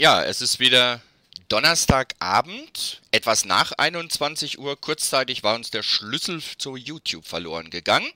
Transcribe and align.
Ja, 0.00 0.22
es 0.22 0.40
ist 0.40 0.60
wieder 0.60 1.00
Donnerstagabend, 1.48 3.02
etwas 3.10 3.44
nach 3.44 3.72
21 3.72 4.60
Uhr. 4.60 4.80
Kurzzeitig 4.80 5.42
war 5.42 5.56
uns 5.56 5.72
der 5.72 5.82
Schlüssel 5.82 6.40
zu 6.40 6.76
YouTube 6.76 7.26
verloren 7.26 7.68
gegangen. 7.68 8.08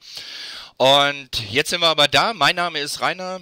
Und 0.77 1.51
jetzt 1.51 1.71
sind 1.71 1.81
wir 1.81 1.89
aber 1.89 2.07
da. 2.07 2.35
Mein 2.35 2.55
Name 2.55 2.79
ist 2.79 3.01
Rainer. 3.01 3.41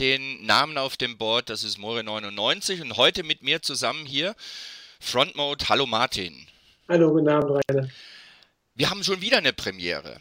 Den 0.00 0.46
Namen 0.46 0.78
auf 0.78 0.96
dem 0.96 1.18
Board, 1.18 1.50
das 1.50 1.64
ist 1.64 1.76
More99. 1.76 2.80
Und 2.80 2.96
heute 2.96 3.24
mit 3.24 3.42
mir 3.42 3.60
zusammen 3.60 4.06
hier 4.06 4.34
Front 4.98 5.36
Mode. 5.36 5.68
Hallo 5.68 5.84
Martin. 5.84 6.46
Hallo, 6.88 7.12
guten 7.12 7.28
Abend, 7.28 7.62
Rainer. 7.68 7.88
Wir 8.74 8.88
haben 8.88 9.04
schon 9.04 9.20
wieder 9.20 9.36
eine 9.36 9.52
Premiere. 9.52 10.18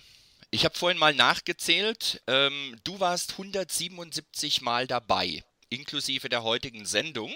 Ich 0.49 0.65
habe 0.65 0.77
vorhin 0.77 0.99
mal 0.99 1.13
nachgezählt. 1.13 2.21
Ähm, 2.27 2.75
du 2.83 2.99
warst 2.99 3.31
177 3.31 4.61
Mal 4.61 4.87
dabei, 4.87 5.45
inklusive 5.71 6.29
der 6.29 6.43
heutigen 6.43 6.85
Sendung. 6.85 7.33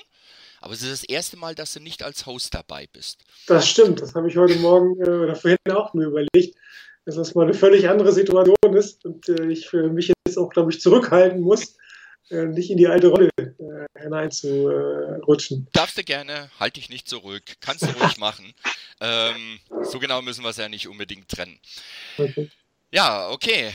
Aber 0.62 0.74
es 0.74 0.82
ist 0.82 0.92
das 0.92 1.04
erste 1.04 1.38
Mal, 1.38 1.56
dass 1.56 1.74
du 1.74 1.80
nicht 1.80 2.04
als 2.04 2.26
Host 2.26 2.54
dabei 2.54 2.88
bist. 2.92 3.24
Das 3.48 3.68
stimmt, 3.68 4.02
das 4.02 4.16
habe 4.16 4.30
ich 4.30 4.38
heute 4.38 4.56
Morgen 4.56 5.00
äh, 5.02 5.10
oder 5.10 5.36
vorhin 5.36 5.58
auch 5.72 5.94
mir 5.94 6.06
überlegt, 6.06 6.58
dass 7.06 7.16
das 7.16 7.36
mal 7.36 7.44
eine 7.44 7.54
völlig 7.54 7.88
andere 7.88 8.12
Situation 8.12 8.56
ist 8.74 9.06
und 9.06 9.30
äh, 9.30 9.48
ich 9.48 9.68
für 9.68 9.90
mich 9.90 10.12
jetzt 10.28 10.38
auch, 10.38 10.50
glaube 10.50 10.72
ich, 10.72 10.82
zurückhalten 10.82 11.42
muss, 11.42 11.76
äh, 12.32 12.46
nicht 12.46 12.72
in 12.72 12.78
die 12.78 12.88
alte 12.88 13.08
Rolle 13.08 13.30
äh, 13.38 14.02
hineinzurutschen. 14.02 15.68
Darfst 15.74 15.98
du 15.98 16.04
gerne, 16.04 16.50
halte 16.60 16.80
dich 16.80 16.90
nicht 16.90 17.08
zurück, 17.08 17.44
kannst 17.62 17.84
du 17.84 17.88
ruhig 17.88 18.18
machen. 18.18 18.54
Ähm, 19.02 19.60
so 19.84 20.00
genau 20.00 20.22
müssen 20.22 20.42
wir 20.42 20.52
es 20.52 20.58
ja 20.58 20.70
nicht 20.70 20.88
unbedingt 20.88 21.28
trennen. 21.28 21.60
Okay. 22.18 22.50
Ja, 22.92 23.30
okay. 23.30 23.74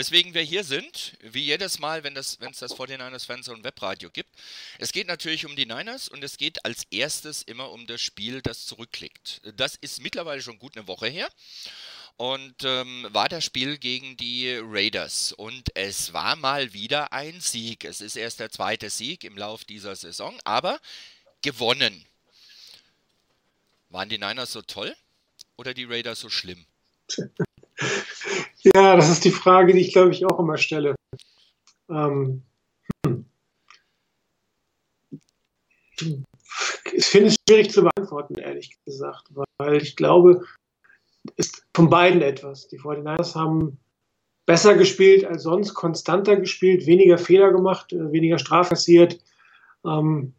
Weswegen 0.00 0.32
wir 0.32 0.40
hier 0.40 0.64
sind, 0.64 1.12
wie 1.20 1.42
jedes 1.42 1.78
Mal, 1.78 2.02
wenn 2.04 2.16
es 2.16 2.38
das, 2.38 2.56
das 2.56 2.74
49ers 2.74 3.26
Fans 3.26 3.48
und 3.48 3.64
Webradio 3.64 4.08
gibt. 4.08 4.30
Es 4.78 4.92
geht 4.92 5.06
natürlich 5.06 5.44
um 5.44 5.54
die 5.56 5.66
Niners 5.66 6.08
und 6.08 6.24
es 6.24 6.38
geht 6.38 6.64
als 6.64 6.84
erstes 6.90 7.42
immer 7.42 7.70
um 7.70 7.86
das 7.86 8.00
Spiel, 8.00 8.40
das 8.40 8.64
zurückliegt. 8.64 9.42
Das 9.56 9.74
ist 9.74 10.00
mittlerweile 10.00 10.40
schon 10.40 10.58
gut 10.58 10.74
eine 10.74 10.86
Woche 10.86 11.08
her 11.08 11.28
und 12.16 12.64
ähm, 12.64 13.08
war 13.10 13.28
das 13.28 13.44
Spiel 13.44 13.76
gegen 13.76 14.16
die 14.16 14.58
Raiders. 14.62 15.34
Und 15.34 15.68
es 15.76 16.14
war 16.14 16.34
mal 16.34 16.72
wieder 16.72 17.12
ein 17.12 17.38
Sieg. 17.42 17.84
Es 17.84 18.00
ist 18.00 18.16
erst 18.16 18.40
der 18.40 18.50
zweite 18.50 18.88
Sieg 18.88 19.22
im 19.22 19.36
Lauf 19.36 19.66
dieser 19.66 19.94
Saison, 19.96 20.34
aber 20.44 20.80
gewonnen. 21.42 22.06
Waren 23.90 24.08
die 24.08 24.16
Niners 24.16 24.52
so 24.52 24.62
toll 24.62 24.96
oder 25.58 25.74
die 25.74 25.84
Raiders 25.84 26.20
so 26.20 26.30
schlimm? 26.30 26.64
Ja, 28.74 28.96
das 28.96 29.08
ist 29.08 29.24
die 29.24 29.30
Frage, 29.30 29.72
die 29.72 29.80
ich, 29.80 29.92
glaube 29.92 30.10
ich, 30.10 30.26
auch 30.26 30.38
immer 30.38 30.58
stelle. 30.58 30.94
Ähm, 31.88 32.42
hm. 33.06 33.24
Ich 36.92 37.06
finde 37.06 37.28
es 37.28 37.36
schwierig 37.48 37.70
zu 37.70 37.82
beantworten, 37.82 38.36
ehrlich 38.36 38.76
gesagt, 38.84 39.28
weil 39.58 39.82
ich 39.82 39.96
glaube, 39.96 40.44
es 41.36 41.46
ist 41.46 41.66
von 41.74 41.90
beiden 41.90 42.22
etwas. 42.22 42.68
Die 42.68 42.78
49ers 42.78 43.34
haben 43.34 43.78
besser 44.46 44.74
gespielt 44.74 45.24
als 45.24 45.42
sonst, 45.42 45.74
konstanter 45.74 46.36
gespielt, 46.36 46.86
weniger 46.86 47.18
Fehler 47.18 47.52
gemacht, 47.52 47.92
äh, 47.92 48.12
weniger 48.12 48.38
Straf 48.38 48.70
kassiert. 48.70 49.20
Ähm, 49.84 50.34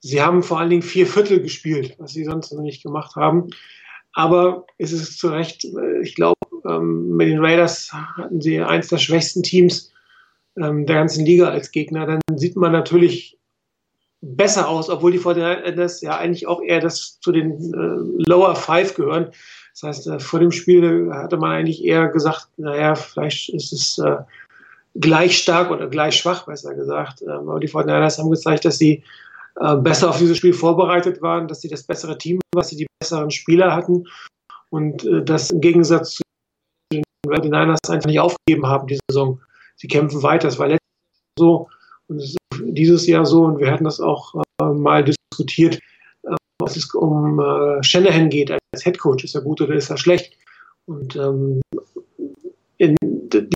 sie 0.00 0.20
haben 0.22 0.42
vor 0.42 0.58
allen 0.58 0.70
Dingen 0.70 0.82
vier 0.82 1.06
Viertel 1.06 1.40
gespielt, 1.40 1.94
was 1.98 2.12
sie 2.12 2.24
sonst 2.24 2.52
noch 2.52 2.62
nicht 2.62 2.82
gemacht 2.82 3.16
haben. 3.16 3.50
Aber 4.12 4.66
es 4.78 4.92
ist 4.92 5.18
zu 5.18 5.28
Recht, 5.28 5.64
äh, 5.64 6.02
ich 6.02 6.14
glaube, 6.14 6.35
ähm, 6.68 7.16
mit 7.16 7.28
den 7.28 7.44
Raiders 7.44 7.92
hatten 7.92 8.40
sie 8.40 8.60
eins 8.60 8.88
der 8.88 8.98
schwächsten 8.98 9.42
Teams 9.42 9.92
ähm, 10.56 10.86
der 10.86 10.96
ganzen 10.96 11.24
Liga 11.24 11.48
als 11.48 11.70
Gegner. 11.70 12.06
Dann 12.06 12.20
sieht 12.36 12.56
man 12.56 12.72
natürlich 12.72 13.38
besser 14.20 14.68
aus, 14.68 14.90
obwohl 14.90 15.12
die 15.12 15.20
49ers 15.20 16.04
ja 16.04 16.16
eigentlich 16.16 16.46
auch 16.46 16.62
eher 16.62 16.80
das 16.80 17.20
zu 17.20 17.32
den 17.32 17.52
äh, 17.74 18.28
Lower 18.28 18.56
Five 18.56 18.94
gehören. 18.94 19.30
Das 19.72 19.82
heißt, 19.82 20.06
äh, 20.08 20.18
vor 20.18 20.40
dem 20.40 20.52
Spiel 20.52 21.10
hatte 21.12 21.36
man 21.36 21.52
eigentlich 21.52 21.84
eher 21.84 22.08
gesagt, 22.08 22.48
naja, 22.56 22.94
vielleicht 22.94 23.50
ist 23.50 23.72
es 23.72 23.98
äh, 23.98 24.16
gleich 24.94 25.38
stark 25.38 25.70
oder 25.70 25.88
gleich 25.88 26.16
schwach, 26.16 26.46
besser 26.46 26.74
gesagt. 26.74 27.22
Ähm, 27.22 27.48
aber 27.48 27.60
die 27.60 27.68
49ers 27.68 28.18
haben 28.18 28.30
gezeigt, 28.30 28.64
dass 28.64 28.78
sie 28.78 29.04
äh, 29.60 29.76
besser 29.76 30.10
auf 30.10 30.18
dieses 30.18 30.38
Spiel 30.38 30.52
vorbereitet 30.52 31.22
waren, 31.22 31.48
dass 31.48 31.60
sie 31.60 31.68
das 31.68 31.82
bessere 31.82 32.18
Team, 32.18 32.40
was 32.54 32.68
sie 32.68 32.76
die 32.76 32.86
besseren 33.00 33.30
Spieler 33.30 33.74
hatten 33.74 34.04
und 34.70 35.04
äh, 35.04 35.22
das 35.22 35.50
im 35.50 35.60
Gegensatz 35.60 36.14
zu 36.14 36.22
den 37.28 37.52
49ers 37.52 37.90
einfach 37.90 38.06
nicht 38.06 38.20
aufgegeben 38.20 38.66
haben, 38.66 38.86
die 38.86 38.98
Saison. 39.08 39.40
Sie 39.76 39.88
kämpfen 39.88 40.22
weiter. 40.22 40.48
Es 40.48 40.58
war 40.58 40.68
letztes 40.68 40.86
Jahr 41.38 41.38
so 41.38 41.68
und 42.08 42.18
es 42.18 42.30
ist 42.30 42.36
dieses 42.64 43.06
Jahr 43.06 43.26
so 43.26 43.44
und 43.44 43.58
wir 43.58 43.70
hatten 43.70 43.84
das 43.84 44.00
auch 44.00 44.34
äh, 44.60 44.64
mal 44.64 45.04
diskutiert, 45.04 45.76
äh, 46.22 46.34
was 46.58 46.76
es 46.76 46.92
um 46.94 47.40
äh, 47.40 47.82
Shanahan 47.82 48.30
geht 48.30 48.50
als 48.50 48.82
Head 48.82 48.98
Coach. 48.98 49.24
Ist 49.24 49.34
er 49.34 49.42
gut 49.42 49.60
oder 49.60 49.74
ist 49.74 49.90
er 49.90 49.96
schlecht? 49.96 50.36
Und 50.86 51.16
ähm, 51.16 51.60
in, 52.78 52.96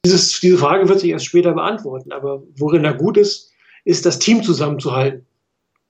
dieses, 0.04 0.40
diese 0.40 0.58
Frage 0.58 0.88
wird 0.88 1.00
sich 1.00 1.10
erst 1.10 1.26
später 1.26 1.52
beantworten. 1.52 2.12
Aber 2.12 2.42
worin 2.56 2.84
er 2.84 2.94
gut 2.94 3.16
ist, 3.16 3.52
ist 3.84 4.04
das 4.04 4.18
Team 4.18 4.42
zusammenzuhalten. 4.42 5.26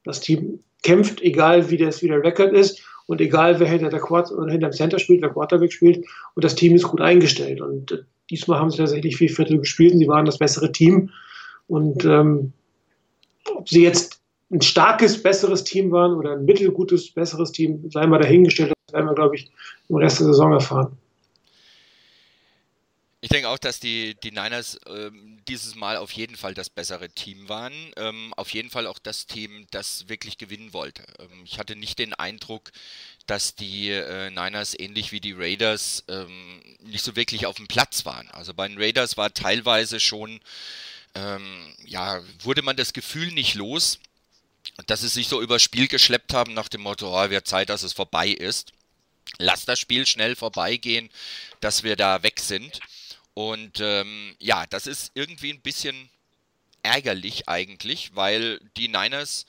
Das 0.04 0.20
Team 0.20 0.60
kämpft, 0.82 1.20
egal 1.20 1.70
wie, 1.70 1.76
das, 1.76 2.02
wie 2.02 2.08
der 2.08 2.22
Rekord 2.22 2.52
ist 2.52 2.82
und 3.06 3.20
egal 3.20 3.58
wer 3.60 3.68
hinter 3.68 3.90
der 3.90 4.10
oder 4.10 4.50
hinter 4.50 4.68
dem 4.68 4.72
Center 4.72 4.98
spielt, 4.98 5.22
wer 5.22 5.30
Quarterback 5.30 5.72
spielt. 5.72 6.04
Und 6.34 6.44
das 6.44 6.54
Team 6.54 6.74
ist 6.74 6.84
gut 6.84 7.00
eingestellt. 7.00 7.60
Und 7.60 7.92
äh, 7.92 7.98
diesmal 8.30 8.58
haben 8.58 8.70
sie 8.70 8.78
tatsächlich 8.78 9.16
vier 9.16 9.30
Viertel 9.30 9.58
gespielt 9.58 9.92
und 9.92 9.98
sie 9.98 10.08
waren 10.08 10.24
das 10.24 10.38
bessere 10.38 10.72
Team. 10.72 11.10
Und 11.66 12.04
ähm, 12.04 12.52
ob 13.54 13.68
sie 13.68 13.82
jetzt 13.82 14.20
ein 14.50 14.60
starkes, 14.60 15.22
besseres 15.22 15.64
Team 15.64 15.92
waren 15.92 16.14
oder 16.14 16.32
ein 16.32 16.44
mittelgutes, 16.44 17.12
besseres 17.12 17.52
Team, 17.52 17.88
sei 17.90 18.06
mal 18.06 18.18
dahingestellt. 18.18 18.72
Das 18.86 18.94
werden 18.94 19.06
wir, 19.06 19.14
glaube 19.14 19.36
ich, 19.36 19.50
im 19.88 19.96
Rest 19.96 20.20
der 20.20 20.26
Saison 20.26 20.52
erfahren. 20.52 20.96
Ich 23.22 23.28
denke 23.28 23.50
auch, 23.50 23.58
dass 23.58 23.80
die, 23.80 24.14
die 24.22 24.30
Niners 24.30 24.80
ähm, 24.86 25.42
dieses 25.46 25.74
Mal 25.74 25.98
auf 25.98 26.10
jeden 26.12 26.36
Fall 26.36 26.54
das 26.54 26.70
bessere 26.70 27.10
Team 27.10 27.50
waren. 27.50 27.74
Ähm, 27.96 28.32
auf 28.34 28.54
jeden 28.54 28.70
Fall 28.70 28.86
auch 28.86 28.98
das 28.98 29.26
Team, 29.26 29.66
das 29.70 30.08
wirklich 30.08 30.38
gewinnen 30.38 30.72
wollte. 30.72 31.04
Ähm, 31.18 31.44
ich 31.44 31.58
hatte 31.58 31.76
nicht 31.76 31.98
den 31.98 32.14
Eindruck, 32.14 32.72
dass 33.26 33.54
die 33.54 33.90
äh, 33.90 34.30
Niners 34.30 34.78
ähnlich 34.78 35.12
wie 35.12 35.20
die 35.20 35.34
Raiders 35.34 36.02
ähm, 36.08 36.62
nicht 36.80 37.04
so 37.04 37.14
wirklich 37.14 37.44
auf 37.44 37.56
dem 37.56 37.68
Platz 37.68 38.06
waren. 38.06 38.30
Also 38.30 38.54
bei 38.54 38.66
den 38.66 38.78
Raiders 38.78 39.18
war 39.18 39.34
teilweise 39.34 40.00
schon, 40.00 40.40
ähm, 41.14 41.74
ja, 41.84 42.22
wurde 42.42 42.62
man 42.62 42.76
das 42.76 42.94
Gefühl 42.94 43.32
nicht 43.32 43.54
los, 43.54 43.98
dass 44.86 45.02
sie 45.02 45.08
sich 45.08 45.28
so 45.28 45.42
übers 45.42 45.62
Spiel 45.62 45.88
geschleppt 45.88 46.32
haben 46.32 46.54
nach 46.54 46.68
dem 46.70 46.80
Motto, 46.80 47.14
oh, 47.14 47.28
wird 47.28 47.46
Zeit, 47.46 47.68
dass 47.68 47.82
es 47.82 47.92
vorbei 47.92 48.28
ist. 48.28 48.72
Lass 49.38 49.66
das 49.66 49.78
Spiel 49.78 50.06
schnell 50.06 50.36
vorbeigehen, 50.36 51.10
dass 51.60 51.82
wir 51.82 51.96
da 51.96 52.22
weg 52.22 52.40
sind. 52.40 52.80
Und 53.40 53.80
ähm, 53.80 54.36
ja, 54.38 54.66
das 54.66 54.86
ist 54.86 55.12
irgendwie 55.14 55.50
ein 55.50 55.62
bisschen 55.62 56.10
ärgerlich 56.82 57.48
eigentlich, 57.48 58.14
weil 58.14 58.60
die 58.76 58.88
Niners 58.88 59.46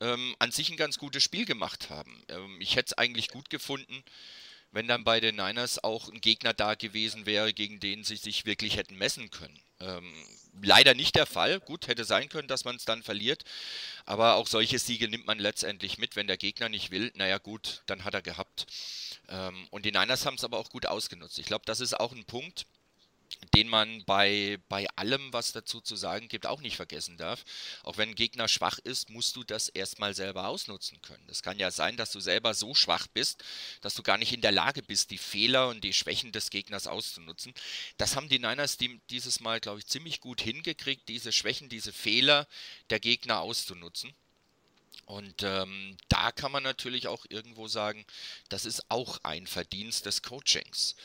ähm, 0.00 0.34
an 0.38 0.50
sich 0.50 0.70
ein 0.70 0.78
ganz 0.78 0.96
gutes 0.96 1.22
Spiel 1.22 1.44
gemacht 1.44 1.90
haben. 1.90 2.22
Ähm, 2.28 2.58
ich 2.62 2.76
hätte 2.76 2.92
es 2.92 2.98
eigentlich 2.98 3.28
gut 3.28 3.50
gefunden, 3.50 4.02
wenn 4.72 4.88
dann 4.88 5.04
bei 5.04 5.20
den 5.20 5.36
Niners 5.36 5.84
auch 5.84 6.08
ein 6.08 6.22
Gegner 6.22 6.54
da 6.54 6.74
gewesen 6.74 7.26
wäre, 7.26 7.52
gegen 7.52 7.80
den 7.80 8.02
sie 8.02 8.16
sich 8.16 8.46
wirklich 8.46 8.78
hätten 8.78 8.96
messen 8.96 9.30
können. 9.30 9.60
Ähm, 9.78 10.10
leider 10.62 10.94
nicht 10.94 11.14
der 11.14 11.26
Fall. 11.26 11.60
Gut, 11.60 11.86
hätte 11.86 12.06
sein 12.06 12.30
können, 12.30 12.48
dass 12.48 12.64
man 12.64 12.76
es 12.76 12.86
dann 12.86 13.02
verliert. 13.02 13.44
Aber 14.06 14.36
auch 14.36 14.46
solche 14.46 14.78
Siege 14.78 15.08
nimmt 15.08 15.26
man 15.26 15.38
letztendlich 15.38 15.98
mit. 15.98 16.16
Wenn 16.16 16.28
der 16.28 16.38
Gegner 16.38 16.70
nicht 16.70 16.90
will, 16.90 17.12
naja 17.14 17.36
gut, 17.36 17.82
dann 17.84 18.04
hat 18.04 18.14
er 18.14 18.22
gehabt. 18.22 18.66
Ähm, 19.28 19.68
und 19.70 19.84
die 19.84 19.92
Niners 19.92 20.24
haben 20.24 20.36
es 20.36 20.44
aber 20.44 20.56
auch 20.56 20.70
gut 20.70 20.86
ausgenutzt. 20.86 21.38
Ich 21.38 21.46
glaube, 21.46 21.66
das 21.66 21.80
ist 21.80 22.00
auch 22.00 22.12
ein 22.12 22.24
Punkt, 22.24 22.64
den 23.54 23.68
man 23.68 24.04
bei, 24.04 24.58
bei 24.68 24.86
allem, 24.96 25.32
was 25.32 25.52
dazu 25.52 25.80
zu 25.80 25.96
sagen 25.96 26.28
gibt, 26.28 26.46
auch 26.46 26.60
nicht 26.60 26.76
vergessen 26.76 27.16
darf. 27.16 27.44
Auch 27.82 27.96
wenn 27.96 28.10
ein 28.10 28.14
Gegner 28.14 28.48
schwach 28.48 28.78
ist, 28.78 29.10
musst 29.10 29.36
du 29.36 29.44
das 29.44 29.68
erstmal 29.68 30.14
selber 30.14 30.48
ausnutzen 30.48 31.00
können. 31.02 31.26
Es 31.28 31.42
kann 31.42 31.58
ja 31.58 31.70
sein, 31.70 31.96
dass 31.96 32.12
du 32.12 32.20
selber 32.20 32.54
so 32.54 32.74
schwach 32.74 33.06
bist, 33.08 33.42
dass 33.80 33.94
du 33.94 34.02
gar 34.02 34.18
nicht 34.18 34.32
in 34.32 34.40
der 34.40 34.52
Lage 34.52 34.82
bist, 34.82 35.10
die 35.10 35.18
Fehler 35.18 35.68
und 35.68 35.82
die 35.82 35.92
Schwächen 35.92 36.32
des 36.32 36.50
Gegners 36.50 36.86
auszunutzen. 36.86 37.54
Das 37.96 38.16
haben 38.16 38.28
die 38.28 38.38
Niners 38.38 38.76
die, 38.76 39.00
dieses 39.10 39.40
Mal, 39.40 39.60
glaube 39.60 39.80
ich, 39.80 39.86
ziemlich 39.86 40.20
gut 40.20 40.40
hingekriegt, 40.40 41.08
diese 41.08 41.32
Schwächen, 41.32 41.68
diese 41.68 41.92
Fehler 41.92 42.46
der 42.90 43.00
Gegner 43.00 43.40
auszunutzen. 43.40 44.14
Und 45.06 45.42
ähm, 45.42 45.96
da 46.08 46.32
kann 46.32 46.52
man 46.52 46.62
natürlich 46.62 47.08
auch 47.08 47.26
irgendwo 47.28 47.68
sagen, 47.68 48.04
das 48.48 48.64
ist 48.64 48.90
auch 48.90 49.18
ein 49.22 49.46
Verdienst 49.46 50.06
des 50.06 50.22
Coachings. 50.22 50.96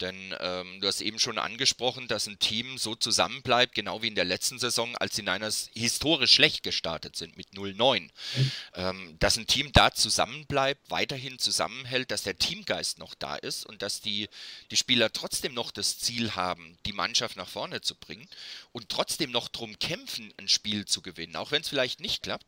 Denn 0.00 0.34
ähm, 0.40 0.80
du 0.80 0.88
hast 0.88 1.00
eben 1.00 1.20
schon 1.20 1.38
angesprochen, 1.38 2.08
dass 2.08 2.26
ein 2.26 2.40
Team 2.40 2.78
so 2.78 2.96
zusammenbleibt, 2.96 3.74
genau 3.74 4.02
wie 4.02 4.08
in 4.08 4.16
der 4.16 4.24
letzten 4.24 4.58
Saison, 4.58 4.96
als 4.96 5.14
die 5.14 5.22
Niners 5.22 5.70
historisch 5.72 6.32
schlecht 6.32 6.64
gestartet 6.64 7.14
sind 7.16 7.36
mit 7.36 7.50
0-9. 7.52 8.00
Mhm. 8.00 8.52
Ähm, 8.74 9.16
dass 9.20 9.36
ein 9.36 9.46
Team 9.46 9.70
da 9.72 9.92
zusammenbleibt, 9.92 10.90
weiterhin 10.90 11.38
zusammenhält, 11.38 12.10
dass 12.10 12.22
der 12.22 12.38
Teamgeist 12.38 12.98
noch 12.98 13.14
da 13.14 13.36
ist 13.36 13.66
und 13.66 13.82
dass 13.82 14.00
die, 14.00 14.28
die 14.72 14.76
Spieler 14.76 15.12
trotzdem 15.12 15.54
noch 15.54 15.70
das 15.70 15.98
Ziel 15.98 16.34
haben, 16.34 16.76
die 16.86 16.92
Mannschaft 16.92 17.36
nach 17.36 17.48
vorne 17.48 17.80
zu 17.80 17.94
bringen 17.94 18.28
und 18.72 18.88
trotzdem 18.88 19.30
noch 19.30 19.48
darum 19.48 19.78
kämpfen, 19.78 20.34
ein 20.38 20.48
Spiel 20.48 20.86
zu 20.86 21.02
gewinnen, 21.02 21.36
auch 21.36 21.52
wenn 21.52 21.62
es 21.62 21.68
vielleicht 21.68 22.00
nicht 22.00 22.22
klappt 22.24 22.46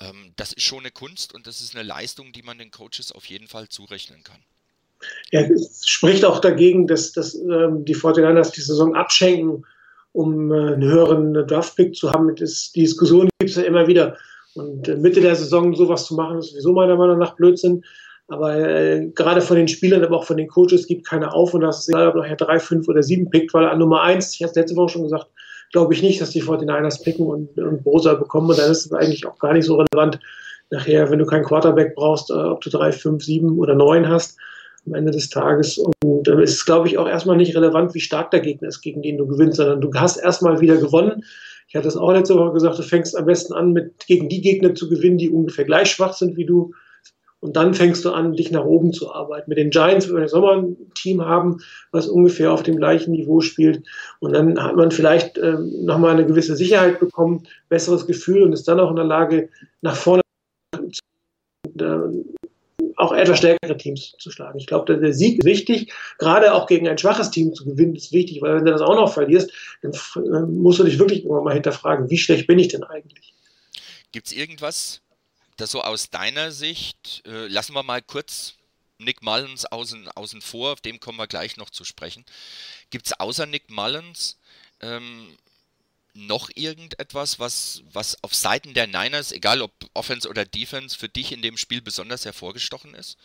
ähm, 0.00 0.32
das 0.36 0.52
ist 0.52 0.64
schon 0.64 0.80
eine 0.80 0.90
Kunst 0.90 1.34
und 1.34 1.46
das 1.46 1.60
ist 1.60 1.74
eine 1.74 1.86
Leistung, 1.86 2.32
die 2.32 2.42
man 2.42 2.58
den 2.58 2.70
Coaches 2.70 3.12
auf 3.12 3.26
jeden 3.26 3.48
Fall 3.48 3.68
zurechnen 3.68 4.22
kann. 4.24 4.40
Ja, 5.30 5.40
es 5.40 5.88
spricht 5.88 6.24
auch 6.24 6.40
dagegen, 6.40 6.86
dass, 6.86 7.12
dass 7.12 7.34
ähm, 7.34 7.84
die 7.84 7.96
49ers 7.96 8.52
die 8.52 8.60
Saison 8.60 8.94
abschenken, 8.94 9.64
um 10.12 10.52
äh, 10.52 10.74
einen 10.74 10.82
höheren 10.82 11.34
Draftpick 11.34 11.94
zu 11.94 12.10
haben. 12.10 12.34
Das, 12.36 12.72
die 12.72 12.82
Diskussion 12.82 13.28
gibt 13.38 13.50
es 13.50 13.56
ja 13.56 13.62
immer 13.62 13.86
wieder. 13.86 14.16
Und 14.54 14.88
äh, 14.88 14.96
Mitte 14.96 15.20
der 15.20 15.36
Saison 15.36 15.74
sowas 15.74 16.06
zu 16.06 16.14
machen, 16.14 16.38
ist 16.38 16.50
sowieso 16.50 16.72
meiner 16.72 16.96
Meinung 16.96 17.18
nach 17.18 17.36
Blödsinn. 17.36 17.84
Aber 18.28 18.56
äh, 18.56 19.08
gerade 19.14 19.40
von 19.40 19.56
den 19.56 19.68
Spielern, 19.68 20.04
aber 20.04 20.18
auch 20.18 20.24
von 20.24 20.36
den 20.36 20.48
Coaches 20.48 20.86
gibt 20.86 21.06
keiner 21.06 21.34
auf. 21.34 21.54
Und 21.54 21.62
das 21.62 21.80
ist 21.80 21.88
egal, 21.88 22.08
ob 22.08 22.16
nachher 22.16 22.36
drei, 22.36 22.60
fünf 22.60 22.86
oder 22.88 23.02
sieben 23.02 23.30
pickt, 23.30 23.54
weil 23.54 23.66
an 23.66 23.78
Nummer 23.78 24.02
eins, 24.02 24.34
ich 24.34 24.42
hatte 24.42 24.50
es 24.50 24.56
letzte 24.56 24.76
Woche 24.76 24.90
schon 24.90 25.02
gesagt, 25.04 25.26
glaube 25.72 25.94
ich 25.94 26.02
nicht, 26.02 26.20
dass 26.20 26.30
die 26.30 26.42
49ers 26.42 27.02
picken 27.02 27.26
und, 27.26 27.58
und 27.58 27.84
Bosa 27.84 28.14
bekommen. 28.14 28.50
Und 28.50 28.58
dann 28.58 28.70
ist 28.70 28.86
es 28.86 28.92
eigentlich 28.92 29.26
auch 29.26 29.38
gar 29.38 29.52
nicht 29.52 29.64
so 29.64 29.76
relevant, 29.76 30.18
nachher, 30.70 31.10
wenn 31.10 31.18
du 31.18 31.26
keinen 31.26 31.44
Quarterback 31.44 31.94
brauchst, 31.94 32.30
äh, 32.30 32.34
ob 32.34 32.60
du 32.60 32.70
drei, 32.70 32.92
fünf, 32.92 33.24
sieben 33.24 33.58
oder 33.58 33.74
neun 33.74 34.08
hast 34.08 34.36
am 34.86 34.94
Ende 34.94 35.12
des 35.12 35.28
Tages. 35.28 35.78
Und 35.78 36.26
dann 36.26 36.40
ist 36.40 36.54
es, 36.54 36.64
glaube 36.64 36.88
ich, 36.88 36.98
auch 36.98 37.08
erstmal 37.08 37.36
nicht 37.36 37.54
relevant, 37.54 37.94
wie 37.94 38.00
stark 38.00 38.30
der 38.30 38.40
Gegner 38.40 38.68
ist, 38.68 38.80
gegen 38.80 39.02
den 39.02 39.18
du 39.18 39.26
gewinnst, 39.26 39.56
sondern 39.56 39.80
du 39.80 39.92
hast 39.94 40.16
erstmal 40.16 40.60
wieder 40.60 40.76
gewonnen. 40.76 41.24
Ich 41.68 41.76
hatte 41.76 41.88
es 41.88 41.96
auch 41.96 42.12
letzte 42.12 42.34
Woche 42.34 42.52
gesagt, 42.52 42.78
du 42.78 42.82
fängst 42.82 43.16
am 43.16 43.26
besten 43.26 43.52
an, 43.52 43.72
mit 43.72 44.06
gegen 44.06 44.28
die 44.28 44.40
Gegner 44.40 44.74
zu 44.74 44.88
gewinnen, 44.88 45.18
die 45.18 45.30
ungefähr 45.30 45.64
gleich 45.64 45.90
schwach 45.90 46.14
sind 46.14 46.36
wie 46.36 46.46
du. 46.46 46.72
Und 47.40 47.56
dann 47.56 47.72
fängst 47.72 48.04
du 48.04 48.10
an, 48.10 48.34
dich 48.34 48.50
nach 48.50 48.64
oben 48.64 48.92
zu 48.92 49.12
arbeiten. 49.12 49.48
Mit 49.48 49.56
den 49.56 49.70
Giants, 49.70 50.06
wenn 50.08 50.16
wir 50.16 50.22
im 50.22 50.28
Sommer 50.28 50.52
ein 50.56 50.76
Team 50.94 51.24
haben, 51.24 51.60
was 51.90 52.06
ungefähr 52.06 52.52
auf 52.52 52.62
dem 52.62 52.76
gleichen 52.76 53.12
Niveau 53.12 53.40
spielt. 53.40 53.82
Und 54.20 54.32
dann 54.32 54.62
hat 54.62 54.76
man 54.76 54.90
vielleicht 54.90 55.38
äh, 55.38 55.56
nochmal 55.58 56.12
eine 56.12 56.26
gewisse 56.26 56.54
Sicherheit 56.54 57.00
bekommen, 57.00 57.46
besseres 57.70 58.06
Gefühl 58.06 58.42
und 58.42 58.52
ist 58.52 58.68
dann 58.68 58.78
auch 58.78 58.90
in 58.90 58.96
der 58.96 59.06
Lage, 59.06 59.48
nach 59.80 59.96
vorne 59.96 60.20
zu, 60.92 61.00
äh, 61.82 62.24
auch 62.96 63.12
etwas 63.12 63.38
stärkere 63.38 63.76
Teams 63.78 64.12
zu 64.18 64.30
schlagen. 64.30 64.58
Ich 64.58 64.66
glaube, 64.66 64.98
der 64.98 65.14
Sieg 65.14 65.38
ist 65.38 65.46
wichtig. 65.46 65.92
Gerade 66.18 66.52
auch 66.52 66.66
gegen 66.66 66.86
ein 66.88 66.98
schwaches 66.98 67.30
Team 67.30 67.54
zu 67.54 67.64
gewinnen, 67.64 67.94
ist 67.94 68.12
wichtig, 68.12 68.42
weil 68.42 68.56
wenn 68.56 68.66
du 68.66 68.72
das 68.72 68.82
auch 68.82 68.94
noch 68.94 69.12
verlierst, 69.12 69.50
dann 69.80 69.92
äh, 69.92 70.46
musst 70.46 70.78
du 70.78 70.84
dich 70.84 70.98
wirklich 70.98 71.24
irgendwann 71.24 71.44
mal 71.44 71.54
hinterfragen, 71.54 72.10
wie 72.10 72.18
schlecht 72.18 72.46
bin 72.46 72.58
ich 72.58 72.68
denn 72.68 72.84
eigentlich? 72.84 73.32
Gibt 74.12 74.26
es 74.26 74.32
irgendwas, 74.34 75.00
das 75.60 75.70
so 75.70 75.82
aus 75.82 76.10
deiner 76.10 76.52
Sicht, 76.52 77.22
äh, 77.26 77.46
lassen 77.46 77.74
wir 77.74 77.82
mal 77.82 78.02
kurz 78.02 78.54
Nick 78.98 79.22
Mullins 79.22 79.64
außen, 79.66 80.08
außen 80.08 80.40
vor, 80.42 80.72
auf 80.72 80.80
dem 80.80 81.00
kommen 81.00 81.18
wir 81.18 81.26
gleich 81.26 81.56
noch 81.56 81.70
zu 81.70 81.84
sprechen. 81.84 82.24
Gibt 82.90 83.06
es 83.06 83.18
außer 83.18 83.46
Nick 83.46 83.70
Mullins 83.70 84.38
ähm, 84.80 85.36
noch 86.14 86.50
irgendetwas, 86.54 87.38
was, 87.38 87.82
was 87.92 88.22
auf 88.22 88.34
Seiten 88.34 88.74
der 88.74 88.86
Niners, 88.86 89.32
egal 89.32 89.62
ob 89.62 89.72
Offense 89.94 90.28
oder 90.28 90.44
Defense, 90.44 90.96
für 90.98 91.08
dich 91.08 91.32
in 91.32 91.42
dem 91.42 91.56
Spiel 91.56 91.80
besonders 91.80 92.24
hervorgestochen 92.24 92.94
ist? 92.94 93.16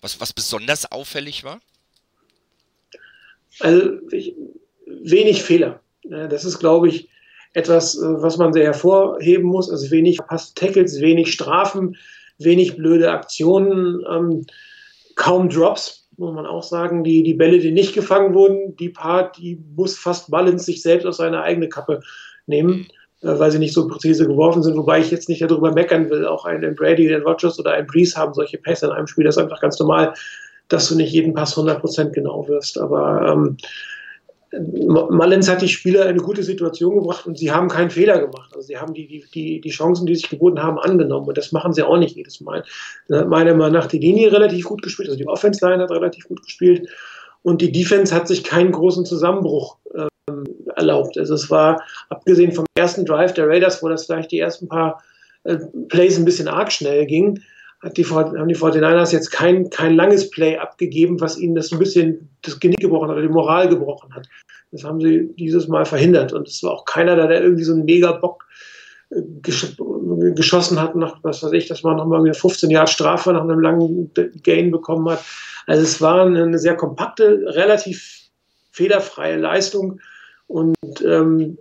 Was, 0.00 0.18
was 0.20 0.32
besonders 0.32 0.90
auffällig 0.90 1.44
war? 1.44 1.60
Also 3.60 4.00
ich, 4.10 4.34
wenig 4.86 5.42
Fehler. 5.42 5.80
Das 6.02 6.44
ist, 6.44 6.58
glaube 6.58 6.88
ich, 6.88 7.08
etwas, 7.52 7.96
äh, 7.96 8.22
was 8.22 8.36
man 8.38 8.52
sehr 8.52 8.64
hervorheben 8.64 9.46
muss. 9.46 9.70
Also 9.70 9.90
wenig 9.90 10.16
verpasste 10.16 10.54
Tackles, 10.54 11.00
wenig 11.00 11.32
Strafen, 11.32 11.96
wenig 12.38 12.76
blöde 12.76 13.10
Aktionen, 13.10 14.04
ähm, 14.10 14.46
kaum 15.16 15.48
Drops, 15.48 16.08
muss 16.16 16.34
man 16.34 16.46
auch 16.46 16.62
sagen. 16.62 17.04
Die, 17.04 17.22
die 17.22 17.34
Bälle, 17.34 17.58
die 17.58 17.72
nicht 17.72 17.94
gefangen 17.94 18.34
wurden, 18.34 18.76
die 18.76 18.88
paar, 18.88 19.32
die 19.32 19.60
muss 19.76 19.96
fast 19.96 20.30
Ballens 20.30 20.66
sich 20.66 20.82
selbst 20.82 21.06
aus 21.06 21.18
seine 21.18 21.42
eigene 21.42 21.68
Kappe 21.68 22.00
nehmen, 22.46 22.86
äh, 23.22 23.38
weil 23.38 23.50
sie 23.50 23.58
nicht 23.58 23.74
so 23.74 23.86
präzise 23.86 24.26
geworfen 24.26 24.62
sind. 24.62 24.76
Wobei 24.76 25.00
ich 25.00 25.10
jetzt 25.10 25.28
nicht 25.28 25.42
darüber 25.42 25.72
meckern 25.72 26.10
will. 26.10 26.26
Auch 26.26 26.44
ein 26.44 26.74
Brady, 26.74 27.08
den 27.08 27.22
Rogers 27.22 27.58
oder 27.58 27.72
ein 27.72 27.86
Breeze 27.86 28.16
haben 28.16 28.34
solche 28.34 28.58
Pässe 28.58 28.86
in 28.86 28.92
einem 28.92 29.06
Spiel. 29.06 29.24
Das 29.24 29.36
ist 29.36 29.42
einfach 29.42 29.60
ganz 29.60 29.78
normal, 29.78 30.14
dass 30.68 30.88
du 30.88 30.96
nicht 30.96 31.12
jeden 31.12 31.34
Pass 31.34 31.56
100% 31.56 32.10
genau 32.10 32.48
wirst. 32.48 32.78
Aber 32.78 33.30
ähm, 33.30 33.56
Mullins 34.52 35.48
hat 35.48 35.62
die 35.62 35.68
Spieler 35.68 36.02
in 36.02 36.08
eine 36.08 36.22
gute 36.22 36.42
Situation 36.42 36.96
gebracht 36.96 37.26
und 37.26 37.38
sie 37.38 37.50
haben 37.50 37.68
keinen 37.68 37.90
Fehler 37.90 38.18
gemacht. 38.18 38.50
Also 38.54 38.66
sie 38.66 38.76
haben 38.76 38.92
die, 38.92 39.24
die, 39.32 39.60
die 39.60 39.70
Chancen, 39.70 40.06
die 40.06 40.14
sich 40.14 40.28
geboten 40.28 40.62
haben, 40.62 40.78
angenommen. 40.78 41.26
Und 41.26 41.38
das 41.38 41.52
machen 41.52 41.72
sie 41.72 41.82
auch 41.82 41.96
nicht 41.96 42.16
jedes 42.16 42.40
Mal. 42.40 42.62
Meiner 43.08 43.54
Meinung 43.54 43.72
nach 43.72 43.86
die 43.86 43.98
Linie 43.98 44.30
relativ 44.30 44.66
gut 44.66 44.82
gespielt, 44.82 45.08
also 45.08 45.18
die 45.18 45.26
Offense-Line 45.26 45.82
hat 45.82 45.90
relativ 45.90 46.28
gut 46.28 46.42
gespielt. 46.42 46.88
Und 47.42 47.62
die 47.62 47.72
Defense 47.72 48.14
hat 48.14 48.28
sich 48.28 48.44
keinen 48.44 48.72
großen 48.72 49.06
Zusammenbruch 49.06 49.78
ähm, 49.94 50.44
erlaubt. 50.76 51.16
Also 51.16 51.34
es 51.34 51.50
war, 51.50 51.82
abgesehen 52.10 52.52
vom 52.52 52.66
ersten 52.74 53.06
Drive 53.06 53.32
der 53.34 53.48
Raiders, 53.48 53.82
wo 53.82 53.88
das 53.88 54.04
vielleicht 54.06 54.32
die 54.32 54.38
ersten 54.38 54.68
paar 54.68 55.02
äh, 55.44 55.56
Plays 55.88 56.18
ein 56.18 56.24
bisschen 56.24 56.48
arg 56.48 56.70
schnell 56.70 57.06
ging, 57.06 57.36
hat 57.36 57.42
die, 57.90 58.04
haben 58.04 58.48
die 58.48 58.56
49ers 58.56 59.12
jetzt 59.12 59.30
kein, 59.30 59.68
kein 59.70 59.96
langes 59.96 60.30
Play 60.30 60.56
abgegeben, 60.56 61.20
was 61.20 61.38
ihnen 61.38 61.54
das 61.54 61.72
ein 61.72 61.78
bisschen 61.78 62.30
das 62.42 62.60
Genick 62.60 62.80
gebrochen 62.80 63.08
hat 63.08 63.16
oder 63.16 63.26
die 63.26 63.32
Moral 63.32 63.68
gebrochen 63.68 64.14
hat. 64.14 64.28
Das 64.70 64.84
haben 64.84 65.00
sie 65.00 65.34
dieses 65.36 65.68
Mal 65.68 65.84
verhindert. 65.84 66.32
Und 66.32 66.48
es 66.48 66.62
war 66.62 66.72
auch 66.72 66.84
keiner 66.84 67.16
da, 67.16 67.26
der 67.26 67.42
irgendwie 67.42 67.64
so 67.64 67.72
einen 67.72 67.84
Mega-Bock 67.84 68.46
äh, 69.10 69.20
gesch 69.42 69.76
geschossen 70.34 70.80
hat, 70.80 70.94
nach, 70.94 71.18
was 71.22 71.42
weiß 71.42 71.52
ich, 71.52 71.66
dass 71.66 71.82
man 71.82 71.96
nochmal 71.96 72.20
eine 72.20 72.34
15 72.34 72.70
Jahre 72.70 72.86
Strafe 72.86 73.32
nach 73.32 73.42
einem 73.42 73.60
langen 73.60 74.12
Gain 74.44 74.70
bekommen 74.70 75.08
hat. 75.10 75.24
Also 75.66 75.82
es 75.82 76.00
war 76.00 76.24
eine 76.24 76.58
sehr 76.58 76.76
kompakte, 76.76 77.42
relativ 77.46 78.28
fehlerfreie 78.70 79.36
Leistung. 79.36 80.00
Und 80.46 80.76
ähm, 81.04 81.58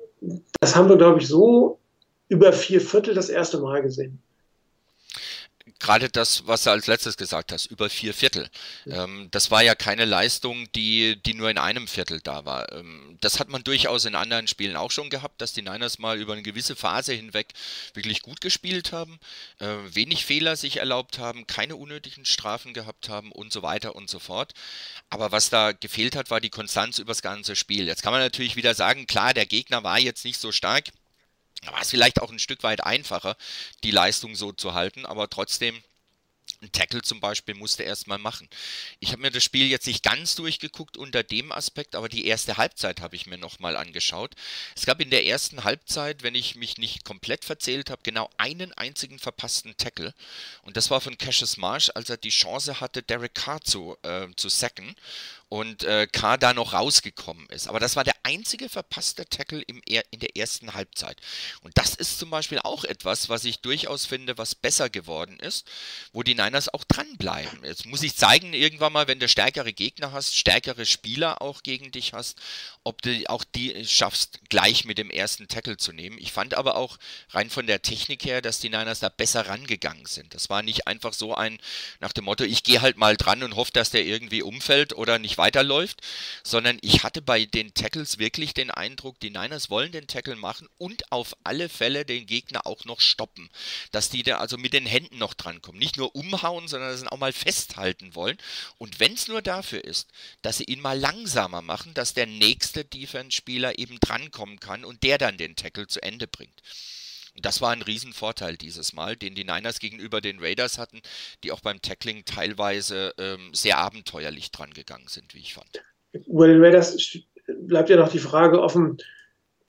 das 0.59 0.75
haben 0.75 0.87
wir, 0.87 0.97
glaube 0.97 1.19
ich, 1.19 1.27
so 1.27 1.79
über 2.29 2.53
vier 2.53 2.79
Viertel 2.79 3.15
das 3.15 3.29
erste 3.29 3.59
Mal 3.59 3.81
gesehen 3.81 4.21
gerade 5.79 6.09
das, 6.09 6.47
was 6.47 6.63
du 6.63 6.71
als 6.71 6.87
letztes 6.87 7.17
gesagt 7.17 7.51
hast, 7.51 7.65
über 7.67 7.89
vier 7.89 8.13
Viertel. 8.13 8.49
Ähm, 8.85 9.27
das 9.31 9.51
war 9.51 9.63
ja 9.63 9.75
keine 9.75 10.05
Leistung, 10.05 10.71
die, 10.73 11.21
die 11.23 11.33
nur 11.33 11.49
in 11.49 11.57
einem 11.57 11.87
Viertel 11.87 12.19
da 12.21 12.45
war. 12.45 12.71
Ähm, 12.71 13.17
das 13.21 13.39
hat 13.39 13.49
man 13.49 13.63
durchaus 13.63 14.05
in 14.05 14.15
anderen 14.15 14.47
Spielen 14.47 14.75
auch 14.75 14.91
schon 14.91 15.09
gehabt, 15.09 15.41
dass 15.41 15.53
die 15.53 15.61
Niners 15.61 15.99
mal 15.99 16.19
über 16.19 16.33
eine 16.33 16.41
gewisse 16.41 16.75
Phase 16.75 17.13
hinweg 17.13 17.53
wirklich 17.93 18.21
gut 18.21 18.41
gespielt 18.41 18.91
haben, 18.91 19.19
äh, 19.59 19.67
wenig 19.85 20.25
Fehler 20.25 20.55
sich 20.55 20.77
erlaubt 20.77 21.19
haben, 21.19 21.47
keine 21.47 21.75
unnötigen 21.75 22.25
Strafen 22.25 22.73
gehabt 22.73 23.09
haben 23.09 23.31
und 23.31 23.51
so 23.51 23.61
weiter 23.61 23.95
und 23.95 24.09
so 24.09 24.19
fort. 24.19 24.53
Aber 25.09 25.31
was 25.31 25.49
da 25.49 25.71
gefehlt 25.71 26.15
hat, 26.15 26.29
war 26.29 26.41
die 26.41 26.49
Konstanz 26.49 26.99
über 26.99 27.11
das 27.11 27.21
ganze 27.21 27.55
Spiel. 27.55 27.87
Jetzt 27.87 28.03
kann 28.03 28.13
man 28.13 28.21
natürlich 28.21 28.55
wieder 28.55 28.73
sagen, 28.73 29.07
klar, 29.07 29.33
der 29.33 29.45
Gegner 29.45 29.83
war 29.83 29.99
jetzt 29.99 30.25
nicht 30.25 30.39
so 30.39 30.51
stark 30.51 30.85
war 31.65 31.81
es 31.81 31.89
vielleicht 31.89 32.21
auch 32.21 32.31
ein 32.31 32.39
Stück 32.39 32.63
weit 32.63 32.83
einfacher, 32.83 33.37
die 33.83 33.91
Leistung 33.91 34.35
so 34.35 34.51
zu 34.51 34.73
halten, 34.73 35.05
aber 35.05 35.29
trotzdem 35.29 35.83
ein 36.61 36.71
Tackle 36.71 37.01
zum 37.01 37.19
Beispiel 37.19 37.55
musste 37.55 37.83
er 37.83 37.89
erstmal 37.89 38.19
machen. 38.19 38.47
Ich 38.99 39.11
habe 39.11 39.21
mir 39.21 39.31
das 39.31 39.43
Spiel 39.43 39.67
jetzt 39.67 39.87
nicht 39.87 40.03
ganz 40.03 40.35
durchgeguckt 40.35 40.95
unter 40.95 41.23
dem 41.23 41.51
Aspekt, 41.51 41.95
aber 41.95 42.07
die 42.07 42.27
erste 42.27 42.57
Halbzeit 42.57 43.01
habe 43.01 43.15
ich 43.15 43.25
mir 43.25 43.37
nochmal 43.37 43.75
angeschaut. 43.75 44.35
Es 44.75 44.85
gab 44.85 45.01
in 45.01 45.09
der 45.09 45.25
ersten 45.25 45.63
Halbzeit, 45.63 46.21
wenn 46.21 46.35
ich 46.35 46.55
mich 46.55 46.77
nicht 46.77 47.03
komplett 47.03 47.45
verzählt 47.45 47.89
habe, 47.89 48.03
genau 48.03 48.29
einen 48.37 48.73
einzigen 48.73 49.17
verpassten 49.17 49.75
Tackle. 49.77 50.13
Und 50.61 50.77
das 50.77 50.91
war 50.91 51.01
von 51.01 51.17
Cassius 51.17 51.57
Marsh, 51.57 51.89
als 51.95 52.09
er 52.09 52.17
die 52.17 52.29
Chance 52.29 52.79
hatte, 52.79 53.01
Derek 53.01 53.33
Carr 53.33 53.61
zu, 53.61 53.97
äh, 54.03 54.27
zu 54.35 54.49
sacken. 54.49 54.95
Und 55.51 55.83
äh, 55.83 56.07
K 56.07 56.37
da 56.37 56.53
noch 56.53 56.71
rausgekommen 56.71 57.45
ist. 57.47 57.67
Aber 57.67 57.81
das 57.81 57.97
war 57.97 58.05
der 58.05 58.15
einzige 58.23 58.69
verpasste 58.69 59.25
Tackle 59.25 59.61
im, 59.63 59.81
in 59.85 60.19
der 60.21 60.37
ersten 60.37 60.73
Halbzeit. 60.73 61.19
Und 61.61 61.77
das 61.77 61.93
ist 61.93 62.19
zum 62.19 62.29
Beispiel 62.29 62.59
auch 62.59 62.85
etwas, 62.85 63.27
was 63.27 63.43
ich 63.43 63.59
durchaus 63.59 64.05
finde, 64.05 64.37
was 64.37 64.55
besser 64.55 64.89
geworden 64.89 65.37
ist, 65.41 65.67
wo 66.13 66.23
die 66.23 66.35
Niners 66.35 66.73
auch 66.73 66.85
dranbleiben. 66.85 67.65
Jetzt 67.65 67.85
muss 67.85 68.01
ich 68.01 68.15
zeigen, 68.15 68.53
irgendwann 68.53 68.93
mal, 68.93 69.09
wenn 69.09 69.19
du 69.19 69.27
stärkere 69.27 69.73
Gegner 69.73 70.13
hast, 70.13 70.37
stärkere 70.37 70.85
Spieler 70.85 71.41
auch 71.41 71.63
gegen 71.63 71.91
dich 71.91 72.13
hast, 72.13 72.39
ob 72.85 73.01
du 73.01 73.21
auch 73.27 73.43
die 73.43 73.85
schaffst, 73.85 74.39
gleich 74.47 74.85
mit 74.85 74.97
dem 74.97 75.09
ersten 75.09 75.49
Tackle 75.49 75.75
zu 75.75 75.91
nehmen. 75.91 76.17
Ich 76.17 76.31
fand 76.31 76.53
aber 76.53 76.77
auch 76.77 76.97
rein 77.31 77.49
von 77.49 77.67
der 77.67 77.81
Technik 77.81 78.23
her, 78.23 78.41
dass 78.41 78.59
die 78.59 78.69
Niners 78.69 79.01
da 79.01 79.09
besser 79.09 79.47
rangegangen 79.47 80.05
sind. 80.05 80.33
Das 80.33 80.49
war 80.49 80.63
nicht 80.63 80.87
einfach 80.87 81.11
so 81.11 81.35
ein 81.35 81.59
nach 81.99 82.13
dem 82.13 82.23
Motto, 82.23 82.45
ich 82.45 82.63
gehe 82.63 82.81
halt 82.81 82.95
mal 82.95 83.17
dran 83.17 83.43
und 83.43 83.57
hoffe, 83.57 83.71
dass 83.73 83.89
der 83.89 84.05
irgendwie 84.05 84.43
umfällt 84.43 84.93
oder 84.93 85.19
nicht 85.19 85.40
weiterläuft, 85.41 86.01
sondern 86.43 86.77
ich 86.81 87.03
hatte 87.03 87.21
bei 87.21 87.45
den 87.45 87.73
Tackles 87.73 88.19
wirklich 88.19 88.53
den 88.53 88.69
Eindruck, 88.69 89.19
die 89.19 89.31
Niners 89.31 89.71
wollen 89.71 89.91
den 89.91 90.05
Tackle 90.05 90.35
machen 90.35 90.69
und 90.77 91.11
auf 91.11 91.35
alle 91.43 91.67
Fälle 91.67 92.05
den 92.05 92.27
Gegner 92.27 92.67
auch 92.67 92.85
noch 92.85 93.01
stoppen. 93.01 93.49
Dass 93.91 94.09
die 94.09 94.21
da 94.21 94.37
also 94.37 94.57
mit 94.57 94.73
den 94.73 94.85
Händen 94.85 95.17
noch 95.17 95.33
drankommen. 95.33 95.79
Nicht 95.79 95.97
nur 95.97 96.15
umhauen, 96.15 96.67
sondern 96.67 96.91
dass 96.91 96.99
sie 96.99 97.05
ihn 97.05 97.09
auch 97.09 97.17
mal 97.17 97.33
festhalten 97.33 98.13
wollen. 98.13 98.37
Und 98.77 98.99
wenn 98.99 99.13
es 99.13 99.27
nur 99.27 99.41
dafür 99.41 99.83
ist, 99.83 100.09
dass 100.43 100.57
sie 100.57 100.65
ihn 100.65 100.79
mal 100.79 100.97
langsamer 100.97 101.63
machen, 101.63 101.93
dass 101.95 102.13
der 102.13 102.27
nächste 102.27 102.85
Defense-Spieler 102.85 103.79
eben 103.79 103.99
drankommen 103.99 104.59
kann 104.59 104.85
und 104.85 105.01
der 105.01 105.17
dann 105.17 105.37
den 105.37 105.55
Tackle 105.55 105.87
zu 105.87 106.01
Ende 106.03 106.27
bringt. 106.27 106.61
Das 107.39 107.61
war 107.61 107.71
ein 107.71 107.81
Riesenvorteil 107.81 108.57
dieses 108.57 108.93
Mal, 108.93 109.15
den 109.15 109.35
die 109.35 109.43
Niners 109.43 109.79
gegenüber 109.79 110.21
den 110.21 110.39
Raiders 110.39 110.77
hatten, 110.77 111.01
die 111.43 111.51
auch 111.51 111.61
beim 111.61 111.81
Tackling 111.81 112.23
teilweise 112.25 113.13
ähm, 113.17 113.49
sehr 113.53 113.77
abenteuerlich 113.77 114.51
dran 114.51 114.71
gegangen 114.71 115.07
sind, 115.07 115.33
wie 115.33 115.39
ich 115.39 115.53
fand. 115.53 115.83
Über 116.27 116.47
den 116.47 116.61
Raiders 116.61 116.97
bleibt 117.47 117.89
ja 117.89 117.97
noch 117.97 118.09
die 118.09 118.19
Frage 118.19 118.61
offen, 118.61 118.97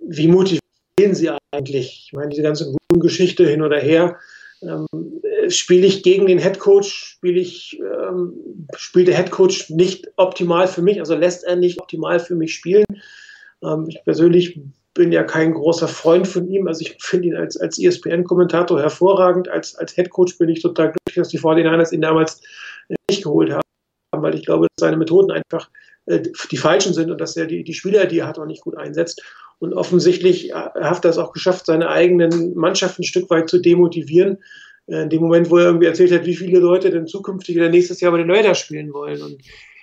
wie 0.01 0.29
motivieren 0.29 1.15
sie 1.15 1.31
eigentlich? 1.53 2.07
Ich 2.07 2.13
meine, 2.13 2.31
diese 2.31 2.43
ganze 2.43 2.75
Geschichte 2.95 3.49
hin 3.49 3.63
oder 3.63 3.79
her. 3.79 4.19
Ähm, 4.63 4.87
spiele 5.49 5.87
ich 5.87 6.03
gegen 6.03 6.27
den 6.27 6.39
Headcoach, 6.39 6.87
spiele 6.87 7.41
ich, 7.41 7.81
ähm, 7.81 8.67
spielt 8.77 9.09
der 9.09 9.17
Headcoach 9.17 9.71
nicht 9.71 10.09
optimal 10.17 10.69
für 10.69 10.83
mich, 10.83 11.01
also 11.01 11.17
lässt 11.17 11.45
er 11.45 11.57
nicht 11.57 11.81
optimal 11.81 12.21
für 12.21 12.35
mich 12.35 12.55
spielen. 12.55 12.85
Ähm, 13.63 13.87
ich 13.89 14.03
persönlich 14.05 14.61
bin 14.95 15.13
ja 15.13 15.23
kein 15.23 15.55
großer 15.55 15.89
Freund 15.89 16.29
von 16.29 16.47
ihm. 16.49 16.67
Also 16.67 16.83
ich 16.83 16.97
finde 17.01 17.29
ihn 17.29 17.37
als, 17.37 17.57
als 17.57 17.79
ESPN-Kommentator 17.79 18.81
hervorragend. 18.81 19.49
Als, 19.49 19.75
als 19.75 19.97
Headcoach 19.97 20.39
bin 20.39 20.49
ich 20.49 20.63
total 20.63 20.93
glücklich, 20.93 21.15
dass 21.15 21.29
die 21.29 21.39
49ers 21.39 21.93
ihn 21.93 22.03
damals 22.03 22.41
nicht 23.09 23.23
geholt 23.23 23.51
haben, 23.51 23.63
weil 24.13 24.35
ich 24.35 24.45
glaube, 24.45 24.67
dass 24.67 24.81
seine 24.81 24.97
Methoden 24.97 25.31
einfach 25.31 25.71
äh, 26.07 26.21
die 26.51 26.57
falschen 26.57 26.93
sind 26.93 27.11
und 27.11 27.21
dass 27.21 27.37
er 27.37 27.47
die, 27.47 27.65
die 27.65 27.75
Spieler, 27.75 28.07
die 28.07 28.19
er 28.19 28.27
hat, 28.27 28.39
auch 28.39 28.47
nicht 28.47 28.63
gut 28.63 28.77
einsetzt. 28.77 29.23
Und 29.59 29.73
offensichtlich 29.75 30.53
hat 30.53 31.05
er 31.05 31.11
es 31.11 31.19
auch 31.19 31.33
geschafft, 31.33 31.67
seine 31.67 31.89
eigenen 31.89 32.55
Mannschaften 32.55 33.03
ein 33.03 33.07
Stück 33.07 33.31
weit 33.31 33.49
zu 33.49 33.61
demotivieren. 33.61 34.39
Äh, 34.87 35.03
in 35.03 35.11
dem 35.11 35.23
Moment, 35.23 35.51
wo 35.51 35.59
er 35.59 35.67
irgendwie 35.67 35.87
erzählt 35.87 36.13
hat, 36.13 36.27
wie 36.27 36.37
viele 36.37 36.59
Leute 36.59 36.91
denn 36.91 37.07
zukünftig 37.07 37.57
oder 37.57 37.69
nächstes 37.69 38.01
Jahr 38.01 38.13
bei 38.13 38.19
den 38.19 38.31
Raiders 38.31 38.59
spielen 38.59 38.93
wollen. 38.93 39.23
Und 39.23 39.43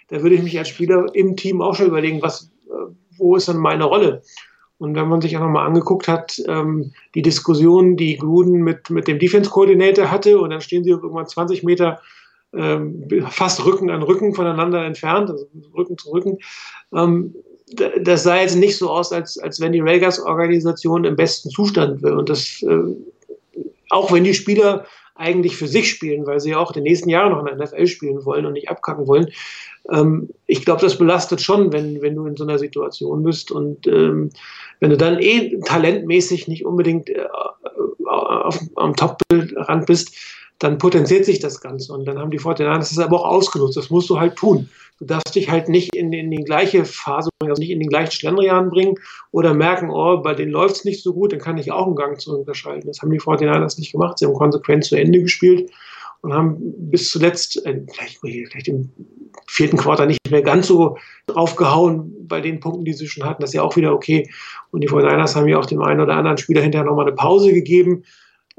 da 0.10 0.22
würde 0.22 0.36
ich 0.36 0.44
mich 0.44 0.58
als 0.58 0.70
Spieler 0.70 1.06
im 1.14 1.36
Team 1.36 1.62
auch 1.62 1.76
schon 1.76 1.88
überlegen, 1.88 2.22
was, 2.22 2.52
äh, 2.68 2.92
wo 3.18 3.36
ist 3.36 3.48
dann 3.48 3.58
meine 3.58 3.86
Rolle? 3.86 4.22
Und 4.80 4.96
wenn 4.96 5.10
man 5.10 5.22
sich 5.22 5.36
auch 5.36 5.42
nochmal 5.42 5.68
angeguckt 5.68 6.08
hat, 6.08 6.42
ähm, 6.48 6.94
die 7.14 7.22
Diskussion, 7.22 7.98
die 7.98 8.18
Gruden 8.18 8.64
mit, 8.64 8.90
mit 8.90 9.08
dem 9.08 9.20
Defense 9.20 9.50
Coordinator 9.50 10.10
hatte, 10.10 10.40
und 10.40 10.50
dann 10.50 10.62
stehen 10.62 10.84
sie 10.84 10.90
irgendwann 10.90 11.28
20 11.28 11.64
Meter 11.64 12.00
ähm, 12.54 13.06
fast 13.30 13.64
Rücken 13.66 13.90
an 13.90 14.02
Rücken 14.02 14.34
voneinander 14.34 14.84
entfernt, 14.86 15.30
also 15.30 15.48
Rücken 15.78 15.98
zu 15.98 16.10
Rücken. 16.12 16.40
Ähm, 16.96 17.36
das 18.02 18.24
sah 18.24 18.40
jetzt 18.40 18.56
nicht 18.56 18.78
so 18.78 18.90
aus, 18.90 19.12
als, 19.12 19.38
als 19.38 19.60
wenn 19.60 19.74
die 19.74 19.82
Raiders-Organisation 19.82 21.06
im 21.06 21.16
besten 21.16 21.50
Zustand 21.50 22.02
wäre. 22.02 22.18
Und 22.18 22.30
das, 22.30 22.64
äh, 22.64 23.62
auch 23.90 24.12
wenn 24.12 24.24
die 24.24 24.34
Spieler 24.34 24.86
eigentlich 25.16 25.58
für 25.58 25.68
sich 25.68 25.90
spielen, 25.90 26.26
weil 26.26 26.40
sie 26.40 26.52
ja 26.52 26.58
auch 26.58 26.72
in 26.72 26.76
den 26.76 26.84
nächsten 26.84 27.10
Jahren 27.10 27.34
noch 27.34 27.46
in 27.46 27.46
der 27.46 27.58
NFL 27.58 27.86
spielen 27.88 28.26
wollen 28.26 28.46
und 28.46 28.54
nicht 28.54 28.70
abkacken 28.70 29.06
wollen. 29.06 29.28
Ähm, 29.92 30.30
ich 30.48 30.66
glaube, 30.66 30.82
das 30.82 30.98
belastet 30.98 31.42
schon, 31.42 31.72
wenn, 31.74 32.02
wenn 32.02 32.16
du 32.16 32.26
in 32.26 32.36
so 32.36 32.44
einer 32.44 32.60
Situation 32.60 33.24
bist 33.24 33.52
und 33.52 33.88
ähm, 33.88 34.30
wenn 34.80 34.90
du 34.90 34.98
dann 34.98 35.20
eh 35.20 35.60
talentmäßig 35.66 36.48
nicht 36.48 36.66
unbedingt 36.66 37.10
äh, 37.10 37.26
auf, 38.06 38.60
am 38.76 38.96
Top-Rand 38.96 39.86
bist, 39.86 40.16
dann 40.60 40.78
potenziert 40.78 41.26
sich 41.26 41.40
das 41.40 41.62
Ganze. 41.62 41.94
Und 41.94 42.06
dann 42.06 42.20
haben 42.20 42.32
die 42.32 42.40
49ers 42.40 42.78
das 42.78 43.00
aber 43.00 43.22
auch 43.22 43.26
ausgenutzt. 43.26 43.78
Das 43.78 43.90
musst 43.90 44.10
du 44.10 44.20
halt 44.20 44.36
tun. 44.36 44.70
Du 45.00 45.06
darfst 45.06 45.34
dich 45.34 45.50
halt 45.50 45.70
nicht 45.70 45.96
in, 45.96 46.12
in 46.12 46.30
die 46.30 46.44
gleiche 46.44 46.84
Phase 46.84 47.30
also 47.42 47.62
nicht 47.62 47.72
in 47.72 47.80
den 47.80 47.88
gleichen 47.88 48.12
Schlendrian 48.12 48.70
bringen 48.70 48.96
oder 49.32 49.54
merken, 49.54 49.90
oh, 49.90 50.18
bei 50.18 50.34
denen 50.34 50.52
läuft 50.52 50.76
es 50.78 50.86
nicht 50.86 51.02
so 51.02 51.14
gut, 51.14 51.32
dann 51.32 51.40
kann 51.40 51.58
ich 51.58 51.72
auch 51.72 51.88
einen 51.88 51.96
Gang 51.96 52.20
zu 52.20 52.38
unterschalten. 52.38 52.88
Das 52.88 53.02
haben 53.02 53.12
die 53.12 53.20
49ers 53.20 53.80
nicht 53.80 53.94
gemacht. 53.94 54.20
Sie 54.20 54.26
haben 54.26 54.34
konsequent 54.34 54.84
zu 54.84 54.98
Ende 54.98 55.22
gespielt 55.22 55.72
und 56.22 56.34
haben 56.34 56.58
bis 56.90 57.10
zuletzt, 57.10 57.66
äh, 57.66 57.82
vielleicht, 57.94 58.20
vielleicht 58.20 58.68
im 58.68 58.92
vierten 59.50 59.78
Quartal 59.78 60.08
nicht 60.08 60.30
mehr 60.30 60.44
ganz 60.44 60.68
so 60.68 60.98
draufgehauen 61.26 62.28
bei 62.28 62.40
den 62.40 62.60
Punkten, 62.60 62.86
die 62.86 62.94
sie 62.94 63.08
schon 63.08 63.26
hatten. 63.26 63.42
Das 63.42 63.50
ist 63.50 63.56
ja 63.56 63.64
auch 63.64 63.76
wieder 63.76 63.94
okay. 63.94 64.30
Und 64.72 64.82
die 64.82 64.90
49ers 64.90 65.36
haben 65.36 65.48
ja 65.48 65.58
auch 65.58 65.66
dem 65.66 65.82
einen 65.82 66.02
oder 66.02 66.16
anderen 66.16 66.38
Spieler 66.38 66.62
hinterher 66.62 66.86
nochmal 66.86 67.08
eine 67.08 67.16
Pause 67.16 67.52
gegeben. 67.52 68.04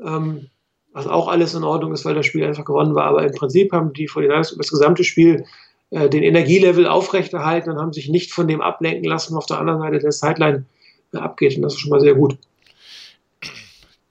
Ähm, 0.04 0.48
was 0.92 1.06
auch 1.06 1.28
alles 1.28 1.54
in 1.54 1.62
Ordnung 1.62 1.92
ist, 1.92 2.04
weil 2.04 2.14
das 2.14 2.26
Spiel 2.26 2.44
einfach 2.44 2.64
gewonnen 2.64 2.96
war. 2.96 3.04
Aber 3.04 3.24
im 3.24 3.32
Prinzip 3.32 3.72
haben 3.72 3.92
die 3.92 4.08
49ers 4.08 4.52
über 4.52 4.62
das 4.62 4.70
gesamte 4.70 5.04
Spiel 5.04 5.44
äh, 5.90 6.08
den 6.08 6.24
Energielevel 6.24 6.88
aufrechterhalten 6.88 7.70
und 7.70 7.78
haben 7.78 7.92
sich 7.92 8.08
nicht 8.08 8.32
von 8.32 8.48
dem 8.48 8.60
ablenken 8.60 9.04
lassen, 9.04 9.34
was 9.34 9.44
auf 9.44 9.46
der 9.46 9.60
anderen 9.60 9.80
Seite 9.80 10.00
der 10.00 10.12
Sideline 10.12 10.66
äh, 11.14 11.18
abgeht. 11.18 11.54
Und 11.54 11.62
das 11.62 11.74
ist 11.74 11.80
schon 11.80 11.90
mal 11.90 12.00
sehr 12.00 12.14
gut. 12.14 12.36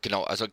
Genau, 0.02 0.24
also 0.24 0.46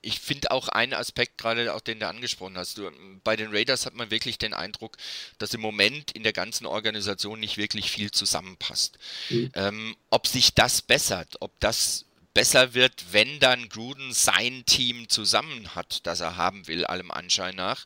ich 0.00 0.20
finde 0.20 0.50
auch 0.50 0.68
einen 0.68 0.94
Aspekt, 0.94 1.38
gerade 1.38 1.74
auch 1.74 1.80
den 1.80 2.00
du 2.00 2.06
angesprochen 2.06 2.56
hast. 2.56 2.78
Du, 2.78 2.90
bei 3.24 3.36
den 3.36 3.50
Raiders 3.50 3.86
hat 3.86 3.94
man 3.94 4.10
wirklich 4.10 4.38
den 4.38 4.54
Eindruck, 4.54 4.96
dass 5.38 5.54
im 5.54 5.60
Moment 5.60 6.12
in 6.12 6.22
der 6.22 6.32
ganzen 6.32 6.66
Organisation 6.66 7.40
nicht 7.40 7.56
wirklich 7.56 7.90
viel 7.90 8.10
zusammenpasst. 8.10 8.98
Mhm. 9.30 9.50
Ähm, 9.54 9.96
ob 10.10 10.26
sich 10.26 10.54
das 10.54 10.82
bessert, 10.82 11.36
ob 11.40 11.58
das 11.60 12.04
besser 12.34 12.74
wird, 12.74 13.12
wenn 13.12 13.40
dann 13.40 13.68
Gruden 13.68 14.12
sein 14.12 14.64
Team 14.66 15.08
zusammen 15.08 15.74
hat, 15.74 16.06
das 16.06 16.20
er 16.20 16.36
haben 16.36 16.68
will, 16.68 16.84
allem 16.84 17.10
Anschein 17.10 17.56
nach. 17.56 17.84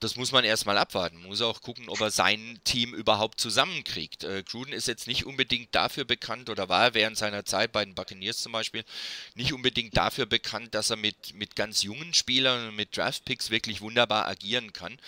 Das 0.00 0.16
muss 0.16 0.32
man 0.32 0.44
erstmal 0.44 0.76
abwarten. 0.78 1.18
Man 1.18 1.28
muss 1.28 1.40
auch 1.40 1.62
gucken, 1.62 1.88
ob 1.88 2.00
er 2.00 2.10
sein 2.10 2.60
Team 2.64 2.94
überhaupt 2.94 3.40
zusammenkriegt. 3.40 4.24
Äh, 4.24 4.42
Gruden 4.42 4.72
ist 4.72 4.88
jetzt 4.88 5.06
nicht 5.06 5.24
unbedingt 5.24 5.74
dafür 5.74 6.04
bekannt 6.04 6.50
oder 6.50 6.68
war 6.68 6.94
während 6.94 7.16
seiner 7.16 7.44
Zeit 7.44 7.72
bei 7.72 7.84
den 7.84 7.94
Buccaneers 7.94 8.38
zum 8.38 8.52
Beispiel 8.52 8.84
nicht 9.34 9.52
unbedingt 9.52 9.96
dafür 9.96 10.26
bekannt, 10.26 10.74
dass 10.74 10.90
er 10.90 10.96
mit, 10.96 11.34
mit 11.34 11.56
ganz 11.56 11.82
jungen 11.82 12.12
Spielern 12.12 12.68
und 12.68 12.76
mit 12.76 12.96
Draftpicks 12.96 13.50
wirklich 13.50 13.80
wunderbar 13.80 14.26
agieren 14.26 14.72
kann. 14.72 14.98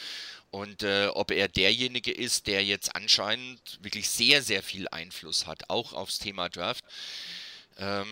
Und 0.51 0.83
äh, 0.83 1.09
ob 1.09 1.33
er 1.33 1.49
derjenige 1.49 2.13
ist, 2.13 2.47
der 2.47 2.65
jetzt 2.65 2.95
anscheinend 2.97 3.79
wirklich 3.83 4.09
sehr, 4.09 4.43
sehr 4.43 4.63
viel 4.63 4.89
Einfluss 4.89 5.47
hat, 5.47 5.69
auch 5.69 5.93
aufs 5.93 6.19
Thema 6.19 6.49
Draft. 6.49 6.85
Ähm, 7.79 8.07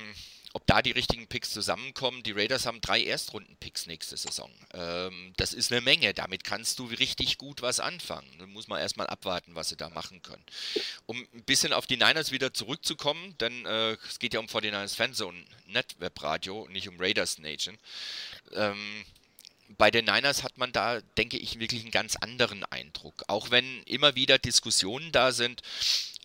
ob 0.54 0.66
da 0.68 0.82
die 0.82 0.92
richtigen 0.92 1.26
Picks 1.26 1.50
zusammenkommen. 1.50 2.22
Die 2.22 2.30
Raiders 2.30 2.64
haben 2.64 2.80
drei 2.80 3.02
Erstrunden-Picks 3.02 3.86
nächste 3.86 4.16
Saison. 4.16 4.50
Ähm, 4.72 5.34
das 5.36 5.52
ist 5.52 5.72
eine 5.72 5.80
Menge. 5.80 6.14
Damit 6.14 6.44
kannst 6.44 6.78
du 6.78 6.86
richtig 6.86 7.38
gut 7.38 7.60
was 7.60 7.80
anfangen. 7.80 8.30
Da 8.38 8.46
muss 8.46 8.68
man 8.68 8.80
erstmal 8.80 9.08
abwarten, 9.08 9.56
was 9.56 9.68
sie 9.68 9.76
da 9.76 9.90
machen 9.90 10.22
können. 10.22 10.44
Um 11.06 11.26
ein 11.34 11.42
bisschen 11.42 11.72
auf 11.72 11.88
die 11.88 11.96
Niners 11.96 12.30
wieder 12.30 12.54
zurückzukommen, 12.54 13.36
denn 13.38 13.66
äh, 13.66 13.96
es 14.08 14.20
geht 14.20 14.32
ja 14.32 14.40
um 14.40 14.46
49ers 14.46 14.94
Fanzone 14.94 15.44
Net 15.66 15.96
Webradio, 15.98 16.68
nicht 16.70 16.88
um 16.88 17.00
Raiders 17.00 17.38
Nation. 17.38 17.76
Ähm, 18.52 19.04
bei 19.76 19.90
den 19.90 20.04
Niners 20.04 20.44
hat 20.44 20.56
man 20.56 20.70
da, 20.70 21.00
denke 21.16 21.36
ich, 21.36 21.58
wirklich 21.58 21.82
einen 21.82 21.90
ganz 21.90 22.14
anderen 22.14 22.64
Eindruck. 22.64 23.24
Auch 23.26 23.50
wenn 23.50 23.82
immer 23.84 24.14
wieder 24.14 24.38
Diskussionen 24.38 25.10
da 25.10 25.32
sind, 25.32 25.62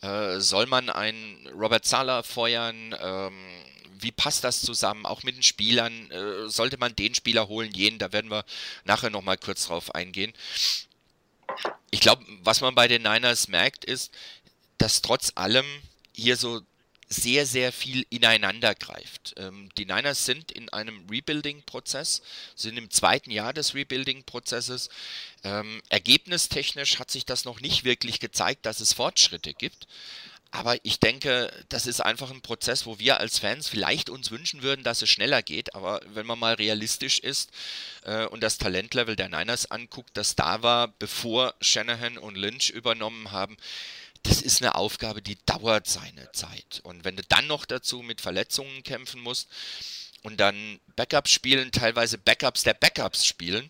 äh, 0.02 0.40
soll 0.40 0.66
man 0.66 0.90
einen 0.90 1.48
Robert 1.48 1.86
Sala 1.86 2.24
feuern? 2.24 2.96
Ähm, 3.00 3.34
wie 4.02 4.12
passt 4.12 4.44
das 4.44 4.62
zusammen, 4.62 5.06
auch 5.06 5.24
mit 5.24 5.36
den 5.36 5.44
Spielern? 5.44 6.10
Äh, 6.12 6.50
sollte 6.50 6.78
man 6.78 6.96
den 6.96 7.16
Spieler 7.16 7.48
holen, 7.48 7.72
jenen? 7.72 8.00
Da 8.00 8.14
werden 8.14 8.32
wir 8.32 8.46
nachher 8.86 9.10
nochmal 9.10 9.38
kurz 9.38 9.68
drauf 9.68 9.94
eingehen. 9.94 10.34
Ich 11.92 12.00
glaube, 12.00 12.24
was 12.44 12.62
man 12.62 12.76
bei 12.76 12.88
den 12.88 13.02
Niners 13.02 13.48
merkt, 13.48 13.84
ist, 13.84 14.14
dass 14.78 15.02
trotz 15.02 15.34
allem 15.36 15.66
hier 16.14 16.38
so 16.38 16.62
sehr, 17.10 17.48
sehr 17.48 17.72
viel 17.72 18.06
ineinander 18.12 18.76
greift. 18.76 19.34
Ähm, 19.38 19.70
die 19.78 19.86
Niners 19.86 20.26
sind 20.26 20.52
in 20.52 20.70
einem 20.70 21.08
Rebuilding-Prozess, 21.10 22.22
sind 22.56 22.78
im 22.78 22.92
zweiten 22.92 23.32
Jahr 23.32 23.52
des 23.52 23.74
Rebuilding-Prozesses. 23.74 24.90
Ähm, 25.44 25.82
ergebnistechnisch 25.90 27.00
hat 27.00 27.10
sich 27.10 27.26
das 27.26 27.46
noch 27.46 27.62
nicht 27.62 27.84
wirklich 27.84 28.20
gezeigt, 28.20 28.66
dass 28.68 28.80
es 28.80 28.94
Fortschritte 28.94 29.56
gibt. 29.56 29.88
Aber 30.52 30.84
ich 30.84 31.00
denke, 31.00 31.52
das 31.70 31.86
ist 31.86 32.02
einfach 32.02 32.32
ein 32.32 32.42
Prozess, 32.42 32.88
wo 32.88 32.98
wir 32.98 33.20
als 33.20 33.38
Fans 33.38 33.68
vielleicht 33.68 34.10
uns 34.10 34.32
wünschen 34.32 34.64
würden, 34.64 34.84
dass 34.84 35.02
es 35.02 35.10
schneller 35.10 35.44
geht. 35.44 35.76
Aber 35.76 36.02
wenn 36.14 36.26
man 36.26 36.40
mal 36.40 36.56
realistisch 36.56 37.20
ist 37.20 37.52
äh, 38.04 38.26
und 38.26 38.42
das 38.42 38.58
Talentlevel 38.58 39.16
der 39.16 39.30
Niners 39.30 39.70
anguckt, 39.70 40.10
das 40.16 40.36
da 40.36 40.64
war, 40.64 40.88
bevor 40.88 41.54
Shanahan 41.62 42.18
und 42.18 42.36
Lynch 42.36 42.72
übernommen 42.72 43.32
haben, 43.32 43.58
das 44.24 44.42
ist 44.42 44.62
eine 44.62 44.76
Aufgabe, 44.76 45.22
die 45.22 45.38
dauert 45.46 45.88
seine 45.88 46.32
Zeit. 46.32 46.82
Und 46.84 47.06
wenn 47.06 47.16
du 47.16 47.24
dann 47.24 47.48
noch 47.48 47.66
dazu 47.66 48.02
mit 48.02 48.22
Verletzungen 48.22 48.84
kämpfen 48.84 49.22
musst 49.22 49.48
und 50.24 50.40
dann 50.40 50.80
Backups 50.96 51.32
spielen, 51.32 51.72
teilweise 51.72 52.18
Backups 52.18 52.64
der 52.64 52.74
Backups 52.74 53.26
spielen, 53.26 53.70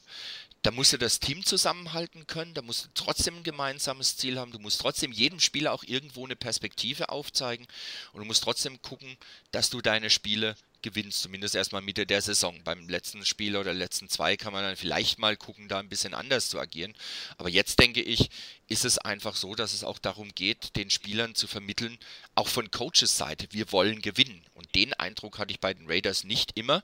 da 0.63 0.71
musst 0.71 0.91
du 0.91 0.97
das 0.97 1.19
Team 1.19 1.45
zusammenhalten 1.45 2.27
können, 2.27 2.53
da 2.53 2.61
musst 2.61 2.85
du 2.85 2.89
trotzdem 2.93 3.37
ein 3.37 3.43
gemeinsames 3.43 4.17
Ziel 4.17 4.37
haben, 4.37 4.51
du 4.51 4.59
musst 4.59 4.81
trotzdem 4.81 5.11
jedem 5.11 5.39
Spieler 5.39 5.71
auch 5.71 5.83
irgendwo 5.83 6.25
eine 6.25 6.35
Perspektive 6.35 7.09
aufzeigen 7.09 7.65
und 8.11 8.19
du 8.19 8.25
musst 8.25 8.43
trotzdem 8.43 8.81
gucken, 8.81 9.17
dass 9.51 9.69
du 9.69 9.81
deine 9.81 10.09
Spiele 10.09 10.55
gewinnst, 10.81 11.21
zumindest 11.21 11.55
erstmal 11.55 11.81
Mitte 11.81 12.05
der 12.05 12.21
Saison. 12.21 12.59
Beim 12.63 12.87
letzten 12.87 13.25
Spiel 13.25 13.55
oder 13.55 13.73
letzten 13.73 14.09
zwei 14.09 14.37
kann 14.37 14.53
man 14.53 14.63
dann 14.63 14.75
vielleicht 14.75 15.19
mal 15.19 15.37
gucken, 15.37 15.67
da 15.67 15.79
ein 15.79 15.89
bisschen 15.89 16.13
anders 16.13 16.49
zu 16.49 16.59
agieren. 16.59 16.95
Aber 17.37 17.49
jetzt 17.49 17.79
denke 17.79 18.01
ich, 18.01 18.29
ist 18.67 18.85
es 18.85 18.97
einfach 18.99 19.35
so, 19.35 19.55
dass 19.55 19.73
es 19.73 19.83
auch 19.83 19.99
darum 19.99 20.29
geht, 20.35 20.75
den 20.75 20.89
Spielern 20.89 21.35
zu 21.35 21.47
vermitteln, 21.47 21.97
auch 22.35 22.47
von 22.47 22.69
Coaches 22.71 23.17
Seite, 23.17 23.47
wir 23.51 23.71
wollen 23.71 24.01
gewinnen. 24.01 24.45
Und 24.53 24.73
den 24.75 24.93
Eindruck 24.93 25.39
hatte 25.39 25.51
ich 25.51 25.59
bei 25.59 25.73
den 25.73 25.87
Raiders 25.87 26.23
nicht 26.23 26.51
immer. 26.55 26.83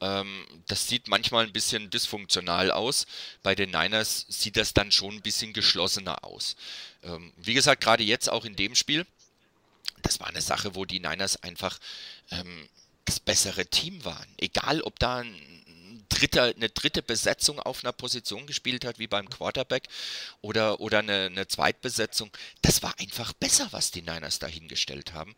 Ähm, 0.00 0.46
das 0.66 0.88
sieht 0.88 1.08
manchmal 1.08 1.46
ein 1.46 1.52
bisschen 1.52 1.90
dysfunktional 1.90 2.70
aus. 2.70 3.06
Bei 3.42 3.54
den 3.54 3.70
Niners 3.70 4.26
sieht 4.28 4.56
das 4.56 4.74
dann 4.74 4.92
schon 4.92 5.14
ein 5.14 5.22
bisschen 5.22 5.52
geschlossener 5.52 6.24
aus. 6.24 6.56
Ähm, 7.02 7.32
wie 7.36 7.54
gesagt, 7.54 7.82
gerade 7.82 8.02
jetzt 8.02 8.28
auch 8.28 8.44
in 8.44 8.56
dem 8.56 8.74
Spiel, 8.74 9.06
das 10.02 10.20
war 10.20 10.28
eine 10.28 10.42
Sache, 10.42 10.74
wo 10.74 10.84
die 10.84 11.00
Niners 11.00 11.42
einfach 11.42 11.78
ähm, 12.30 12.68
das 13.08 13.20
bessere 13.20 13.66
Team 13.66 14.04
waren. 14.04 14.26
Egal, 14.36 14.82
ob 14.82 14.98
da 14.98 15.18
ein 15.18 15.34
dritter, 16.08 16.54
eine 16.54 16.68
dritte 16.68 17.02
Besetzung 17.02 17.58
auf 17.60 17.82
einer 17.82 17.92
Position 17.92 18.46
gespielt 18.46 18.84
hat, 18.84 18.98
wie 18.98 19.06
beim 19.06 19.28
Quarterback, 19.30 19.88
oder, 20.40 20.80
oder 20.80 20.98
eine, 20.98 21.26
eine 21.26 21.48
Zweitbesetzung. 21.48 22.30
Das 22.62 22.82
war 22.82 22.94
einfach 22.98 23.32
besser, 23.32 23.68
was 23.70 23.90
die 23.90 24.02
Niners 24.02 24.38
dahingestellt 24.38 25.14
haben. 25.14 25.34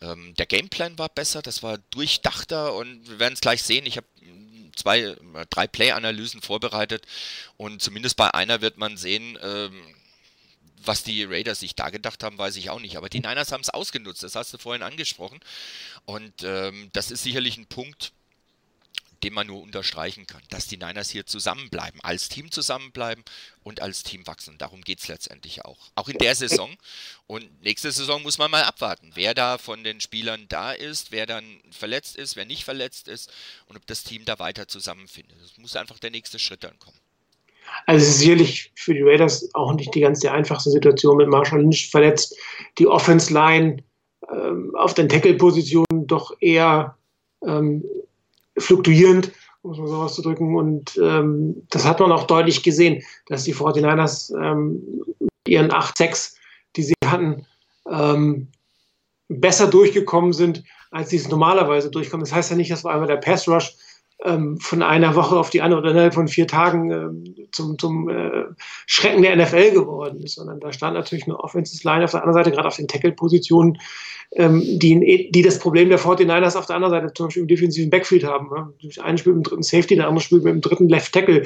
Ähm, 0.00 0.34
der 0.34 0.46
Gameplan 0.46 0.98
war 0.98 1.08
besser, 1.08 1.42
das 1.42 1.62
war 1.62 1.78
durchdachter 1.90 2.74
und 2.74 3.08
wir 3.08 3.18
werden 3.18 3.34
es 3.34 3.40
gleich 3.40 3.62
sehen. 3.62 3.86
Ich 3.86 3.96
habe 3.96 4.06
zwei, 4.76 5.16
drei 5.50 5.66
Play-Analysen 5.66 6.40
vorbereitet 6.40 7.06
und 7.56 7.82
zumindest 7.82 8.16
bei 8.16 8.32
einer 8.32 8.60
wird 8.60 8.78
man 8.78 8.96
sehen, 8.96 9.38
ähm, 9.42 9.82
was 10.84 11.02
die 11.02 11.24
Raiders 11.24 11.60
sich 11.60 11.74
da 11.74 11.90
gedacht 11.90 12.22
haben, 12.22 12.38
weiß 12.38 12.56
ich 12.56 12.70
auch 12.70 12.80
nicht. 12.80 12.96
Aber 12.96 13.08
die 13.08 13.20
Niners 13.20 13.52
haben 13.52 13.62
es 13.62 13.70
ausgenutzt, 13.70 14.22
das 14.22 14.34
hast 14.34 14.52
du 14.52 14.58
vorhin 14.58 14.82
angesprochen. 14.82 15.40
Und 16.04 16.42
ähm, 16.42 16.90
das 16.92 17.10
ist 17.10 17.22
sicherlich 17.22 17.56
ein 17.56 17.66
Punkt, 17.66 18.12
den 19.22 19.34
man 19.34 19.46
nur 19.46 19.60
unterstreichen 19.60 20.26
kann, 20.26 20.42
dass 20.48 20.66
die 20.66 20.78
Niners 20.78 21.10
hier 21.10 21.26
zusammenbleiben, 21.26 22.00
als 22.00 22.28
Team 22.28 22.50
zusammenbleiben 22.50 23.22
und 23.62 23.82
als 23.82 24.02
Team 24.02 24.26
wachsen. 24.26 24.56
Darum 24.56 24.80
geht 24.82 25.00
es 25.00 25.08
letztendlich 25.08 25.64
auch. 25.64 25.90
Auch 25.94 26.08
in 26.08 26.18
der 26.18 26.34
Saison. 26.34 26.74
Und 27.26 27.62
nächste 27.62 27.92
Saison 27.92 28.22
muss 28.22 28.38
man 28.38 28.50
mal 28.50 28.64
abwarten, 28.64 29.10
wer 29.14 29.34
da 29.34 29.58
von 29.58 29.84
den 29.84 30.00
Spielern 30.00 30.46
da 30.48 30.72
ist, 30.72 31.10
wer 31.10 31.26
dann 31.26 31.60
verletzt 31.70 32.16
ist, 32.16 32.36
wer 32.36 32.46
nicht 32.46 32.64
verletzt 32.64 33.08
ist 33.08 33.30
und 33.66 33.76
ob 33.76 33.86
das 33.86 34.04
Team 34.04 34.24
da 34.24 34.38
weiter 34.38 34.68
zusammenfindet. 34.68 35.36
Das 35.42 35.58
muss 35.58 35.76
einfach 35.76 35.98
der 35.98 36.10
nächste 36.10 36.38
Schritt 36.38 36.64
dann 36.64 36.78
kommen. 36.78 36.98
Also 37.86 38.04
es 38.04 38.10
ist 38.10 38.18
sicherlich 38.20 38.72
für 38.76 38.94
die 38.94 39.02
Raiders 39.02 39.48
auch 39.54 39.72
nicht 39.74 39.94
die 39.94 40.00
ganz 40.00 40.20
die 40.20 40.28
einfachste 40.28 40.70
Situation 40.70 41.16
mit 41.16 41.28
Marshall 41.28 41.60
Lynch 41.60 41.90
verletzt. 41.90 42.36
Die 42.78 42.86
Offense 42.86 43.32
Line 43.32 43.82
ähm, 44.32 44.74
auf 44.76 44.94
den 44.94 45.08
Tackle-Positionen 45.08 46.06
doch 46.06 46.34
eher 46.40 46.96
ähm, 47.44 47.84
fluktuierend, 48.58 49.32
muss 49.62 49.78
man 49.78 49.88
so 49.88 49.96
auszudrücken. 49.96 50.54
Und 50.56 50.98
ähm, 51.02 51.66
das 51.70 51.84
hat 51.84 52.00
man 52.00 52.12
auch 52.12 52.26
deutlich 52.26 52.62
gesehen, 52.62 53.02
dass 53.26 53.44
die 53.44 53.54
49ers 53.54 54.34
ähm, 54.40 55.04
ihren 55.46 55.70
8-6, 55.70 56.34
die 56.76 56.82
sie 56.82 56.94
hatten, 57.04 57.46
ähm, 57.90 58.48
besser 59.28 59.66
durchgekommen 59.68 60.32
sind, 60.32 60.62
als 60.90 61.10
sie 61.10 61.16
es 61.16 61.28
normalerweise 61.28 61.90
durchkommen. 61.90 62.24
Das 62.24 62.34
heißt 62.34 62.50
ja 62.50 62.56
nicht, 62.56 62.70
dass 62.70 62.84
wir 62.84 62.90
einmal 62.90 63.06
der 63.06 63.16
Pass 63.16 63.48
Rush 63.48 63.74
ähm, 63.74 63.80
von 64.58 64.82
einer 64.82 65.14
Woche 65.16 65.38
auf 65.38 65.50
die 65.50 65.62
andere 65.62 65.80
oder 65.80 65.90
innerhalb 65.92 66.14
von 66.14 66.28
vier 66.28 66.46
Tagen 66.46 66.90
ähm, 66.90 67.34
zum, 67.52 67.78
zum 67.78 68.08
äh, 68.08 68.44
Schrecken 68.86 69.22
der 69.22 69.34
NFL 69.36 69.72
geworden 69.72 70.22
ist, 70.22 70.34
sondern 70.34 70.60
da 70.60 70.72
stand 70.72 70.94
natürlich 70.94 71.24
eine 71.24 71.38
Offensive 71.40 71.86
Line 71.88 72.04
auf 72.04 72.10
der 72.10 72.22
anderen 72.22 72.44
Seite, 72.44 72.50
gerade 72.54 72.68
auf 72.68 72.76
den 72.76 72.88
Tackle-Positionen, 72.88 73.78
ähm, 74.32 74.62
die, 74.62 75.30
die 75.32 75.42
das 75.42 75.58
Problem 75.58 75.88
der 75.88 75.98
49ers 75.98 76.56
auf 76.56 76.66
der 76.66 76.76
anderen 76.76 76.92
Seite 76.92 77.14
zum 77.14 77.26
Beispiel 77.26 77.42
im 77.42 77.48
defensiven 77.48 77.90
Backfield 77.90 78.24
haben. 78.24 78.48
Ne? 78.54 78.72
Ein 79.02 79.16
spielt 79.16 79.36
mit 79.36 79.46
dem 79.46 79.48
dritten 79.48 79.62
Safety, 79.62 79.96
der 79.96 80.06
andere 80.06 80.22
spielt 80.22 80.44
mit 80.44 80.52
dem 80.52 80.60
dritten 80.60 80.88
Left 80.88 81.12
Tackle. 81.12 81.44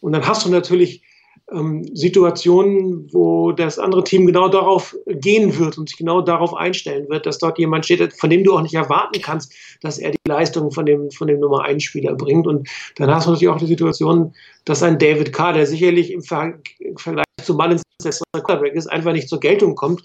Und 0.00 0.12
dann 0.12 0.26
hast 0.26 0.44
du 0.44 0.50
natürlich 0.50 1.02
ähm, 1.02 1.05
Situationen, 1.48 3.08
wo 3.12 3.52
das 3.52 3.78
andere 3.78 4.02
Team 4.02 4.26
genau 4.26 4.48
darauf 4.48 4.96
gehen 5.06 5.56
wird 5.56 5.78
und 5.78 5.88
sich 5.88 5.96
genau 5.96 6.20
darauf 6.20 6.54
einstellen 6.54 7.08
wird, 7.08 7.24
dass 7.24 7.38
dort 7.38 7.56
jemand 7.58 7.84
steht, 7.84 8.12
von 8.14 8.30
dem 8.30 8.42
du 8.42 8.54
auch 8.54 8.62
nicht 8.62 8.74
erwarten 8.74 9.20
kannst, 9.22 9.54
dass 9.80 9.98
er 9.98 10.10
die 10.10 10.18
Leistung 10.26 10.72
von 10.72 10.86
dem, 10.86 11.08
von 11.12 11.28
dem 11.28 11.38
Nummer 11.38 11.62
1 11.62 11.84
Spieler 11.84 12.14
bringt. 12.14 12.48
Und 12.48 12.68
dann 12.96 13.14
hast 13.14 13.26
du 13.26 13.30
natürlich 13.30 13.54
auch 13.54 13.60
die 13.60 13.66
Situation, 13.66 14.34
dass 14.64 14.82
ein 14.82 14.98
David 14.98 15.32
Carr, 15.32 15.52
der 15.52 15.66
sicherlich 15.66 16.10
im 16.10 16.22
Vergleich 16.22 17.24
zu 17.42 17.54
Mullins 17.54 17.82
der 18.02 18.12
Quarterback 18.42 18.74
ist, 18.74 18.88
einfach 18.88 19.12
nicht 19.12 19.28
zur 19.28 19.38
Geltung 19.38 19.76
kommt, 19.76 20.02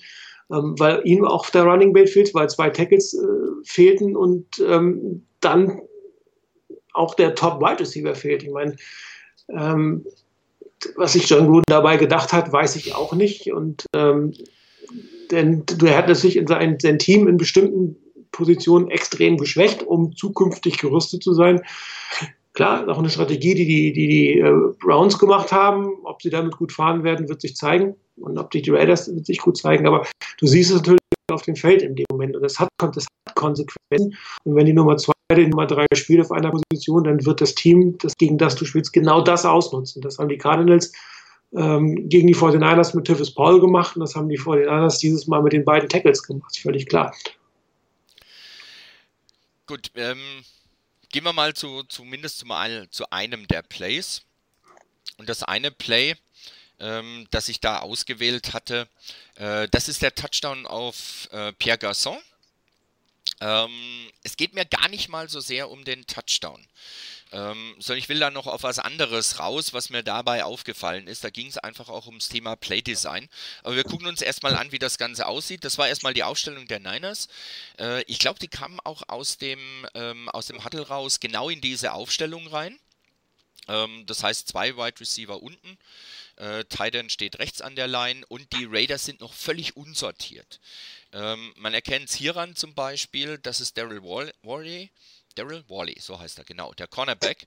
ähm, 0.51 0.75
weil 0.77 1.01
ihm 1.05 1.25
auch 1.25 1.49
der 1.49 1.63
Running 1.63 1.91
Bait 1.91 2.11
fehlt, 2.11 2.35
weil 2.35 2.51
zwei 2.51 2.69
Tackles 2.69 3.15
äh, 3.15 3.25
fehlten 3.63 4.15
und 4.15 4.45
ähm, 4.59 5.25
dann 5.39 5.81
auch 6.93 7.15
der 7.15 7.33
Top 7.33 7.61
Wide 7.61 7.79
Receiver 7.79 8.13
fehlt. 8.13 8.43
Ich 8.43 8.51
meine, 8.51 8.75
ähm, 9.49 10.05
was 10.95 11.13
sich 11.13 11.29
John 11.29 11.47
Gruden 11.47 11.63
dabei 11.67 11.97
gedacht 11.97 12.33
hat, 12.33 12.51
weiß 12.51 12.75
ich 12.75 12.95
auch 12.95 13.13
nicht. 13.13 13.51
Und 13.51 13.85
ähm, 13.95 14.33
denn 15.31 15.63
er 15.83 15.97
hat 15.97 16.07
natürlich 16.07 16.37
in 16.37 16.47
sein, 16.47 16.77
sein 16.81 16.99
Team 16.99 17.27
in 17.27 17.37
bestimmten 17.37 17.95
Positionen 18.31 18.89
extrem 18.89 19.37
geschwächt, 19.37 19.83
um 19.83 20.15
zukünftig 20.15 20.77
gerüstet 20.77 21.23
zu 21.23 21.33
sein. 21.33 21.61
Klar, 22.53 22.87
auch 22.89 22.99
eine 22.99 23.09
Strategie, 23.09 23.55
die 23.55 23.65
die, 23.65 23.93
die, 23.93 24.07
die 24.07 24.39
äh, 24.39 24.73
Browns 24.79 25.17
gemacht 25.17 25.51
haben. 25.51 25.89
Ob 26.03 26.21
sie 26.21 26.29
damit 26.29 26.57
gut 26.57 26.73
fahren 26.73 27.03
werden, 27.03 27.29
wird 27.29 27.41
sich 27.41 27.55
zeigen. 27.55 27.95
Und 28.17 28.37
ob 28.37 28.51
die, 28.51 28.61
Raiders 28.69 29.13
wird 29.13 29.25
sich 29.25 29.39
gut 29.39 29.57
zeigen. 29.57 29.87
Aber 29.87 30.05
du 30.37 30.47
siehst 30.47 30.71
es 30.71 30.77
natürlich 30.77 30.99
auf 31.31 31.43
dem 31.43 31.55
Feld 31.55 31.81
in 31.81 31.95
dem 31.95 32.05
Moment. 32.11 32.35
Und 32.35 32.41
das 32.41 32.59
hat, 32.59 32.67
das 32.79 33.05
hat 33.27 33.35
Konsequenzen. 33.35 34.17
Und 34.43 34.55
wenn 34.55 34.65
die 34.65 34.73
Nummer 34.73 34.97
zwei, 34.97 35.13
die 35.35 35.47
Nummer 35.47 35.67
drei 35.67 35.85
spielt 35.93 36.21
auf 36.21 36.31
einer 36.31 36.51
Position, 36.51 37.03
dann 37.03 37.25
wird 37.25 37.41
das 37.41 37.55
Team, 37.55 37.97
das, 37.99 38.17
gegen 38.17 38.37
das 38.37 38.55
du 38.55 38.65
spielst, 38.65 38.93
genau 38.93 39.21
das 39.21 39.45
ausnutzen. 39.45 40.01
Das 40.01 40.17
haben 40.17 40.29
die 40.29 40.37
Cardinals 40.37 40.91
ähm, 41.55 42.07
gegen 42.09 42.27
die 42.27 42.35
49ers 42.35 42.95
mit 42.95 43.05
Tiffes 43.05 43.33
Paul 43.33 43.59
gemacht 43.59 43.95
und 43.95 44.01
das 44.01 44.15
haben 44.15 44.29
die 44.29 44.39
49ers 44.39 44.99
dieses 44.99 45.27
Mal 45.27 45.41
mit 45.41 45.53
den 45.53 45.65
beiden 45.65 45.89
Tackles 45.89 46.23
gemacht. 46.23 46.57
Völlig 46.57 46.87
klar. 46.87 47.13
Gut, 49.67 49.91
ähm, 49.95 50.19
gehen 51.11 51.23
wir 51.23 51.33
mal 51.33 51.53
zu, 51.53 51.83
zumindest 51.83 52.39
zu, 52.39 52.45
mal, 52.45 52.87
zu 52.89 53.09
einem 53.11 53.47
der 53.47 53.61
Plays. 53.61 54.23
Und 55.17 55.29
das 55.29 55.43
eine 55.43 55.71
Play, 55.71 56.15
ähm, 56.79 57.27
das 57.31 57.47
ich 57.47 57.59
da 57.59 57.79
ausgewählt 57.79 58.53
hatte. 58.53 58.87
Äh, 59.35 59.67
das 59.71 59.87
ist 59.87 60.01
der 60.01 60.15
Touchdown 60.15 60.65
auf 60.65 61.29
äh, 61.31 61.51
Pierre 61.53 61.77
Garçon. 61.77 62.17
Ähm, 63.39 64.11
es 64.23 64.37
geht 64.37 64.53
mir 64.53 64.65
gar 64.65 64.87
nicht 64.87 65.09
mal 65.09 65.29
so 65.29 65.39
sehr 65.39 65.69
um 65.69 65.83
den 65.83 66.05
Touchdown. 66.05 66.65
Ähm, 67.33 67.75
sondern 67.79 67.99
ich 67.99 68.09
will 68.09 68.19
da 68.19 68.29
noch 68.29 68.45
auf 68.45 68.63
was 68.63 68.77
anderes 68.77 69.39
raus, 69.39 69.73
was 69.73 69.89
mir 69.89 70.03
dabei 70.03 70.43
aufgefallen 70.43 71.07
ist. 71.07 71.23
Da 71.23 71.29
ging 71.29 71.47
es 71.47 71.57
einfach 71.57 71.87
auch 71.87 72.07
ums 72.07 72.27
Thema 72.27 72.57
Playdesign. 72.57 73.29
Aber 73.63 73.75
wir 73.75 73.85
gucken 73.85 74.07
uns 74.07 74.21
erstmal 74.21 74.55
an, 74.55 74.71
wie 74.73 74.79
das 74.79 74.97
Ganze 74.97 75.25
aussieht. 75.25 75.63
Das 75.63 75.77
war 75.77 75.87
erstmal 75.87 76.13
die 76.13 76.23
Aufstellung 76.23 76.67
der 76.67 76.79
Niners. 76.79 77.29
Äh, 77.79 78.03
ich 78.03 78.19
glaube, 78.19 78.39
die 78.39 78.49
kamen 78.49 78.79
auch 78.83 79.03
aus 79.07 79.37
dem, 79.37 79.87
ähm, 79.93 80.27
aus 80.29 80.47
dem 80.47 80.63
Huddle 80.63 80.87
raus 80.87 81.19
genau 81.19 81.49
in 81.49 81.61
diese 81.61 81.93
Aufstellung 81.93 82.47
rein. 82.47 82.77
Ähm, 83.67 84.05
das 84.05 84.23
heißt, 84.23 84.49
zwei 84.49 84.75
Wide 84.75 84.99
Receiver 84.99 85.41
unten. 85.41 85.77
Äh, 86.35 86.65
Titan 86.65 87.09
steht 87.09 87.39
rechts 87.39 87.61
an 87.61 87.75
der 87.75 87.87
Line 87.87 88.25
und 88.27 88.51
die 88.53 88.65
Raiders 88.65 89.05
sind 89.05 89.21
noch 89.21 89.33
völlig 89.33 89.77
unsortiert. 89.77 90.59
Ähm, 91.13 91.53
man 91.57 91.73
erkennt 91.73 92.09
es 92.09 92.15
hieran 92.15 92.55
zum 92.55 92.73
Beispiel, 92.73 93.37
das 93.37 93.59
ist 93.59 93.77
Daryl 93.77 94.01
Wally. 94.03 94.89
Daryl 95.35 95.63
Wally, 95.69 95.95
so 95.99 96.19
heißt 96.19 96.39
er, 96.39 96.43
genau, 96.43 96.73
der 96.73 96.87
Cornerback. 96.87 97.45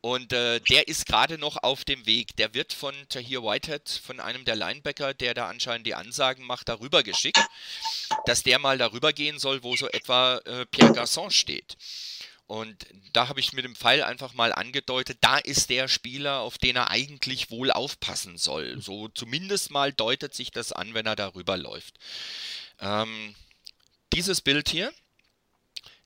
Und 0.00 0.32
äh, 0.32 0.60
der 0.60 0.88
ist 0.88 1.06
gerade 1.06 1.38
noch 1.38 1.62
auf 1.62 1.84
dem 1.84 2.04
Weg. 2.06 2.36
Der 2.36 2.54
wird 2.54 2.72
von 2.72 2.94
Tahir 3.08 3.42
Whitehead, 3.42 3.88
von 3.88 4.20
einem 4.20 4.44
der 4.44 4.56
Linebacker, 4.56 5.14
der 5.14 5.34
da 5.34 5.48
anscheinend 5.48 5.86
die 5.86 5.94
Ansagen 5.94 6.44
macht, 6.44 6.68
darüber 6.68 7.02
geschickt, 7.02 7.40
dass 8.26 8.42
der 8.42 8.58
mal 8.58 8.78
darüber 8.78 9.12
gehen 9.12 9.38
soll, 9.38 9.62
wo 9.62 9.76
so 9.76 9.88
etwa 9.88 10.38
äh, 10.38 10.66
Pierre 10.66 10.92
Garçon 10.92 11.30
steht. 11.30 11.76
Und 12.50 12.84
da 13.12 13.28
habe 13.28 13.38
ich 13.38 13.52
mit 13.52 13.64
dem 13.64 13.76
Pfeil 13.76 14.02
einfach 14.02 14.34
mal 14.34 14.52
angedeutet, 14.52 15.18
da 15.20 15.38
ist 15.38 15.70
der 15.70 15.86
Spieler, 15.86 16.40
auf 16.40 16.58
den 16.58 16.74
er 16.74 16.90
eigentlich 16.90 17.52
wohl 17.52 17.70
aufpassen 17.70 18.38
soll. 18.38 18.82
So 18.82 19.06
zumindest 19.06 19.70
mal 19.70 19.92
deutet 19.92 20.34
sich 20.34 20.50
das 20.50 20.72
an, 20.72 20.92
wenn 20.92 21.06
er 21.06 21.14
darüber 21.14 21.56
läuft. 21.56 21.94
Ähm, 22.80 23.34
dieses 24.12 24.40
Bild 24.40 24.68
hier 24.68 24.92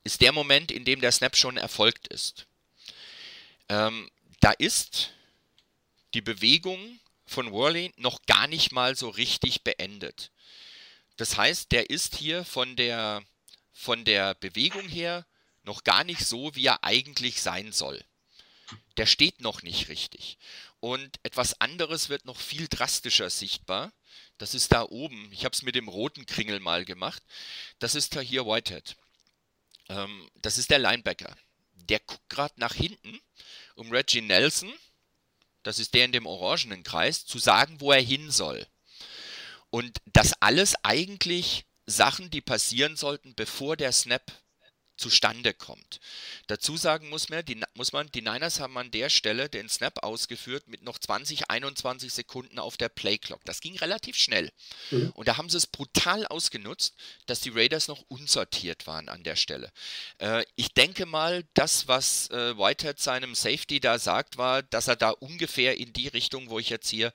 ist 0.02 0.20
der 0.20 0.32
Moment, 0.32 0.70
in 0.70 0.84
dem 0.84 1.00
der 1.00 1.12
Snap 1.12 1.36
schon 1.36 1.56
erfolgt 1.56 2.08
ist. 2.08 2.46
Ähm, 3.68 4.10
da 4.40 4.50
ist 4.52 5.12
die 6.12 6.20
Bewegung 6.20 7.00
von 7.26 7.50
Worley 7.50 7.92
noch 7.96 8.22
gar 8.26 8.46
nicht 8.46 8.72
mal 8.72 8.96
so 8.96 9.08
richtig 9.08 9.62
beendet. 9.62 10.30
das 11.16 11.36
heißt, 11.36 11.72
der 11.72 11.90
ist 11.90 12.16
hier 12.16 12.44
von 12.44 12.76
der, 12.76 13.22
von 13.72 14.04
der 14.04 14.34
Bewegung 14.34 14.88
her 14.88 15.24
noch 15.62 15.84
gar 15.84 16.04
nicht 16.04 16.24
so, 16.24 16.54
wie 16.54 16.66
er 16.66 16.84
eigentlich 16.84 17.40
sein 17.40 17.72
soll. 17.72 18.04
Der 18.96 19.06
steht 19.06 19.40
noch 19.40 19.62
nicht 19.62 19.88
richtig. 19.88 20.38
Und 20.80 21.18
etwas 21.22 21.60
anderes 21.60 22.08
wird 22.08 22.24
noch 22.26 22.38
viel 22.38 22.68
drastischer 22.68 23.30
sichtbar. 23.30 23.92
Das 24.38 24.54
ist 24.54 24.72
da 24.72 24.82
oben. 24.82 25.28
Ich 25.32 25.44
habe 25.44 25.54
es 25.54 25.62
mit 25.62 25.74
dem 25.74 25.88
roten 25.88 26.26
Kringel 26.26 26.60
mal 26.60 26.84
gemacht. 26.84 27.22
Das 27.78 27.94
ist 27.94 28.18
hier 28.20 28.46
Whitehead. 28.46 28.96
Ähm, 29.88 30.28
das 30.36 30.58
ist 30.58 30.70
der 30.70 30.78
Linebacker. 30.78 31.36
Der 31.74 32.00
guckt 32.00 32.28
gerade 32.28 32.54
nach 32.56 32.74
hinten, 32.74 33.20
um 33.76 33.90
Reggie 33.90 34.22
Nelson, 34.22 34.72
das 35.62 35.78
ist 35.78 35.94
der 35.94 36.04
in 36.04 36.12
dem 36.12 36.26
orangenen 36.26 36.82
Kreis, 36.82 37.26
zu 37.26 37.38
sagen, 37.38 37.80
wo 37.80 37.92
er 37.92 38.00
hin 38.00 38.30
soll. 38.30 38.66
Und 39.70 39.98
das 40.12 40.34
alles 40.40 40.74
eigentlich 40.82 41.64
Sachen, 41.86 42.30
die 42.30 42.40
passieren 42.40 42.96
sollten, 42.96 43.34
bevor 43.34 43.76
der 43.76 43.92
Snap 43.92 44.32
zustande 44.96 45.54
kommt. 45.54 46.00
Dazu 46.46 46.76
sagen 46.76 47.08
muss 47.08 47.28
man, 47.28 47.44
die, 47.44 47.60
muss 47.74 47.92
man, 47.92 48.10
die 48.12 48.22
Niners 48.22 48.60
haben 48.60 48.76
an 48.78 48.90
der 48.90 49.10
Stelle 49.10 49.48
den 49.48 49.68
Snap 49.68 50.04
ausgeführt 50.04 50.68
mit 50.68 50.82
noch 50.82 50.98
20, 50.98 51.50
21 51.50 52.12
Sekunden 52.12 52.58
auf 52.58 52.76
der 52.76 52.88
Playclock. 52.88 53.44
Das 53.44 53.60
ging 53.60 53.76
relativ 53.76 54.16
schnell. 54.16 54.52
Mhm. 54.90 55.10
Und 55.10 55.28
da 55.28 55.36
haben 55.36 55.50
sie 55.50 55.56
es 55.56 55.66
brutal 55.66 56.26
ausgenutzt, 56.26 56.94
dass 57.26 57.40
die 57.40 57.50
Raiders 57.50 57.88
noch 57.88 58.04
unsortiert 58.08 58.86
waren 58.86 59.08
an 59.08 59.24
der 59.24 59.36
Stelle. 59.36 59.72
Äh, 60.18 60.44
ich 60.54 60.72
denke 60.72 61.06
mal, 61.06 61.44
das, 61.54 61.88
was 61.88 62.30
äh, 62.30 62.56
Whitehead 62.56 63.00
seinem 63.00 63.34
Safety 63.34 63.80
da 63.80 63.98
sagt, 63.98 64.36
war, 64.36 64.62
dass 64.62 64.88
er 64.88 64.96
da 64.96 65.10
ungefähr 65.10 65.76
in 65.78 65.92
die 65.92 66.08
Richtung, 66.08 66.50
wo 66.50 66.58
ich 66.58 66.70
jetzt 66.70 66.88
hier 66.88 67.12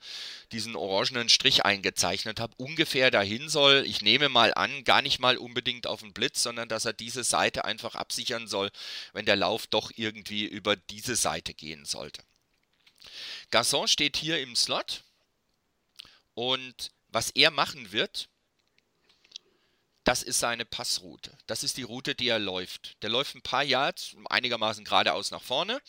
diesen 0.51 0.75
orangenen 0.75 1.29
Strich 1.29 1.63
eingezeichnet 1.63 2.39
habe, 2.39 2.53
ungefähr 2.57 3.11
dahin 3.11 3.47
soll. 3.49 3.85
Ich 3.87 4.01
nehme 4.01 4.29
mal 4.29 4.53
an, 4.53 4.83
gar 4.83 5.01
nicht 5.01 5.19
mal 5.19 5.37
unbedingt 5.37 5.87
auf 5.87 6.01
den 6.01 6.13
Blitz, 6.13 6.43
sondern 6.43 6.67
dass 6.67 6.85
er 6.85 6.93
diese 6.93 7.23
Seite 7.23 7.65
einfach 7.69 7.95
absichern 7.95 8.47
soll, 8.47 8.71
wenn 9.13 9.25
der 9.25 9.36
Lauf 9.36 9.67
doch 9.67 9.91
irgendwie 9.95 10.45
über 10.45 10.75
diese 10.75 11.15
Seite 11.15 11.53
gehen 11.53 11.86
sollte. 11.86 12.23
Garçon 13.51 13.88
steht 13.88 14.17
hier 14.17 14.41
im 14.41 14.55
Slot 14.55 15.03
und 16.34 16.91
was 17.08 17.32
er 17.32 17.51
machen 17.51 17.91
wird, 17.91 18.29
das 20.10 20.24
ist 20.24 20.39
seine 20.39 20.65
Passroute. 20.65 21.38
Das 21.45 21.63
ist 21.63 21.78
die 21.78 21.84
Route, 21.84 22.15
die 22.15 22.30
er 22.30 22.39
läuft. 22.39 22.98
Der 23.04 23.12
läuft 23.12 23.36
ein 23.36 23.43
paar 23.43 23.63
Yards 23.63 24.15
einigermaßen 24.28 24.84
geradeaus 24.84 25.30
nach 25.30 25.43
vorne. 25.43 25.80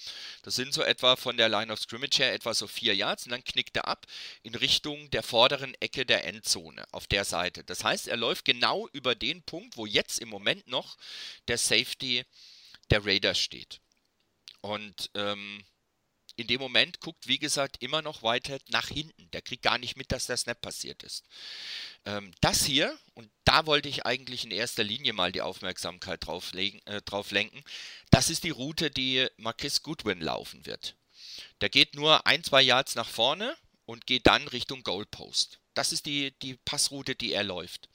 Das 0.43 0.55
sind 0.55 0.75
so 0.75 0.83
etwa 0.83 1.17
von 1.17 1.39
der 1.39 1.49
Line 1.49 1.73
of 1.73 1.81
Scrimmage 1.81 2.19
her 2.19 2.35
etwa 2.35 2.53
so 2.53 2.67
vier 2.67 2.95
Yards 2.95 3.25
und 3.25 3.31
dann 3.31 3.43
knickt 3.43 3.79
er 3.79 3.89
ab 3.89 4.07
in 4.43 4.55
Richtung 4.55 5.09
der 5.09 5.23
vorderen 5.23 5.73
Ecke 5.81 6.05
der 6.05 6.27
Endzone 6.27 6.85
auf 6.93 7.07
der 7.07 7.25
Seite. 7.25 7.65
Das 7.65 7.83
heißt, 7.83 8.09
er 8.09 8.19
läuft 8.19 8.45
genau 8.45 8.89
über 8.93 9.15
den 9.15 9.43
Punkt, 9.43 9.79
wo 9.79 9.87
jetzt 9.87 10.19
im 10.19 10.29
Moment 10.29 10.67
noch 10.67 10.99
der 11.49 11.57
Safety 11.57 12.27
der 12.91 13.07
Raiders 13.07 13.39
steht. 13.39 13.81
Und 14.61 15.11
ähm, 15.15 15.65
in 16.41 16.47
dem 16.47 16.61
Moment 16.61 17.01
guckt, 17.01 17.29
wie 17.29 17.39
gesagt, 17.39 17.83
immer 17.83 18.03
noch 18.03 18.23
Whitehead 18.23 18.63
nach 18.71 18.89
hinten. 18.89 19.31
Der 19.33 19.43
kriegt 19.43 19.63
gar 19.63 19.79
nicht 19.79 19.97
mit, 19.97 20.11
dass 20.11 20.27
der 20.27 20.37
Snap 20.37 20.61
passiert 20.61 21.03
ist. 21.03 21.25
Ähm, 22.07 22.33
das 22.41 22.65
hier, 22.65 22.97
und 23.15 23.31
da 23.45 23.67
wollte 23.67 23.89
ich 23.89 24.07
eigentlich 24.07 24.45
in 24.45 24.51
erster 24.51 24.83
Linie 24.83 25.13
mal 25.13 25.33
die 25.33 25.43
Aufmerksamkeit 25.43 26.27
drauf, 26.27 26.53
legen, 26.53 26.81
äh, 26.87 27.03
drauf 27.03 27.31
lenken, 27.31 27.63
das 28.11 28.31
ist 28.31 28.45
die 28.45 28.51
Route, 28.51 28.91
die 28.91 29.27
Marquis 29.37 29.83
Goodwin 29.83 30.21
laufen 30.21 30.65
wird. 30.65 30.97
Der 31.61 31.69
geht 31.69 31.95
nur 31.95 32.27
ein, 32.27 32.43
zwei 32.43 32.63
Yards 32.63 32.95
nach 32.95 33.09
vorne 33.09 33.55
und 33.85 34.07
geht 34.07 34.27
dann 34.27 34.49
Richtung 34.49 34.83
Goalpost. 34.83 35.61
Das 35.75 35.93
ist 35.93 36.07
die, 36.07 36.33
die 36.41 36.57
Passroute, 36.65 37.15
die 37.15 37.33
er 37.33 37.45
läuft. 37.45 37.89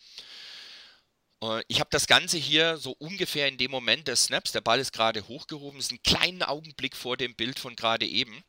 Äh, 1.42 1.64
ich 1.68 1.80
habe 1.80 1.90
das 1.92 2.08
Ganze 2.08 2.38
hier 2.38 2.78
so 2.78 2.92
ungefähr 2.92 3.48
in 3.48 3.58
dem 3.58 3.72
Moment 3.72 4.08
des 4.08 4.26
Snaps, 4.26 4.52
der 4.52 4.62
Ball 4.62 4.80
ist 4.80 4.94
gerade 4.94 5.28
hochgehoben, 5.28 5.80
ist 5.80 5.92
ein 5.92 6.04
kleiner 6.04 6.50
Augenblick 6.50 6.96
vor 6.96 7.18
dem 7.18 7.36
Bild 7.36 7.60
von 7.60 7.76
gerade 7.76 8.06
eben 8.06 8.44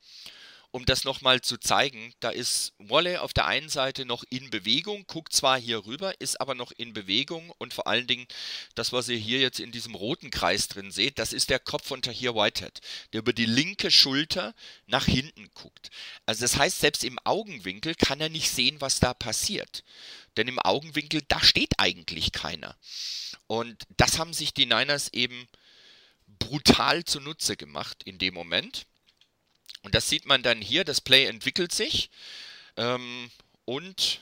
um 0.71 0.85
das 0.85 1.05
nochmal 1.05 1.41
zu 1.41 1.57
zeigen, 1.59 2.13
da 2.21 2.31
ist 2.31 2.73
Wolle 2.79 3.23
auf 3.23 3.33
der 3.33 3.47
einen 3.47 3.69
Seite 3.69 4.05
noch 4.05 4.25
in 4.31 4.51
Bewegung, 4.51 5.05
guckt 5.07 5.33
zwar 5.33 5.59
hier 5.59 5.87
rüber, 5.87 6.21
ist 6.21 6.41
aber 6.41 6.55
noch 6.55 6.73
in 6.73 6.93
Bewegung 6.93 7.53
und 7.59 7.75
vor 7.75 7.87
allen 7.87 8.07
Dingen 8.07 8.27
das, 8.75 8.93
was 8.93 9.09
ihr 9.09 9.17
hier 9.17 9.41
jetzt 9.41 9.61
in 9.61 9.73
diesem 9.73 9.95
roten 9.95 10.31
Kreis 10.31 10.69
drin 10.69 10.91
seht, 10.91 11.19
das 11.19 11.33
ist 11.33 11.51
der 11.51 11.59
Kopf 11.59 11.87
von 11.87 12.03
Tahir 12.03 12.35
Whitehead, 12.35 12.81
der 13.13 13.21
über 13.21 13.33
die 13.33 13.47
linke 13.47 13.91
Schulter 13.91 14.55
nach 14.87 15.07
hinten 15.07 15.51
guckt. 15.55 15.91
Also 16.27 16.43
das 16.43 16.57
heißt, 16.57 16.81
selbst 16.81 17.05
im 17.05 17.19
Augenwinkel 17.25 17.95
kann 17.95 18.21
er 18.21 18.29
nicht 18.29 18.51
sehen, 18.51 18.81
was 18.81 19.01
da 19.01 19.15
passiert. 19.15 19.85
Denn 20.37 20.49
im 20.49 20.59
Augenwinkel, 20.59 21.23
da 21.29 21.43
steht 21.43 21.79
eigentlich 21.79 22.33
keiner. 22.33 22.77
Und 23.47 23.85
das 23.97 24.19
haben 24.19 24.33
sich 24.33 24.53
die 24.53 24.67
Niners 24.67 25.13
eben 25.13 25.49
brutal 26.39 27.05
zunutze 27.05 27.57
gemacht 27.57 28.03
in 28.05 28.19
dem 28.19 28.35
Moment. 28.35 28.87
Und 29.87 29.95
das 29.95 30.09
sieht 30.09 30.27
man 30.27 30.43
dann 30.43 30.61
hier, 30.61 30.83
das 30.83 31.01
Play 31.01 31.27
entwickelt 31.27 31.71
sich 31.71 32.11
ähm, 32.77 33.31
und 33.67 34.21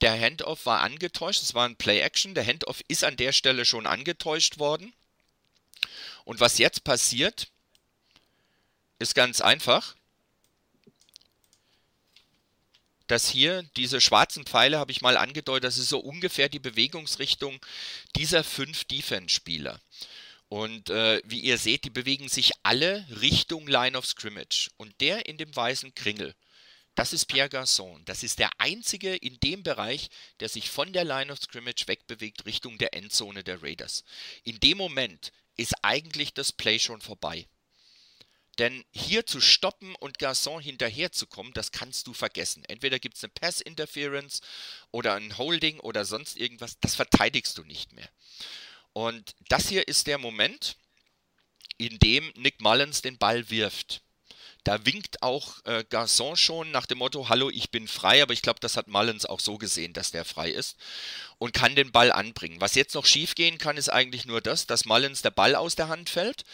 der 0.00 0.18
Handoff 0.18 0.64
war 0.64 0.80
angetäuscht, 0.80 1.42
es 1.42 1.52
war 1.52 1.68
ein 1.68 1.76
Play-Action, 1.76 2.34
der 2.34 2.46
Handoff 2.46 2.80
ist 2.88 3.04
an 3.04 3.18
der 3.18 3.32
Stelle 3.32 3.66
schon 3.66 3.86
angetäuscht 3.86 4.58
worden. 4.58 4.94
Und 6.24 6.40
was 6.40 6.56
jetzt 6.56 6.82
passiert, 6.84 7.48
ist 9.00 9.14
ganz 9.14 9.42
einfach, 9.42 9.96
dass 13.06 13.28
hier 13.28 13.64
diese 13.76 14.00
schwarzen 14.00 14.46
Pfeile, 14.46 14.78
habe 14.78 14.92
ich 14.92 15.02
mal 15.02 15.18
angedeutet, 15.18 15.64
das 15.64 15.76
ist 15.76 15.90
so 15.90 15.98
ungefähr 15.98 16.48
die 16.48 16.58
Bewegungsrichtung 16.58 17.60
dieser 18.16 18.44
fünf 18.44 18.84
Defense-Spieler. 18.84 19.78
Und 20.52 20.90
äh, 20.90 21.22
wie 21.24 21.40
ihr 21.40 21.56
seht, 21.56 21.84
die 21.84 21.90
bewegen 21.90 22.28
sich 22.28 22.50
alle 22.62 23.06
Richtung 23.22 23.66
Line 23.66 23.96
of 23.96 24.04
Scrimmage. 24.04 24.68
Und 24.76 25.00
der 25.00 25.24
in 25.24 25.38
dem 25.38 25.56
weißen 25.56 25.94
Kringel, 25.94 26.34
das 26.94 27.14
ist 27.14 27.24
Pierre 27.24 27.48
Garçon. 27.48 28.04
Das 28.04 28.22
ist 28.22 28.38
der 28.38 28.50
einzige 28.58 29.16
in 29.16 29.40
dem 29.40 29.62
Bereich, 29.62 30.10
der 30.40 30.50
sich 30.50 30.68
von 30.68 30.92
der 30.92 31.04
Line 31.04 31.32
of 31.32 31.38
Scrimmage 31.40 31.88
wegbewegt 31.88 32.44
Richtung 32.44 32.76
der 32.76 32.92
Endzone 32.92 33.42
der 33.42 33.62
Raiders. 33.62 34.04
In 34.44 34.60
dem 34.60 34.76
Moment 34.76 35.32
ist 35.56 35.72
eigentlich 35.80 36.34
das 36.34 36.52
Play 36.52 36.78
schon 36.78 37.00
vorbei. 37.00 37.48
Denn 38.58 38.84
hier 38.90 39.24
zu 39.24 39.40
stoppen 39.40 39.94
und 39.94 40.18
Garçon 40.18 40.60
hinterherzukommen, 40.60 41.54
das 41.54 41.72
kannst 41.72 42.06
du 42.08 42.12
vergessen. 42.12 42.62
Entweder 42.66 42.98
gibt 42.98 43.16
es 43.16 43.24
eine 43.24 43.32
Pass-Interference 43.32 44.42
oder 44.90 45.14
ein 45.14 45.38
Holding 45.38 45.80
oder 45.80 46.04
sonst 46.04 46.36
irgendwas, 46.36 46.78
das 46.78 46.94
verteidigst 46.94 47.56
du 47.56 47.64
nicht 47.64 47.94
mehr. 47.94 48.10
Und 48.92 49.34
das 49.48 49.68
hier 49.68 49.88
ist 49.88 50.06
der 50.06 50.18
Moment, 50.18 50.76
in 51.78 51.98
dem 51.98 52.32
Nick 52.36 52.60
Mullins 52.60 53.02
den 53.02 53.18
Ball 53.18 53.48
wirft. 53.50 54.02
Da 54.64 54.86
winkt 54.86 55.22
auch 55.22 55.56
äh, 55.64 55.84
Garçon 55.90 56.36
schon 56.36 56.70
nach 56.70 56.86
dem 56.86 56.98
Motto, 56.98 57.28
hallo, 57.28 57.50
ich 57.50 57.72
bin 57.72 57.88
frei, 57.88 58.22
aber 58.22 58.32
ich 58.32 58.42
glaube, 58.42 58.60
das 58.60 58.76
hat 58.76 58.86
Mullins 58.86 59.26
auch 59.26 59.40
so 59.40 59.58
gesehen, 59.58 59.92
dass 59.92 60.12
der 60.12 60.24
frei 60.24 60.50
ist 60.50 60.76
und 61.38 61.52
kann 61.52 61.74
den 61.74 61.90
Ball 61.90 62.12
anbringen. 62.12 62.60
Was 62.60 62.76
jetzt 62.76 62.94
noch 62.94 63.04
schief 63.04 63.34
gehen 63.34 63.58
kann, 63.58 63.76
ist 63.76 63.88
eigentlich 63.88 64.24
nur 64.24 64.40
das, 64.40 64.68
dass 64.68 64.84
Mullins 64.84 65.22
der 65.22 65.32
Ball 65.32 65.56
aus 65.56 65.74
der 65.74 65.88
Hand 65.88 66.10
fällt, 66.10 66.44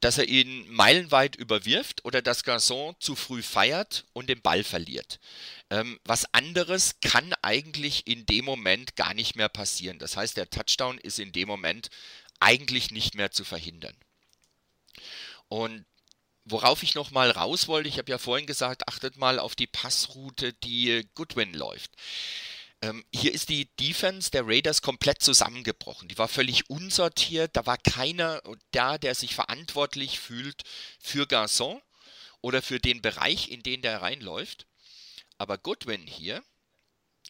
dass 0.00 0.16
er 0.16 0.26
ihn 0.26 0.70
meilenweit 0.70 1.36
überwirft 1.36 2.02
oder 2.06 2.22
dass 2.22 2.46
Garçon 2.46 2.94
zu 2.98 3.14
früh 3.14 3.42
feiert 3.42 4.06
und 4.14 4.30
den 4.30 4.40
Ball 4.40 4.64
verliert. 4.64 5.20
Ähm, 5.70 5.98
was 6.04 6.26
anderes 6.34 7.00
kann 7.00 7.32
eigentlich 7.42 8.06
in 8.06 8.26
dem 8.26 8.44
Moment 8.44 8.96
gar 8.96 9.14
nicht 9.14 9.36
mehr 9.36 9.48
passieren. 9.48 9.98
Das 9.98 10.16
heißt, 10.16 10.36
der 10.36 10.50
Touchdown 10.50 10.98
ist 10.98 11.18
in 11.18 11.32
dem 11.32 11.48
Moment 11.48 11.90
eigentlich 12.40 12.90
nicht 12.90 13.14
mehr 13.14 13.30
zu 13.30 13.44
verhindern. 13.44 13.96
Und 15.48 15.84
Worauf 16.44 16.82
ich 16.82 16.94
noch 16.94 17.10
mal 17.10 17.30
raus 17.30 17.68
wollte, 17.68 17.88
ich 17.88 17.98
habe 17.98 18.10
ja 18.10 18.18
vorhin 18.18 18.46
gesagt, 18.46 18.88
achtet 18.88 19.16
mal 19.16 19.38
auf 19.38 19.54
die 19.54 19.66
Passroute, 19.66 20.52
die 20.52 21.06
Goodwin 21.14 21.52
läuft. 21.54 21.92
Ähm, 22.82 23.04
hier 23.14 23.32
ist 23.32 23.50
die 23.50 23.68
Defense 23.78 24.30
der 24.30 24.46
Raiders 24.46 24.80
komplett 24.80 25.22
zusammengebrochen. 25.22 26.08
Die 26.08 26.16
war 26.16 26.28
völlig 26.28 26.70
unsortiert. 26.70 27.56
Da 27.56 27.66
war 27.66 27.76
keiner 27.76 28.42
da, 28.70 28.96
der 28.96 29.14
sich 29.14 29.34
verantwortlich 29.34 30.18
fühlt 30.18 30.62
für 30.98 31.24
Garçon 31.24 31.80
oder 32.40 32.62
für 32.62 32.80
den 32.80 33.02
Bereich, 33.02 33.50
in 33.50 33.62
den 33.62 33.82
der 33.82 34.00
reinläuft. 34.00 34.66
Aber 35.40 35.56
Goodwin 35.56 36.06
hier 36.06 36.44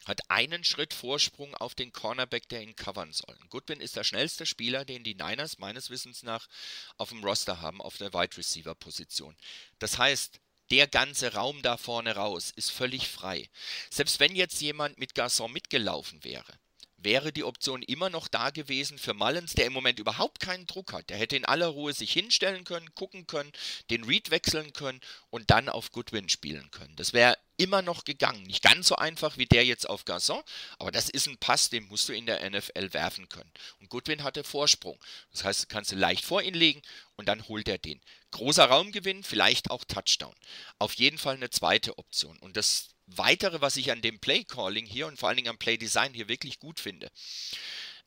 hat 0.05 0.29
einen 0.33 0.65
Schritt 0.65 0.95
Vorsprung 0.95 1.55
auf 1.55 1.77
den 1.77 1.93
Cornerback, 1.93 2.49
der 2.49 2.61
ihn 2.61 2.75
covern 2.75 3.13
soll. 3.13 3.39
Goodwin 3.51 3.81
ist 3.81 3.95
der 3.95 4.03
schnellste 4.03 4.47
Spieler, 4.47 4.85
den 4.85 5.05
die 5.05 5.15
Niners 5.15 5.59
meines 5.59 5.91
Wissens 5.91 6.25
nach 6.25 6.49
auf 6.97 7.11
dem 7.11 7.23
Roster 7.23 7.61
haben, 7.61 7.81
auf 7.81 7.99
der 7.99 8.13
Wide 8.13 8.37
Receiver 8.37 8.75
Position. 8.75 9.37
Das 9.79 9.99
heißt, 9.99 10.41
der 10.73 10.89
ganze 10.89 11.35
Raum 11.35 11.63
da 11.63 11.77
vorne 11.77 12.17
raus 12.17 12.53
ist 12.57 12.73
völlig 12.73 13.07
frei. 13.07 13.49
Selbst 13.91 14.19
wenn 14.19 14.35
jetzt 14.35 14.61
jemand 14.61 14.99
mit 14.99 15.13
Garçon 15.15 15.53
mitgelaufen 15.53 16.25
wäre, 16.25 16.59
wäre 16.97 17.33
die 17.33 17.45
Option 17.45 17.83
immer 17.83 18.11
noch 18.11 18.27
da 18.27 18.51
gewesen 18.51 18.99
für 18.99 19.15
Mullins, 19.15 19.55
der 19.55 19.67
im 19.67 19.73
Moment 19.73 19.99
überhaupt 19.99 20.41
keinen 20.41 20.67
Druck 20.67 20.93
hat. 20.93 21.11
Der 21.11 21.17
hätte 21.17 21.37
in 21.37 21.45
aller 21.45 21.69
Ruhe 21.69 21.93
sich 21.93 22.13
hinstellen 22.13 22.65
können, 22.65 22.95
gucken 22.95 23.29
können, 23.29 23.53
den 23.89 24.05
Read 24.05 24.31
wechseln 24.31 24.73
können 24.73 25.01
und 25.31 25.51
dann 25.51 25.69
auf 25.69 25.93
Goodwin 25.93 26.29
spielen 26.29 26.71
können. 26.71 26.97
Das 26.97 27.13
wäre 27.13 27.37
immer 27.61 27.83
noch 27.83 28.05
gegangen. 28.05 28.43
Nicht 28.45 28.63
ganz 28.63 28.89
so 28.89 28.97
einfach 28.97 29.37
wie 29.37 29.47
der 29.47 29.65
jetzt 29.65 29.89
auf 29.89 30.05
Garçon, 30.05 30.43
aber 30.79 30.91
das 30.91 31.11
ist 31.11 31.27
ein 31.27 31.37
Pass, 31.39 31.69
den 31.69 31.87
musst 31.89 32.09
du 32.09 32.15
in 32.15 32.27
der 32.27 32.49
NFL 32.49 32.93
werfen 32.93 33.29
können. 33.29 33.51
Und 33.81 33.91
Goodwin 33.91 34.23
hatte 34.23 34.45
Vorsprung. 34.45 34.99
Das 35.31 35.45
heißt, 35.45 35.69
kannst 35.69 35.93
du 35.93 35.97
leicht 35.97 36.25
vor 36.25 36.43
ihn 36.43 36.55
legen 36.55 36.83
und 37.17 37.29
dann 37.29 37.47
holt 37.49 37.69
er 37.69 37.79
den. 37.79 38.01
Großer 38.31 38.65
Raumgewinn, 38.65 39.23
vielleicht 39.23 39.71
auch 39.71 39.85
Touchdown. 39.85 40.35
Auf 40.79 40.95
jeden 40.95 41.19
Fall 41.19 41.35
eine 41.35 41.51
zweite 41.51 41.99
Option. 41.99 42.39
Und 42.39 42.57
das 42.57 42.89
Weitere, 43.17 43.61
was 43.61 43.77
ich 43.77 43.91
an 43.91 44.03
dem 44.03 44.21
Play 44.21 44.45
Calling 44.45 44.87
hier 44.87 45.09
und 45.09 45.19
vor 45.19 45.29
allen 45.29 45.37
Dingen 45.37 45.49
am 45.49 45.59
Play 45.59 45.77
Design 45.77 46.15
hier 46.15 46.29
wirklich 46.29 46.61
gut 46.61 46.79
finde. 46.79 47.11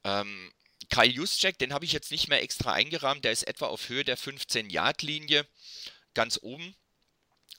Ähm, 0.06 0.52
Kyle 0.90 1.12
Juszczyk, 1.12 1.58
den 1.58 1.74
habe 1.74 1.86
ich 1.86 1.92
jetzt 1.92 2.12
nicht 2.12 2.30
mehr 2.30 2.42
extra 2.42 2.72
eingerahmt, 2.72 3.26
der 3.26 3.34
ist 3.34 3.44
etwa 3.44 3.68
auf 3.68 3.90
Höhe 3.90 4.06
der 4.06 4.18
15-Yard-Linie, 4.18 5.46
ganz 6.14 6.40
oben. 6.42 6.76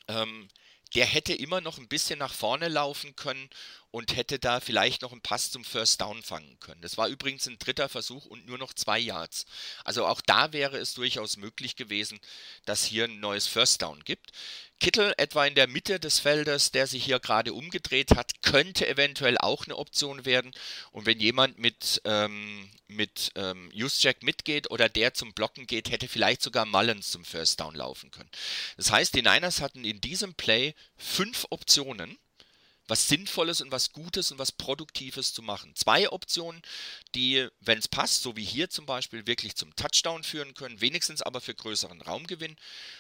Ähm, 0.09 0.49
der 0.95 1.07
hätte 1.07 1.35
immer 1.35 1.61
noch 1.61 1.79
ein 1.79 1.89
bisschen 1.89 2.19
nach 2.19 2.33
vorne 2.33 2.69
laufen 2.69 3.17
können 3.17 3.51
und 3.95 4.17
hätte 4.17 4.41
da 4.41 4.59
vielleicht 4.59 5.03
noch 5.03 5.13
einen 5.13 5.21
Pass 5.21 5.53
zum 5.53 5.63
First 5.63 6.01
Down 6.01 6.21
fangen 6.21 6.59
können. 6.59 6.81
Das 6.81 6.97
war 6.97 7.07
übrigens 7.07 7.47
ein 7.47 7.61
dritter 7.61 7.89
Versuch 7.89 8.27
und 8.27 8.45
nur 8.45 8.59
noch 8.59 8.73
zwei 8.73 8.99
Yards. 8.99 9.47
Also 9.85 10.05
auch 10.05 10.21
da 10.21 10.53
wäre 10.53 10.79
es 10.79 10.95
durchaus 10.95 11.37
möglich 11.37 11.77
gewesen, 11.77 12.19
dass 12.65 12.85
hier 12.85 13.05
ein 13.05 13.21
neues 13.21 13.47
First 13.47 13.83
Down 13.83 14.03
gibt. 14.03 14.33
Kittel 14.81 15.15
etwa 15.17 15.47
in 15.47 15.55
der 15.55 15.69
Mitte 15.69 16.01
des 16.01 16.19
Feldes, 16.19 16.73
der 16.73 16.89
sich 16.89 17.05
hier 17.05 17.21
gerade 17.21 17.53
umgedreht 17.53 18.17
hat, 18.17 18.43
könnte 18.43 18.89
eventuell 18.89 19.39
auch 19.39 19.65
eine 19.65 19.77
Option 19.77 20.25
werden. 20.25 20.51
Und 20.91 21.07
wenn 21.07 21.21
jemand 21.21 21.61
mit, 21.61 22.03
ähm, 22.05 22.69
mit 22.89 23.31
ähm, 23.37 23.71
Juszczyk 23.73 24.25
mitgeht 24.25 24.73
oder 24.73 24.89
der 24.89 25.15
zum 25.15 25.35
Blocken 25.35 25.69
geht, 25.69 25.93
hätte 25.93 26.09
vielleicht 26.09 26.43
sogar 26.43 26.67
Mullins 26.67 27.13
zum 27.13 27.25
First 27.25 27.61
Down 27.61 27.77
laufen 27.77 28.11
können. 28.11 28.31
Das 28.77 28.91
heißt, 28.91 29.15
die 29.15 29.23
Niners 29.23 29.61
hatten 29.61 29.85
in 29.85 30.01
diesem 30.01 30.35
Play 30.35 30.75
fünf 30.97 31.47
Optionen 31.51 32.19
was 32.87 33.09
Sinnvolles 33.09 33.61
und 33.61 33.73
was 33.73 33.93
Gutes 33.93 34.31
und 34.31 34.39
was 34.39 34.53
Produktives 34.53 35.33
zu 35.33 35.43
machen. 35.43 35.73
Zwei 35.75 36.11
Optionen, 36.11 36.61
die, 37.15 37.49
wenn 37.61 37.79
es 37.79 37.89
passt, 37.89 38.23
so 38.23 38.37
wie 38.37 38.45
hier 38.45 38.69
zum 38.69 38.87
Beispiel, 38.87 39.27
wirklich 39.27 39.57
zum 39.57 39.75
Touchdown 39.77 40.23
führen 40.23 40.55
können, 40.55 40.81
wenigstens 40.81 41.23
aber 41.23 41.41
für 41.41 41.55
größeren 41.55 42.03
Raumgewinn. 42.03 42.57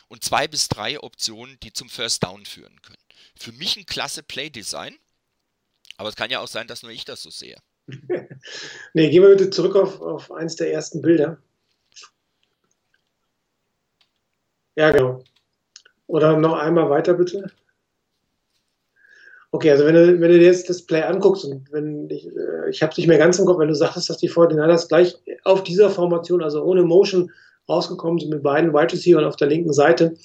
Und 0.08 0.24
zwei 0.24 0.48
bis 0.48 0.68
drei 0.68 0.98
Optionen, 1.00 1.58
die 1.62 1.72
zum 1.72 1.88
First 1.88 2.22
Down 2.22 2.46
führen 2.46 2.80
können. 2.82 2.98
Für 3.36 3.52
mich 3.52 3.76
ein 3.76 3.86
klasse 3.86 4.22
Play-Design, 4.22 4.96
aber 5.96 6.08
es 6.08 6.16
kann 6.16 6.30
ja 6.30 6.40
auch 6.40 6.48
sein, 6.48 6.66
dass 6.66 6.82
nur 6.82 6.92
ich 6.92 7.04
das 7.04 7.22
so 7.22 7.30
sehe. 7.30 7.56
nee, 8.94 9.10
gehen 9.10 9.22
wir 9.22 9.30
bitte 9.30 9.50
zurück 9.50 9.76
auf, 9.76 10.00
auf 10.00 10.32
eins 10.32 10.56
der 10.56 10.72
ersten 10.72 11.02
Bilder. 11.02 11.38
Ja, 14.76 14.90
genau. 14.90 15.22
Oder 16.06 16.36
noch 16.36 16.54
einmal 16.54 16.90
weiter, 16.90 17.14
bitte. 17.14 17.50
Okay, 19.54 19.70
also 19.70 19.86
wenn 19.86 19.94
du, 19.94 20.20
wenn 20.20 20.32
du 20.32 20.38
dir 20.40 20.46
jetzt 20.46 20.68
das 20.68 20.82
Play 20.82 21.02
anguckst 21.02 21.44
und 21.44 21.70
wenn 21.70 22.10
ich, 22.10 22.26
äh, 22.26 22.70
ich 22.70 22.82
habe 22.82 22.90
es 22.90 22.98
nicht 22.98 23.06
mehr 23.06 23.18
ganz 23.18 23.38
im 23.38 23.46
Kopf, 23.46 23.60
wenn 23.60 23.68
du 23.68 23.74
sagtest, 23.76 24.10
dass 24.10 24.16
die 24.16 24.28
49ers 24.28 24.88
gleich 24.88 25.14
auf 25.44 25.62
dieser 25.62 25.90
Formation, 25.90 26.42
also 26.42 26.64
ohne 26.64 26.82
Motion, 26.82 27.30
rausgekommen 27.68 28.18
sind 28.18 28.30
mit 28.30 28.42
beiden 28.42 28.72
Wide 28.72 28.92
Receivers 28.92 29.22
auf 29.22 29.36
der 29.36 29.46
linken 29.46 29.72
Seite, 29.72 30.16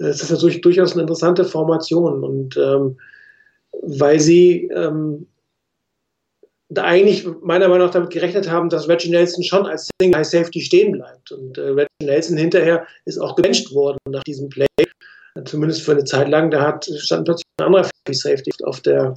äh, 0.00 0.08
ist 0.08 0.22
das 0.22 0.30
natürlich 0.30 0.62
durchaus 0.62 0.94
eine 0.94 1.02
interessante 1.02 1.44
Formation 1.44 2.24
und 2.24 2.56
ähm, 2.56 2.96
weil 3.82 4.18
sie 4.18 4.70
ähm, 4.74 5.26
eigentlich 6.74 7.26
meiner 7.42 7.68
Meinung 7.68 7.88
nach 7.88 7.92
damit 7.92 8.08
gerechnet 8.08 8.50
haben, 8.50 8.70
dass 8.70 8.88
Reggie 8.88 9.10
Nelson 9.10 9.44
schon 9.44 9.66
als 9.66 9.90
Single 10.00 10.18
High 10.18 10.26
Safety 10.26 10.62
stehen 10.62 10.92
bleibt 10.92 11.30
und 11.30 11.58
äh, 11.58 11.60
Reggie 11.60 12.04
Nelson 12.04 12.38
hinterher 12.38 12.86
ist 13.04 13.18
auch 13.18 13.36
gebencht 13.36 13.74
worden 13.74 13.98
nach 14.08 14.22
diesem 14.22 14.48
Play 14.48 14.66
zumindest 15.44 15.82
für 15.82 15.92
eine 15.92 16.04
Zeit 16.04 16.28
lang, 16.28 16.50
da 16.50 16.62
hat, 16.62 16.84
stand 16.98 17.24
plötzlich 17.24 17.46
ein 17.58 17.66
anderer 17.66 17.88
Free 18.06 18.14
Safety 18.14 18.50
auf, 18.64 18.80
der, 18.80 19.14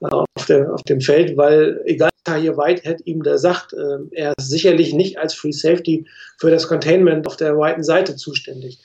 auf, 0.00 0.46
der, 0.46 0.72
auf 0.72 0.82
dem 0.82 1.00
Feld, 1.00 1.36
weil 1.36 1.80
egal, 1.84 2.10
hier 2.34 2.56
Whitehead 2.56 3.00
ihm 3.04 3.22
da 3.22 3.38
sagt, 3.38 3.72
äh, 3.72 3.98
er 4.10 4.32
ist 4.36 4.50
sicherlich 4.50 4.92
nicht 4.92 5.18
als 5.18 5.34
Free 5.34 5.52
Safety 5.52 6.06
für 6.38 6.50
das 6.50 6.66
Containment 6.66 7.26
auf 7.26 7.36
der 7.36 7.56
weiten 7.56 7.84
Seite 7.84 8.16
zuständig. 8.16 8.80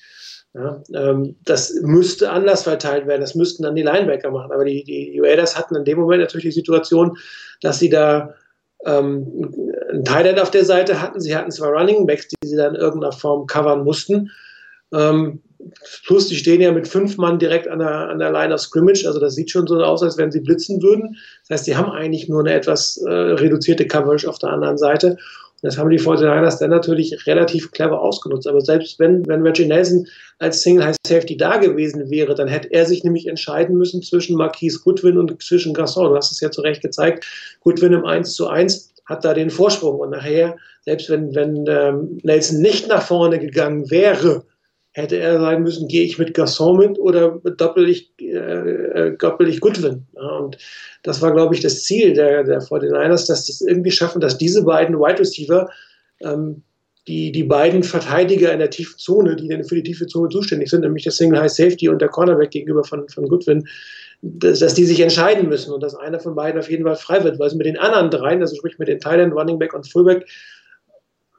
Ja, 0.53 0.84
ähm, 0.93 1.38
das 1.45 1.73
müsste 1.81 2.29
anders 2.29 2.63
verteilt 2.63 3.07
werden, 3.07 3.21
das 3.21 3.36
müssten 3.36 3.63
dann 3.63 3.75
die 3.75 3.84
Linebacker 3.84 4.31
machen. 4.31 4.51
Aber 4.51 4.65
die, 4.65 4.84
die 4.84 5.19
Raiders 5.19 5.57
hatten 5.57 5.75
in 5.75 5.86
dem 5.86 5.99
Moment 5.99 6.21
natürlich 6.21 6.45
die 6.45 6.51
Situation, 6.51 7.17
dass 7.62 7.79
sie 7.79 7.89
da 7.89 8.36
ähm, 8.86 9.53
ein 9.91 10.03
Tight 10.03 10.39
auf 10.39 10.51
der 10.51 10.65
Seite 10.65 11.01
hatten. 11.01 11.21
Sie 11.21 11.36
hatten 11.36 11.51
zwar 11.51 11.71
Running 11.71 12.05
Backs, 12.05 12.27
die 12.27 12.47
sie 12.47 12.57
dann 12.57 12.75
in 12.75 12.81
irgendeiner 12.81 13.13
Form 13.13 13.47
covern 13.47 13.84
mussten. 13.84 14.29
Ähm, 14.93 15.41
Plus, 16.06 16.28
die 16.28 16.36
stehen 16.36 16.62
ja 16.62 16.71
mit 16.71 16.88
fünf 16.88 17.17
Mann 17.17 17.39
direkt 17.39 17.67
an 17.67 17.80
der, 17.80 18.10
an 18.10 18.19
der 18.19 18.32
Line 18.32 18.54
of 18.54 18.62
Scrimmage. 18.62 19.06
Also 19.06 19.19
das 19.19 19.36
sieht 19.36 19.52
schon 19.52 19.67
so 19.67 19.82
aus, 19.82 20.04
als 20.04 20.17
wenn 20.17 20.32
sie 20.32 20.41
blitzen 20.41 20.82
würden. 20.82 21.17
Das 21.47 21.60
heißt, 21.60 21.67
die 21.67 21.76
haben 21.76 21.91
eigentlich 21.91 22.30
nur 22.30 22.41
eine 22.41 22.54
etwas 22.54 22.97
äh, 22.97 23.12
reduzierte 23.12 23.88
Coverage 23.88 24.28
auf 24.28 24.39
der 24.39 24.50
anderen 24.50 24.78
Seite. 24.78 25.17
Und 25.62 25.67
das 25.67 25.78
haben 25.78 25.89
die 25.89 26.00
49ers 26.00 26.60
dann 26.60 26.71
natürlich 26.71 27.28
relativ 27.28 27.71
clever 27.71 28.02
ausgenutzt. 28.02 28.47
Aber 28.47 28.62
selbst 28.62 29.00
wenn, 29.00 29.28
wenn 29.28 29.43
Reggie 29.43 29.67
Nelson 29.67 30.08
als 30.39 30.62
Single 30.63 30.86
High 30.86 30.95
Safety 31.06 31.38
da 31.38 31.58
gewesen 31.58 32.10
wäre, 32.10 32.34
dann 32.34 32.47
hätte 32.47 32.71
er 32.71 32.86
sich 32.86 33.04
nämlich 33.04 33.28
entscheiden 33.28 33.78
müssen 33.78 34.02
zwischen 34.02 34.38
Marquise 34.38 34.80
Goodwin 34.84 35.19
und 35.19 35.41
zwischen 35.43 35.74
Gasson. 35.74 36.10
Du 36.10 36.15
hast 36.15 36.32
es 36.32 36.41
ja 36.41 36.50
zu 36.50 36.62
Recht 36.62 36.82
gezeigt. 36.82 37.26
Goodwin 37.60 37.93
im 37.93 38.06
1 38.06 38.34
zu 38.34 38.47
1 38.47 38.93
hat 39.06 39.24
da 39.24 39.34
den 39.34 39.52
Vorsprung. 39.52 40.00
Und 40.00 40.10
nachher, 40.10 40.58
selbst 40.84 41.10
wenn, 41.10 41.36
wenn 41.36 41.65
ähm, 41.67 42.19
Nelson 42.24 42.60
nicht 42.62 42.88
nach 42.88 43.04
vorne 43.04 43.38
gegangen 43.38 43.91
wäre, 43.91 44.43
hätte 44.93 45.17
er 45.17 45.39
sagen 45.39 45.63
müssen, 45.63 45.88
gehe 45.88 46.04
ich 46.04 46.17
mit 46.17 46.34
Gasson 46.34 46.77
mit 46.77 46.99
oder 46.99 47.39
doppel 47.58 47.89
ich, 47.89 48.12
äh, 48.19 49.13
äh, 49.13 49.17
ich 49.47 49.62
Goodwin. 49.62 50.06
Und 50.13 50.58
das 51.04 51.21
war, 51.21 51.32
glaube 51.32 51.56
ich, 51.56 51.62
das 51.62 51.84
Ziel 51.84 52.13
der, 52.13 52.43
der 52.43 52.62
49ers, 52.62 53.27
dass 53.27 53.45
sie 53.45 53.54
es 53.54 53.62
irgendwie 53.62 53.91
schaffen, 53.91 54.19
dass 54.19 54.38
diese 54.38 54.63
beiden 54.63 54.99
Wide 54.99 55.19
Receiver, 55.19 55.69
ähm, 56.21 56.63
die, 57.08 57.32
die 57.32 57.43
beiden 57.43 57.84
Verteidiger 57.84 58.51
in 58.51 58.60
der 58.60 58.69
tiefen 58.69 58.97
Zone, 58.99 59.36
die 59.36 59.47
dann 59.47 59.63
für 59.63 59.75
die 59.75 59.84
tiefe 59.84 60.06
Zone 60.08 60.30
zuständig 60.30 60.69
sind, 60.69 60.82
nämlich 60.82 61.04
der 61.04 61.12
Single 61.12 61.39
High 61.39 61.51
Safety 61.51 61.89
und 61.89 61.99
der 61.99 62.10
Cornerback 62.10 62.51
gegenüber 62.51 62.84
von, 62.84 63.08
von 63.10 63.27
Goodwin, 63.27 63.67
dass, 64.21 64.60
dass 64.60 64.75
die 64.75 64.86
sich 64.86 64.99
entscheiden 64.99 65.49
müssen 65.49 65.73
und 65.73 65.82
dass 65.82 65.95
einer 65.95 66.19
von 66.19 66.36
beiden 66.36 66.60
auf 66.60 66.69
jeden 66.69 66.84
Fall 66.84 66.95
frei 66.95 67.23
wird, 67.23 67.39
weil 67.39 67.47
es 67.47 67.56
mit 67.56 67.65
den 67.65 67.77
anderen 67.77 68.12
dreien, 68.12 68.41
also 68.41 68.56
sprich 68.56 68.77
mit 68.77 68.88
den 68.88 68.99
Thailand, 68.99 69.34
Running 69.34 69.58
Back 69.58 69.73
und 69.73 69.89
Fullback, 69.89 70.27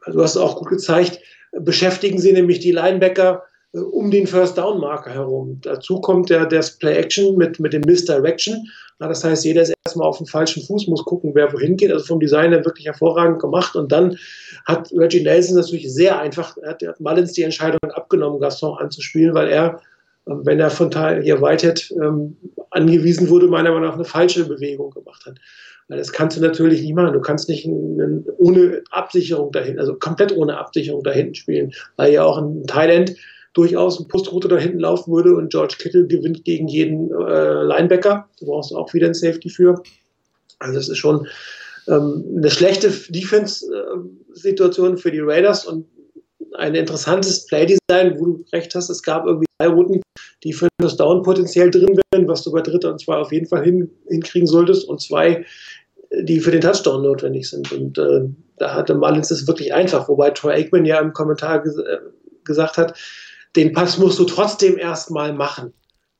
du 0.07 0.21
hast 0.21 0.33
es 0.33 0.37
auch 0.37 0.57
gut 0.57 0.69
gezeigt, 0.69 1.21
beschäftigen 1.61 2.19
sie 2.19 2.33
nämlich 2.33 2.61
die 2.61 2.73
Linebacker 2.73 3.43
äh, 3.73 3.79
um 3.79 4.11
den 4.11 4.27
First 4.27 4.59
Down 4.59 4.81
Marker 4.81 5.12
herum. 5.12 5.61
Dazu 5.62 6.01
kommt 6.01 6.31
der, 6.31 6.47
das 6.47 6.79
Play 6.79 6.97
Action 6.97 7.37
mit, 7.37 7.61
mit 7.61 7.73
dem 7.73 7.83
Misdirection. 7.83 8.67
Ja, 9.01 9.09
das 9.09 9.25
heißt, 9.25 9.45
jeder 9.45 9.62
ist 9.62 9.75
erstmal 9.85 10.07
auf 10.07 10.19
dem 10.19 10.27
falschen 10.27 10.62
Fuß, 10.62 10.87
muss 10.87 11.05
gucken, 11.05 11.33
wer 11.35 11.53
wohin 11.53 11.77
geht. 11.77 11.91
Also 11.91 12.05
vom 12.05 12.21
Design 12.21 12.53
her 12.53 12.65
wirklich 12.65 12.87
hervorragend 12.87 13.41
gemacht. 13.41 13.75
Und 13.75 13.91
dann 13.91 14.17
hat 14.65 14.91
Reggie 14.93 15.23
Nelson 15.23 15.57
natürlich 15.57 15.93
sehr 15.93 16.21
einfach, 16.21 16.57
er 16.59 16.71
hat, 16.71 16.83
er 16.83 16.91
hat 16.91 17.01
Mullins 17.01 17.33
die 17.33 17.43
Entscheidung 17.43 17.81
abgenommen, 17.91 18.41
Gaston 18.41 18.79
anzuspielen, 18.79 19.35
weil 19.35 19.49
er, 19.49 19.81
ähm, 20.29 20.43
wenn 20.45 20.61
er 20.61 20.71
von 20.71 20.91
hier 21.23 21.43
Whitehead 21.43 21.93
ähm, 22.01 22.37
angewiesen 22.71 23.29
wurde, 23.29 23.49
meiner 23.49 23.71
Meinung 23.71 23.88
nach 23.88 23.95
eine 23.95 24.05
falsche 24.05 24.45
Bewegung 24.45 24.91
gemacht 24.91 25.27
hat. 25.27 25.38
Das 25.88 26.12
kannst 26.12 26.37
du 26.37 26.40
natürlich 26.40 26.81
nicht 26.81 26.95
machen. 26.95 27.12
Du 27.12 27.21
kannst 27.21 27.49
nicht 27.49 27.66
ohne 27.66 28.83
Absicherung 28.90 29.53
dahin, 29.53 29.79
also 29.79 29.95
komplett 29.95 30.37
ohne 30.37 30.59
Absicherung 30.59 31.03
dahin 31.03 31.35
spielen, 31.35 31.73
weil 31.97 32.12
ja 32.12 32.25
auch 32.25 32.38
ein 32.38 32.66
Thailand 32.66 33.14
durchaus 33.53 33.99
eine 33.99 34.09
Postroute 34.09 34.49
da 34.49 34.57
hinten 34.57 34.81
laufen 34.81 35.12
würde 35.12 35.37
und 35.37 35.51
George 35.51 35.77
Kittle 35.79 36.07
gewinnt 36.07 36.45
gegen 36.45 36.68
jeden 36.68 37.11
äh, 37.11 37.62
Linebacker. 37.62 38.29
Du 38.40 38.47
brauchst 38.47 38.75
auch 38.75 38.95
wieder 38.95 39.09
ein 39.09 39.14
Safety 39.14 39.51
für. 39.51 39.83
Also 40.59 40.79
es 40.79 40.88
ist 40.88 40.99
schon 40.99 41.27
ähm, 41.88 42.25
eine 42.37 42.51
schlechte 42.51 42.90
Defense-Situation 42.90 44.97
für 44.97 45.11
die 45.11 45.21
Raiders 45.21 45.66
und 45.66 45.87
ein 46.57 46.75
interessantes 46.75 47.47
Playdesign, 47.47 48.19
wo 48.19 48.25
du 48.27 48.45
recht 48.53 48.75
hast, 48.75 48.91
es 48.91 49.03
gab 49.03 49.27
irgendwie 49.27 49.47
drei 49.59 49.69
Routen, 49.69 50.03
die 50.45 50.53
für 50.53 50.69
das 50.79 50.97
Down 50.97 51.23
potenziell 51.23 51.71
drin 51.71 51.99
wären, 52.12 52.29
was 52.29 52.43
du 52.43 52.53
bei 52.53 52.61
dritter 52.61 52.91
und 52.91 53.01
zwei 53.01 53.17
auf 53.17 53.33
jeden 53.33 53.47
Fall 53.47 53.65
hin, 53.65 53.91
hinkriegen 54.09 54.47
solltest 54.47 54.88
und 54.88 55.01
zwei, 55.01 55.45
die 56.21 56.41
für 56.41 56.51
den 56.51 56.61
Touchdown 56.61 57.03
notwendig 57.03 57.49
sind. 57.49 57.73
Und 57.73 57.99
äh, 57.99 58.29
da 58.59 58.75
hatte 58.75 58.95
Mullins 58.95 59.31
es 59.31 59.47
wirklich 59.47 59.73
einfach, 59.73 60.09
wobei 60.09 60.31
Troy 60.31 60.53
Aikman 60.53 60.85
ja 60.85 61.01
im 61.01 61.12
Kommentar 61.12 61.62
ges 61.62 61.77
äh, 61.79 61.99
gesagt 62.45 62.77
hat, 62.77 62.99
den 63.57 63.73
Pass 63.73 63.99
musst 63.99 64.19
du 64.19 64.25
trotzdem 64.25 64.79
erstmal 64.79 65.33
machen. 65.33 65.73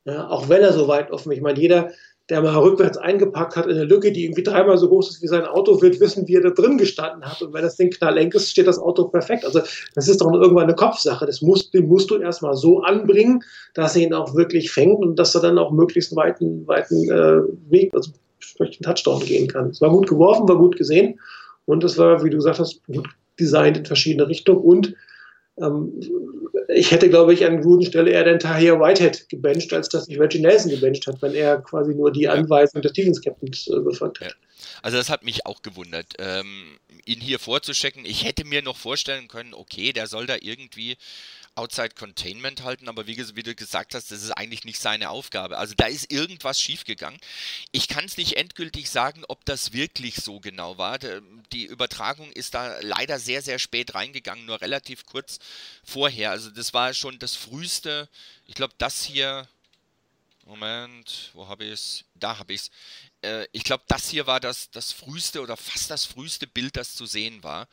Ja, 0.05 0.27
auch 0.29 0.49
wenn 0.49 0.61
er 0.61 0.73
so 0.73 0.87
weit 0.87 1.11
offen 1.11 1.31
ist. 1.31 1.37
Ich 1.37 1.43
meine, 1.43 1.59
jeder, 1.59 1.91
der 2.29 2.41
mal 2.41 2.55
rückwärts 2.55 2.97
eingepackt 2.97 3.57
hat 3.57 3.65
in 3.65 3.73
eine 3.73 3.83
Lücke, 3.83 4.11
die 4.11 4.23
irgendwie 4.23 4.43
dreimal 4.43 4.77
so 4.77 4.87
groß 4.87 5.09
ist 5.09 5.21
wie 5.21 5.27
sein 5.27 5.45
Auto, 5.45 5.81
wird 5.81 5.99
wissen, 5.99 6.27
wie 6.27 6.35
er 6.35 6.41
da 6.41 6.51
drin 6.51 6.77
gestanden 6.77 7.25
hat. 7.25 7.41
Und 7.41 7.53
wenn 7.53 7.63
das 7.63 7.75
Ding 7.75 7.89
knallenk 7.89 8.33
ist, 8.33 8.49
steht 8.49 8.67
das 8.67 8.79
Auto 8.79 9.09
perfekt. 9.09 9.45
Also 9.45 9.61
das 9.93 10.07
ist 10.07 10.21
doch 10.21 10.31
irgendwann 10.31 10.63
eine 10.63 10.75
Kopfsache. 10.75 11.25
Das 11.25 11.41
musst, 11.41 11.73
den 11.73 11.87
musst 11.87 12.09
du 12.09 12.17
erstmal 12.17 12.55
so 12.55 12.79
anbringen, 12.81 13.43
dass 13.73 13.95
er 13.95 14.03
ihn 14.03 14.13
auch 14.13 14.35
wirklich 14.35 14.71
fängt 14.71 15.03
und 15.03 15.17
dass 15.19 15.35
er 15.35 15.41
dann 15.41 15.57
auch 15.57 15.71
möglichst 15.71 16.15
weiten, 16.15 16.65
weiten 16.65 17.11
äh, 17.11 17.41
Weg, 17.69 17.93
also 17.93 18.11
durch 18.57 18.77
den 18.77 18.83
Touchdown 18.83 19.19
gehen 19.25 19.47
kann. 19.47 19.69
Es 19.69 19.81
war 19.81 19.89
gut 19.89 20.07
geworfen, 20.07 20.47
war 20.47 20.57
gut 20.57 20.77
gesehen 20.77 21.19
und 21.65 21.83
es 21.83 21.97
war, 21.97 22.23
wie 22.23 22.29
du 22.29 22.37
gesagt 22.37 22.59
hast, 22.59 22.85
gut 22.85 23.09
designt 23.39 23.77
in 23.77 23.85
verschiedene 23.85 24.27
Richtungen 24.27 24.61
und 24.61 24.95
ich 26.69 26.91
hätte, 26.91 27.09
glaube 27.09 27.33
ich, 27.33 27.45
an 27.45 27.61
guten 27.61 27.85
Stelle 27.85 28.11
eher 28.11 28.23
den 28.23 28.39
Tahir 28.39 28.79
Whitehead 28.79 29.29
gebencht, 29.29 29.71
als 29.73 29.89
dass 29.89 30.07
ich 30.07 30.19
Reggie 30.19 30.39
Nelson 30.39 30.71
gebencht 30.71 31.05
hat, 31.05 31.21
wenn 31.21 31.33
er 31.33 31.61
quasi 31.61 31.93
nur 31.93 32.11
die 32.11 32.27
Anweisung 32.27 32.81
des 32.81 32.93
Defense-Captains 32.93 33.67
äh, 33.67 33.79
befolgt 33.79 34.19
hat. 34.21 34.27
Ja. 34.27 34.33
Also 34.81 34.97
das 34.97 35.09
hat 35.09 35.23
mich 35.23 35.45
auch 35.45 35.61
gewundert, 35.61 36.13
ähm, 36.19 36.79
ihn 37.05 37.19
hier 37.19 37.39
vorzuschecken. 37.39 38.05
Ich 38.05 38.25
hätte 38.25 38.45
mir 38.45 38.61
noch 38.61 38.77
vorstellen 38.77 39.27
können, 39.27 39.53
okay, 39.53 39.93
der 39.93 40.07
soll 40.07 40.25
da 40.25 40.35
irgendwie 40.39 40.97
Outside 41.55 41.91
Containment 41.91 42.63
halten, 42.63 42.89
aber 42.89 43.07
wie, 43.07 43.17
wie, 43.35 43.43
du 43.43 43.53
gesagt 43.53 43.93
hast, 43.93 44.11
das 44.11 44.23
ist 44.23 44.31
eigentlich 44.31 44.65
nicht 44.65 44.79
seine 44.79 45.09
Aufgabe. 45.09 45.57
Also 45.57 45.73
da 45.75 45.85
ist 45.85 46.11
irgendwas 46.11 46.59
schiefgegangen. 46.59 47.19
Ich 47.71 47.87
kann 47.87 48.05
es 48.05 48.17
nicht 48.17 48.37
endgültig 48.37 48.89
sagen, 48.89 49.23
ob 49.27 49.45
das 49.45 49.73
wirklich 49.73 50.15
so 50.15 50.39
genau 50.39 50.77
war. 50.77 50.97
Die 51.51 51.65
Übertragung 51.65 52.31
ist 52.31 52.53
da 52.53 52.79
leider 52.81 53.19
sehr, 53.19 53.41
sehr 53.41 53.59
spät 53.59 53.93
reingegangen, 53.93 54.45
nur 54.45 54.61
relativ 54.61 55.05
kurz 55.05 55.39
vorher. 55.83 56.31
Also 56.31 56.49
das 56.49 56.73
war 56.73 56.93
schon 56.93 57.19
das 57.19 57.35
früheste, 57.35 58.09
ich 58.47 58.55
glaube, 58.55 58.73
das 58.77 59.03
hier. 59.03 59.47
Moment, 60.45 61.31
wo 61.33 61.47
habe 61.47 61.65
ich 61.65 61.71
es? 61.71 62.05
Da 62.15 62.37
habe 62.37 62.53
ich 62.53 62.61
es 62.61 62.71
äh, 63.23 63.47
ich 63.51 63.63
glaube, 63.63 63.83
das 63.87 64.09
hier 64.09 64.27
war 64.27 64.39
das, 64.39 64.69
das 64.71 64.91
früheste 64.91 65.41
oder 65.41 65.57
fast 65.57 65.89
das 65.89 66.05
früheste 66.05 66.45
Bild, 66.45 66.75
das 66.75 66.95
zu 66.95 67.05
sehen 67.05 67.43
war. 67.43 67.67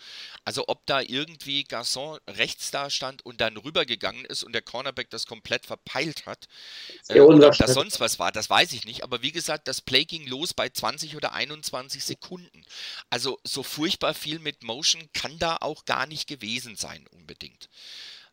Also 0.45 0.65
ob 0.69 0.87
da 0.87 1.01
irgendwie 1.01 1.65
Garçon 1.65 2.19
rechts 2.29 2.71
da 2.71 2.89
stand 2.89 3.25
und 3.27 3.41
dann 3.41 3.57
rübergegangen 3.57 4.25
ist 4.25 4.45
und 4.45 4.53
der 4.53 4.63
Cornerback 4.63 5.11
das 5.11 5.27
komplett 5.27 5.67
verpeilt 5.67 6.27
hat. 6.27 6.47
Äh, 7.09 7.21
oder 7.21 7.49
ob 7.49 7.59
das 7.59 7.75
sonst 7.75 8.01
was 8.01 8.19
war, 8.19 8.33
das 8.33 8.49
weiß 8.49 8.73
ich 8.73 8.85
nicht. 8.85 9.03
Aber 9.03 9.23
wie 9.23 9.33
gesagt, 9.33 9.69
das 9.69 9.81
Play 9.81 10.05
ging 10.05 10.27
los 10.27 10.55
bei 10.55 10.69
20 10.69 11.17
oder 11.17 11.33
21 11.33 12.03
Sekunden. 12.03 12.65
Also 13.11 13.39
so 13.45 13.63
furchtbar 13.63 14.15
viel 14.15 14.39
mit 14.39 14.63
Motion 14.63 15.09
kann 15.13 15.39
da 15.39 15.57
auch 15.61 15.85
gar 15.85 16.07
nicht 16.07 16.29
gewesen 16.29 16.77
sein 16.77 17.07
unbedingt 17.09 17.69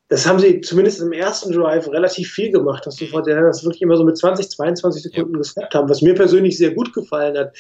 das 0.10 0.26
haben 0.26 0.40
sie 0.40 0.62
zumindest 0.62 1.02
im 1.02 1.12
ersten 1.12 1.52
Drive 1.52 1.90
relativ 1.90 2.32
viel 2.32 2.52
gemacht, 2.52 2.86
dass 2.86 2.96
die 2.96 3.12
das 3.12 3.64
wirklich 3.64 3.82
immer 3.82 3.98
so 3.98 4.06
mit 4.06 4.18
20, 4.18 4.50
22 4.50 5.04
Sekunden 5.04 5.34
ja. 5.34 5.40
gesnappt 5.40 5.76
haben, 5.76 5.90
was 5.90 6.02
mir 6.02 6.16
persönlich 6.16 6.58
sehr 6.58 6.72
gut 6.72 6.94
gefallen 6.94 7.38
hat. 7.38 7.54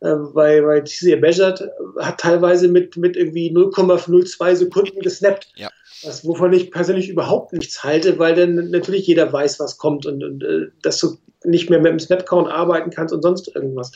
Äh, 0.00 0.08
weil, 0.34 0.66
weil 0.66 0.84
TC 0.84 1.18
Bejat 1.18 1.66
hat 1.98 2.20
teilweise 2.20 2.68
mit, 2.68 2.98
mit 2.98 3.16
irgendwie 3.16 3.50
0,02 3.50 4.54
Sekunden 4.54 5.00
gesnappt. 5.00 5.48
Ja. 5.56 5.70
Was, 6.02 6.26
wovon 6.26 6.52
ich 6.52 6.70
persönlich 6.70 7.08
überhaupt 7.08 7.54
nichts 7.54 7.82
halte, 7.82 8.18
weil 8.18 8.34
dann 8.34 8.70
natürlich 8.70 9.06
jeder 9.06 9.32
weiß, 9.32 9.58
was 9.58 9.78
kommt 9.78 10.04
und, 10.04 10.22
und 10.22 10.44
äh, 10.44 10.66
dass 10.82 10.98
du 10.98 11.16
nicht 11.44 11.70
mehr 11.70 11.80
mit 11.80 11.92
dem 11.92 12.00
Snapcount 12.00 12.48
arbeiten 12.48 12.90
kannst 12.90 13.14
und 13.14 13.22
sonst 13.22 13.54
irgendwas. 13.54 13.92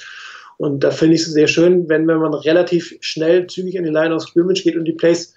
Und 0.56 0.82
da 0.82 0.90
finde 0.90 1.16
ich 1.16 1.22
es 1.22 1.32
sehr 1.32 1.46
schön, 1.46 1.88
wenn, 1.88 2.08
wenn 2.08 2.18
man 2.18 2.32
relativ 2.32 2.96
schnell, 3.00 3.46
zügig 3.46 3.74
in 3.74 3.84
die 3.84 3.90
Line 3.90 4.14
of 4.14 4.22
Scrimmage 4.22 4.62
geht 4.62 4.76
und 4.76 4.86
die 4.86 4.92
Plays 4.92 5.34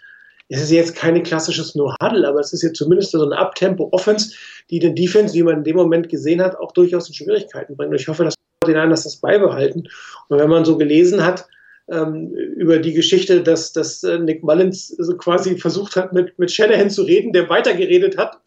es 0.51 0.61
ist 0.61 0.71
jetzt 0.71 0.95
keine 0.95 1.23
klassisches 1.23 1.75
No-Huddle, 1.75 2.27
aber 2.27 2.39
es 2.41 2.51
ist 2.51 2.61
jetzt 2.61 2.77
zumindest 2.77 3.11
so 3.11 3.23
eine 3.23 3.37
Abtempo-Offense, 3.37 4.33
die 4.69 4.79
den 4.79 4.95
Defense, 4.95 5.33
wie 5.33 5.43
man 5.43 5.59
in 5.59 5.63
dem 5.63 5.77
Moment 5.77 6.09
gesehen 6.09 6.41
hat, 6.41 6.57
auch 6.57 6.73
durchaus 6.73 7.07
in 7.07 7.13
Schwierigkeiten 7.13 7.77
bringt. 7.77 7.91
Und 7.91 7.99
ich 7.99 8.07
hoffe, 8.09 8.25
dass 8.25 8.35
die 8.67 8.73
Niners 8.73 9.03
das 9.03 9.15
beibehalten. 9.15 9.87
Und 10.27 10.39
wenn 10.39 10.49
man 10.49 10.65
so 10.65 10.77
gelesen 10.77 11.25
hat, 11.25 11.47
ähm, 11.89 12.33
über 12.33 12.79
die 12.79 12.93
Geschichte, 12.93 13.41
dass, 13.41 13.71
dass 13.71 14.03
äh, 14.03 14.19
Nick 14.19 14.43
Mullins 14.43 14.89
so 14.89 15.15
quasi 15.15 15.57
versucht 15.57 15.95
hat, 15.95 16.11
mit, 16.11 16.37
mit 16.37 16.51
Shanahan 16.51 16.89
zu 16.89 17.03
reden, 17.03 17.31
der 17.31 17.49
weitergeredet 17.49 18.17
hat, 18.17 18.37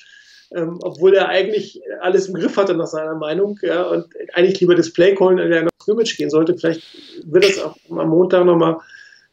ähm, 0.54 0.78
obwohl 0.82 1.14
er 1.14 1.28
eigentlich 1.28 1.80
alles 2.00 2.28
im 2.28 2.34
Griff 2.34 2.56
hatte 2.56 2.74
nach 2.74 2.86
seiner 2.86 3.14
Meinung 3.14 3.58
ja, 3.62 3.82
und 3.82 4.06
eigentlich 4.34 4.60
lieber 4.60 4.74
das 4.74 4.92
Play-Callen 4.92 5.38
in 5.38 5.50
der 5.50 5.68
Scrimmage 5.80 6.16
gehen 6.16 6.30
sollte. 6.30 6.56
Vielleicht 6.56 6.82
wird 7.24 7.44
das 7.44 7.62
auch 7.62 7.76
am 7.90 8.10
Montag 8.10 8.44
nochmal 8.44 8.76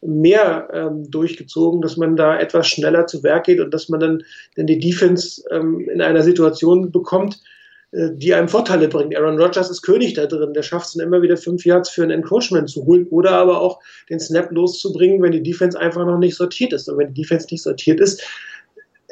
mehr 0.02 0.68
ähm, 0.72 1.10
durchgezogen, 1.10 1.80
dass 1.80 1.96
man 1.96 2.16
da 2.16 2.38
etwas 2.38 2.66
schneller 2.66 3.06
zu 3.06 3.22
Werk 3.22 3.44
geht 3.44 3.60
und 3.60 3.72
dass 3.72 3.88
man 3.88 4.00
dann, 4.00 4.22
dann 4.56 4.66
die 4.66 4.78
Defense 4.78 5.42
ähm, 5.50 5.88
in 5.88 6.00
einer 6.02 6.22
Situation 6.22 6.90
bekommt, 6.90 7.40
äh, 7.92 8.10
die 8.12 8.34
einem 8.34 8.48
Vorteile 8.48 8.88
bringt. 8.88 9.16
Aaron 9.16 9.40
Rodgers 9.40 9.70
ist 9.70 9.82
König 9.82 10.14
da 10.14 10.26
drin, 10.26 10.54
der 10.54 10.62
schafft 10.62 10.86
es 10.86 10.92
dann 10.94 11.06
immer 11.06 11.22
wieder 11.22 11.36
fünf 11.36 11.64
Yards 11.64 11.88
für 11.88 12.02
ein 12.02 12.10
Encroachment 12.10 12.68
zu 12.68 12.84
holen 12.84 13.06
oder 13.10 13.30
aber 13.32 13.60
auch 13.60 13.80
den 14.10 14.18
Snap 14.18 14.50
loszubringen, 14.50 15.22
wenn 15.22 15.32
die 15.32 15.42
Defense 15.42 15.78
einfach 15.78 16.04
noch 16.04 16.18
nicht 16.18 16.36
sortiert 16.36 16.72
ist. 16.72 16.88
Und 16.88 16.98
wenn 16.98 17.14
die 17.14 17.22
Defense 17.22 17.46
nicht 17.50 17.62
sortiert 17.62 18.00
ist, 18.00 18.22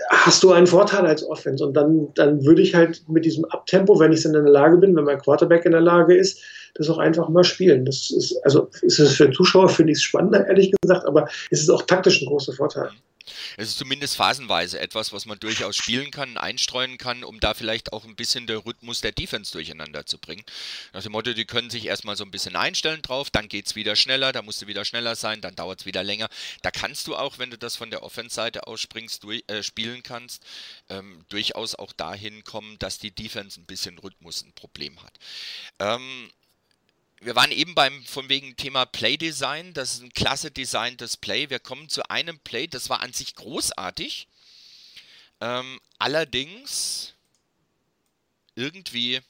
hast 0.08 0.42
du 0.42 0.52
einen 0.52 0.66
Vorteil 0.66 1.06
als 1.06 1.24
Offense. 1.24 1.64
Und 1.64 1.74
dann, 1.74 2.08
dann 2.14 2.44
würde 2.44 2.62
ich 2.62 2.74
halt 2.74 3.02
mit 3.08 3.24
diesem 3.24 3.44
Abtempo, 3.46 3.98
wenn 4.00 4.12
ich 4.12 4.20
es 4.20 4.24
in 4.24 4.32
der 4.32 4.42
Lage 4.42 4.76
bin, 4.78 4.96
wenn 4.96 5.04
mein 5.04 5.20
Quarterback 5.20 5.64
in 5.64 5.72
der 5.72 5.80
Lage 5.80 6.16
ist, 6.16 6.42
das 6.74 6.88
auch 6.88 6.98
einfach 6.98 7.28
mal 7.28 7.44
spielen. 7.44 7.84
Das 7.84 8.10
ist, 8.10 8.36
also 8.44 8.68
ist 8.82 8.98
es 8.98 9.16
für 9.16 9.30
Zuschauer, 9.30 9.68
finde 9.68 9.92
ich 9.92 9.98
es 9.98 10.02
spannender, 10.02 10.46
ehrlich 10.46 10.72
gesagt, 10.82 11.06
aber 11.06 11.28
es 11.50 11.60
ist 11.60 11.70
auch 11.70 11.82
taktisch 11.82 12.22
ein 12.22 12.26
großer 12.26 12.52
Vorteil. 12.52 12.90
Es 13.56 13.68
ist 13.68 13.78
zumindest 13.78 14.16
phasenweise 14.16 14.80
etwas, 14.80 15.12
was 15.12 15.26
man 15.26 15.38
durchaus 15.38 15.76
spielen 15.76 16.10
kann, 16.10 16.36
einstreuen 16.36 16.98
kann, 16.98 17.24
um 17.24 17.40
da 17.40 17.54
vielleicht 17.54 17.92
auch 17.92 18.04
ein 18.04 18.16
bisschen 18.16 18.46
den 18.46 18.58
Rhythmus 18.58 19.00
der 19.00 19.12
Defense 19.12 19.52
durcheinander 19.52 20.06
zu 20.06 20.18
bringen. 20.18 20.44
Nach 20.92 21.02
dem 21.02 21.12
Motto, 21.12 21.32
die 21.32 21.44
können 21.44 21.70
sich 21.70 21.86
erstmal 21.86 22.16
so 22.16 22.24
ein 22.24 22.30
bisschen 22.30 22.56
einstellen 22.56 23.02
drauf, 23.02 23.30
dann 23.30 23.48
geht 23.48 23.66
es 23.66 23.76
wieder 23.76 23.96
schneller, 23.96 24.32
da 24.32 24.42
musst 24.42 24.62
du 24.62 24.66
wieder 24.66 24.84
schneller 24.84 25.16
sein, 25.16 25.40
dann 25.40 25.54
dauert 25.54 25.80
es 25.80 25.86
wieder 25.86 26.02
länger. 26.02 26.28
Da 26.62 26.70
kannst 26.70 27.06
du 27.06 27.16
auch, 27.16 27.38
wenn 27.38 27.50
du 27.50 27.58
das 27.58 27.76
von 27.76 27.90
der 27.90 28.02
Offense-Seite 28.02 28.66
ausspringst, 28.66 29.22
durch, 29.24 29.44
äh, 29.46 29.62
spielen 29.62 30.02
kannst, 30.02 30.44
ähm, 30.88 31.24
durchaus 31.28 31.74
auch 31.74 31.92
dahin 31.92 32.44
kommen, 32.44 32.78
dass 32.78 32.98
die 32.98 33.14
Defense 33.14 33.60
ein 33.60 33.66
bisschen 33.66 33.98
Rhythmus 33.98 34.42
ein 34.42 34.52
Problem 34.52 35.02
hat. 35.02 35.18
Ähm, 35.78 36.30
wir 37.20 37.36
waren 37.36 37.52
eben 37.52 37.74
beim 37.74 38.04
von 38.04 38.28
wegen 38.28 38.56
Thema 38.56 38.86
Playdesign. 38.86 39.74
Das 39.74 39.92
ist 39.92 40.02
ein 40.02 40.12
klasse 40.12 40.50
designtes 40.50 41.16
Play. 41.16 41.50
Wir 41.50 41.58
kommen 41.58 41.88
zu 41.88 42.08
einem 42.10 42.38
Play, 42.40 42.66
das 42.66 42.88
war 42.88 43.00
an 43.00 43.12
sich 43.12 43.34
großartig. 43.34 44.26
Ähm, 45.40 45.80
allerdings 45.98 47.14
irgendwie, 48.54 49.20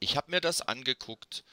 ich 0.00 0.16
habe 0.16 0.30
mir 0.30 0.40
das 0.40 0.60
angeguckt 0.60 1.44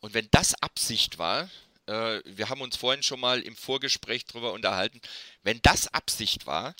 und 0.00 0.14
wenn 0.14 0.28
das 0.30 0.54
Absicht 0.62 1.18
war, 1.18 1.50
äh, 1.86 2.20
wir 2.24 2.48
haben 2.48 2.60
uns 2.60 2.76
vorhin 2.76 3.02
schon 3.02 3.20
mal 3.20 3.40
im 3.40 3.56
Vorgespräch 3.56 4.24
darüber 4.26 4.52
unterhalten, 4.52 5.00
wenn 5.42 5.60
das 5.62 5.88
Absicht 5.88 6.46
war, 6.46 6.74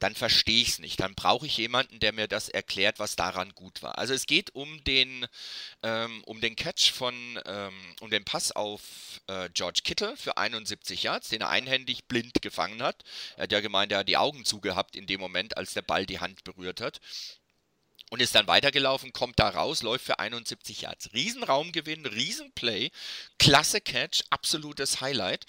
dann 0.00 0.14
verstehe 0.14 0.62
ich 0.62 0.68
es 0.68 0.78
nicht. 0.78 0.98
Dann 0.98 1.14
brauche 1.14 1.46
ich 1.46 1.58
jemanden, 1.58 2.00
der 2.00 2.12
mir 2.12 2.26
das 2.26 2.48
erklärt, 2.48 2.98
was 2.98 3.16
daran 3.16 3.54
gut 3.54 3.82
war. 3.82 3.98
Also 3.98 4.14
es 4.14 4.26
geht 4.26 4.54
um 4.54 4.82
den, 4.84 5.26
ähm, 5.82 6.24
um 6.24 6.40
den 6.40 6.56
Catch 6.56 6.90
von, 6.90 7.14
ähm, 7.44 7.74
um 8.00 8.10
den 8.10 8.24
Pass 8.24 8.50
auf 8.50 8.80
äh, 9.26 9.50
George 9.52 9.80
Kittle 9.84 10.16
für 10.16 10.38
71 10.38 11.02
Yards, 11.02 11.28
den 11.28 11.42
er 11.42 11.50
einhändig 11.50 12.06
blind 12.06 12.40
gefangen 12.40 12.82
hat. 12.82 13.04
Er 13.36 13.44
hat 13.44 13.52
ja 13.52 13.60
gemeint, 13.60 13.92
er 13.92 13.98
hat 13.98 14.08
die 14.08 14.16
Augen 14.16 14.46
zugehabt 14.46 14.96
in 14.96 15.06
dem 15.06 15.20
Moment, 15.20 15.58
als 15.58 15.74
der 15.74 15.82
Ball 15.82 16.06
die 16.06 16.18
Hand 16.20 16.44
berührt 16.44 16.80
hat. 16.80 17.00
Und 18.08 18.20
ist 18.20 18.34
dann 18.34 18.48
weitergelaufen, 18.48 19.12
kommt 19.12 19.38
da 19.38 19.50
raus, 19.50 19.82
läuft 19.82 20.06
für 20.06 20.18
71 20.18 20.80
Yards. 20.80 21.12
Riesenraumgewinn, 21.12 22.06
Riesenplay, 22.06 22.90
klasse 23.38 23.80
Catch, 23.80 24.22
absolutes 24.30 25.00
Highlight. 25.00 25.46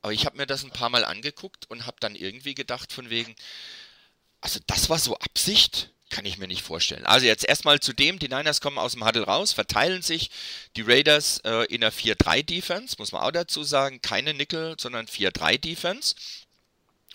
Aber 0.00 0.12
ich 0.12 0.24
habe 0.24 0.36
mir 0.36 0.46
das 0.46 0.62
ein 0.62 0.70
paar 0.70 0.90
Mal 0.90 1.04
angeguckt 1.04 1.68
und 1.70 1.86
habe 1.86 1.96
dann 1.98 2.14
irgendwie 2.14 2.54
gedacht 2.54 2.92
von 2.92 3.10
wegen, 3.10 3.34
also 4.44 4.60
das 4.66 4.90
war 4.90 4.98
so 4.98 5.16
Absicht? 5.18 5.90
Kann 6.10 6.26
ich 6.26 6.36
mir 6.36 6.46
nicht 6.46 6.62
vorstellen. 6.62 7.06
Also 7.06 7.26
jetzt 7.26 7.48
erstmal 7.48 7.80
zu 7.80 7.94
dem, 7.94 8.18
die 8.18 8.28
Niners 8.28 8.60
kommen 8.60 8.78
aus 8.78 8.92
dem 8.92 9.04
Huddle 9.04 9.24
raus, 9.24 9.52
verteilen 9.52 10.02
sich, 10.02 10.30
die 10.76 10.82
Raiders 10.82 11.38
äh, 11.44 11.64
in 11.74 11.82
einer 11.82 11.92
4-3-Defense, 11.92 12.96
muss 12.98 13.10
man 13.10 13.22
auch 13.22 13.32
dazu 13.32 13.64
sagen, 13.64 14.02
keine 14.02 14.34
Nickel, 14.34 14.76
sondern 14.78 15.06
4-3-Defense 15.06 16.14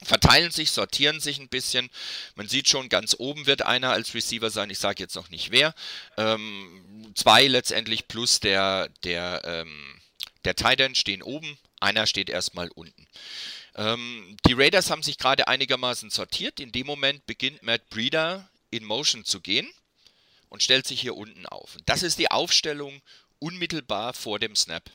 verteilen 0.02 0.50
sich, 0.50 0.72
sortieren 0.72 1.20
sich 1.20 1.40
ein 1.40 1.50
bisschen. 1.50 1.90
Man 2.36 2.48
sieht 2.48 2.68
schon, 2.68 2.90
ganz 2.90 3.16
oben 3.20 3.46
wird 3.46 3.62
einer 3.62 3.92
als 3.92 4.16
Receiver 4.16 4.50
sein. 4.50 4.72
Ich 4.72 4.80
sage 4.80 5.04
jetzt 5.04 5.16
noch 5.16 5.30
nicht 5.30 5.52
wer. 5.52 5.76
Ähm, 6.18 7.12
zwei 7.16 7.46
letztendlich 7.46 8.08
plus 8.08 8.40
der, 8.40 8.90
der, 9.04 9.42
ähm, 9.46 10.02
der 10.46 10.56
Tight 10.56 10.80
End 10.80 10.98
stehen 10.98 11.22
oben. 11.22 11.60
Einer 11.80 12.08
steht 12.08 12.30
erstmal 12.30 12.70
unten. 12.70 13.08
Ähm, 13.76 14.38
die 14.48 14.54
Raiders 14.54 14.90
haben 14.90 15.04
sich 15.04 15.18
gerade 15.18 15.48
einigermaßen 15.48 16.10
sortiert. 16.10 16.60
In 16.60 16.72
dem 16.72 16.88
Moment 16.88 17.26
beginnt 17.26 17.64
Matt 17.64 17.90
Breeder 17.90 18.50
in 18.72 18.84
Motion 18.84 19.26
zu 19.26 19.42
gehen 19.42 19.70
und 20.50 20.64
stellt 20.64 20.88
sich 20.88 21.02
hier 21.02 21.16
unten 21.16 21.46
auf. 21.46 21.78
Das 21.86 22.04
ist 22.04 22.20
die 22.20 22.32
Aufstellung 22.32 23.02
unmittelbar 23.40 24.14
vor 24.14 24.40
dem 24.40 24.56
Snap. 24.56 24.90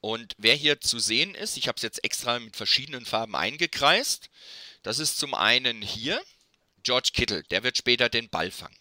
Und 0.00 0.34
wer 0.38 0.54
hier 0.54 0.80
zu 0.80 0.98
sehen 0.98 1.34
ist, 1.34 1.56
ich 1.56 1.68
habe 1.68 1.76
es 1.76 1.82
jetzt 1.82 2.02
extra 2.04 2.38
mit 2.38 2.56
verschiedenen 2.56 3.04
Farben 3.04 3.36
eingekreist. 3.36 4.30
Das 4.82 4.98
ist 4.98 5.18
zum 5.18 5.34
einen 5.34 5.82
hier 5.82 6.22
George 6.82 7.10
Kittle, 7.12 7.42
der 7.44 7.62
wird 7.62 7.76
später 7.76 8.08
den 8.08 8.30
Ball 8.30 8.50
fangen. 8.50 8.76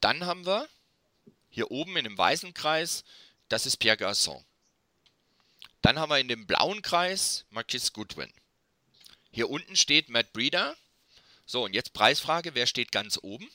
Dann 0.00 0.26
haben 0.26 0.46
wir 0.46 0.68
hier 1.50 1.70
oben 1.70 1.96
in 1.96 2.04
dem 2.04 2.18
weißen 2.18 2.54
Kreis, 2.54 3.04
das 3.48 3.66
ist 3.66 3.76
Pierre 3.76 3.96
Garçon. 3.96 4.42
Dann 5.82 5.98
haben 5.98 6.10
wir 6.10 6.18
in 6.18 6.28
dem 6.28 6.46
blauen 6.46 6.82
Kreis 6.82 7.44
Marquis 7.50 7.92
Goodwin. 7.92 8.32
Hier 9.30 9.48
unten 9.48 9.76
steht 9.76 10.08
Matt 10.08 10.32
Breeder. 10.32 10.76
So, 11.46 11.64
und 11.64 11.74
jetzt 11.74 11.92
Preisfrage, 11.92 12.54
wer 12.54 12.66
steht 12.66 12.92
ganz 12.92 13.18
oben? 13.22 13.48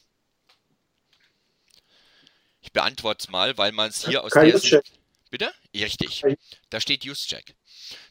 Ich 2.62 2.72
beantworte 2.72 3.24
es 3.24 3.30
mal, 3.30 3.58
weil 3.58 3.72
man 3.72 3.90
es 3.90 4.06
hier 4.06 4.24
aus 4.24 4.32
der 4.32 4.58
Sicht... 4.58 4.94
Bitte? 5.30 5.52
Richtig. 5.74 6.24
Da 6.70 6.80
steht 6.80 7.04
Juszczyk. 7.04 7.56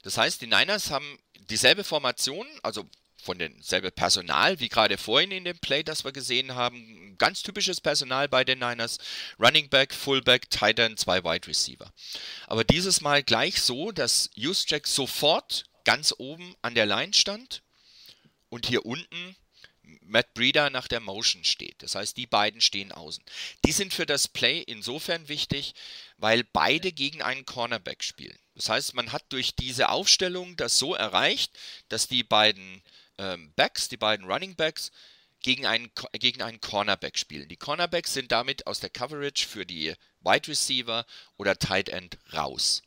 Das 0.02 0.18
heißt, 0.18 0.40
die 0.40 0.46
Niners 0.46 0.90
haben 0.90 1.18
dieselbe 1.50 1.84
Formation, 1.84 2.46
also 2.62 2.88
von 3.22 3.38
demselben 3.38 3.92
Personal 3.92 4.58
wie 4.60 4.68
gerade 4.68 4.98
vorhin 4.98 5.30
in 5.30 5.44
dem 5.44 5.58
Play, 5.58 5.82
das 5.82 6.04
wir 6.04 6.12
gesehen 6.12 6.54
haben. 6.54 7.16
Ganz 7.18 7.42
typisches 7.42 7.80
Personal 7.80 8.28
bei 8.28 8.44
den 8.44 8.58
Niners. 8.58 8.98
Running 9.38 9.68
Back, 9.68 9.94
Fullback, 9.94 10.50
Tight 10.50 10.78
End, 10.78 10.98
zwei 10.98 11.22
Wide 11.22 11.46
Receiver. 11.46 11.92
Aber 12.46 12.64
dieses 12.64 13.00
Mal 13.00 13.22
gleich 13.22 13.62
so, 13.62 13.92
dass 13.92 14.30
Juszczyk 14.34 14.86
sofort 14.86 15.64
ganz 15.84 16.14
oben 16.18 16.54
an 16.62 16.74
der 16.74 16.86
Line 16.86 17.14
stand 17.14 17.62
und 18.48 18.66
hier 18.66 18.84
unten 18.84 19.36
Matt 20.00 20.34
Breeder 20.34 20.70
nach 20.70 20.88
der 20.88 21.00
Motion 21.00 21.44
steht. 21.44 21.82
Das 21.82 21.94
heißt, 21.94 22.16
die 22.16 22.26
beiden 22.26 22.60
stehen 22.60 22.92
außen. 22.92 23.24
Die 23.64 23.72
sind 23.72 23.94
für 23.94 24.06
das 24.06 24.28
Play 24.28 24.60
insofern 24.60 25.28
wichtig, 25.28 25.74
weil 26.18 26.44
beide 26.44 26.92
gegen 26.92 27.22
einen 27.22 27.46
Cornerback 27.46 28.02
spielen. 28.02 28.38
Das 28.54 28.68
heißt, 28.68 28.94
man 28.94 29.12
hat 29.12 29.24
durch 29.30 29.54
diese 29.54 29.88
Aufstellung 29.88 30.56
das 30.56 30.78
so 30.78 30.94
erreicht, 30.94 31.52
dass 31.88 32.08
die 32.08 32.22
beiden 32.22 32.82
ähm, 33.22 33.52
Backs, 33.56 33.88
die 33.88 33.96
beiden 33.96 34.26
Running 34.26 34.56
Backs, 34.56 34.90
gegen 35.42 35.66
einen, 35.66 35.90
gegen 36.12 36.42
einen 36.42 36.60
Cornerback 36.60 37.18
spielen. 37.18 37.48
Die 37.48 37.56
Cornerbacks 37.56 38.14
sind 38.14 38.30
damit 38.32 38.66
aus 38.66 38.80
der 38.80 38.90
Coverage 38.90 39.46
für 39.46 39.66
die 39.66 39.94
Wide 40.20 40.48
Receiver 40.48 41.04
oder 41.36 41.58
Tight 41.58 41.88
End 41.88 42.18
raus. 42.32 42.82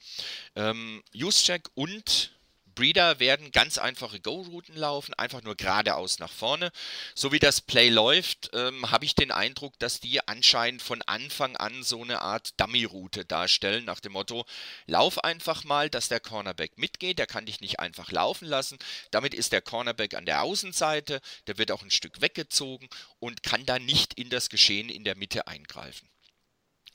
Ähm, 0.56 1.04
Juszczyk 1.12 1.70
und 1.74 2.35
Breeder 2.76 3.20
werden 3.20 3.52
ganz 3.52 3.78
einfache 3.78 4.20
Go-Routen 4.20 4.76
laufen, 4.76 5.14
einfach 5.16 5.42
nur 5.42 5.56
geradeaus 5.56 6.20
nach 6.20 6.32
vorne. 6.32 6.72
So 7.16 7.32
wie 7.32 7.40
das 7.40 7.62
Play 7.62 7.90
läuft, 7.90 8.52
ähm, 8.54 8.92
habe 8.92 9.06
ich 9.06 9.16
den 9.16 9.32
Eindruck, 9.32 9.80
dass 9.80 10.00
die 10.00 10.26
anscheinend 10.28 10.82
von 10.82 11.02
Anfang 11.04 11.56
an 11.56 11.84
so 11.84 12.04
eine 12.04 12.22
Art 12.22 12.60
Dummy-Route 12.60 13.26
darstellen, 13.26 13.86
nach 13.86 14.00
dem 14.00 14.12
Motto, 14.12 14.46
lauf 14.86 15.24
einfach 15.24 15.64
mal, 15.64 15.90
dass 15.90 16.10
der 16.10 16.20
Cornerback 16.20 16.78
mitgeht, 16.78 17.18
der 17.18 17.28
kann 17.28 17.46
dich 17.46 17.62
nicht 17.62 17.80
einfach 17.80 18.12
laufen 18.12 18.48
lassen. 18.48 18.78
Damit 19.12 19.34
ist 19.34 19.54
der 19.54 19.62
Cornerback 19.62 20.14
an 20.14 20.26
der 20.26 20.44
Außenseite, 20.44 21.22
der 21.48 21.58
wird 21.58 21.72
auch 21.72 21.82
ein 21.82 21.92
Stück 21.92 22.22
weggezogen 22.22 22.90
und 23.20 23.42
kann 23.42 23.66
da 23.66 23.80
nicht 23.80 24.14
in 24.16 24.30
das 24.30 24.50
Geschehen 24.50 24.90
in 24.90 25.04
der 25.04 25.16
Mitte 25.16 25.48
eingreifen. 25.48 26.10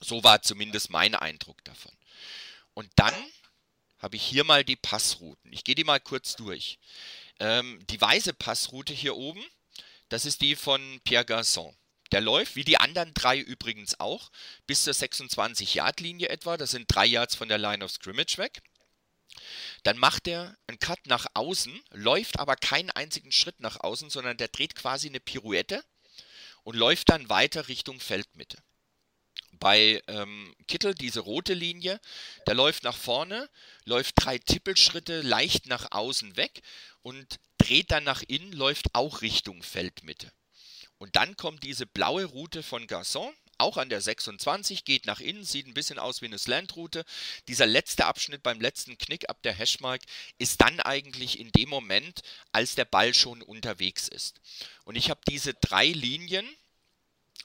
So 0.01 0.23
war 0.25 0.43
zumindest 0.43 0.91
mein 0.91 1.15
Eindruck 1.15 1.63
davon. 1.65 1.93
Und 2.75 2.91
dann 2.97 3.15
habe 4.01 4.17
ich 4.17 4.23
hier 4.23 4.45
mal 4.45 4.65
die 4.65 4.77
Passrouten. 4.77 5.53
Ich 5.53 5.65
gehe 5.65 5.75
die 5.75 5.85
mal 5.85 6.01
kurz 6.01 6.35
durch. 6.37 6.79
Ähm, 7.39 7.79
die 7.89 8.01
weiße 8.01 8.35
Passroute 8.35 8.93
hier 8.93 9.17
oben, 9.17 9.45
das 10.09 10.25
ist 10.25 10.41
die 10.41 10.57
von 10.57 11.01
Pierre 11.05 11.25
Garçon. 11.25 11.75
Der 12.13 12.21
läuft, 12.21 12.57
wie 12.57 12.65
die 12.65 12.79
anderen 12.79 13.15
drei 13.15 13.39
übrigens 13.39 14.01
auch, 14.01 14.31
bis 14.67 14.83
zur 14.83 14.95
26-Yard-Linie 14.95 16.29
etwa. 16.29 16.57
Das 16.57 16.73
sind 16.73 16.87
drei 16.89 17.07
Yards 17.07 17.37
von 17.37 17.49
der 17.49 17.59
Line 17.59 17.85
of 17.85 17.93
Scrimmage 17.93 18.37
weg. 18.37 18.63
Dann 19.85 19.97
macht 19.97 20.27
er 20.27 20.57
einen 20.67 20.81
Cut 20.81 21.07
nach 21.07 21.27
außen, 21.35 21.81
läuft 21.91 22.41
aber 22.41 22.57
keinen 22.57 22.91
einzigen 22.91 23.31
Schritt 23.31 23.61
nach 23.61 23.79
außen, 23.79 24.11
sondern 24.11 24.37
der 24.37 24.49
dreht 24.49 24.75
quasi 24.75 25.09
eine 25.09 25.21
Pirouette 25.21 25.85
und 26.65 26.75
läuft 26.75 27.11
dann 27.11 27.29
weiter 27.29 27.69
Richtung 27.69 28.01
Feldmitte 28.01 28.59
bei 29.61 30.03
ähm, 30.09 30.55
Kittel 30.67 30.95
diese 30.95 31.21
rote 31.21 31.55
Linie, 31.55 32.01
der 32.47 32.55
läuft 32.55 32.83
nach 32.83 32.97
vorne, 32.97 33.49
läuft 33.85 34.15
drei 34.17 34.39
Tippelschritte 34.39 35.21
leicht 35.21 35.67
nach 35.67 35.93
außen 35.93 36.37
weg 36.37 36.63
und 37.03 37.39
dreht 37.59 37.91
dann 37.91 38.05
nach 38.05 38.23
innen, 38.27 38.53
läuft 38.53 38.95
auch 38.95 39.23
Richtung 39.23 39.63
Feldmitte. 39.63 40.33
Und 40.99 41.17
dann 41.17 41.37
kommt 41.37 41.63
diese 41.63 41.87
blaue 41.87 42.25
Route 42.25 42.63
von 42.63 42.87
Garçon, 42.87 43.33
auch 43.61 43.77
an 43.77 43.91
der 43.91 44.01
26, 44.01 44.85
geht 44.85 45.07
nach 45.07 45.21
innen, 45.21 45.45
sieht 45.45 45.67
ein 45.67 45.75
bisschen 45.75 45.99
aus 45.99 46.23
wie 46.23 46.27
eine 46.27 46.39
Slant-Route. 46.39 47.05
Dieser 47.47 47.67
letzte 47.67 48.07
Abschnitt 48.07 48.43
beim 48.43 48.61
letzten 48.61 48.97
Knick 48.97 49.29
ab 49.29 49.43
der 49.43 49.53
Hashmark 49.53 50.01
ist 50.39 50.61
dann 50.63 50.81
eigentlich 50.81 51.39
in 51.39 51.53
dem 51.53 51.69
Moment, 51.69 52.23
als 52.53 52.75
der 52.75 52.87
Ball 52.87 53.13
schon 53.13 53.43
unterwegs 53.43 54.09
ist. 54.09 54.41
Und 54.85 54.97
ich 54.97 55.11
habe 55.11 55.21
diese 55.29 55.55
drei 55.55 55.87
Linien, 55.89 56.49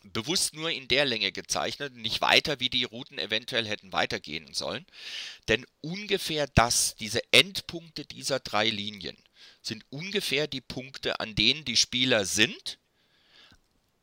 bewusst 0.04 0.54
nur 0.54 0.70
in 0.70 0.88
der 0.88 1.06
Länge 1.06 1.32
gezeichnet, 1.32 1.96
nicht 1.96 2.22
weiter, 2.22 2.60
wie 2.60 2.70
die 2.70 2.84
Routen 2.84 3.18
eventuell 3.18 3.68
hätten 3.68 3.92
weitergehen 3.92 4.54
sollen. 4.54 4.86
Denn 5.48 5.66
ungefähr 5.82 6.48
das, 6.48 6.96
diese 6.96 7.22
Endpunkte 7.32 8.06
dieser 8.06 8.40
drei 8.40 8.70
Linien, 8.70 9.18
sind 9.62 9.84
ungefähr 9.90 10.48
die 10.48 10.62
Punkte, 10.62 11.20
an 11.20 11.36
denen 11.36 11.66
die 11.66 11.78
Spieler 11.78 12.26
sind, 12.26 12.78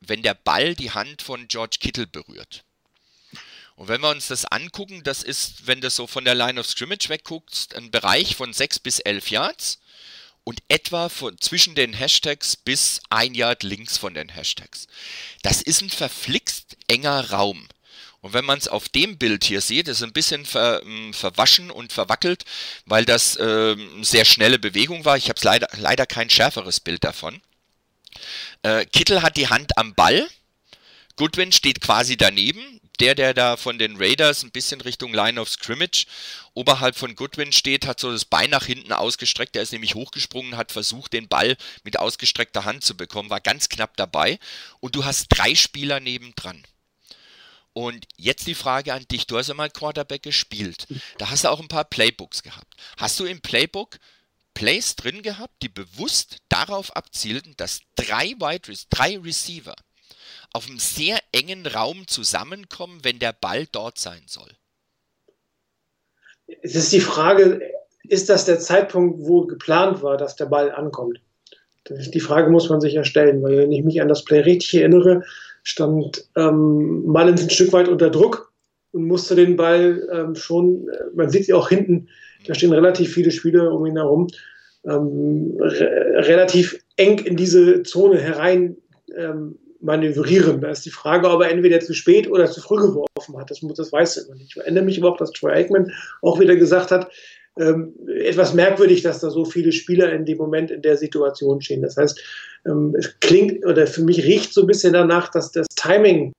wenn 0.01 0.23
der 0.23 0.35
Ball 0.35 0.75
die 0.75 0.91
Hand 0.91 1.23
von 1.23 1.47
George 1.49 1.77
Kittle 1.81 2.07
berührt. 2.07 2.65
Und 3.77 3.89
wenn 3.89 4.01
wir 4.01 4.11
uns 4.11 4.29
das 4.29 4.45
angucken, 4.45 5.03
das 5.03 5.23
ist, 5.23 5.67
wenn 5.67 5.81
du 5.81 5.89
so 5.89 6.07
von 6.07 6.25
der 6.25 6.35
Line 6.35 6.61
of 6.61 6.67
Scrimmage 6.67 7.09
wegguckst, 7.09 7.75
ein 7.75 7.91
Bereich 7.91 8.37
von 8.37 8.53
6 8.53 8.81
bis 8.81 8.99
11 8.99 9.31
Yards 9.31 9.82
und 10.45 10.63
etwa 10.69 11.09
von, 11.09 11.39
zwischen 11.41 11.75
den 11.75 11.93
Hashtags 11.93 12.57
bis 12.57 13.01
ein 13.11 13.35
Yard 13.35 13.63
links 13.63 13.97
von 13.97 14.15
den 14.15 14.29
Hashtags. 14.29 14.87
Das 15.43 15.63
ist 15.63 15.83
ein 15.83 15.91
verflixt 15.91 16.77
enger 16.89 17.31
Raum. 17.31 17.69
Und 18.21 18.35
wenn 18.35 18.45
man 18.45 18.59
es 18.59 18.69
auf 18.69 18.89
dem 18.89 19.19
Bild 19.19 19.45
hier 19.45 19.61
sieht, 19.61 19.89
ist 19.89 20.03
ein 20.03 20.13
bisschen 20.13 20.47
ver, 20.47 20.83
ähm, 20.85 21.13
verwaschen 21.13 21.71
und 21.73 21.93
verwackelt, 21.93 22.45
weil 22.87 23.05
das 23.05 23.37
äh, 23.37 23.77
sehr 24.03 24.25
schnelle 24.25 24.61
Bewegung 24.61 25.05
war. 25.05 25.17
Ich 25.17 25.29
habe 25.29 25.41
leider, 25.43 25.69
leider 25.77 26.07
kein 26.07 26.31
schärferes 26.31 26.79
Bild 26.79 27.03
davon. 27.03 27.43
Äh, 28.63 28.87
Kittel 28.87 29.23
hat 29.23 29.37
die 29.37 29.49
Hand 29.49 29.77
am 29.77 29.95
Ball. 29.95 30.29
Goodwin 31.17 31.51
steht 31.51 31.81
quasi 31.81 32.17
daneben 32.17 32.81
der, 33.01 33.15
der 33.15 33.35
da 33.35 33.57
von 33.57 33.79
den 33.79 33.97
Raiders 33.97 34.43
ein 34.43 34.51
bisschen 34.51 34.81
Richtung 34.81 35.13
Line 35.15 35.41
of 35.41 35.49
Scrimmage 35.49 36.07
oberhalb 36.55 36.97
von 36.97 37.15
Goodwin 37.15 37.53
steht, 37.53 37.87
hat 37.87 37.99
so 37.99 38.13
das 38.13 38.25
Bein 38.25 38.51
nach 38.51 38.67
hinten 38.67 38.93
ausgestreckt. 38.93 39.55
Der 39.55 39.63
ist 39.63 39.73
nämlich 39.73 39.95
hochgesprungen, 39.95 40.57
hat 40.57 40.73
versucht, 40.73 41.13
den 41.13 41.29
Ball 41.29 41.57
mit 41.85 41.99
ausgestreckter 41.99 42.65
Hand 42.65 42.85
zu 42.85 42.97
bekommen, 42.97 43.31
war 43.31 43.41
ganz 43.41 43.69
knapp 43.69 43.97
dabei. 43.97 44.39
Und 44.81 44.95
du 44.95 45.05
hast 45.05 45.29
drei 45.31 45.55
Spieler 45.55 46.01
nebendran. 46.01 46.63
Und 47.73 48.07
jetzt 48.17 48.47
die 48.47 48.55
Frage 48.55 48.93
an 48.93 49.07
dich. 49.11 49.27
Du 49.27 49.39
hast 49.39 49.49
ja 49.49 49.55
mal 49.55 49.71
Quarterback 49.71 50.23
gespielt. 50.23 50.87
Da 51.17 51.31
hast 51.31 51.45
du 51.45 51.49
auch 51.49 51.61
ein 51.61 51.69
paar 51.69 51.85
Playbooks 51.85 52.43
gehabt. 52.43 52.75
Hast 52.99 53.19
du 53.19 53.25
im 53.25 53.41
Playbook 53.41 53.99
Plays 54.55 54.97
drin 54.97 55.23
gehabt, 55.23 55.63
die 55.63 55.71
bewusst 55.71 56.39
darauf 56.51 56.95
abzielten, 56.95 57.57
dass 57.57 57.81
drei 57.97 58.33
Wide 58.39 58.71
drei 58.91 59.19
Receiver 59.19 59.75
auf 60.53 60.69
einem 60.69 60.79
sehr 60.79 61.19
engen 61.33 61.67
Raum 61.67 62.07
zusammenkommen, 62.07 63.01
wenn 63.03 63.19
der 63.19 63.33
Ball 63.33 63.67
dort 63.71 63.99
sein 63.99 64.23
soll? 64.27 64.51
Es 66.63 66.75
ist 66.75 66.93
die 66.93 67.01
Frage, 67.01 67.61
ist 68.09 68.29
das 68.29 68.45
der 68.45 68.59
Zeitpunkt, 68.59 69.21
wo 69.21 69.47
geplant 69.47 70.03
war, 70.03 70.17
dass 70.17 70.37
der 70.37 70.47
Ball 70.47 70.71
ankommt? 70.71 71.21
die 71.91 72.21
Frage 72.21 72.49
muss 72.49 72.69
man 72.69 72.81
sich 72.81 72.95
ja 72.95 73.05
stellen, 73.05 73.43
weil 73.43 73.59
wenn 73.59 73.73
ich 73.73 73.83
mich 73.83 74.01
an 74.01 74.09
das 74.09 74.25
Play 74.25 74.41
richtig 74.41 74.75
erinnere, 74.75 75.25
stand 75.63 76.25
ähm, 76.37 77.03
Mullins 77.03 77.43
ein 77.43 77.51
Stück 77.51 77.73
weit 77.73 77.89
unter 77.89 78.11
Druck 78.11 78.53
und 78.93 79.07
musste 79.07 79.35
den 79.35 79.57
Ball 79.57 80.09
ähm, 80.13 80.35
schon, 80.35 80.89
äh, 80.89 81.05
man 81.15 81.31
sieht 81.31 81.47
sie 81.47 81.55
auch 81.55 81.69
hinten, 81.69 82.09
da 82.47 82.55
stehen 82.55 82.73
relativ 82.73 83.13
viele 83.13 83.31
Spieler 83.31 83.73
um 83.73 83.87
ihn 83.87 83.97
herum, 83.97 84.29
ähm, 84.85 85.57
re 85.59 86.25
relativ 86.27 86.79
eng 86.97 87.19
in 87.19 87.37
diese 87.37 87.83
Zone 87.83 88.19
herein 88.19 88.77
ähm, 89.17 89.59
manövrieren. 89.83 90.61
Da 90.61 90.71
ist 90.71 90.87
die 90.87 90.91
Frage, 90.91 91.29
ob 91.29 91.43
er 91.43 91.51
entweder 91.51 91.81
zu 91.81 91.95
spät 91.95 92.31
oder 92.31 92.47
zu 92.47 92.61
früh 92.61 92.77
geworfen 92.77 93.37
hat. 93.37 93.51
Das, 93.51 93.61
das 93.77 93.93
weiß 93.93 94.17
er 94.17 94.27
immer 94.27 94.37
nicht. 94.37 94.57
Ich 94.57 94.57
erinnere 94.57 94.85
mich 94.85 94.99
aber 94.99 95.13
auch, 95.13 95.17
dass 95.17 95.33
Troy 95.33 95.53
Aikman 95.53 95.93
auch 96.23 96.41
wieder 96.41 96.57
gesagt 96.57 96.91
hat, 96.91 97.11
ähm, 97.59 97.93
etwas 98.09 98.55
merkwürdig, 98.55 99.03
dass 99.03 99.21
da 99.21 99.29
so 99.29 99.45
viele 99.45 99.73
Spieler 99.73 100.11
in 100.13 100.25
dem 100.25 100.39
Moment 100.39 100.71
in 100.71 100.81
der 100.81 100.97
Situation 100.97 101.61
stehen. 101.61 101.83
Das 101.83 101.97
heißt, 101.97 102.19
ähm, 102.67 102.95
es 102.97 103.19
klingt 103.21 103.65
oder 103.67 103.87
für 103.87 104.03
mich 104.03 104.25
riecht 104.25 104.55
so 104.55 104.63
ein 104.63 104.67
bisschen 104.67 104.95
danach, 104.95 105.31
dass 105.31 105.53
das 105.53 105.67
Timing 105.77 106.33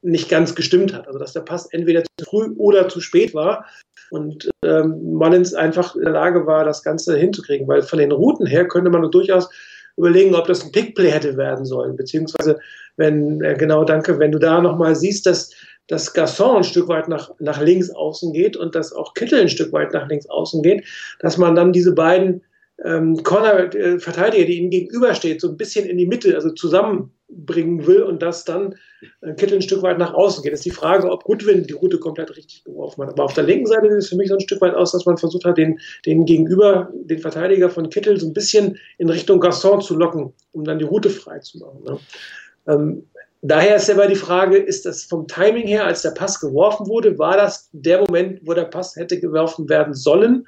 nicht 0.00 0.28
ganz 0.28 0.54
gestimmt 0.54 0.94
hat. 0.94 1.06
Also 1.06 1.18
dass 1.18 1.32
der 1.32 1.40
Pass 1.40 1.66
entweder 1.72 2.02
zu 2.02 2.24
früh 2.24 2.54
oder 2.56 2.88
zu 2.88 3.00
spät 3.00 3.34
war 3.34 3.66
und 4.10 4.48
ähm, 4.64 5.02
Mullins 5.02 5.54
einfach 5.54 5.94
in 5.96 6.04
der 6.04 6.12
Lage 6.12 6.46
war, 6.46 6.64
das 6.64 6.82
Ganze 6.82 7.16
hinzukriegen. 7.16 7.68
Weil 7.68 7.82
von 7.82 7.98
den 7.98 8.12
Routen 8.12 8.46
her 8.46 8.66
könnte 8.66 8.90
man 8.90 9.10
durchaus 9.10 9.50
überlegen, 9.96 10.34
ob 10.34 10.46
das 10.46 10.64
ein 10.64 10.72
Pickplay 10.72 11.10
hätte 11.10 11.36
werden 11.36 11.64
sollen. 11.64 11.96
Beziehungsweise, 11.96 12.58
wenn, 12.96 13.40
äh, 13.42 13.54
genau, 13.54 13.84
danke, 13.84 14.18
wenn 14.18 14.32
du 14.32 14.38
da 14.38 14.60
nochmal 14.60 14.94
siehst, 14.96 15.26
dass, 15.26 15.50
dass 15.86 16.12
Gasson 16.12 16.58
ein 16.58 16.64
Stück 16.64 16.88
weit 16.88 17.08
nach, 17.08 17.30
nach 17.38 17.60
links 17.60 17.90
außen 17.90 18.32
geht 18.32 18.56
und 18.56 18.74
dass 18.74 18.92
auch 18.92 19.14
Kittel 19.14 19.40
ein 19.40 19.48
Stück 19.48 19.72
weit 19.72 19.92
nach 19.92 20.08
links 20.08 20.26
außen 20.26 20.62
geht, 20.62 20.84
dass 21.20 21.38
man 21.38 21.54
dann 21.54 21.72
diese 21.72 21.92
beiden 21.92 22.42
ähm, 22.82 23.22
Corner-Verteidiger, 23.22 24.46
die 24.46 24.58
ihnen 24.58 24.70
gegenübersteht, 24.70 25.40
so 25.40 25.48
ein 25.48 25.56
bisschen 25.56 25.86
in 25.86 25.96
die 25.96 26.06
Mitte, 26.06 26.34
also 26.34 26.50
zusammenbringen 26.50 27.86
will 27.86 28.02
und 28.02 28.20
das 28.20 28.44
dann 28.44 28.74
äh, 29.20 29.34
Kittel 29.34 29.58
ein 29.58 29.62
Stück 29.62 29.82
weit 29.82 29.98
nach 29.98 30.12
außen 30.12 30.42
geht. 30.42 30.52
Das 30.52 30.60
ist 30.60 30.66
die 30.66 30.70
Frage, 30.70 31.08
ob 31.10 31.24
Goodwin 31.24 31.66
die 31.66 31.72
Route 31.72 31.98
komplett 31.98 32.36
richtig 32.36 32.64
geworfen 32.64 33.02
hat. 33.02 33.10
Aber 33.10 33.24
auf 33.24 33.34
der 33.34 33.44
linken 33.44 33.66
Seite 33.66 33.88
sieht 33.88 33.98
es 33.98 34.08
für 34.08 34.16
mich 34.16 34.28
so 34.28 34.34
ein 34.34 34.40
Stück 34.40 34.60
weit 34.60 34.74
aus, 34.74 34.92
dass 34.92 35.06
man 35.06 35.18
versucht 35.18 35.44
hat, 35.44 35.56
den, 35.56 35.78
den 36.04 36.24
Gegenüber, 36.24 36.90
den 36.94 37.20
Verteidiger 37.20 37.70
von 37.70 37.90
Kittel 37.90 38.18
so 38.18 38.26
ein 38.26 38.32
bisschen 38.32 38.76
in 38.98 39.08
Richtung 39.08 39.38
Gasson 39.38 39.80
zu 39.80 39.96
locken, 39.96 40.32
um 40.52 40.64
dann 40.64 40.78
die 40.78 40.84
Route 40.84 41.10
frei 41.10 41.38
zu 41.38 41.58
machen. 41.58 41.84
Ne? 41.84 41.98
Ähm, 42.66 43.06
daher 43.42 43.76
ist 43.76 43.90
aber 43.90 44.08
die 44.08 44.16
Frage, 44.16 44.56
ist 44.56 44.84
das 44.84 45.04
vom 45.04 45.28
Timing 45.28 45.68
her, 45.68 45.84
als 45.84 46.02
der 46.02 46.10
Pass 46.10 46.40
geworfen 46.40 46.88
wurde, 46.88 47.18
war 47.20 47.36
das 47.36 47.68
der 47.72 48.00
Moment, 48.00 48.40
wo 48.42 48.52
der 48.52 48.64
Pass 48.64 48.96
hätte 48.96 49.20
geworfen 49.20 49.68
werden 49.68 49.94
sollen? 49.94 50.46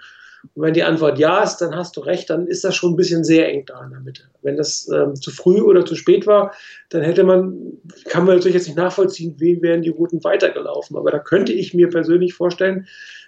Und 0.55 0.63
wenn 0.63 0.75
die 0.75 0.83
Antwort 0.83 1.19
ja 1.19 1.43
ist, 1.43 1.59
dann 1.59 1.75
hast 1.75 1.97
du 1.97 2.01
recht, 2.01 2.31
dann 2.31 2.47
ist 2.47 2.65
das 2.65 2.75
schon 2.75 2.93
ein 2.93 2.97
bisschen 2.97 3.25
sehr 3.25 3.49
eng 3.49 3.65
da 3.67 3.85
in 3.85 3.91
der 3.91 4.01
Mitte. 4.01 4.23
Wenn 4.43 4.57
das 4.57 4.89
ähm, 4.89 5.15
zu 5.15 5.31
früh 5.31 5.61
oder 5.61 5.85
zu 5.85 5.95
spät 5.95 6.27
war, 6.27 6.53
dann 6.91 7.03
hätte 7.03 7.25
man, 7.25 7.79
kann 8.07 8.25
man 8.25 8.37
natürlich 8.37 8.55
jetzt 8.55 8.67
nicht 8.67 8.77
nachvollziehen, 8.77 9.35
wie 9.39 9.61
wären 9.63 9.83
die 9.83 9.91
Routen 9.91 10.23
weitergelaufen. 10.25 10.97
Aber 10.97 11.11
da 11.11 11.19
könnte 11.19 11.53
ich 11.53 11.75
mir 11.75 11.89
persönlich 11.89 12.35
vorstellen, 12.35 12.87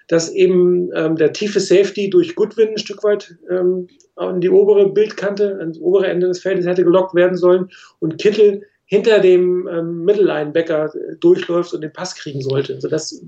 dass 0.09 0.33
eben 0.33 0.91
ähm, 0.95 1.17
der 1.17 1.33
tiefe 1.33 1.61
Safety 1.61 2.11
durch 2.11 2.35
Goodwin 2.35 2.71
ein 2.71 2.79
Stück 2.79 3.05
weit 3.05 3.37
ähm, 3.51 3.89
an 4.17 4.41
die 4.41 4.51
obere 4.51 4.91
Bildkante, 4.91 5.59
ans 5.59 5.79
obere 5.79 6.09
Ende 6.09 6.29
des 6.29 6.41
Feldes 6.41 6.67
hätte 6.67 6.85
gelockt 6.85 7.15
werden 7.15 7.37
sollen 7.37 7.69
und 8.01 8.19
Kittel 8.19 8.63
hinter 8.87 9.21
dem 9.21 9.69
ähm, 9.69 10.05
Mittellinebacker 10.05 10.93
durchläuft 11.21 11.75
und 11.75 11.83
den 11.83 11.93
Pass 11.93 12.15
kriegen 12.15 12.41
sollte. 12.41 12.75
Also 12.75 12.89
das 12.89 13.23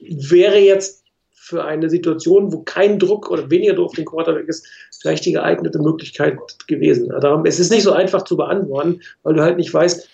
wäre 0.00 0.58
jetzt 0.58 1.04
für 1.48 1.64
eine 1.64 1.88
Situation, 1.88 2.52
wo 2.52 2.62
kein 2.62 2.98
Druck 2.98 3.30
oder 3.30 3.50
weniger 3.50 3.74
Druck 3.74 3.86
auf 3.86 3.94
den 3.94 4.04
Quarterback 4.04 4.48
ist, 4.48 4.66
vielleicht 5.00 5.24
die 5.24 5.32
geeignete 5.32 5.78
Möglichkeit 5.78 6.36
gewesen. 6.66 7.08
Darum, 7.20 7.46
es 7.46 7.58
ist 7.58 7.70
nicht 7.70 7.84
so 7.84 7.92
einfach 7.92 8.22
zu 8.22 8.36
beantworten, 8.36 9.00
weil 9.22 9.34
du 9.34 9.42
halt 9.42 9.56
nicht 9.56 9.72
weißt, 9.72 10.08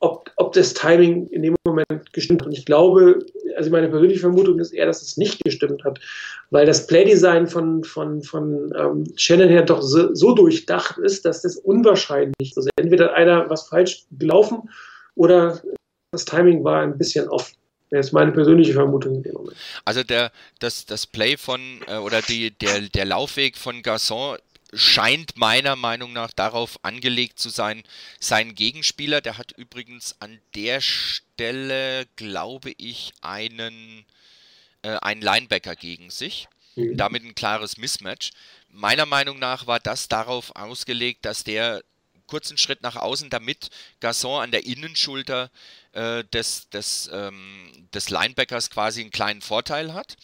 ob, 0.00 0.30
ob 0.36 0.52
das 0.52 0.74
Timing 0.74 1.26
in 1.28 1.42
dem 1.42 1.54
Moment 1.66 2.12
gestimmt 2.12 2.42
hat. 2.42 2.48
Und 2.48 2.52
ich 2.52 2.66
glaube, 2.66 3.24
also 3.56 3.70
meine 3.70 3.88
persönliche 3.88 4.20
Vermutung 4.20 4.58
ist 4.58 4.72
eher, 4.72 4.86
dass 4.86 5.02
es 5.02 5.16
nicht 5.16 5.42
gestimmt 5.42 5.82
hat, 5.84 5.98
weil 6.50 6.66
das 6.66 6.86
Playdesign 6.86 7.46
von, 7.46 7.82
von, 7.82 8.22
von 8.22 8.72
ähm, 8.78 9.04
Shannon 9.16 9.48
her 9.48 9.62
doch 9.62 9.82
so, 9.82 10.14
so, 10.14 10.34
durchdacht 10.34 10.98
ist, 10.98 11.24
dass 11.24 11.42
das 11.42 11.56
unwahrscheinlich 11.56 12.34
ist. 12.40 12.58
Also 12.58 12.68
entweder 12.76 13.14
einer 13.14 13.48
was 13.50 13.68
falsch 13.68 14.04
gelaufen 14.18 14.68
oder 15.16 15.60
das 16.12 16.24
Timing 16.24 16.62
war 16.62 16.82
ein 16.82 16.96
bisschen 16.96 17.28
off. 17.28 17.52
Das 17.90 18.06
ist 18.06 18.12
meine 18.12 18.32
persönliche 18.32 18.74
Vermutung 18.74 19.16
in 19.16 19.22
dem 19.22 19.32
Moment. 19.32 19.56
Also 19.84 20.02
der, 20.02 20.30
das, 20.58 20.84
das 20.86 21.06
Play 21.06 21.36
von 21.36 21.60
äh, 21.86 21.96
oder 21.96 22.20
die, 22.22 22.50
der, 22.50 22.80
der 22.82 23.04
Laufweg 23.04 23.56
von 23.56 23.82
Garçon 23.82 24.38
scheint 24.72 25.36
meiner 25.36 25.76
Meinung 25.76 26.12
nach 26.12 26.32
darauf 26.32 26.78
angelegt 26.82 27.38
zu 27.38 27.48
sein, 27.48 27.82
sein 28.20 28.54
Gegenspieler, 28.54 29.20
der 29.20 29.38
hat 29.38 29.52
übrigens 29.52 30.16
an 30.20 30.38
der 30.54 30.80
Stelle, 30.80 32.06
glaube 32.16 32.72
ich, 32.76 33.12
einen, 33.22 34.04
äh, 34.82 34.96
einen 35.00 35.22
Linebacker 35.22 35.74
gegen 35.74 36.10
sich. 36.10 36.48
Mhm. 36.76 36.96
Damit 36.96 37.24
ein 37.24 37.34
klares 37.34 37.78
Mismatch. 37.78 38.30
Meiner 38.70 39.06
Meinung 39.06 39.38
nach 39.38 39.66
war 39.66 39.80
das 39.80 40.08
darauf 40.08 40.54
ausgelegt, 40.54 41.24
dass 41.24 41.44
der 41.44 41.82
kurzen 42.28 42.56
Schritt 42.56 42.82
nach 42.82 42.94
außen, 42.94 43.30
damit 43.30 43.70
Gasson 44.00 44.42
an 44.42 44.50
der 44.52 44.66
Innenschulter 44.66 45.50
äh, 45.92 46.22
des, 46.32 46.68
des, 46.70 47.10
ähm, 47.12 47.88
des 47.92 48.10
Linebackers 48.10 48.70
quasi 48.70 49.00
einen 49.00 49.10
kleinen 49.10 49.40
Vorteil 49.40 49.94
hat. 49.94 50.16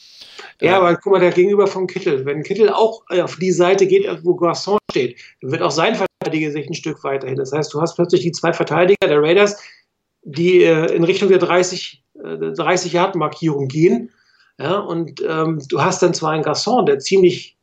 Ja, 0.61 0.73
äh, 0.73 0.75
aber 0.77 0.97
guck 0.97 1.15
mal, 1.15 1.21
der 1.21 1.33
Gegenüber 1.33 1.67
von 1.67 1.89
Kittel. 1.89 2.25
Wenn 2.25 2.43
Kittel 2.45 2.71
auch 2.71 3.03
äh, 3.11 3.23
auf 3.23 3.37
die 3.37 3.53
Seite 3.53 3.87
geht, 3.87 4.07
wo 4.25 4.37
Gasson 4.37 4.79
steht, 4.91 5.19
dann 5.41 5.51
wird 5.51 5.63
auch 5.63 5.73
sein 5.73 5.97
Verteidiger 5.97 6.53
sich 6.53 6.69
ein 6.69 6.75
Stück 6.75 7.03
weiterhin. 7.03 7.37
Das 7.37 7.53
heißt, 7.53 7.75
du 7.75 7.81
hast 7.81 7.97
plötzlich 7.97 8.23
die 8.23 8.33
zwei 8.33 8.53
Verteidiger 8.53 9.09
der 9.09 9.21
Raiders, 9.21 9.61
die 10.23 10.63
äh, 10.63 10.95
in 10.95 11.05
Richtung 11.05 11.29
der 11.29 11.39
30, 11.39 12.03
äh, 12.23 12.53
30 12.53 12.93
Yard 12.93 13.17
Markierung 13.17 13.69
gehen. 13.69 14.13
Ja, 14.59 14.79
und 14.79 15.21
ähm, 15.27 15.61
du 15.69 15.83
hast 15.83 16.03
dann 16.03 16.15
zwar 16.15 16.31
einen 16.31 16.45
Gasson, 16.45 16.87
der 16.87 17.01
ziemlich 17.01 17.57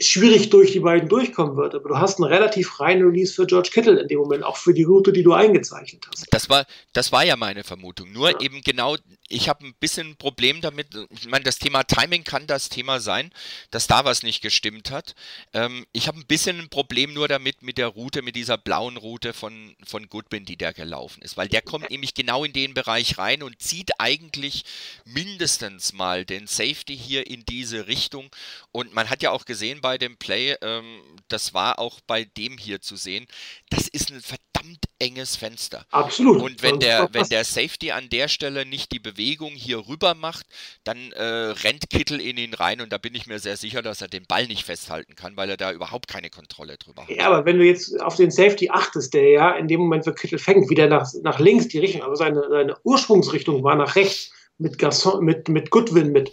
schwierig 0.00 0.50
durch 0.50 0.72
die 0.72 0.80
beiden 0.80 1.08
durchkommen 1.08 1.56
wird. 1.56 1.74
Aber 1.74 1.88
du 1.88 1.98
hast 1.98 2.18
einen 2.18 2.32
relativ 2.32 2.68
freien 2.68 3.02
Release 3.02 3.32
für 3.32 3.46
George 3.46 3.70
Kittle 3.72 4.00
in 4.00 4.08
dem 4.08 4.18
Moment, 4.18 4.44
auch 4.44 4.56
für 4.56 4.72
die 4.72 4.84
Route, 4.84 5.12
die 5.12 5.22
du 5.22 5.32
eingezeichnet 5.32 6.06
hast. 6.10 6.26
Das 6.30 6.48
war, 6.48 6.66
das 6.92 7.10
war 7.12 7.24
ja 7.24 7.36
meine 7.36 7.64
Vermutung. 7.64 8.12
Nur 8.12 8.30
ja. 8.30 8.40
eben 8.40 8.60
genau, 8.62 8.96
ich 9.28 9.48
habe 9.48 9.66
ein 9.66 9.74
bisschen 9.80 10.10
ein 10.10 10.16
Problem 10.16 10.60
damit. 10.60 10.88
Ich 11.10 11.26
meine, 11.26 11.44
das 11.44 11.58
Thema 11.58 11.82
Timing 11.82 12.24
kann 12.24 12.46
das 12.46 12.68
Thema 12.68 13.00
sein, 13.00 13.32
dass 13.70 13.86
da 13.86 14.04
was 14.04 14.22
nicht 14.22 14.40
gestimmt 14.40 14.90
hat. 14.90 15.14
Ähm, 15.52 15.84
ich 15.92 16.06
habe 16.06 16.18
ein 16.18 16.26
bisschen 16.26 16.60
ein 16.60 16.68
Problem 16.68 17.12
nur 17.12 17.26
damit 17.28 17.62
mit 17.62 17.78
der 17.78 17.88
Route, 17.88 18.22
mit 18.22 18.36
dieser 18.36 18.56
blauen 18.56 18.96
Route 18.96 19.32
von, 19.32 19.74
von 19.84 20.08
Goodwin, 20.08 20.44
die 20.44 20.56
der 20.56 20.72
gelaufen 20.72 21.22
ist. 21.22 21.36
Weil 21.36 21.48
der 21.48 21.62
kommt 21.62 21.90
nämlich 21.90 22.14
genau 22.14 22.44
in 22.44 22.52
den 22.52 22.74
Bereich 22.74 23.18
rein 23.18 23.42
und 23.42 23.60
zieht 23.60 23.90
eigentlich 23.98 24.64
mindestens 25.04 25.92
mal 25.92 26.24
den 26.24 26.46
Safety 26.46 26.96
hier 26.96 27.26
in 27.26 27.44
diese 27.44 27.88
Richtung. 27.88 28.30
Und 28.70 28.94
man 28.94 29.10
hat 29.10 29.22
ja 29.22 29.30
auch 29.32 29.44
gesehen, 29.44 29.80
bei 29.80 29.87
bei 29.88 29.96
dem 29.96 30.18
Play, 30.18 30.54
ähm, 30.60 31.00
das 31.28 31.54
war 31.54 31.78
auch 31.78 32.00
bei 32.06 32.24
dem 32.24 32.58
hier 32.58 32.82
zu 32.82 32.94
sehen, 32.94 33.26
das 33.70 33.88
ist 33.88 34.10
ein 34.10 34.20
verdammt 34.20 34.84
enges 34.98 35.34
Fenster. 35.34 35.86
Absolut. 35.90 36.42
Und 36.42 36.62
wenn 36.62 36.78
der, 36.78 37.08
wenn 37.12 37.26
der 37.30 37.42
Safety 37.42 37.90
an 37.92 38.10
der 38.10 38.28
Stelle 38.28 38.66
nicht 38.66 38.92
die 38.92 38.98
Bewegung 38.98 39.52
hier 39.52 39.88
rüber 39.88 40.14
macht, 40.14 40.44
dann 40.84 41.10
äh, 41.12 41.22
rennt 41.22 41.88
Kittel 41.88 42.20
in 42.20 42.36
ihn 42.36 42.52
rein 42.52 42.82
und 42.82 42.92
da 42.92 42.98
bin 42.98 43.14
ich 43.14 43.26
mir 43.26 43.38
sehr 43.38 43.56
sicher, 43.56 43.80
dass 43.80 44.02
er 44.02 44.08
den 44.08 44.26
Ball 44.26 44.46
nicht 44.46 44.64
festhalten 44.64 45.14
kann, 45.14 45.38
weil 45.38 45.48
er 45.48 45.56
da 45.56 45.72
überhaupt 45.72 46.06
keine 46.06 46.28
Kontrolle 46.28 46.76
drüber 46.76 47.04
hat. 47.04 47.08
Ja, 47.08 47.28
aber 47.28 47.46
wenn 47.46 47.58
du 47.58 47.64
jetzt 47.64 47.98
auf 48.02 48.16
den 48.16 48.30
Safety 48.30 48.68
achtest, 48.68 49.14
der 49.14 49.30
ja 49.30 49.52
in 49.52 49.68
dem 49.68 49.80
Moment, 49.80 50.06
wo 50.06 50.12
Kittel 50.12 50.38
fängt, 50.38 50.68
wieder 50.68 50.86
nach, 50.86 51.10
nach 51.22 51.38
links 51.38 51.68
die 51.68 51.78
Richtung, 51.78 52.02
aber 52.02 52.16
seine, 52.16 52.46
seine 52.50 52.76
Ursprungsrichtung 52.84 53.64
war 53.64 53.76
nach 53.76 53.96
rechts 53.96 54.32
mit, 54.58 54.76
Garçon, 54.76 55.22
mit, 55.22 55.48
mit 55.48 55.70
Goodwin 55.70 56.12
mit. 56.12 56.30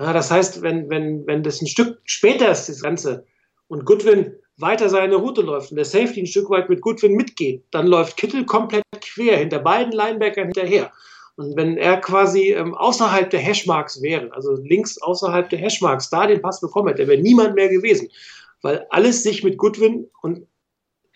Ja, 0.00 0.14
das 0.14 0.30
heißt, 0.30 0.62
wenn, 0.62 0.88
wenn, 0.88 1.26
wenn 1.26 1.42
das 1.42 1.60
ein 1.60 1.66
Stück 1.66 2.00
später 2.06 2.50
ist, 2.50 2.70
das 2.70 2.80
Ganze, 2.80 3.26
und 3.68 3.84
Goodwin 3.84 4.34
weiter 4.56 4.88
seine 4.88 5.16
Route 5.16 5.42
läuft 5.42 5.70
und 5.70 5.76
der 5.76 5.84
Safety 5.84 6.20
ein 6.22 6.26
Stück 6.26 6.48
weit 6.48 6.70
mit 6.70 6.80
Goodwin 6.80 7.14
mitgeht, 7.14 7.64
dann 7.70 7.86
läuft 7.86 8.16
Kittel 8.16 8.46
komplett 8.46 8.82
quer 9.02 9.36
hinter 9.36 9.58
beiden 9.58 9.92
Linebackern 9.92 10.46
hinterher. 10.46 10.90
Und 11.36 11.54
wenn 11.56 11.76
er 11.76 11.98
quasi 11.98 12.52
ähm, 12.52 12.74
außerhalb 12.74 13.28
der 13.28 13.40
Hashmarks 13.40 14.00
wäre, 14.00 14.32
also 14.32 14.56
links 14.62 15.00
außerhalb 15.00 15.50
der 15.50 15.58
Hashmarks, 15.58 16.08
da 16.08 16.26
den 16.26 16.40
Pass 16.40 16.62
bekommen 16.62 16.88
hätte, 16.88 17.06
wäre 17.06 17.20
niemand 17.20 17.54
mehr 17.54 17.68
gewesen, 17.68 18.08
weil 18.62 18.86
alles 18.88 19.22
sich 19.22 19.44
mit 19.44 19.58
Goodwin 19.58 20.08
und 20.22 20.46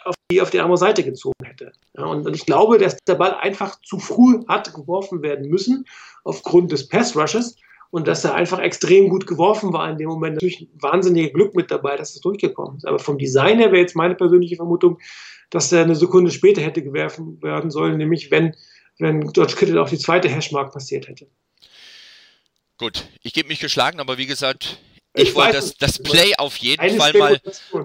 auf 0.05 0.15
die, 0.31 0.43
auf 0.43 0.51
die 0.51 0.61
andere 0.61 0.79
Seite 0.79 1.03
gezogen 1.03 1.45
hätte. 1.45 1.73
Ja, 1.97 2.05
und, 2.05 2.27
und 2.27 2.37
ich 2.37 2.45
glaube, 2.45 2.77
dass 2.77 2.99
der 3.07 3.15
Ball 3.15 3.35
einfach 3.35 3.81
zu 3.81 3.99
früh 3.99 4.45
hat 4.47 4.73
geworfen 4.75 5.23
werden 5.23 5.49
müssen, 5.49 5.87
aufgrund 6.25 6.71
des 6.71 6.87
Pass-Rushes 6.89 7.57
und 7.91 8.09
dass 8.09 8.25
er 8.25 8.35
einfach 8.35 8.59
extrem 8.59 9.09
gut 9.09 9.27
geworfen 9.27 9.73
war 9.73 9.89
in 9.91 9.99
dem 9.99 10.09
Moment. 10.09 10.35
Natürlich 10.35 10.69
wahnsinniges 10.75 11.33
Glück 11.33 11.55
mit 11.55 11.71
dabei, 11.71 11.97
dass 11.97 12.15
es 12.15 12.21
durchgekommen 12.21 12.79
ist. 12.79 12.87
Aber 12.87 12.99
vom 12.99 13.19
Design 13.19 13.59
her 13.59 13.73
wäre 13.73 13.83
jetzt 13.83 13.97
meine 13.97 14.15
persönliche 14.15 14.57
Vermutung, 14.57 14.99
dass 15.51 15.73
er 15.73 15.85
eine 15.85 15.95
Sekunde 15.95 16.31
später 16.31 16.61
hätte 16.61 16.83
gewerfen 16.83 17.41
werden 17.43 17.71
sollen, 17.71 17.97
nämlich 17.97 18.31
wenn, 18.31 18.57
wenn 18.99 19.33
George 19.33 19.55
Kittle 19.57 19.81
auch 19.81 19.89
die 19.89 19.99
zweite 19.99 20.29
Hashmark 20.29 20.73
passiert 20.73 21.09
hätte. 21.09 21.29
Gut, 22.77 23.07
ich 23.23 23.33
gebe 23.33 23.49
mich 23.49 23.61
geschlagen, 23.61 24.01
aber 24.01 24.19
wie 24.19 24.27
gesagt, 24.27 24.81
ich 25.17 25.35
wollte 25.35 25.53
das, 25.53 25.77
das 25.77 25.99
Play 26.01 26.35
auf 26.39 26.57
jeden 26.57 26.99
Fall 26.99 27.13
mal 27.13 27.41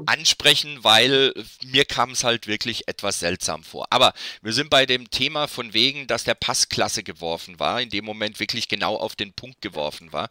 ansprechen, 0.08 0.84
weil 0.84 1.32
mir 1.64 1.86
kam 1.86 2.12
es 2.12 2.24
halt 2.24 2.48
wirklich 2.48 2.88
etwas 2.88 3.20
seltsam 3.20 3.64
vor. 3.64 3.86
Aber 3.92 4.14
wir 4.42 4.52
sind 4.52 4.72
bei 4.72 4.88
dem 4.88 5.12
Thema 5.12 5.48
von 5.48 5.74
wegen, 5.74 6.08
dass 6.08 6.24
der 6.24 6.34
Pass 6.34 6.70
klasse 6.70 7.04
geworfen 7.04 7.60
war, 7.60 7.82
in 7.82 7.90
dem 7.90 8.04
Moment 8.04 8.40
wirklich 8.40 8.68
genau 8.68 8.96
auf 8.96 9.16
den 9.16 9.34
Punkt 9.34 9.62
geworfen 9.62 10.12
war. 10.12 10.30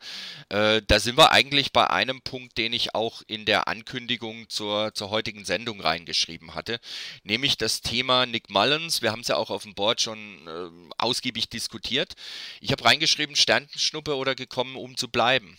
Äh, 0.49 0.82
da 0.86 0.99
sind 0.99 1.16
wir 1.16 1.30
eigentlich 1.30 1.72
bei 1.72 1.88
einem 1.88 2.20
Punkt, 2.20 2.59
den 2.59 2.72
ich 2.72 2.96
auch 2.96 3.22
in 3.28 3.44
der 3.44 3.68
Ankündigung 3.68 4.49
zur, 4.49 4.92
zur 4.92 5.11
heutigen 5.11 5.44
Sendung 5.44 5.80
reingeschrieben 5.80 6.57
hatte, 6.57 6.80
nämlich 7.22 7.57
das 7.57 7.80
Thema 7.80 8.26
Nick 8.26 8.51
Mullins. 8.51 9.03
Wir 9.03 9.12
haben 9.12 9.20
es 9.20 9.28
ja 9.28 9.36
auch 9.36 9.51
auf 9.51 9.62
dem 9.62 9.74
Board 9.74 10.01
schon 10.01 10.18
äh, 10.49 10.92
ausgiebig 10.99 11.49
diskutiert. 11.49 12.14
Ich 12.61 12.72
habe 12.72 12.84
reingeschrieben, 12.84 13.36
Sternenschnuppe 13.36 14.16
oder 14.16 14.34
gekommen, 14.34 14.74
um 14.74 14.96
zu 14.96 15.07
bleiben. 15.09 15.57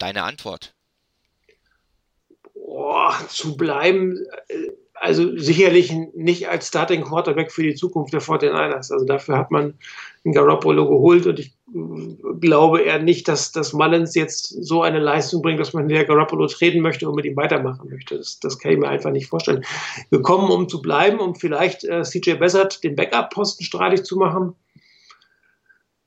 Deine 0.00 0.24
Antwort? 0.24 0.74
Boah, 2.54 3.14
zu 3.28 3.56
bleiben, 3.56 4.16
äh, 4.48 4.70
also 4.94 5.36
sicherlich 5.36 5.92
nicht 6.14 6.48
als 6.48 6.68
Starting 6.68 7.02
Quarterback 7.02 7.52
für 7.52 7.62
die 7.62 7.74
Zukunft 7.74 8.12
der 8.12 8.22
49ers. 8.22 8.92
Also 8.92 9.04
dafür 9.04 9.38
hat 9.38 9.50
man 9.50 9.74
einen 10.24 10.34
Garoppolo 10.34 10.88
geholt 10.88 11.26
und 11.26 11.38
ich 11.38 11.54
äh, 11.74 12.38
glaube 12.40 12.80
eher 12.80 12.98
nicht, 12.98 13.28
dass, 13.28 13.52
dass 13.52 13.74
Mullins 13.74 14.14
jetzt 14.14 14.48
so 14.64 14.82
eine 14.82 15.00
Leistung 15.00 15.42
bringt, 15.42 15.60
dass 15.60 15.74
man 15.74 15.88
der 15.88 16.06
Garoppolo 16.06 16.46
treten 16.46 16.80
möchte 16.80 17.06
und 17.06 17.16
mit 17.16 17.26
ihm 17.26 17.36
weitermachen 17.36 17.90
möchte. 17.90 18.16
Das, 18.16 18.40
das 18.40 18.58
kann 18.58 18.72
ich 18.72 18.78
mir 18.78 18.88
einfach 18.88 19.10
nicht 19.10 19.26
vorstellen. 19.26 19.64
Wir 20.08 20.22
kommen, 20.22 20.50
um 20.50 20.66
zu 20.66 20.80
bleiben, 20.80 21.18
um 21.18 21.34
vielleicht 21.34 21.84
äh, 21.84 22.02
CJ 22.04 22.34
Bessert 22.34 22.82
den 22.84 22.96
Backup-Posten 22.96 23.64
streitig 23.64 24.04
zu 24.04 24.16
machen. 24.16 24.54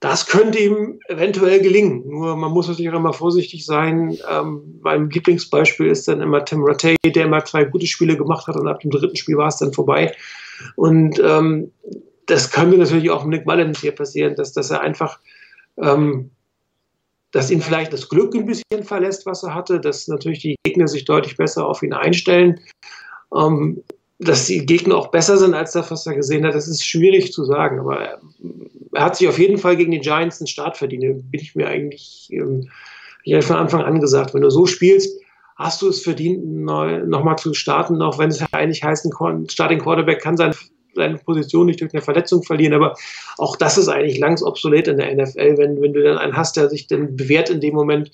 Das 0.03 0.25
könnte 0.25 0.59
ihm 0.59 0.99
eventuell 1.07 1.61
gelingen. 1.61 2.03
Nur 2.05 2.35
man 2.35 2.51
muss 2.51 2.67
natürlich 2.67 2.91
auch 2.91 2.97
immer 2.97 3.13
vorsichtig 3.13 3.65
sein. 3.65 4.17
Ähm, 4.29 4.81
mein 4.81 5.09
Lieblingsbeispiel 5.09 5.87
ist 5.87 6.09
dann 6.09 6.19
immer 6.19 6.43
Tim 6.43 6.61
Rattay, 6.61 6.97
der 7.05 7.23
immer 7.23 7.45
zwei 7.45 7.63
gute 7.63 7.87
Spiele 7.87 8.17
gemacht 8.17 8.45
hat 8.47 8.57
und 8.57 8.67
ab 8.67 8.81
dem 8.81 8.91
dritten 8.91 9.15
Spiel 9.15 9.37
war 9.37 9.47
es 9.47 9.59
dann 9.59 9.71
vorbei. 9.71 10.13
Und 10.75 11.21
ähm, 11.23 11.71
das 12.25 12.51
könnte 12.51 12.77
natürlich 12.77 13.11
auch 13.11 13.23
Nick 13.23 13.45
Mullins 13.45 13.79
hier 13.79 13.93
passieren, 13.93 14.35
dass, 14.35 14.51
dass 14.51 14.71
er 14.71 14.81
einfach, 14.81 15.19
ähm, 15.77 16.31
dass 17.31 17.49
ihn 17.49 17.61
vielleicht 17.61 17.93
das 17.93 18.09
Glück 18.09 18.35
ein 18.35 18.45
bisschen 18.45 18.83
verlässt, 18.83 19.25
was 19.25 19.43
er 19.43 19.55
hatte, 19.55 19.79
dass 19.79 20.09
natürlich 20.09 20.39
die 20.39 20.57
Gegner 20.65 20.89
sich 20.89 21.05
deutlich 21.05 21.37
besser 21.37 21.65
auf 21.65 21.81
ihn 21.81 21.93
einstellen. 21.93 22.59
Ähm, 23.33 23.81
dass 24.23 24.47
die 24.47 24.65
Gegner 24.65 24.95
auch 24.95 25.07
besser 25.11 25.37
sind 25.37 25.53
als 25.53 25.73
das, 25.73 25.91
was 25.91 26.05
er 26.05 26.15
gesehen 26.15 26.45
hat, 26.45 26.55
das 26.55 26.67
ist 26.67 26.85
schwierig 26.85 27.31
zu 27.31 27.45
sagen. 27.45 27.79
Aber 27.79 27.99
er, 27.99 28.21
hat 28.95 29.15
sich 29.15 29.27
auf 29.27 29.39
jeden 29.39 29.57
Fall 29.57 29.75
gegen 29.75 29.91
die 29.91 29.99
Giants 29.99 30.39
einen 30.39 30.47
Start 30.47 30.77
verdient. 30.77 31.03
Da 31.03 31.07
bin 31.09 31.41
ich 31.41 31.55
mir 31.55 31.67
eigentlich 31.67 32.29
ähm, 32.31 32.69
ich 33.23 33.45
von 33.45 33.55
Anfang 33.55 33.81
an 33.81 33.99
gesagt, 33.99 34.33
wenn 34.33 34.41
du 34.41 34.49
so 34.49 34.65
spielst, 34.65 35.17
hast 35.55 35.81
du 35.81 35.89
es 35.89 36.01
verdient, 36.01 36.43
nochmal 36.45 37.37
zu 37.37 37.53
starten, 37.53 38.01
auch 38.01 38.17
wenn 38.19 38.29
es 38.29 38.43
eigentlich 38.51 38.83
heißt, 38.83 39.05
ein 39.05 39.49
Starting 39.49 39.79
Quarterback 39.79 40.21
kann 40.21 40.35
seine, 40.35 40.55
seine 40.93 41.17
Position 41.17 41.67
nicht 41.67 41.79
durch 41.79 41.93
eine 41.93 42.01
Verletzung 42.01 42.43
verlieren, 42.43 42.73
aber 42.73 42.95
auch 43.37 43.55
das 43.55 43.77
ist 43.77 43.87
eigentlich 43.87 44.19
langs 44.19 44.43
obsolet 44.43 44.87
in 44.87 44.97
der 44.97 45.13
NFL, 45.15 45.57
wenn, 45.57 45.81
wenn 45.81 45.93
du 45.93 46.03
dann 46.03 46.17
einen 46.17 46.35
hast, 46.35 46.57
der 46.57 46.69
sich 46.69 46.87
dann 46.87 47.15
bewährt 47.15 47.49
in 47.49 47.61
dem 47.61 47.75
Moment. 47.75 48.11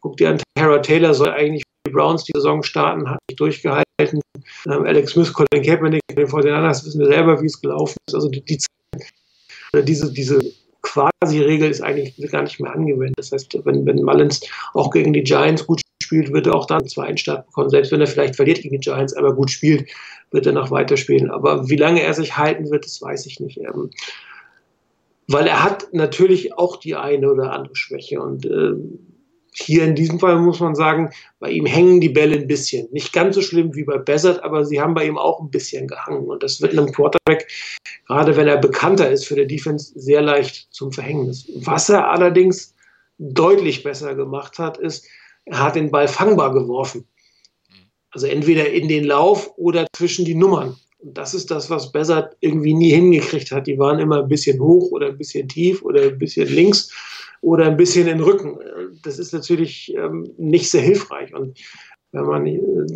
Guck 0.00 0.16
dir 0.16 0.30
an, 0.30 0.40
Tara 0.54 0.78
Taylor 0.78 1.12
soll 1.12 1.30
eigentlich 1.30 1.64
Browns 1.96 2.24
die 2.24 2.32
Saison 2.34 2.62
starten, 2.62 3.10
hat 3.10 3.18
nicht 3.28 3.40
durchgehalten. 3.40 4.20
Ähm, 4.66 4.84
Alex 4.84 5.12
Smith, 5.12 5.32
Colin 5.32 5.64
Kaepernick, 5.64 6.02
den 6.14 6.28
Vorderlanders 6.28 6.84
wissen 6.84 7.00
wir 7.00 7.06
selber, 7.06 7.40
wie 7.40 7.46
es 7.46 7.60
gelaufen 7.60 7.96
ist. 8.06 8.14
Also 8.14 8.28
die, 8.28 8.44
die 8.44 8.58
diese, 9.82 10.12
diese 10.12 10.40
Quasi-Regel 10.82 11.70
ist 11.70 11.82
eigentlich 11.82 12.16
gar 12.30 12.42
nicht 12.42 12.60
mehr 12.60 12.72
angewendet. 12.72 13.18
Das 13.18 13.32
heißt, 13.32 13.58
wenn, 13.64 13.84
wenn 13.86 14.02
Mullins 14.02 14.40
auch 14.74 14.90
gegen 14.90 15.12
die 15.12 15.24
Giants 15.24 15.66
gut 15.66 15.80
spielt, 16.02 16.32
wird 16.32 16.46
er 16.46 16.54
auch 16.54 16.66
dann 16.66 16.86
einen 16.96 17.18
Start 17.18 17.46
bekommen. 17.46 17.70
Selbst 17.70 17.90
wenn 17.92 18.00
er 18.00 18.06
vielleicht 18.06 18.36
verliert 18.36 18.62
gegen 18.62 18.80
die 18.80 18.88
Giants, 18.88 19.14
aber 19.14 19.34
gut 19.34 19.50
spielt, 19.50 19.90
wird 20.30 20.46
er 20.46 20.52
noch 20.52 20.70
weiterspielen. 20.70 21.30
Aber 21.30 21.68
wie 21.68 21.76
lange 21.76 22.02
er 22.02 22.14
sich 22.14 22.36
halten 22.36 22.70
wird, 22.70 22.84
das 22.84 23.02
weiß 23.02 23.26
ich 23.26 23.40
nicht. 23.40 23.58
Ähm, 23.58 23.90
weil 25.28 25.48
er 25.48 25.64
hat 25.64 25.88
natürlich 25.92 26.56
auch 26.56 26.76
die 26.76 26.94
eine 26.94 27.32
oder 27.32 27.52
andere 27.52 27.74
Schwäche 27.74 28.20
und 28.20 28.46
äh, 28.46 28.74
hier 29.58 29.84
in 29.84 29.94
diesem 29.94 30.20
Fall 30.20 30.38
muss 30.38 30.60
man 30.60 30.74
sagen, 30.74 31.10
bei 31.40 31.50
ihm 31.50 31.64
hängen 31.64 32.00
die 32.00 32.10
Bälle 32.10 32.36
ein 32.36 32.46
bisschen. 32.46 32.88
Nicht 32.92 33.12
ganz 33.12 33.34
so 33.34 33.42
schlimm 33.42 33.74
wie 33.74 33.84
bei 33.84 33.96
Bezard, 33.96 34.42
aber 34.44 34.64
sie 34.64 34.80
haben 34.80 34.94
bei 34.94 35.06
ihm 35.06 35.16
auch 35.16 35.40
ein 35.40 35.50
bisschen 35.50 35.88
gehangen. 35.88 36.26
Und 36.26 36.42
das 36.42 36.60
wird 36.60 36.72
einem 36.72 36.92
Quarterback, 36.92 37.48
gerade 38.06 38.36
wenn 38.36 38.48
er 38.48 38.58
bekannter 38.58 39.10
ist 39.10 39.26
für 39.26 39.36
die 39.36 39.46
Defense, 39.46 39.92
sehr 39.98 40.20
leicht 40.20 40.68
zum 40.72 40.92
Verhängnis. 40.92 41.48
Was 41.56 41.88
er 41.88 42.10
allerdings 42.10 42.74
deutlich 43.18 43.82
besser 43.82 44.14
gemacht 44.14 44.58
hat, 44.58 44.76
ist, 44.76 45.06
er 45.46 45.62
hat 45.62 45.76
den 45.76 45.90
Ball 45.90 46.08
fangbar 46.08 46.52
geworfen. 46.52 47.06
Also 48.10 48.26
entweder 48.26 48.70
in 48.70 48.88
den 48.88 49.04
Lauf 49.04 49.52
oder 49.56 49.86
zwischen 49.94 50.24
die 50.24 50.34
Nummern. 50.34 50.76
Und 50.98 51.16
das 51.16 51.34
ist 51.34 51.50
das, 51.50 51.70
was 51.70 51.92
Bezard 51.92 52.36
irgendwie 52.40 52.74
nie 52.74 52.90
hingekriegt 52.90 53.52
hat. 53.52 53.66
Die 53.66 53.78
waren 53.78 54.00
immer 54.00 54.22
ein 54.22 54.28
bisschen 54.28 54.60
hoch 54.60 54.90
oder 54.90 55.08
ein 55.08 55.18
bisschen 55.18 55.48
tief 55.48 55.82
oder 55.82 56.02
ein 56.02 56.18
bisschen 56.18 56.48
links 56.48 56.90
oder 57.40 57.66
ein 57.66 57.76
bisschen 57.76 58.06
den 58.06 58.20
Rücken. 58.20 58.58
Das 59.02 59.18
ist 59.18 59.32
natürlich 59.32 59.94
ähm, 59.96 60.28
nicht 60.36 60.70
sehr 60.70 60.82
hilfreich. 60.82 61.34
Und 61.34 61.58
wenn 62.12 62.24
man, 62.24 62.46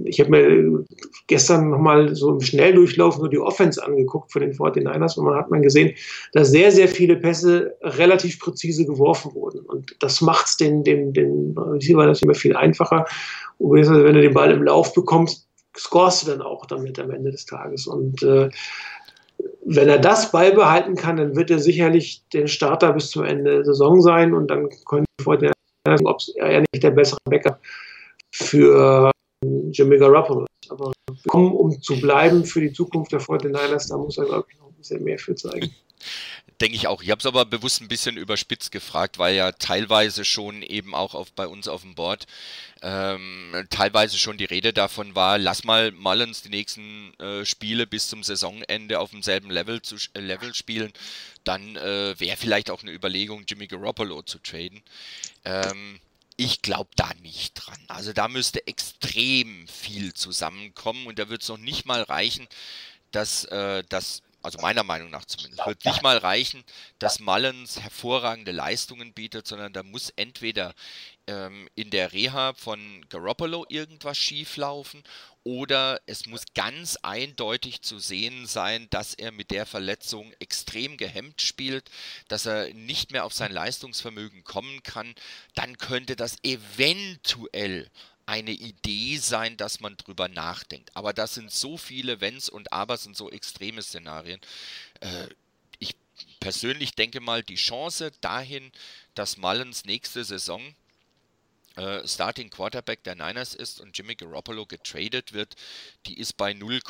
ich 0.05 0.21
habe 0.21 0.31
mir 0.31 0.85
gestern 1.27 1.71
nochmal 1.71 2.15
so 2.15 2.31
im 2.31 2.41
Schnelldurchlauf 2.41 3.19
nur 3.19 3.29
die 3.29 3.39
Offense 3.39 3.85
angeguckt 3.85 4.33
von 4.33 4.43
den 4.43 4.53
49ers 4.53 5.19
und 5.19 5.27
man 5.27 5.37
hat 5.37 5.51
man 5.51 5.63
gesehen, 5.63 5.95
dass 6.33 6.51
sehr, 6.51 6.73
sehr 6.73 6.89
viele 6.89 7.17
Pässe 7.17 7.77
relativ 7.83 8.39
präzise 8.39 8.87
geworfen 8.87 9.35
wurden. 9.35 9.61
Und 9.61 9.95
das 10.01 10.21
macht 10.21 10.47
es 10.47 10.57
den, 10.57 10.85
den, 10.85 11.13
den 11.13 11.55
Receiver 11.57 12.07
das 12.07 12.23
immer 12.23 12.35
viel 12.35 12.57
einfacher. 12.57 13.05
Und 13.59 13.73
wenn 13.73 14.15
du 14.15 14.23
den 14.23 14.35
Ball 14.35 14.53
im 14.53 14.63
Lauf 14.63 14.95
bekommst, 14.95 15.47
scorest 15.77 16.27
du 16.27 16.31
dann 16.31 16.43
auch 16.43 16.67
damit 16.67 16.99
am 16.99 17.11
Ende 17.11 17.31
des 17.31 17.47
Tages. 17.47 17.87
Und 17.87 18.23
äh, 18.23 18.49
wenn 19.73 19.89
er 19.89 19.99
das 19.99 20.33
beibehalten 20.33 20.97
kann, 20.97 21.17
dann 21.17 21.37
wird 21.37 21.49
er 21.51 21.61
sicherlich 21.61 22.25
der 22.33 22.49
Starter 22.49 22.93
bis 22.93 23.11
zum 23.11 23.25
Ende 23.25 23.55
der 23.55 23.65
Saison 23.65 24.03
sein 24.03 24.35
und 24.35 24.49
dann 24.49 24.69
können 24.85 25.05
wir 25.17 25.25
vorher 25.25 25.53
sagen, 25.87 26.07
ob 26.07 26.21
er 26.35 26.61
nicht 26.61 26.83
der 26.83 26.91
bessere 26.91 27.19
Backup 27.25 27.61
für 28.33 29.13
Jimmy 29.71 29.97
Garoppolo 29.99 30.45
ist. 30.45 30.73
Aber 30.73 30.93
um 31.33 31.81
zu 31.83 32.01
bleiben 32.01 32.45
für 32.45 32.61
die 32.61 32.73
Zukunft 32.73 33.13
der 33.13 33.21
49ers, 33.21 33.89
da 33.91 33.97
muss 33.97 34.19
er, 34.19 34.25
glaube 34.25 34.47
ich, 34.51 34.59
noch 34.59 34.67
ein 34.67 34.75
bisschen 34.75 35.05
mehr 35.05 35.19
für 35.19 35.37
zeigen. 35.37 35.71
Denke 36.61 36.77
ich 36.77 36.87
auch. 36.87 37.03
Ich 37.03 37.11
habe 37.11 37.21
es 37.21 37.27
aber 37.27 37.47
bewusst 37.47 37.81
ein 37.81 37.89
bisschen 37.89 38.19
überspitzt 38.19 38.71
gefragt, 38.71 39.19
weil 39.19 39.35
ja 39.35 39.53
teilweise 39.53 40.27
schon 40.27 40.63
eben 40.63 40.95
auch 40.95 41.15
auf, 41.15 41.33
bei 41.33 41.47
uns 41.47 41.69
auf 41.69 41.81
dem 41.83 41.95
Board 41.95 42.27
ähm, 42.83 43.67
teilweise 43.71 44.19
schon 44.19 44.37
die 44.37 44.45
Rede 44.45 44.73
davon 44.75 45.15
war, 45.15 45.39
lass 45.39 45.65
mal 45.65 45.91
Mullins 45.93 46.43
die 46.43 46.51
nächsten 46.51 47.15
äh, 47.19 47.47
Spiele 47.47 47.87
bis 47.87 48.09
zum 48.09 48.23
Saisonende 48.23 49.01
auf 49.01 49.11
demselben 49.11 49.51
Level, 49.51 49.81
zu, 49.81 49.97
äh, 50.15 50.21
Level 50.21 50.55
spielen. 50.55 50.93
Dann 51.45 51.77
äh, 51.77 52.19
wäre 52.21 52.37
vielleicht 52.37 52.71
auch 52.71 52.83
eine 52.83 52.93
Überlegung, 52.93 53.45
Jimmy 53.47 53.67
Garoppolo 53.67 54.23
zu 54.23 54.39
traden. 54.39 54.83
Ähm, 55.47 55.99
ich 56.37 56.61
glaube 56.63 56.91
da 56.97 57.11
nicht 57.23 57.55
dran. 57.55 57.79
Also 57.89 58.13
da 58.13 58.29
müsste 58.29 58.67
extrem 58.67 59.67
viel 59.67 60.13
zusammenkommen 60.13 61.07
und 61.07 61.19
da 61.19 61.29
wird 61.31 61.43
es 61.43 61.49
noch 61.49 61.59
nicht 61.59 61.87
mal 61.87 62.03
reichen, 62.03 62.47
dass 63.13 63.45
äh, 63.47 63.83
das 63.89 64.23
also 64.43 64.59
meiner 64.61 64.85
Meinung 64.85 65.11
nach 65.11 65.25
zumindest, 65.25 65.67
wird 65.67 65.85
nicht 65.85 66.03
mal 66.03 66.17
reichen, 66.17 66.65
dass 66.99 67.21
Mullins 67.21 67.81
hervorragende 67.81 68.53
Leistungen 68.53 69.13
bietet, 69.13 69.47
sondern 69.47 69.73
da 69.73 69.83
muss 69.83 70.11
entweder 70.17 70.75
ähm, 71.27 71.69
in 71.75 71.91
der 71.91 72.13
Reha 72.13 72.55
von 72.55 73.05
Garoppolo 73.09 73.67
irgendwas 73.69 74.17
schieflaufen 74.17 75.03
oder 75.43 76.01
es 76.07 76.27
muss 76.27 76.45
ganz 76.55 76.97
eindeutig 77.03 77.83
zu 77.83 77.99
sehen 77.99 78.47
sein, 78.47 78.89
dass 78.91 79.15
er 79.15 79.33
mit 79.33 79.51
der 79.51 79.65
Verletzung 79.65 80.33
extrem 80.39 80.97
gehemmt 80.97 81.41
spielt, 81.41 81.91
dass 82.29 82.47
er 82.47 82.75
nicht 82.75 83.13
mehr 83.13 83.25
auf 83.25 83.33
sein 83.33 83.53
Leistungsvermögen 83.53 84.45
kommen 84.45 84.83
kann, 84.83 85.15
dann 85.55 85.79
könnte 85.79 86.17
das 86.17 86.37
eventuell 86.43 87.91
eine 88.31 88.53
Idee 88.53 89.17
sein, 89.17 89.57
dass 89.57 89.81
man 89.81 89.97
drüber 89.97 90.29
nachdenkt. 90.29 90.97
Aber 90.97 91.13
das 91.13 91.35
sind 91.35 91.51
so 91.51 91.77
viele 91.77 92.21
Wenns 92.21 92.49
und 92.49 92.73
Abers 92.73 93.05
und 93.07 93.17
so 93.17 93.29
extreme 93.29 93.83
Szenarien. 93.83 94.41
Äh, 95.01 95.27
ich 95.81 95.97
persönlich 96.39 96.95
denke 96.95 97.21
mal, 97.21 97.43
die 97.43 97.57
Chance 97.57 98.13
dahin, 98.21 98.71
dass 99.17 99.37
Mullins 99.37 99.85
nächste 99.85 100.23
Saison 100.23 100.63
äh, 101.75 102.07
Starting 102.07 102.51
Quarterback 102.51 103.03
der 103.03 103.17
Niners 103.17 103.55
ist 103.55 103.81
und 103.81 103.99
Jimmy 103.99 104.15
Garoppolo 104.15 104.65
getradet 104.65 105.33
wird, 105.33 105.57
die 106.07 106.17
ist 106.17 106.37
bei 106.37 106.53
0, 106.53 106.81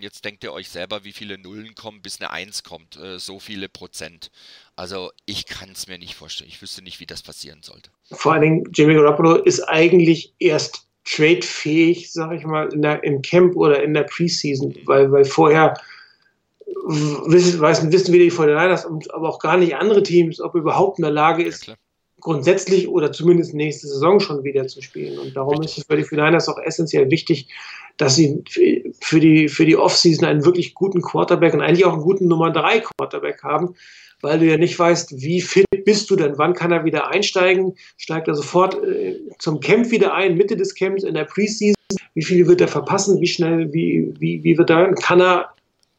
jetzt 0.00 0.26
denkt 0.26 0.44
ihr 0.44 0.52
euch 0.52 0.68
selber, 0.68 1.04
wie 1.04 1.12
viele 1.12 1.38
Nullen 1.38 1.74
kommen, 1.74 2.02
bis 2.02 2.20
eine 2.20 2.30
1 2.30 2.62
kommt, 2.62 2.96
äh, 2.96 3.18
so 3.18 3.40
viele 3.40 3.70
Prozent. 3.70 4.30
Also 4.76 5.12
ich 5.24 5.46
kann 5.46 5.70
es 5.70 5.86
mir 5.86 5.98
nicht 5.98 6.14
vorstellen. 6.14 6.50
Ich 6.50 6.60
wüsste 6.60 6.82
nicht, 6.82 7.00
wie 7.00 7.06
das 7.06 7.22
passieren 7.22 7.62
sollte. 7.62 7.90
Vor 8.12 8.34
allen 8.34 8.42
Dingen, 8.42 8.64
Jimmy 8.74 8.94
Garoppolo 8.94 9.36
ist 9.36 9.62
eigentlich 9.62 10.34
erst 10.38 10.89
tradefähig, 11.04 12.12
sage 12.12 12.36
ich 12.36 12.44
mal, 12.44 12.68
der, 12.68 13.02
im 13.04 13.22
Camp 13.22 13.56
oder 13.56 13.82
in 13.82 13.94
der 13.94 14.04
Preseason, 14.04 14.74
weil, 14.84 15.10
weil 15.10 15.24
vorher 15.24 15.74
wissen, 17.26 17.92
wissen 17.92 18.12
wir 18.12 18.20
die 18.20 18.30
vor 18.30 18.46
der 18.46 18.60
Niners, 18.60 18.86
aber 18.86 19.28
auch 19.28 19.38
gar 19.38 19.56
nicht 19.56 19.76
andere 19.76 20.02
Teams, 20.02 20.40
ob 20.40 20.54
überhaupt 20.54 20.98
in 20.98 21.02
der 21.02 21.12
Lage 21.12 21.42
ist, 21.42 21.66
ja, 21.66 21.74
grundsätzlich 22.20 22.88
oder 22.88 23.12
zumindest 23.12 23.54
nächste 23.54 23.88
Saison 23.88 24.20
schon 24.20 24.44
wieder 24.44 24.66
zu 24.66 24.82
spielen. 24.82 25.18
Und 25.18 25.34
darum 25.34 25.62
ist 25.62 25.78
es 25.78 25.84
für 25.84 25.96
die 25.96 26.06
Niners 26.10 26.48
auch 26.48 26.58
essentiell 26.58 27.10
wichtig, 27.10 27.48
dass 27.96 28.16
sie 28.16 28.42
für 29.00 29.20
die, 29.20 29.48
für 29.48 29.66
die 29.66 29.76
Offseason 29.76 30.26
einen 30.26 30.44
wirklich 30.44 30.74
guten 30.74 31.02
Quarterback 31.02 31.54
und 31.54 31.60
eigentlich 31.60 31.84
auch 31.84 31.92
einen 31.92 32.02
guten 32.02 32.28
Nummer 32.28 32.50
3 32.50 32.80
Quarterback 32.80 33.42
haben, 33.42 33.74
weil 34.22 34.38
du 34.38 34.46
ja 34.46 34.56
nicht 34.56 34.78
weißt, 34.78 35.20
wie 35.20 35.40
fit 35.40 35.66
bist 35.84 36.10
du 36.10 36.16
denn, 36.16 36.36
wann 36.36 36.54
kann 36.54 36.72
er 36.72 36.84
wieder 36.84 37.08
einsteigen, 37.08 37.74
steigt 37.96 38.28
er 38.28 38.34
sofort 38.34 38.82
äh, 38.84 39.16
zum 39.38 39.60
Camp 39.60 39.90
wieder 39.90 40.14
ein, 40.14 40.36
Mitte 40.36 40.56
des 40.56 40.74
Camps 40.74 41.04
in 41.04 41.14
der 41.14 41.24
Preseason, 41.24 41.74
wie 42.14 42.22
viel 42.22 42.46
wird 42.46 42.60
er 42.60 42.68
verpassen, 42.68 43.20
wie 43.20 43.26
schnell, 43.26 43.72
wie, 43.72 44.12
wie, 44.18 44.42
wie 44.44 44.58
wird 44.58 44.70
er, 44.70 44.92
kann 44.94 45.20
er 45.20 45.50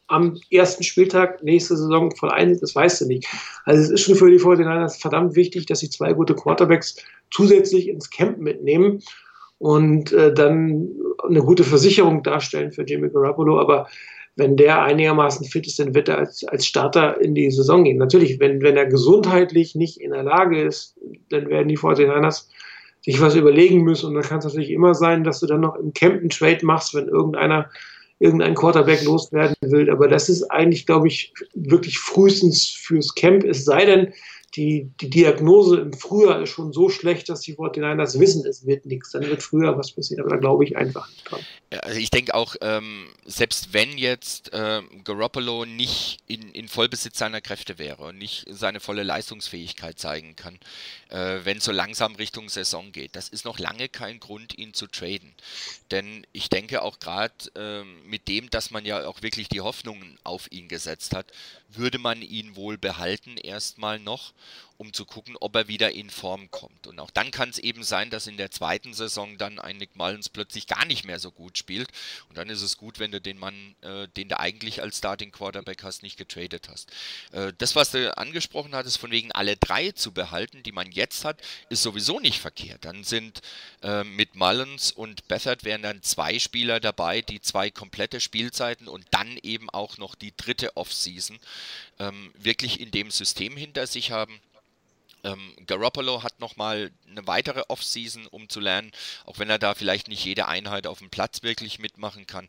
am 0.07 0.37
ersten 0.51 0.83
Spieltag 0.83 1.41
nächste 1.41 1.77
Saison 1.77 2.13
voll 2.15 2.31
ein, 2.31 2.59
das 2.59 2.75
weißt 2.75 3.01
du 3.01 3.05
nicht. 3.07 3.27
Also 3.63 3.81
es 3.81 3.89
ist 3.89 4.01
schon 4.01 4.15
für 4.15 4.29
die 4.29 4.39
49ers 4.39 4.99
verdammt 4.99 5.35
wichtig, 5.35 5.65
dass 5.67 5.79
sie 5.79 5.89
zwei 5.89 6.13
gute 6.13 6.35
Quarterbacks 6.35 6.97
zusätzlich 7.31 7.87
ins 7.87 8.09
Camp 8.09 8.37
mitnehmen 8.37 9.01
und 9.57 10.11
äh, 10.11 10.33
dann 10.33 10.89
eine 11.27 11.41
gute 11.41 11.63
Versicherung 11.63 12.23
darstellen 12.23 12.71
für 12.71 12.83
Jimmy 12.83 13.09
Garoppolo, 13.09 13.59
aber 13.59 13.87
wenn 14.35 14.55
der 14.55 14.81
einigermaßen 14.83 15.45
fit 15.45 15.67
ist, 15.67 15.79
dann 15.79 15.93
wird 15.93 16.09
er 16.09 16.17
als, 16.17 16.43
als 16.45 16.65
Starter 16.65 17.19
in 17.21 17.35
die 17.35 17.51
Saison 17.51 17.83
gehen. 17.83 17.97
Natürlich, 17.97 18.39
wenn, 18.39 18.61
wenn 18.61 18.77
er 18.77 18.85
gesundheitlich 18.85 19.75
nicht 19.75 19.99
in 19.99 20.11
der 20.11 20.23
Lage 20.23 20.61
ist, 20.61 20.97
dann 21.29 21.49
werden 21.49 21.67
die 21.67 21.77
49ers 21.77 22.47
sich 23.03 23.19
was 23.19 23.35
überlegen 23.35 23.81
müssen. 23.83 24.07
Und 24.07 24.15
dann 24.15 24.23
kann 24.23 24.39
es 24.39 24.45
natürlich 24.45 24.71
immer 24.71 24.93
sein, 24.93 25.23
dass 25.23 25.39
du 25.39 25.47
dann 25.47 25.61
noch 25.61 25.75
im 25.75 25.93
Camp 25.93 26.19
einen 26.19 26.29
Trade 26.29 26.65
machst, 26.65 26.93
wenn 26.93 27.07
irgendeiner 27.07 27.69
irgendein 28.19 28.53
Quarterback 28.53 29.03
loswerden 29.03 29.55
will. 29.61 29.89
Aber 29.89 30.07
das 30.07 30.29
ist 30.29 30.43
eigentlich, 30.51 30.85
glaube 30.85 31.07
ich, 31.07 31.33
wirklich 31.55 31.97
frühestens 31.97 32.67
fürs 32.67 33.15
Camp. 33.15 33.43
Es 33.43 33.65
sei 33.65 33.83
denn, 33.83 34.13
die, 34.55 34.91
die 34.99 35.09
Diagnose 35.09 35.79
im 35.79 35.93
Frühjahr 35.93 36.41
ist 36.41 36.49
schon 36.49 36.73
so 36.73 36.89
schlecht, 36.89 37.29
dass 37.29 37.41
die 37.41 37.55
49ers 37.55 38.19
wissen, 38.19 38.45
es 38.45 38.65
wird 38.65 38.85
nichts. 38.85 39.11
Dann 39.11 39.25
wird 39.25 39.41
früher 39.41 39.77
was 39.77 39.91
passieren, 39.91 40.21
aber 40.21 40.31
da 40.31 40.37
glaube 40.37 40.65
ich 40.65 40.75
einfach 40.75 41.09
nicht 41.09 41.29
dran. 41.29 41.39
Also 41.81 41.99
ich 41.99 42.09
denke 42.09 42.33
auch, 42.33 42.55
ähm, 42.59 43.07
selbst 43.25 43.73
wenn 43.73 43.97
jetzt 43.97 44.51
ähm, 44.53 44.87
Garoppolo 45.05 45.63
nicht 45.63 46.19
in, 46.27 46.51
in 46.51 46.67
Vollbesitz 46.67 47.17
seiner 47.17 47.39
Kräfte 47.39 47.79
wäre 47.79 48.03
und 48.03 48.17
nicht 48.17 48.45
seine 48.49 48.81
volle 48.81 49.03
Leistungsfähigkeit 49.03 49.97
zeigen 49.97 50.35
kann, 50.35 50.59
äh, 51.09 51.39
wenn 51.45 51.59
es 51.59 51.63
so 51.63 51.71
langsam 51.71 52.15
Richtung 52.15 52.49
Saison 52.49 52.91
geht, 52.91 53.15
das 53.15 53.29
ist 53.29 53.45
noch 53.45 53.57
lange 53.57 53.87
kein 53.87 54.19
Grund, 54.19 54.57
ihn 54.57 54.73
zu 54.73 54.87
traden. 54.87 55.33
Denn 55.91 56.27
ich 56.33 56.49
denke 56.49 56.81
auch 56.81 56.99
gerade 56.99 57.33
ähm, 57.55 57.87
mit 58.05 58.27
dem, 58.27 58.49
dass 58.49 58.71
man 58.71 58.83
ja 58.83 59.07
auch 59.07 59.21
wirklich 59.21 59.47
die 59.47 59.61
Hoffnungen 59.61 60.17
auf 60.25 60.51
ihn 60.51 60.67
gesetzt 60.67 61.15
hat, 61.15 61.31
würde 61.75 61.99
man 61.99 62.21
ihn 62.21 62.55
wohl 62.55 62.77
behalten 62.77 63.37
erstmal 63.37 63.99
noch 63.99 64.33
um 64.81 64.93
zu 64.93 65.05
gucken, 65.05 65.37
ob 65.39 65.55
er 65.55 65.67
wieder 65.67 65.91
in 65.91 66.09
Form 66.09 66.49
kommt. 66.49 66.87
Und 66.87 66.99
auch 66.99 67.11
dann 67.11 67.29
kann 67.29 67.49
es 67.49 67.59
eben 67.59 67.83
sein, 67.83 68.09
dass 68.09 68.25
in 68.25 68.37
der 68.37 68.49
zweiten 68.49 68.95
Saison 68.95 69.37
dann 69.37 69.59
ein 69.59 69.77
Nick 69.77 69.95
Mullins 69.95 70.27
plötzlich 70.27 70.65
gar 70.65 70.85
nicht 70.85 71.05
mehr 71.05 71.19
so 71.19 71.29
gut 71.31 71.59
spielt. 71.59 71.89
Und 72.29 72.37
dann 72.39 72.49
ist 72.49 72.63
es 72.63 72.77
gut, 72.77 72.97
wenn 72.97 73.11
du 73.11 73.21
den 73.21 73.37
Mann, 73.37 73.75
äh, 73.81 74.07
den 74.07 74.29
du 74.29 74.39
eigentlich 74.39 74.81
als 74.81 74.97
Starting 74.97 75.31
Quarterback 75.31 75.83
hast, 75.83 76.01
nicht 76.01 76.17
getradet 76.17 76.67
hast. 76.67 76.89
Äh, 77.31 77.53
das, 77.59 77.75
was 77.75 77.91
du 77.91 78.17
angesprochen 78.17 78.73
hattest, 78.73 78.97
von 78.97 79.11
wegen 79.11 79.31
alle 79.31 79.55
drei 79.55 79.91
zu 79.91 80.13
behalten, 80.13 80.63
die 80.63 80.71
man 80.71 80.91
jetzt 80.91 81.25
hat, 81.25 81.39
ist 81.69 81.83
sowieso 81.83 82.19
nicht 82.19 82.39
verkehrt. 82.39 82.83
Dann 82.83 83.03
sind 83.03 83.41
äh, 83.83 84.03
mit 84.03 84.33
Mullins 84.33 84.91
und 84.91 85.27
Bethard 85.27 85.63
wären 85.63 85.83
dann 85.83 86.01
zwei 86.01 86.39
Spieler 86.39 86.79
dabei, 86.79 87.21
die 87.21 87.39
zwei 87.39 87.69
komplette 87.69 88.19
Spielzeiten 88.19 88.87
und 88.87 89.05
dann 89.11 89.37
eben 89.43 89.69
auch 89.69 89.99
noch 89.99 90.15
die 90.15 90.35
dritte 90.35 90.75
Offseason 90.75 91.37
ähm, 91.99 92.33
wirklich 92.33 92.79
in 92.79 92.89
dem 92.89 93.11
System 93.11 93.55
hinter 93.55 93.85
sich 93.85 94.09
haben. 94.09 94.39
Ähm, 95.23 95.53
Garoppolo 95.67 96.23
hat 96.23 96.39
nochmal 96.39 96.91
eine 97.09 97.25
weitere 97.27 97.63
Offseason, 97.67 98.27
um 98.27 98.49
zu 98.49 98.59
lernen, 98.59 98.91
auch 99.25 99.39
wenn 99.39 99.49
er 99.49 99.59
da 99.59 99.73
vielleicht 99.73 100.07
nicht 100.07 100.25
jede 100.25 100.47
Einheit 100.47 100.87
auf 100.87 100.99
dem 100.99 101.09
Platz 101.09 101.43
wirklich 101.43 101.79
mitmachen 101.79 102.27
kann. 102.27 102.47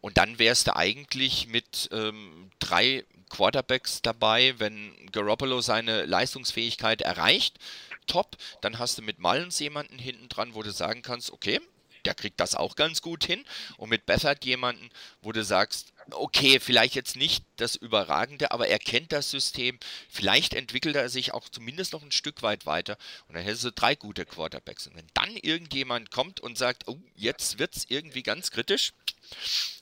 Und 0.00 0.18
dann 0.18 0.38
wärst 0.38 0.68
du 0.68 0.76
eigentlich 0.76 1.48
mit 1.48 1.88
ähm, 1.92 2.50
drei 2.58 3.04
Quarterbacks 3.30 4.02
dabei, 4.02 4.54
wenn 4.58 4.94
Garoppolo 5.10 5.60
seine 5.60 6.04
Leistungsfähigkeit 6.04 7.00
erreicht. 7.00 7.58
Top, 8.06 8.36
dann 8.60 8.78
hast 8.78 8.98
du 8.98 9.02
mit 9.02 9.20
Mullins 9.20 9.58
jemanden 9.58 9.98
hinten 9.98 10.28
dran, 10.28 10.54
wo 10.54 10.62
du 10.62 10.70
sagen 10.70 11.02
kannst, 11.02 11.32
okay, 11.32 11.60
der 12.06 12.14
kriegt 12.14 12.40
das 12.40 12.54
auch 12.54 12.76
ganz 12.76 13.02
gut 13.02 13.24
hin. 13.24 13.44
Und 13.76 13.90
mit 13.90 14.06
Bethard 14.06 14.44
jemanden, 14.44 14.90
wo 15.20 15.32
du 15.32 15.44
sagst, 15.44 15.92
okay, 16.10 16.60
vielleicht 16.60 16.94
jetzt 16.94 17.16
nicht 17.16 17.44
das 17.56 17.76
Überragende, 17.76 18.50
aber 18.50 18.68
er 18.68 18.78
kennt 18.78 19.12
das 19.12 19.30
System. 19.30 19.78
Vielleicht 20.08 20.54
entwickelt 20.54 20.96
er 20.96 21.08
sich 21.08 21.32
auch 21.32 21.48
zumindest 21.48 21.92
noch 21.92 22.02
ein 22.02 22.12
Stück 22.12 22.42
weit 22.42 22.66
weiter. 22.66 22.96
Und 23.28 23.34
dann 23.34 23.44
hättest 23.44 23.64
du 23.64 23.72
drei 23.72 23.94
gute 23.94 24.26
Quarterbacks. 24.26 24.86
Und 24.86 24.96
wenn 24.96 25.06
dann 25.14 25.36
irgendjemand 25.36 26.10
kommt 26.10 26.40
und 26.40 26.58
sagt, 26.58 26.88
oh, 26.88 26.98
jetzt 27.14 27.58
wird 27.58 27.76
es 27.76 27.86
irgendwie 27.88 28.22
ganz 28.22 28.50
kritisch, 28.50 28.92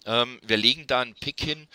ähm, 0.06 0.38
wir 0.42 0.56
legen 0.56 0.86
da 0.86 1.00
einen 1.00 1.14
Pick 1.14 1.40
hin, 1.40 1.68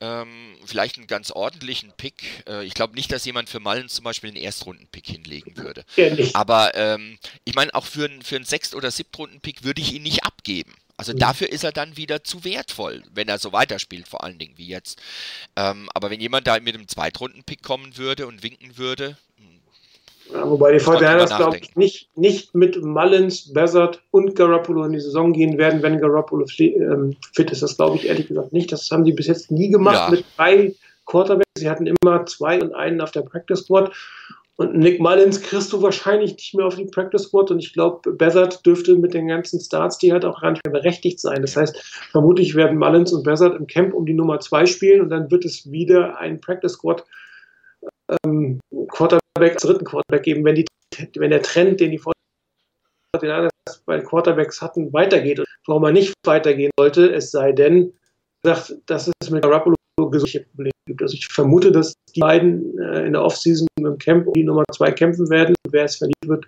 ähm, 0.00 0.56
vielleicht 0.64 0.96
einen 0.98 1.06
ganz 1.06 1.30
ordentlichen 1.30 1.92
Pick. 1.96 2.44
Äh, 2.48 2.64
ich 2.64 2.74
glaube 2.74 2.94
nicht, 2.94 3.12
dass 3.12 3.24
jemand 3.24 3.48
für 3.48 3.60
Mullen 3.60 3.88
zum 3.88 4.04
Beispiel 4.04 4.28
einen 4.30 4.36
Erstrunden-Pick 4.38 5.06
hinlegen 5.06 5.56
würde. 5.56 5.84
Ja. 5.96 6.10
Aber 6.34 6.74
ähm, 6.74 7.18
ich 7.44 7.54
meine, 7.54 7.74
auch 7.74 7.86
für, 7.86 8.06
einen- 8.06 8.22
für 8.22 8.36
einen 8.36 8.44
Sechst- 8.44 8.74
oder 8.74 8.90
Siebtrunden-Pick 8.90 9.62
würde 9.64 9.80
ich 9.82 9.92
ihn 9.92 10.02
nicht 10.02 10.24
abgeben. 10.24 10.74
Also 10.96 11.12
Mhm. 11.14 11.18
dafür 11.18 11.48
ist 11.50 11.64
er 11.64 11.72
dann 11.72 11.96
wieder 11.96 12.24
zu 12.24 12.44
wertvoll, 12.44 13.02
wenn 13.12 13.28
er 13.28 13.38
so 13.38 13.52
weiterspielt, 13.52 14.06
vor 14.08 14.22
allen 14.24 14.38
Dingen 14.38 14.58
wie 14.58 14.66
jetzt. 14.66 15.00
Ähm, 15.56 15.88
aber 15.94 16.10
wenn 16.10 16.20
jemand 16.20 16.46
da 16.46 16.58
mit 16.60 16.74
einem 16.74 16.88
Zweitrunden-Pick 16.88 17.62
kommen 17.62 17.96
würde 17.96 18.26
und 18.26 18.42
winken 18.42 18.76
würde, 18.76 19.16
Ja, 20.32 20.48
wobei 20.48 20.72
die 20.72 20.78
49ers, 20.80 21.36
glaube 21.36 21.58
ich, 21.58 21.74
nicht, 21.76 22.16
nicht 22.16 22.54
mit 22.54 22.82
Mullins, 22.82 23.52
Bezard 23.52 24.02
und 24.10 24.36
Garoppolo 24.36 24.84
in 24.84 24.92
die 24.92 25.00
Saison 25.00 25.32
gehen 25.32 25.58
werden, 25.58 25.82
wenn 25.82 26.00
Garoppolo 26.00 26.46
ähm, 26.58 27.16
fit 27.32 27.50
ist. 27.50 27.62
Das 27.62 27.76
glaube 27.76 27.96
ich 27.96 28.06
ehrlich 28.06 28.28
gesagt 28.28 28.52
nicht. 28.52 28.70
Das 28.70 28.90
haben 28.90 29.04
die 29.04 29.12
bis 29.12 29.26
jetzt 29.26 29.50
nie 29.50 29.70
gemacht 29.70 29.96
Ja. 29.96 30.10
mit 30.10 30.24
drei 30.36 30.74
Quarterbacks. 31.06 31.44
Sie 31.58 31.68
hatten 31.68 31.86
immer 31.86 32.26
zwei 32.26 32.60
und 32.60 32.74
einen 32.74 33.00
auf 33.00 33.10
der 33.10 33.22
Practice 33.22 33.60
Squad. 33.64 33.92
Und 34.56 34.76
Nick 34.76 35.00
Mullins 35.00 35.40
kriegst 35.40 35.72
du 35.72 35.80
wahrscheinlich 35.80 36.32
nicht 36.32 36.54
mehr 36.54 36.66
auf 36.66 36.76
die 36.76 36.84
Practice 36.84 37.22
Squad. 37.22 37.50
Und 37.50 37.60
ich 37.60 37.72
glaube, 37.72 38.12
Bezard 38.12 38.64
dürfte 38.66 38.94
mit 38.94 39.14
den 39.14 39.26
ganzen 39.26 39.58
Starts, 39.58 39.96
die 39.96 40.12
hat 40.12 40.24
auch 40.24 40.42
gar 40.42 40.50
nicht 40.50 40.64
mehr 40.64 40.72
berechtigt 40.72 41.18
sein. 41.18 41.40
Das 41.40 41.56
heißt, 41.56 41.76
vermutlich 42.12 42.54
werden 42.54 42.78
Mullins 42.78 43.12
und 43.12 43.24
Bezard 43.24 43.56
im 43.58 43.66
Camp 43.66 43.94
um 43.94 44.04
die 44.04 44.12
Nummer 44.12 44.38
zwei 44.38 44.66
spielen. 44.66 45.00
Und 45.00 45.08
dann 45.08 45.30
wird 45.30 45.46
es 45.46 45.70
wieder 45.72 46.18
ein 46.18 46.40
Practice 46.40 46.74
Squad 46.74 47.04
ähm, 48.24 48.60
Quarterback, 48.88 49.54
als 49.54 49.62
dritten 49.62 49.84
Quarterback 49.84 50.22
geben, 50.22 50.44
wenn, 50.44 50.56
die, 50.56 50.66
wenn 51.16 51.30
der 51.30 51.42
Trend, 51.42 51.80
den 51.80 51.90
die 51.90 52.00
49ers 52.00 53.50
bei 53.86 53.96
den 53.96 54.06
Quarterbacks 54.06 54.60
hatten, 54.60 54.92
weitergeht. 54.92 55.42
Warum 55.66 55.84
er 55.84 55.92
nicht 55.92 56.14
weitergehen 56.24 56.70
sollte, 56.78 57.12
es 57.12 57.30
sei 57.30 57.52
denn, 57.52 57.92
sagt, 58.42 58.74
dass 58.86 59.10
es 59.20 59.30
mit 59.30 59.42
Garoppolo 59.42 59.76
solche 60.12 60.40
Probleme 60.40 60.72
gibt. 60.86 61.02
Also 61.02 61.14
ich 61.14 61.26
vermute, 61.26 61.70
dass 61.70 61.94
die 62.14 62.20
beiden 62.20 62.78
äh, 62.78 63.06
in 63.06 63.12
der 63.12 63.22
Offseason 63.22 63.68
im 63.78 63.98
Camp 63.98 64.26
um 64.26 64.32
die 64.32 64.44
Nummer 64.44 64.64
zwei 64.72 64.90
kämpfen 64.90 65.28
werden. 65.30 65.54
Und 65.64 65.72
wer 65.72 65.84
es 65.84 65.96
verliert 65.96 66.26
wird, 66.26 66.46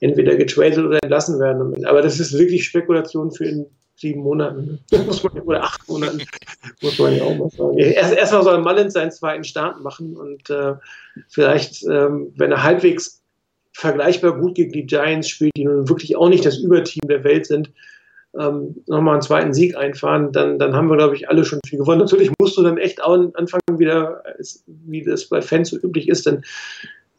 entweder 0.00 0.36
getradet 0.36 0.78
oder 0.78 0.98
entlassen 1.02 1.38
werden. 1.38 1.84
Aber 1.86 2.02
das 2.02 2.20
ist 2.20 2.38
wirklich 2.38 2.64
Spekulation 2.64 3.30
für 3.30 3.44
in 3.44 3.66
sieben 3.96 4.22
Monaten. 4.22 4.78
Man, 4.90 5.42
oder 5.42 5.62
acht 5.62 5.88
Monaten, 5.88 6.22
muss 6.82 6.98
man 6.98 7.16
ja 7.16 7.24
auch 7.24 7.36
mal 7.36 7.50
sagen. 7.50 7.78
Erst, 7.78 8.14
erstmal 8.14 8.44
soll 8.44 8.60
Mullins 8.60 8.92
seinen 8.92 9.10
zweiten 9.10 9.44
Start 9.44 9.80
machen 9.80 10.16
und 10.16 10.48
äh, 10.50 10.74
vielleicht, 11.28 11.84
ähm, 11.84 12.32
wenn 12.36 12.52
er 12.52 12.62
halbwegs 12.62 13.22
vergleichbar 13.72 14.38
gut 14.38 14.54
gegen 14.54 14.72
die 14.72 14.86
Giants 14.86 15.28
spielt, 15.28 15.56
die 15.56 15.64
nun 15.64 15.88
wirklich 15.88 16.16
auch 16.16 16.28
nicht 16.28 16.44
das 16.44 16.58
Überteam 16.58 17.08
der 17.08 17.24
Welt 17.24 17.46
sind, 17.46 17.70
ähm, 18.38 18.82
nochmal 18.86 19.14
einen 19.14 19.22
zweiten 19.22 19.54
Sieg 19.54 19.76
einfahren, 19.76 20.32
dann, 20.32 20.58
dann 20.58 20.74
haben 20.74 20.88
wir, 20.88 20.96
glaube 20.96 21.16
ich, 21.16 21.28
alle 21.28 21.44
schon 21.44 21.60
viel 21.66 21.78
gewonnen. 21.78 22.00
Natürlich 22.00 22.30
musst 22.38 22.56
du 22.56 22.62
dann 22.62 22.78
echt 22.78 23.02
auch 23.02 23.18
anfangen, 23.34 23.78
wieder, 23.78 24.22
wie 24.66 25.02
das 25.02 25.26
bei 25.28 25.40
Fans 25.40 25.70
so 25.70 25.78
üblich 25.78 26.08
ist, 26.08 26.26
dann 26.26 26.42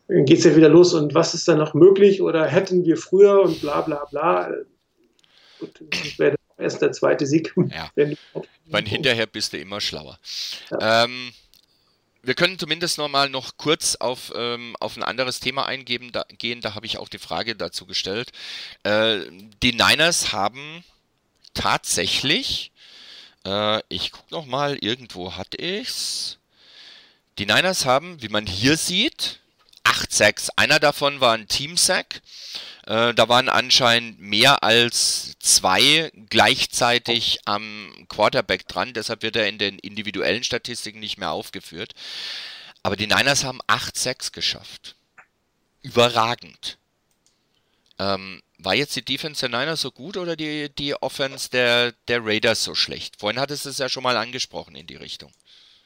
geht 0.07 0.39
es 0.39 0.45
ja 0.45 0.55
wieder 0.55 0.69
los 0.69 0.93
und 0.93 1.13
was 1.13 1.33
ist 1.33 1.47
dann 1.47 1.57
noch 1.57 1.73
möglich 1.73 2.21
oder 2.21 2.45
hätten 2.45 2.85
wir 2.85 2.97
früher 2.97 3.41
und 3.41 3.59
bla 3.61 3.81
bla 3.81 4.05
bla. 4.09 4.51
Gut, 5.59 5.81
das 5.89 6.19
wäre 6.19 6.36
erst 6.57 6.81
der 6.81 6.91
zweite 6.91 7.25
Sieg. 7.25 7.53
Ja. 7.55 7.91
Weil 8.65 8.87
hinterher 8.87 9.27
bist 9.27 9.53
du 9.53 9.57
immer 9.57 9.81
schlauer. 9.81 10.19
Ähm, 10.79 11.31
wir 12.23 12.33
können 12.33 12.59
zumindest 12.59 12.97
noch 12.97 13.07
mal 13.07 13.29
noch 13.29 13.57
kurz 13.57 13.95
auf, 13.95 14.33
ähm, 14.35 14.75
auf 14.79 14.97
ein 14.97 15.03
anderes 15.03 15.39
Thema 15.39 15.65
eingehen. 15.65 16.11
Da, 16.11 16.25
gehen. 16.37 16.61
da 16.61 16.75
habe 16.75 16.85
ich 16.85 16.97
auch 16.97 17.09
die 17.09 17.19
Frage 17.19 17.55
dazu 17.55 17.85
gestellt. 17.85 18.31
Äh, 18.83 19.21
die 19.63 19.71
Niners 19.71 20.33
haben 20.33 20.83
tatsächlich, 21.53 22.71
äh, 23.45 23.81
ich 23.89 24.11
gucke 24.11 24.33
noch 24.33 24.45
mal, 24.45 24.77
irgendwo 24.77 25.35
hatte 25.35 25.57
ich's. 25.57 26.37
Die 27.37 27.45
Niners 27.45 27.85
haben, 27.85 28.21
wie 28.21 28.29
man 28.29 28.45
hier 28.45 28.77
sieht, 28.77 29.39
acht 29.83 30.11
Sacks. 30.11 30.49
Einer 30.55 30.79
davon 30.79 31.21
war 31.21 31.33
ein 31.33 31.47
Team-Sack. 31.47 32.21
Äh, 32.87 33.13
da 33.13 33.27
waren 33.27 33.49
anscheinend 33.49 34.21
mehr 34.21 34.63
als 34.63 35.37
zwei 35.39 36.09
gleichzeitig 36.29 37.39
am 37.43 37.91
Quarterback 38.07 38.65
dran, 38.69 38.93
deshalb 38.93 39.23
wird 39.23 39.35
er 39.35 39.49
in 39.49 39.57
den 39.57 39.77
individuellen 39.79 40.43
Statistiken 40.45 41.01
nicht 41.01 41.17
mehr 41.17 41.31
aufgeführt. 41.31 41.93
Aber 42.83 42.95
die 42.95 43.07
Niners 43.07 43.43
haben 43.43 43.59
8-6 43.67 44.31
geschafft. 44.31 44.95
Überragend. 45.81 46.77
Ähm, 47.99 48.41
war 48.57 48.73
jetzt 48.73 48.95
die 48.95 49.03
Defense 49.03 49.47
der 49.47 49.59
Niners 49.59 49.81
so 49.81 49.91
gut 49.91 50.15
oder 50.15 50.37
die, 50.37 50.69
die 50.73 50.95
Offense 50.95 51.49
der, 51.49 51.91
der 52.07 52.25
Raiders 52.25 52.63
so 52.63 52.73
schlecht? 52.73 53.19
Vorhin 53.19 53.39
hattest 53.39 53.65
du 53.65 53.69
es 53.69 53.79
ja 53.79 53.89
schon 53.89 54.03
mal 54.03 54.15
angesprochen 54.15 54.75
in 54.75 54.87
die 54.87 54.95
Richtung. 54.95 55.33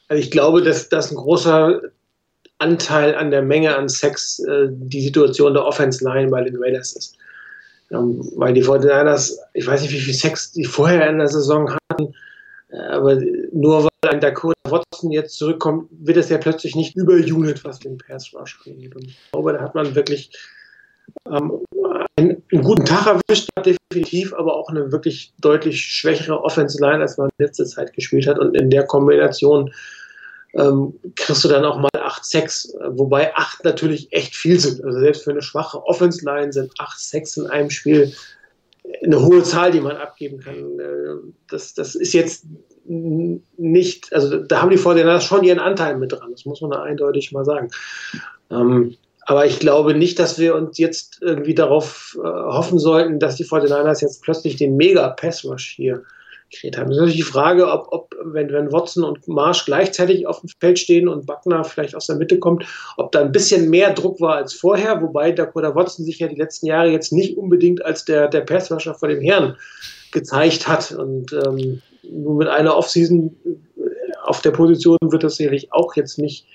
Also 0.06 0.22
ich 0.22 0.30
glaube, 0.30 0.62
dass 0.62 0.88
das 0.88 1.10
ein 1.10 1.16
großer 1.16 1.80
Anteil 2.62 3.14
an 3.14 3.30
der 3.30 3.42
Menge 3.42 3.76
an 3.76 3.88
Sex 3.88 4.38
äh, 4.38 4.68
die 4.70 5.02
Situation 5.02 5.54
der 5.54 5.66
Offense 5.66 6.04
Line 6.04 6.30
bei 6.30 6.42
den 6.42 6.56
Raiders 6.56 6.92
ist. 6.92 7.18
Ähm, 7.90 8.20
weil 8.36 8.54
die 8.54 8.64
49ers, 8.64 9.36
ich 9.52 9.66
weiß 9.66 9.82
nicht, 9.82 9.92
wie 9.92 10.00
viel 10.00 10.14
Sex 10.14 10.52
die 10.52 10.64
vorher 10.64 11.10
in 11.10 11.18
der 11.18 11.28
Saison 11.28 11.76
hatten, 11.90 12.14
äh, 12.70 12.78
aber 12.78 13.20
nur 13.52 13.84
weil 13.84 14.12
ein 14.12 14.20
Dakota 14.20 14.54
Watson 14.68 15.10
jetzt 15.10 15.36
zurückkommt, 15.36 15.88
wird 15.90 16.16
es 16.16 16.28
ja 16.28 16.38
plötzlich 16.38 16.74
nicht 16.74 16.96
über 16.96 17.14
Unit, 17.14 17.64
was 17.64 17.80
den 17.80 17.98
Pass 17.98 18.32
Rush 18.32 18.58
angeht. 18.66 18.94
Und 18.94 19.06
ich 19.06 19.18
glaube, 19.32 19.52
da 19.52 19.60
hat 19.60 19.74
man 19.74 19.94
wirklich 19.94 20.30
ähm, 21.28 21.60
einen, 22.16 22.42
einen 22.52 22.62
guten 22.62 22.84
Tag 22.84 23.06
erwischt, 23.06 23.48
definitiv, 23.64 24.32
aber 24.34 24.56
auch 24.56 24.68
eine 24.68 24.92
wirklich 24.92 25.32
deutlich 25.40 25.80
schwächere 25.80 26.42
Offense 26.42 26.80
Line, 26.80 27.00
als 27.00 27.18
man 27.18 27.28
letzte 27.38 27.64
Zeit 27.66 27.92
gespielt 27.92 28.26
hat. 28.26 28.38
Und 28.38 28.56
in 28.56 28.70
der 28.70 28.86
Kombination 28.86 29.72
ähm, 30.54 30.94
kriegst 31.16 31.44
du 31.44 31.48
dann 31.48 31.64
auch 31.64 31.78
mal 31.78 31.90
8-6, 31.94 32.74
wobei 32.98 33.34
8 33.34 33.64
natürlich 33.64 34.12
echt 34.12 34.34
viel 34.34 34.58
sind. 34.58 34.84
Also 34.84 35.00
selbst 35.00 35.24
für 35.24 35.30
eine 35.30 35.42
schwache 35.42 35.84
Offense-Line 35.86 36.52
sind 36.52 36.72
8-6 36.78 37.42
in 37.42 37.50
einem 37.50 37.70
Spiel 37.70 38.12
eine 39.04 39.22
hohe 39.22 39.42
Zahl, 39.42 39.70
die 39.70 39.80
man 39.80 39.96
abgeben 39.96 40.40
kann. 40.40 40.78
Äh, 40.78 41.32
Das, 41.48 41.74
das 41.74 41.94
ist 41.94 42.12
jetzt 42.12 42.44
nicht, 42.84 44.12
also 44.12 44.38
da 44.38 44.60
haben 44.60 44.70
die 44.70 44.76
Fortinanders 44.76 45.24
schon 45.24 45.44
ihren 45.44 45.60
Anteil 45.60 45.96
mit 45.96 46.12
dran, 46.12 46.32
das 46.32 46.44
muss 46.44 46.60
man 46.60 46.72
da 46.72 46.82
eindeutig 46.82 47.30
mal 47.32 47.44
sagen. 47.44 47.70
Ähm, 48.50 48.96
aber 49.24 49.46
ich 49.46 49.60
glaube 49.60 49.94
nicht, 49.94 50.18
dass 50.18 50.38
wir 50.38 50.56
uns 50.56 50.78
jetzt 50.78 51.18
irgendwie 51.22 51.54
darauf 51.54 52.18
äh, 52.20 52.26
hoffen 52.26 52.80
sollten, 52.80 53.20
dass 53.20 53.36
die 53.36 53.44
49ers 53.44 54.02
jetzt 54.02 54.22
plötzlich 54.22 54.56
den 54.56 54.76
Mega-Pass-Rush 54.76 55.74
hier 55.76 56.02
kreiert 56.52 56.76
haben. 56.76 56.88
Das 56.88 56.96
ist 56.96 57.00
natürlich 57.00 57.24
die 57.24 57.30
Frage, 57.30 57.68
ob, 57.68 57.88
ob 57.90 58.14
wenn, 58.24 58.52
wenn 58.52 58.72
Watson 58.72 59.04
und 59.04 59.26
Marsch 59.28 59.64
gleichzeitig 59.64 60.26
auf 60.26 60.40
dem 60.40 60.50
Feld 60.60 60.78
stehen 60.78 61.08
und 61.08 61.26
Buckner 61.26 61.64
vielleicht 61.64 61.94
aus 61.94 62.06
der 62.06 62.16
Mitte 62.16 62.38
kommt, 62.38 62.64
ob 62.96 63.12
da 63.12 63.20
ein 63.20 63.32
bisschen 63.32 63.70
mehr 63.70 63.92
Druck 63.92 64.20
war 64.20 64.36
als 64.36 64.54
vorher, 64.54 65.00
wobei 65.02 65.32
Dakota 65.32 65.74
Watson 65.74 66.04
sich 66.04 66.18
ja 66.18 66.28
die 66.28 66.36
letzten 66.36 66.66
Jahre 66.66 66.90
jetzt 66.90 67.12
nicht 67.12 67.36
unbedingt 67.36 67.84
als 67.84 68.04
der, 68.04 68.28
der 68.28 68.42
Passrusher 68.42 68.94
vor 68.94 69.08
dem 69.08 69.22
Herrn 69.22 69.56
gezeigt 70.12 70.68
hat. 70.68 70.92
Und 70.92 71.32
ähm, 71.32 71.82
nur 72.02 72.36
mit 72.36 72.48
einer 72.48 72.76
Offseason 72.76 73.34
auf 74.24 74.40
der 74.40 74.50
Position 74.50 74.98
wird 75.02 75.24
das 75.24 75.36
sicherlich 75.36 75.72
auch 75.72 75.96
jetzt 75.96 76.18
nicht 76.18 76.46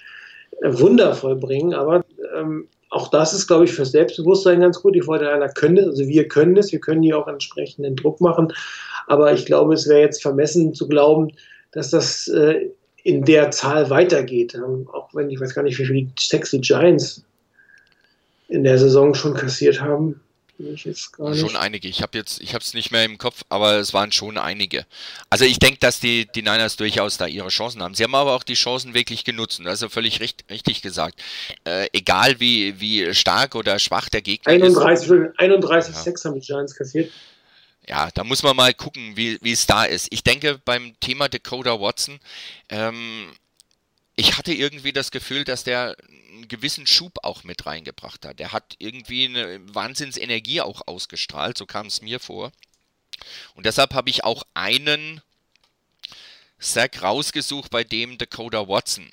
äh, 0.61 0.79
wundervoll 0.79 1.35
bringen, 1.35 1.73
aber 1.73 2.05
ähm, 2.35 2.67
auch 2.89 3.09
das 3.09 3.33
ist, 3.33 3.47
glaube 3.47 3.65
ich, 3.65 3.73
für 3.73 3.85
Selbstbewusstsein 3.85 4.61
ganz 4.61 4.81
gut. 4.81 4.95
Die 4.95 5.01
Vorteile 5.01 5.49
können 5.53 5.77
es, 5.77 5.87
also 5.87 6.07
wir 6.07 6.27
können 6.27 6.55
es, 6.55 6.71
wir 6.71 6.79
können 6.79 7.03
hier 7.03 7.17
auch 7.17 7.27
entsprechenden 7.27 7.95
Druck 7.95 8.21
machen. 8.21 8.53
Aber 9.07 9.33
ich 9.33 9.45
glaube, 9.45 9.73
es 9.73 9.87
wäre 9.87 10.01
jetzt 10.01 10.21
vermessen 10.21 10.73
zu 10.73 10.87
glauben, 10.87 11.31
dass 11.71 11.89
das 11.89 12.27
äh, 12.27 12.69
in 13.03 13.23
der 13.23 13.51
Zahl 13.51 13.89
weitergeht. 13.89 14.53
Ähm, 14.53 14.87
auch 14.91 15.09
wenn 15.13 15.29
ich 15.29 15.39
weiß 15.39 15.55
gar 15.55 15.63
nicht, 15.63 15.79
wie 15.79 15.85
viele 15.85 16.07
Sexy 16.19 16.59
Giants 16.59 17.23
in 18.49 18.63
der 18.63 18.77
Saison 18.77 19.13
schon 19.13 19.33
kassiert 19.33 19.81
haben. 19.81 20.19
Schon 20.59 21.55
einige. 21.55 21.87
Ich 21.87 22.01
habe 22.01 22.17
jetzt, 22.17 22.41
ich 22.41 22.55
habe 22.55 22.63
es 22.63 22.73
nicht 22.73 22.91
mehr 22.91 23.05
im 23.05 23.19
Kopf, 23.19 23.43
aber 23.47 23.75
es 23.75 23.93
waren 23.93 24.11
schon 24.11 24.39
einige. 24.39 24.87
Also 25.29 25.45
ich 25.45 25.59
denke, 25.59 25.77
dass 25.79 25.99
die, 25.99 26.27
die 26.33 26.41
Niners 26.41 26.77
durchaus 26.77 27.17
da 27.17 27.27
ihre 27.27 27.49
Chancen 27.49 27.83
haben. 27.83 27.93
Sie 27.93 28.03
haben 28.03 28.15
aber 28.15 28.33
auch 28.33 28.41
die 28.41 28.55
Chancen 28.55 28.95
wirklich 28.95 29.23
genutzt. 29.23 29.61
Also 29.63 29.87
völlig 29.87 30.19
recht, 30.19 30.45
richtig 30.49 30.81
gesagt. 30.81 31.21
Äh, 31.63 31.87
egal 31.93 32.39
wie, 32.39 32.79
wie 32.79 33.13
stark 33.13 33.53
oder 33.53 33.77
schwach 33.77 34.09
der 34.09 34.23
Gegner 34.23 34.51
31, 34.51 35.11
ist. 35.11 35.39
31 35.39 35.95
ja. 35.95 36.01
6 36.01 36.25
haben 36.25 36.33
die 36.33 36.45
Giants 36.45 36.75
kassiert. 36.75 37.11
Ja, 37.87 38.11
da 38.11 38.23
muss 38.23 38.43
man 38.43 38.55
mal 38.55 38.73
gucken, 38.73 39.15
wie, 39.15 39.39
wie 39.41 39.53
es 39.53 39.65
da 39.65 39.85
ist. 39.85 40.07
Ich 40.11 40.23
denke, 40.23 40.59
beim 40.65 40.99
Thema 40.99 41.29
Dakota 41.29 41.79
Watson, 41.79 42.19
ähm, 42.69 43.33
ich 44.15 44.37
hatte 44.37 44.53
irgendwie 44.53 44.91
das 44.91 45.11
Gefühl, 45.11 45.45
dass 45.45 45.63
der 45.63 45.95
einen 46.29 46.47
gewissen 46.47 46.85
Schub 46.85 47.13
auch 47.23 47.43
mit 47.43 47.65
reingebracht 47.65 48.25
hat. 48.25 48.41
Er 48.41 48.51
hat 48.51 48.75
irgendwie 48.79 49.25
eine 49.25 49.59
Wahnsinnsenergie 49.73 50.61
auch 50.61 50.81
ausgestrahlt, 50.85 51.57
so 51.57 51.65
kam 51.65 51.87
es 51.87 52.01
mir 52.01 52.19
vor. 52.19 52.51
Und 53.55 53.65
deshalb 53.65 53.93
habe 53.93 54.09
ich 54.09 54.23
auch 54.23 54.43
einen 54.53 55.21
Sack 56.59 57.01
rausgesucht, 57.03 57.71
bei 57.71 57.83
dem 57.83 58.17
Dakota 58.17 58.67
Watson 58.67 59.09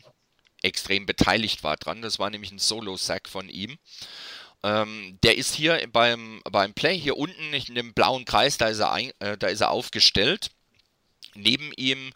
extrem 0.63 1.07
beteiligt 1.07 1.63
war 1.63 1.77
dran. 1.77 2.03
Das 2.03 2.19
war 2.19 2.31
nämlich 2.31 2.51
ein 2.51 2.59
Solo-Sack 2.59 3.29
von 3.29 3.49
ihm. 3.49 3.79
Ähm, 4.65 5.19
der 5.23 5.37
ist 5.37 5.55
hier 5.55 5.87
beim, 5.93 6.41
beim 6.51 6.73
Play 6.73 6.99
hier 6.99 7.19
unten 7.19 7.53
in 7.53 7.75
dem 7.75 7.93
blauen 7.93 8.25
Kreis, 8.25 8.57
da 8.57 8.69
ist 8.69 8.79
er, 8.79 8.93
ein, 8.93 9.13
äh, 9.19 9.37
da 9.37 9.49
ist 9.49 9.61
er 9.61 9.71
aufgestellt. 9.71 10.51
Neben 11.35 11.71
ihm 11.77 12.13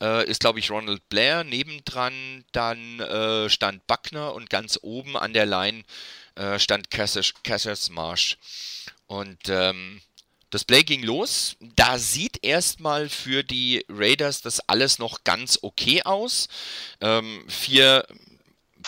äh, 0.00 0.26
ist, 0.26 0.40
glaube 0.40 0.60
ich, 0.60 0.70
Ronald 0.70 1.06
Blair. 1.10 1.44
Nebendran 1.44 2.44
dann 2.52 3.00
äh, 3.00 3.50
stand 3.50 3.86
Buckner 3.86 4.32
und 4.34 4.48
ganz 4.48 4.78
oben 4.80 5.16
an 5.16 5.34
der 5.34 5.44
Line 5.44 5.82
äh, 6.36 6.58
stand 6.58 6.90
Cassius 6.90 7.90
Marsh. 7.90 8.38
Und 9.06 9.48
ähm, 9.48 10.00
das 10.48 10.64
Play 10.64 10.84
ging 10.84 11.02
los. 11.02 11.56
Da 11.76 11.98
sieht 11.98 12.42
erstmal 12.42 13.10
für 13.10 13.42
die 13.42 13.84
Raiders 13.90 14.40
das 14.40 14.60
alles 14.60 14.98
noch 14.98 15.22
ganz 15.24 15.58
okay 15.60 16.02
aus. 16.04 16.48
Ähm, 17.02 17.44
vier 17.48 18.06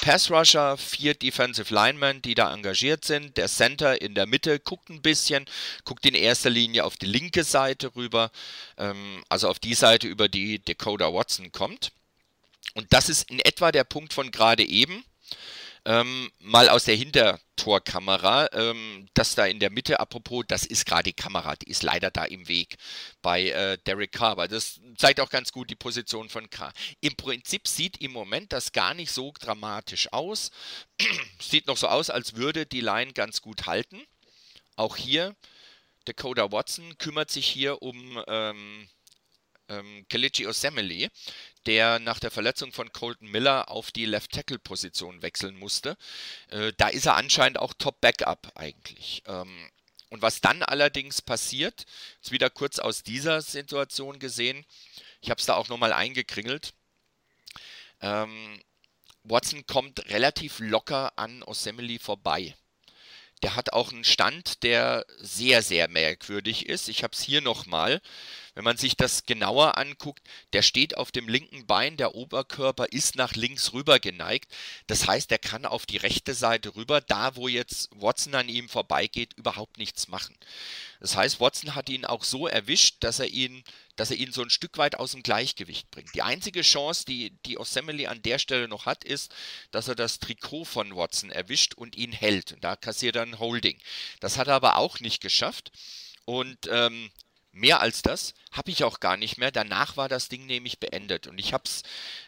Pass 0.01 0.31
Rusher, 0.31 0.77
vier 0.77 1.15
Defensive 1.15 1.73
Linemen, 1.73 2.23
die 2.23 2.35
da 2.35 2.53
engagiert 2.53 3.05
sind. 3.05 3.37
Der 3.37 3.49
Center 3.49 4.01
in 4.01 4.15
der 4.15 4.27
Mitte 4.27 4.59
guckt 4.59 4.89
ein 4.89 5.03
bisschen, 5.03 5.47
guckt 5.85 6.07
in 6.07 6.15
erster 6.15 6.51
Linie 6.51 6.85
auf 6.85 6.97
die 6.97 7.07
linke 7.07 7.45
Seite 7.45 7.95
rüber, 7.95 8.31
ähm, 8.79 9.23
also 9.29 9.49
auf 9.49 9.59
die 9.59 9.75
Seite, 9.75 10.09
über 10.09 10.29
die 10.29 10.65
Dakota 10.65 11.13
Watson 11.13 11.53
kommt. 11.53 11.93
Und 12.75 12.93
das 12.93 13.09
ist 13.09 13.31
in 13.31 13.39
etwa 13.41 13.73
der 13.73 13.85
Punkt 13.85 14.13
von 14.13 14.31
gerade 14.31 14.65
eben. 14.65 15.05
Ähm, 15.85 16.31
mal 16.39 16.69
aus 16.69 16.85
der 16.85 16.95
Hintertorkamera, 16.95 18.49
ähm, 18.53 19.09
das 19.15 19.35
da 19.35 19.47
in 19.47 19.59
der 19.59 19.71
Mitte, 19.71 19.99
apropos, 19.99 20.45
das 20.47 20.65
ist 20.65 20.87
gerade 20.87 21.05
die 21.05 21.13
Kamera, 21.13 21.57
die 21.57 21.69
ist 21.69 21.83
leider 21.83 22.13
da 22.13 22.25
im 22.25 22.47
Weg 22.47 22.77
bei 23.21 23.49
äh, 23.49 23.79
Derek 23.79 24.13
Carr, 24.13 24.37
weil 24.37 24.47
das 24.47 24.81
zeigt 24.97 25.19
auch 25.19 25.29
ganz 25.29 25.51
gut 25.51 25.71
die 25.71 25.75
Position 25.75 26.29
von 26.29 26.49
Carr. 26.51 26.73
Im 27.01 27.17
Prinzip 27.17 27.67
sieht 27.67 28.01
im 28.01 28.13
Moment 28.13 28.53
das 28.53 28.71
gar 28.71 28.95
nicht 28.95 29.11
so 29.11 29.33
dramatisch 29.41 30.13
aus. 30.13 30.53
sieht 31.41 31.67
noch 31.67 31.77
so 31.77 31.89
aus, 31.89 32.11
als 32.11 32.37
würde 32.37 32.65
die 32.65 32.81
Line 32.81 33.13
ganz 33.13 33.43
gut 33.43 33.67
halten. 33.67 34.01
Auch 34.77 34.97
hier, 34.97 35.35
Dakota 36.05 36.53
Watson 36.53 36.97
kümmert 36.99 37.33
sich 37.33 37.47
hier 37.47 37.83
um 37.83 38.23
ähm, 38.29 38.89
ähm, 39.69 40.07
Kalichi 40.09 40.47
Osemele, 40.47 41.09
der 41.67 41.99
nach 41.99 42.19
der 42.19 42.31
Verletzung 42.31 42.73
von 42.73 42.93
Colton 42.93 43.29
Miller 43.29 43.71
auf 43.71 43.91
die 43.91 44.07
Left 44.07 44.33
Tackle 44.33 44.59
Position 44.59 45.23
wechseln 45.23 45.57
musste. 45.57 45.97
Äh, 46.49 46.73
da 46.77 46.89
ist 46.89 47.07
er 47.07 47.17
anscheinend 47.17 47.59
auch 47.59 47.75
Top 47.75 48.01
Backup 48.01 48.53
eigentlich. 48.55 49.23
Ähm, 49.27 49.71
und 50.11 50.21
was 50.21 50.41
dann 50.43 50.63
allerdings 50.63 51.23
passiert, 51.23 51.87
ist 52.21 52.33
wieder 52.33 52.51
kurz 52.51 52.79
aus 52.79 53.03
dieser 53.03 53.41
Situation 53.41 54.19
gesehen. 54.19 54.67
Ich 55.23 55.31
habe 55.31 55.39
es 55.39 55.47
da 55.47 55.55
auch 55.55 55.69
nochmal 55.69 55.93
eingekringelt. 55.93 56.75
Ähm, 58.03 58.61
Watson 59.25 59.65
kommt 59.67 60.11
relativ 60.11 60.59
locker 60.59 61.13
an 61.17 61.43
Osemele 61.45 61.99
vorbei. 61.99 62.55
Der 63.43 63.57
hat 63.57 63.73
auch 63.73 63.91
einen 63.91 64.05
Stand, 64.05 64.63
der 64.63 65.07
sehr, 65.19 65.63
sehr 65.63 65.89
merkwürdig 65.89 66.67
ist. 66.69 66.89
Ich 66.89 67.03
habe 67.03 67.15
es 67.15 67.23
hier 67.23 67.41
nochmal. 67.41 68.01
Wenn 68.55 68.65
man 68.65 68.77
sich 68.77 68.97
das 68.97 69.25
genauer 69.25 69.79
anguckt, 69.79 70.23
der 70.53 70.61
steht 70.61 70.97
auf 70.99 71.11
dem 71.11 71.27
linken 71.27 71.67
Bein, 71.67 71.97
der 71.97 72.15
Oberkörper 72.15 72.87
ist 72.93 73.17
nach 73.17 73.35
links 73.35 73.73
rüber 73.73 73.99
geneigt. 73.99 74.53
Das 74.87 75.07
heißt, 75.07 75.33
er 75.33 75.39
kann 75.39 75.65
auf 75.65 75.87
die 75.87 75.97
rechte 75.97 76.35
Seite 76.35 76.77
rüber, 76.77 77.01
da 77.01 77.35
wo 77.37 77.49
jetzt 77.49 77.89
Watson 77.95 78.35
an 78.35 78.51
ihm 78.51 78.69
vorbeigeht, 78.69 79.33
überhaupt 79.35 79.79
nichts 79.79 80.09
machen. 80.09 80.37
Das 81.01 81.17
heißt, 81.17 81.41
Watson 81.41 81.75
hat 81.75 81.89
ihn 81.89 82.05
auch 82.05 82.25
so 82.25 82.47
erwischt, 82.47 82.97
dass 83.01 83.21
er 83.21 83.29
ihn, 83.29 83.65
dass 83.97 84.11
er 84.11 84.19
ihn 84.19 84.33
so 84.33 84.43
ein 84.43 84.51
Stück 84.51 84.77
weit 84.77 84.97
aus 84.97 85.13
dem 85.13 85.23
Gleichgewicht 85.23 85.91
bringt. 85.91 86.15
Die 86.15 86.23
einzige 86.23 86.61
Chance, 86.61 87.07
die, 87.07 87.31
die 87.47 87.59
Osemele 87.59 88.11
an 88.11 88.23
der 88.23 88.39
Stelle 88.39 88.69
noch 88.69 88.85
hat, 88.85 89.03
ist, 89.03 89.35
dass 89.71 89.89
er 89.89 89.95
das 89.95 90.19
Trikot 90.19 90.67
von 90.67 90.95
Watson 90.95 91.31
erwischt 91.31 91.75
und 91.75 91.97
ihn 91.97 92.13
hält. 92.13 92.53
Und 92.53 92.63
da 92.63 92.77
kassiert 92.77 93.17
er 93.17 93.23
ein 93.23 93.39
Holding. 93.39 93.79
Das 94.21 94.37
hat 94.37 94.49
er 94.49 94.55
aber 94.55 94.77
auch 94.77 95.01
nicht 95.01 95.23
geschafft. 95.23 95.73
Und 96.25 96.69
ähm, 96.71 97.11
Mehr 97.53 97.81
als 97.81 98.01
das 98.01 98.33
habe 98.51 98.71
ich 98.71 98.83
auch 98.83 98.99
gar 98.99 99.19
nicht 99.19 99.37
mehr. 99.37 99.51
Danach 99.51 99.97
war 99.99 100.09
das 100.09 100.29
Ding 100.29 100.47
nämlich 100.47 100.79
beendet. 100.81 101.27
Und 101.27 101.39
ich 101.39 101.53
habe 101.53 101.65
es 101.67 101.83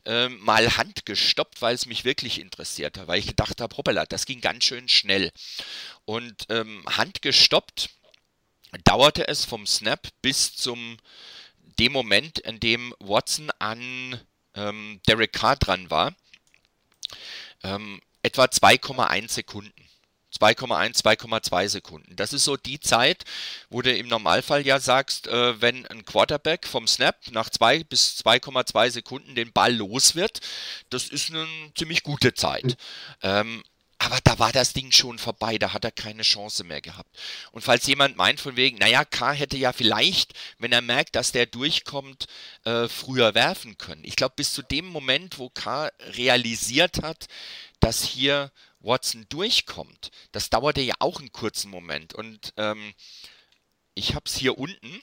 äh, 0.05 0.29
mal 0.29 0.77
handgestoppt, 0.77 1.63
weil 1.63 1.75
es 1.75 1.87
mich 1.87 2.05
wirklich 2.05 2.41
interessiert 2.41 2.99
hat. 2.99 3.07
Weil 3.07 3.21
ich 3.21 3.27
gedacht 3.29 3.61
habe, 3.61 3.77
hoppala, 3.77 4.05
das 4.05 4.27
ging 4.27 4.43
ganz 4.43 4.65
schön 4.65 4.89
schnell. 4.89 5.33
Und 6.05 6.47
ähm, 6.51 6.85
handgestoppt 6.87 7.91
dauerte 8.85 9.27
es 9.27 9.45
vom 9.45 9.67
Snap 9.67 10.09
bis 10.21 10.55
zum 10.55 10.99
dem 11.79 11.93
Moment, 11.93 12.39
in 12.41 12.61
dem 12.61 12.95
Watson 12.99 13.51
an 13.59 14.21
ähm, 14.55 15.01
Derek 15.09 15.33
Carr 15.33 15.57
dran 15.57 15.91
war. 15.91 16.15
Ähm, 17.63 18.01
etwa 18.23 18.45
2,1 18.45 19.31
Sekunden. 19.31 19.73
2,1, 20.41 21.03
2,2 21.03 21.69
Sekunden. 21.69 22.17
Das 22.17 22.33
ist 22.33 22.45
so 22.45 22.57
die 22.57 22.81
Zeit, 22.81 23.25
wo 23.71 23.83
du 23.83 23.95
im 23.95 24.09
Normalfall 24.09 24.67
ja 24.67 24.81
sagst, 24.81 25.27
äh, 25.29 25.61
wenn 25.61 25.87
ein 25.87 26.05
Quarterback 26.05 26.67
vom 26.67 26.87
Snap 26.87 27.17
nach 27.31 27.51
2 27.51 27.85
bis 27.85 28.17
2,2 28.25 28.91
Sekunden 28.91 29.35
den 29.35 29.53
Ball 29.53 29.75
los 29.75 30.15
wird, 30.15 30.41
das 30.91 31.09
ist 31.09 31.31
eine 31.31 31.47
ziemlich 31.75 32.03
gute 32.03 32.35
Zeit. 32.35 32.65
Mhm. 32.65 32.75
Ähm, 33.23 33.65
aber 34.05 34.19
da 34.23 34.39
war 34.39 34.53
das 34.53 34.75
Ding 34.75 34.93
schon 34.93 35.19
vorbei, 35.19 35.57
da 35.57 35.73
hat 35.73 35.85
er 35.85 35.91
keine 35.91 36.23
Chance 36.23 36.65
mehr 36.65 36.83
gehabt. 36.83 37.09
Und 37.53 37.63
falls 37.63 37.87
jemand 37.87 38.19
meint 38.19 38.39
von 38.39 38.55
wegen, 38.55 38.77
naja, 38.77 39.05
K 39.05 39.33
hätte 39.33 39.57
ja 39.57 39.73
vielleicht, 39.73 40.35
wenn 40.59 40.73
er 40.73 40.83
merkt, 40.83 41.17
dass 41.17 41.33
der 41.33 41.47
durchkommt, 41.47 42.27
äh, 42.65 42.87
früher 42.89 43.35
werfen 43.35 43.79
können. 43.79 44.05
Ich 44.05 44.17
glaube, 44.17 44.35
bis 44.37 44.53
zu 44.53 44.61
dem 44.61 44.85
Moment, 44.87 45.39
wo 45.39 45.49
K 45.49 45.91
realisiert 46.17 47.03
hat, 47.03 47.29
dass 47.81 48.03
hier 48.03 48.51
Watson 48.85 49.27
durchkommt, 49.29 50.11
das 50.33 50.51
dauerte 50.51 50.81
ja 50.81 50.95
auch 50.99 51.19
einen 51.21 51.33
kurzen 51.33 51.71
Moment. 51.71 52.15
Und 52.15 52.53
ähm, 52.57 52.95
ich 53.95 54.15
habe 54.15 54.25
es 54.27 54.37
hier 54.37 54.59
unten. 54.59 55.03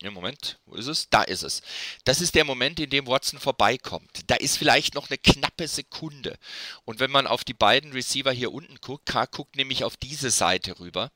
Ja, 0.00 0.10
Moment, 0.10 0.58
wo 0.66 0.74
ist 0.74 0.88
es? 0.88 1.08
Da 1.10 1.22
ist 1.22 1.44
es. 1.44 1.62
Das 2.04 2.20
ist 2.20 2.34
der 2.34 2.44
Moment, 2.44 2.80
in 2.80 2.90
dem 2.90 3.06
Watson 3.06 3.38
vorbeikommt. 3.38 4.10
Da 4.26 4.34
ist 4.34 4.56
vielleicht 4.56 4.94
noch 4.94 5.08
eine 5.08 5.18
knappe 5.18 5.68
Sekunde. 5.68 6.36
Und 6.84 6.98
wenn 6.98 7.12
man 7.12 7.28
auf 7.28 7.44
die 7.44 7.54
beiden 7.54 7.92
Receiver 7.92 8.32
hier 8.32 8.52
unten 8.52 8.80
guckt, 8.80 9.06
K 9.06 9.26
guckt 9.26 9.54
nämlich 9.54 9.84
auf 9.84 9.96
diese 9.96 10.32
Seite 10.32 10.80
rüber. 10.80 11.12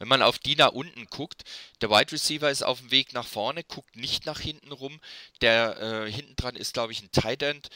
Wenn 0.00 0.08
man 0.08 0.22
auf 0.22 0.38
die 0.38 0.56
nach 0.56 0.72
unten 0.72 1.04
guckt, 1.10 1.44
der 1.82 1.90
Wide 1.90 2.12
Receiver 2.12 2.50
ist 2.50 2.62
auf 2.62 2.80
dem 2.80 2.90
Weg 2.90 3.12
nach 3.12 3.26
vorne, 3.26 3.62
guckt 3.62 3.96
nicht 3.96 4.24
nach 4.24 4.40
hinten 4.40 4.72
rum. 4.72 4.98
Der 5.42 6.06
äh, 6.06 6.10
hinten 6.10 6.36
dran 6.36 6.56
ist, 6.56 6.72
glaube 6.72 6.92
ich, 6.92 7.02
ein 7.02 7.12
Tight 7.12 7.42
End. 7.42 7.68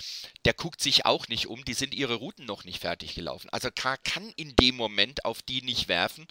Der 0.46 0.54
guckt 0.54 0.80
sich 0.80 1.04
auch 1.04 1.28
nicht 1.28 1.48
um. 1.48 1.66
Die 1.66 1.74
sind 1.74 1.94
ihre 1.94 2.14
Routen 2.14 2.46
noch 2.46 2.64
nicht 2.64 2.80
fertig 2.80 3.14
gelaufen. 3.14 3.50
Also 3.50 3.68
K 3.70 3.98
kann 3.98 4.32
in 4.36 4.56
dem 4.56 4.74
Moment 4.74 5.26
auf 5.26 5.42
die 5.42 5.60
nicht 5.60 5.88
werfen 5.88 6.26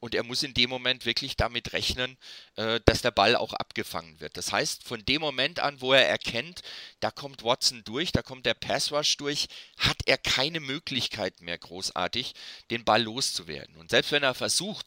und 0.00 0.16
er 0.16 0.24
muss 0.24 0.42
in 0.42 0.52
dem 0.52 0.68
Moment 0.68 1.06
wirklich 1.06 1.36
damit 1.36 1.72
rechnen, 1.72 2.16
äh, 2.56 2.80
dass 2.84 3.02
der 3.02 3.12
Ball 3.12 3.36
auch 3.36 3.52
abgefangen 3.52 4.18
wird. 4.18 4.36
Das 4.36 4.50
heißt, 4.50 4.82
von 4.82 5.04
dem 5.04 5.20
Moment 5.20 5.60
an, 5.60 5.80
wo 5.80 5.92
er 5.92 6.08
erkennt, 6.08 6.62
da 6.98 7.12
kommt 7.12 7.44
Watson 7.44 7.84
durch, 7.84 8.10
da 8.10 8.22
kommt 8.22 8.46
der 8.46 8.54
Pass 8.54 8.90
Rush 8.90 9.16
durch, 9.16 9.46
hat 9.78 9.98
er 10.06 10.18
keine 10.18 10.58
Möglichkeit 10.58 11.40
mehr 11.40 11.58
großartig, 11.58 12.34
den 12.70 12.84
Ball 12.84 13.02
loszuwerden. 13.02 13.76
Und 13.76 13.90
selbst 13.90 14.10
wenn 14.10 14.24
er 14.24 14.34
versucht, 14.34 14.86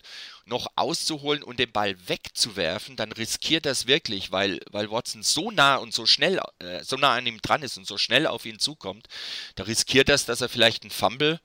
noch 0.50 0.68
auszuholen 0.76 1.44
und 1.44 1.60
den 1.60 1.72
Ball 1.72 1.96
wegzuwerfen, 2.08 2.96
dann 2.96 3.12
riskiert 3.12 3.66
das 3.66 3.88
wirklich, 3.88 4.32
weil, 4.32 4.60
weil 4.72 4.92
Watson 4.92 5.24
so 5.24 5.52
nah 5.52 5.78
und 5.78 5.94
so 5.94 6.06
schnell, 6.06 6.42
äh, 6.60 6.84
so 6.84 6.98
nah 6.98 7.14
an 7.14 7.26
ihm 7.26 7.42
dran 7.42 7.62
ist 7.62 7.78
und 7.78 7.88
so 7.88 7.98
schnell 7.98 8.28
auf 8.28 8.46
ihn 8.46 8.60
zukommt, 8.60 9.08
da 9.56 9.64
riskiert 9.64 10.10
das, 10.10 10.26
dass 10.26 10.42
er 10.42 10.50
vielleicht 10.50 10.84
einen 10.84 10.92
Fumble 10.92 11.40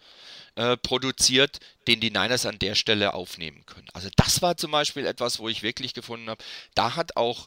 äh, 0.57 0.77
produziert, 0.77 1.61
den 1.87 2.01
die 2.01 2.11
Niners 2.11 2.47
an 2.47 2.59
der 2.59 2.75
Stelle 2.75 3.15
aufnehmen 3.15 3.65
können. 3.67 3.89
Also 3.93 4.09
das 4.17 4.43
war 4.43 4.57
zum 4.57 4.71
Beispiel 4.71 5.07
etwas, 5.07 5.39
wo 5.39 5.49
ich 5.49 5.63
wirklich 5.63 5.95
gefunden 5.95 6.31
habe, 6.31 6.43
da 6.75 6.97
hat 6.97 7.17
auch 7.17 7.47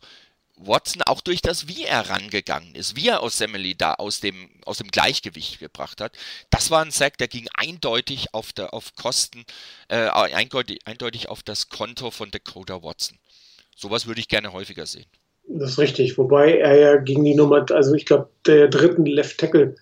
Watson 0.57 1.03
auch 1.05 1.21
durch 1.21 1.41
das, 1.41 1.67
wie 1.67 1.85
er 1.85 2.09
rangegangen 2.09 2.73
ist, 2.75 2.95
wie 2.95 3.09
er 3.09 3.21
aus 3.21 3.37
Semele 3.37 3.75
da 3.75 3.93
aus 3.93 4.19
dem, 4.19 4.49
aus 4.65 4.79
dem 4.79 4.87
Gleichgewicht 4.87 5.59
gebracht 5.59 6.01
hat, 6.01 6.17
das 6.49 6.71
war 6.71 6.83
ein 6.83 6.91
Sack, 6.91 7.17
der 7.17 7.27
ging 7.27 7.47
eindeutig 7.55 8.33
auf, 8.33 8.53
der, 8.53 8.73
auf 8.73 8.95
Kosten, 8.95 9.45
äh, 9.87 10.07
eindeutig, 10.09 10.79
eindeutig 10.85 11.29
auf 11.29 11.43
das 11.43 11.69
Konto 11.69 12.11
von 12.11 12.31
Dakota 12.31 12.81
Watson. 12.83 13.17
Sowas 13.75 14.07
würde 14.07 14.19
ich 14.19 14.27
gerne 14.27 14.53
häufiger 14.53 14.85
sehen. 14.85 15.05
Das 15.47 15.71
ist 15.71 15.79
richtig, 15.79 16.17
wobei 16.17 16.57
er 16.57 16.79
ja 16.79 16.95
gegen 16.97 17.23
die 17.23 17.35
Nummer, 17.35 17.65
also 17.71 17.93
ich 17.93 18.05
glaube, 18.05 18.29
der 18.45 18.67
dritten 18.67 19.05
Left 19.05 19.39
Tackle, 19.39 19.75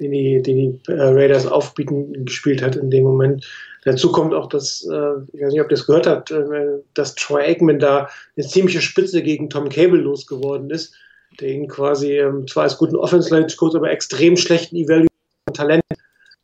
den 0.00 0.10
die, 0.10 0.42
den 0.42 0.56
die 0.56 0.92
äh, 0.92 1.02
Raiders 1.02 1.46
aufbieten, 1.46 2.24
gespielt 2.24 2.62
hat 2.62 2.74
in 2.74 2.90
dem 2.90 3.04
Moment. 3.04 3.46
Dazu 3.84 4.10
kommt 4.12 4.32
auch, 4.32 4.48
dass, 4.48 4.82
äh, 4.90 5.12
ich 5.32 5.42
weiß 5.42 5.52
nicht, 5.52 5.60
ob 5.60 5.66
ihr 5.66 5.76
das 5.76 5.86
gehört 5.86 6.06
habt, 6.06 6.30
äh, 6.30 6.78
dass 6.94 7.14
Troy 7.14 7.42
Aikman 7.42 7.78
da 7.78 8.08
eine 8.36 8.46
ziemliche 8.46 8.80
Spitze 8.80 9.22
gegen 9.22 9.50
Tom 9.50 9.68
Cable 9.68 10.00
losgeworden 10.00 10.70
ist, 10.70 10.94
der 11.40 11.50
ihn 11.50 11.68
quasi 11.68 12.18
ähm, 12.18 12.46
zwar 12.46 12.64
als 12.64 12.78
guten 12.78 12.96
Offense-Coach, 12.96 13.74
aber 13.74 13.90
extrem 13.90 14.36
schlechten 14.36 14.76
Evaluation 14.76 15.08
Talent 15.52 15.82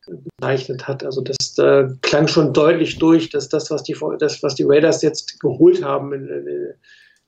bezeichnet 0.06 0.86
hat. 0.86 1.04
Also 1.04 1.22
das 1.22 1.56
äh, 1.58 1.88
klang 2.02 2.28
schon 2.28 2.52
deutlich 2.52 2.98
durch, 2.98 3.30
dass 3.30 3.48
das, 3.48 3.70
was 3.70 3.82
die, 3.84 3.96
das, 4.18 4.42
was 4.42 4.54
die 4.54 4.64
Raiders 4.64 5.02
jetzt 5.02 5.40
geholt 5.40 5.82
haben 5.82 6.12
in, 6.12 6.28
in, 6.28 6.74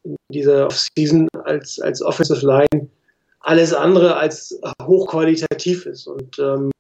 in 0.05 0.17
dieser 0.31 0.67
Offseason 0.67 1.29
als, 1.45 1.81
als 1.81 2.03
Offensive 2.03 2.45
Line, 2.45 2.89
alles 3.43 3.75
andere 3.75 4.17
als 4.17 4.59
hochqualitativ 4.83 5.87
ist. 5.87 6.07
Und 6.07 6.39
ähm, 6.39 6.71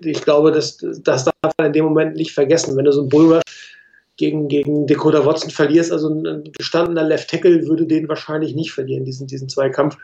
ich 0.00 0.22
glaube, 0.22 0.52
das, 0.52 0.78
das 1.02 1.24
darf 1.24 1.52
man 1.58 1.68
in 1.68 1.72
dem 1.72 1.84
Moment 1.84 2.16
nicht 2.16 2.32
vergessen. 2.32 2.76
Wenn 2.76 2.84
du 2.84 2.92
so 2.92 3.02
einen 3.02 3.10
Bullrush 3.10 3.42
gegen, 4.16 4.48
gegen 4.48 4.86
Dakota 4.86 5.24
Watson 5.24 5.50
verlierst, 5.50 5.92
also 5.92 6.08
ein 6.08 6.50
gestandener 6.56 7.04
Left 7.04 7.30
Tackle 7.30 7.66
würde 7.66 7.86
den 7.86 8.08
wahrscheinlich 8.08 8.54
nicht 8.54 8.72
verlieren, 8.72 9.04
diesen, 9.04 9.26
diesen 9.26 9.48
Zweikampf. 9.48 9.96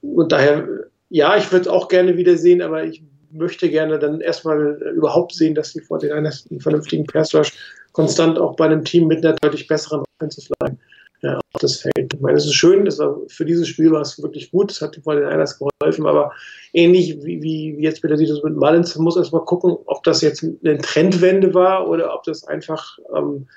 Und 0.00 0.32
daher, 0.32 0.66
ja, 1.10 1.36
ich 1.36 1.50
würde 1.52 1.62
es 1.62 1.68
auch 1.68 1.88
gerne 1.88 2.16
wiedersehen, 2.16 2.62
aber 2.62 2.84
ich 2.84 3.02
möchte 3.30 3.68
gerne 3.68 3.98
dann 3.98 4.20
erstmal 4.20 4.80
überhaupt 4.94 5.34
sehen, 5.34 5.54
dass 5.54 5.74
die 5.74 5.80
vor 5.80 5.98
den 5.98 6.12
einen 6.12 6.32
vernünftigen 6.60 7.04
Pass 7.04 7.34
Rush 7.34 7.52
konstant 7.92 8.38
auch 8.38 8.56
bei 8.56 8.64
einem 8.64 8.84
Team 8.84 9.06
mit 9.06 9.24
einer 9.24 9.36
deutlich 9.36 9.66
besseren 9.66 10.02
Offensive 10.18 10.52
Line 10.62 10.78
ja, 11.22 11.36
auf 11.36 11.60
das 11.60 11.76
Feld. 11.80 12.14
Ich 12.14 12.20
meine, 12.20 12.38
es 12.38 12.44
ist 12.44 12.54
schön, 12.54 12.84
das 12.84 12.98
war, 12.98 13.16
für 13.28 13.44
dieses 13.44 13.68
Spiel 13.68 13.90
war 13.90 14.02
es 14.02 14.22
wirklich 14.22 14.50
gut, 14.50 14.70
es 14.70 14.80
hat 14.80 14.96
vor 15.02 15.16
den 15.16 15.24
Einers 15.24 15.58
geholfen, 15.58 16.06
aber 16.06 16.32
ähnlich 16.72 17.18
wie, 17.22 17.42
wie 17.42 17.82
jetzt 17.82 18.02
wieder 18.02 18.16
sieht 18.16 18.30
es 18.30 18.42
mit 18.42 18.56
Mullins, 18.56 18.96
muss 18.96 19.16
erstmal 19.16 19.44
gucken, 19.44 19.76
ob 19.86 20.02
das 20.04 20.20
jetzt 20.20 20.44
eine 20.44 20.78
Trendwende 20.78 21.54
war 21.54 21.88
oder 21.88 22.14
ob 22.14 22.22
das 22.24 22.44
einfach 22.44 22.98
ähm, 23.16 23.48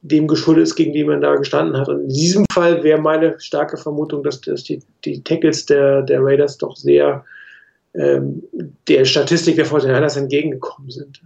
dem 0.00 0.26
geschuldet 0.26 0.64
ist, 0.64 0.74
gegen 0.74 0.92
den 0.92 1.06
man 1.06 1.20
da 1.20 1.34
gestanden 1.36 1.76
hat. 1.76 1.88
Und 1.88 2.02
in 2.02 2.08
diesem 2.08 2.44
Fall 2.52 2.82
wäre 2.82 3.00
meine 3.00 3.38
starke 3.38 3.76
Vermutung, 3.76 4.22
dass, 4.22 4.40
dass 4.40 4.64
die, 4.64 4.82
die 5.04 5.22
Tackles 5.22 5.66
der, 5.66 6.02
der 6.02 6.22
Raiders 6.22 6.58
doch 6.58 6.76
sehr 6.76 7.24
ähm, 7.94 8.42
der 8.88 9.04
Statistik 9.04 9.56
der 9.56 9.66
49ers 9.66 10.18
entgegengekommen 10.18 10.90
sind. 10.90 11.20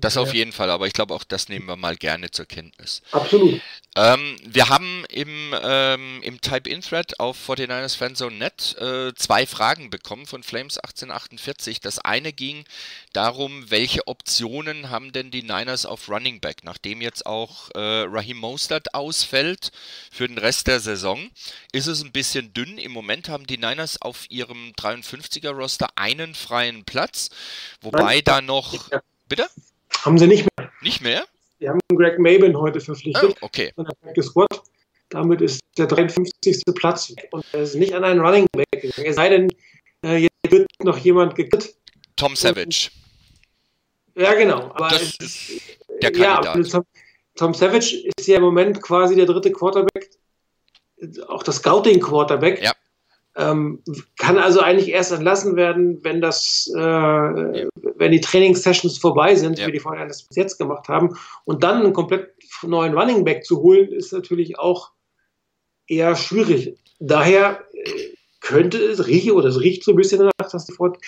Das 0.00 0.16
auf 0.16 0.34
jeden 0.34 0.52
Fall, 0.52 0.70
aber 0.70 0.86
ich 0.86 0.92
glaube 0.92 1.14
auch 1.14 1.24
das 1.24 1.48
nehmen 1.48 1.66
wir 1.66 1.76
mal 1.76 1.96
gerne 1.96 2.30
zur 2.30 2.46
Kenntnis. 2.46 3.02
Absolut. 3.12 3.60
Ähm, 3.98 4.36
wir 4.44 4.68
haben 4.68 5.04
im, 5.08 5.52
ähm, 5.60 6.20
im 6.22 6.40
Type-In-Thread 6.40 7.18
auf 7.18 7.48
49ersFanzone.net 7.48 8.76
äh, 8.78 9.14
zwei 9.14 9.44
Fragen 9.44 9.90
bekommen 9.90 10.26
von 10.26 10.44
Flames1848. 10.44 11.78
Das 11.82 11.98
eine 11.98 12.32
ging 12.32 12.64
darum, 13.12 13.70
welche 13.70 14.06
Optionen 14.06 14.90
haben 14.90 15.10
denn 15.10 15.32
die 15.32 15.42
Niners 15.42 15.84
auf 15.84 16.08
Running 16.08 16.38
Back, 16.38 16.62
nachdem 16.62 17.00
jetzt 17.00 17.26
auch 17.26 17.70
äh, 17.74 18.04
Raheem 18.06 18.36
Mostert 18.36 18.94
ausfällt 18.94 19.72
für 20.12 20.28
den 20.28 20.38
Rest 20.38 20.68
der 20.68 20.78
Saison. 20.78 21.28
Ist 21.72 21.88
es 21.88 22.04
ein 22.04 22.12
bisschen 22.12 22.52
dünn? 22.52 22.78
Im 22.78 22.92
Moment 22.92 23.28
haben 23.28 23.48
die 23.48 23.58
Niners 23.58 24.00
auf 24.00 24.30
ihrem 24.30 24.74
53er-Roster 24.78 25.88
einen 25.96 26.36
freien 26.36 26.84
Platz, 26.84 27.30
wobei 27.80 28.20
da 28.20 28.40
noch... 28.40 28.88
Bitte? 29.28 29.48
Haben 30.04 30.18
sie 30.18 30.26
nicht 30.26 30.46
mehr. 30.56 30.70
Nicht 30.82 31.02
mehr? 31.02 31.24
Die 31.60 31.68
haben 31.68 31.80
Greg 31.88 32.18
Maben 32.18 32.56
heute 32.56 32.80
verpflichtet. 32.80 33.36
Oh, 33.40 33.46
okay. 33.46 33.72
Von 33.74 33.84
der 33.84 33.94
Practice 34.00 34.26
Squad. 34.26 34.62
Damit 35.10 35.40
ist 35.40 35.60
der 35.76 35.86
53. 35.86 36.62
Platz 36.74 37.12
und 37.30 37.44
er 37.52 37.62
ist 37.62 37.74
nicht 37.74 37.94
an 37.94 38.04
einen 38.04 38.20
Running 38.20 38.46
Back 38.52 38.66
gegangen. 38.70 39.08
Es 39.08 39.16
sei 39.16 39.28
denn, 39.30 39.48
äh, 40.04 40.16
jetzt 40.16 40.32
wird 40.50 40.66
noch 40.82 40.98
jemand 40.98 41.34
gekriegt. 41.34 41.74
Tom 42.16 42.36
Savage. 42.36 42.90
Ja, 44.14 44.34
genau. 44.34 44.70
Aber 44.74 44.88
das 44.88 45.14
ist 45.18 45.50
der 46.02 46.12
Kandidat. 46.12 46.44
Ja, 46.44 46.62
Tom, 46.62 46.84
Tom 47.36 47.54
Savage 47.54 48.04
ist 48.16 48.26
ja 48.26 48.36
im 48.36 48.42
Moment 48.42 48.82
quasi 48.82 49.16
der 49.16 49.26
dritte 49.26 49.50
Quarterback, 49.50 50.10
auch 51.28 51.42
das 51.42 51.56
Scouting-Quarterback. 51.56 52.62
Ja. 52.62 52.72
Ähm, 53.38 53.82
kann 54.18 54.36
also 54.36 54.60
eigentlich 54.60 54.90
erst 54.90 55.12
entlassen 55.12 55.54
werden, 55.54 56.02
wenn 56.02 56.20
das, 56.20 56.70
äh, 56.74 56.80
ja. 56.80 57.68
wenn 57.96 58.12
die 58.12 58.20
Trainingssessions 58.20 58.98
vorbei 58.98 59.36
sind, 59.36 59.58
Ja. 59.58 59.68
wie 59.68 59.72
die 59.72 59.80
vorher 59.80 60.06
das 60.06 60.24
bis 60.24 60.36
jetzt 60.36 60.58
gemacht 60.58 60.88
haben. 60.88 61.16
Und 61.44 61.62
dann 61.62 61.82
einen 61.82 61.92
komplett 61.92 62.34
neuen 62.62 62.98
Running 62.98 63.24
Back 63.24 63.44
zu 63.44 63.62
holen, 63.62 63.92
ist 63.92 64.12
natürlich 64.12 64.58
auch 64.58 64.90
eher 65.86 66.16
schwierig. 66.16 66.76
Daher 66.98 67.60
äh, 67.72 67.90
könnte 68.40 68.78
es 68.78 69.06
riechen, 69.06 69.32
oder 69.32 69.48
es 69.48 69.60
riecht 69.60 69.84
so 69.84 69.92
ein 69.92 69.96
bisschen 69.96 70.18
danach, 70.18 70.50
dass 70.50 70.66
die 70.66 70.72
Fort 70.72 70.98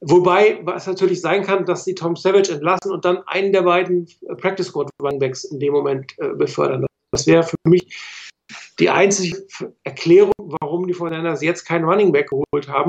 Wobei 0.00 0.62
es 0.76 0.86
natürlich 0.86 1.22
sein 1.22 1.42
kann, 1.42 1.64
dass 1.64 1.84
sie 1.84 1.94
Tom 1.94 2.16
Savage 2.16 2.52
entlassen 2.52 2.92
und 2.92 3.04
dann 3.04 3.18
einen 3.26 3.52
der 3.52 3.62
beiden 3.62 4.06
Practice 4.40 4.66
Squad 4.66 4.90
Runbacks 5.02 5.44
in 5.44 5.58
dem 5.58 5.72
Moment 5.72 6.12
äh, 6.18 6.28
befördern. 6.34 6.84
Das 7.12 7.26
wäre 7.26 7.42
für 7.42 7.56
mich 7.64 8.25
die 8.78 8.90
einzige 8.90 9.46
Erklärung, 9.84 10.32
warum 10.38 10.86
die 10.86 10.94
Fortinanders 10.94 11.42
jetzt 11.42 11.64
keinen 11.64 11.84
Running 11.84 12.12
Back 12.12 12.30
geholt 12.30 12.68
haben, 12.68 12.88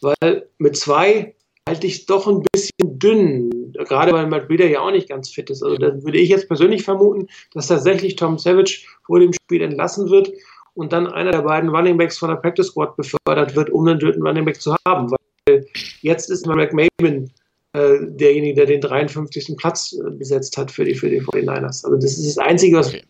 weil 0.00 0.48
mit 0.58 0.76
zwei 0.76 1.34
halte 1.68 1.86
ich 1.86 2.00
es 2.00 2.06
doch 2.06 2.26
ein 2.26 2.42
bisschen 2.52 2.98
dünn, 2.98 3.72
gerade 3.72 4.12
weil 4.12 4.26
Matt 4.26 4.48
Breeder 4.48 4.66
ja 4.66 4.80
auch 4.80 4.90
nicht 4.90 5.08
ganz 5.08 5.30
fit 5.30 5.48
ist. 5.48 5.62
Also 5.62 5.76
da 5.76 6.02
würde 6.02 6.18
ich 6.18 6.28
jetzt 6.28 6.48
persönlich 6.48 6.82
vermuten, 6.82 7.28
dass 7.52 7.68
tatsächlich 7.68 8.16
Tom 8.16 8.38
Savage 8.38 8.84
vor 9.06 9.20
dem 9.20 9.32
Spiel 9.32 9.62
entlassen 9.62 10.10
wird 10.10 10.32
und 10.74 10.92
dann 10.92 11.06
einer 11.06 11.30
der 11.30 11.42
beiden 11.42 11.70
Running 11.70 11.98
Backs 11.98 12.18
von 12.18 12.30
der 12.30 12.36
Practice 12.36 12.68
Squad 12.68 12.96
befördert 12.96 13.54
wird, 13.54 13.70
um 13.70 13.86
einen 13.86 13.98
dritten 13.98 14.26
Running 14.26 14.44
Back 14.44 14.60
zu 14.60 14.74
haben. 14.86 15.10
Weil 15.46 15.66
jetzt 16.00 16.30
ist 16.30 16.46
Marek 16.46 16.72
Maben 16.72 17.32
äh, 17.74 17.98
derjenige, 18.00 18.54
der 18.54 18.66
den 18.66 18.80
53. 18.80 19.56
Platz 19.56 19.92
äh, 19.92 20.10
besetzt 20.10 20.56
hat 20.56 20.70
für 20.70 20.84
die, 20.84 20.94
für 20.94 21.10
die 21.10 21.20
49ers. 21.20 21.84
Also 21.84 21.94
das 21.94 22.18
ist 22.18 22.36
das 22.36 22.38
Einzige, 22.38 22.76
was 22.78 22.88
Okay. 22.88 23.02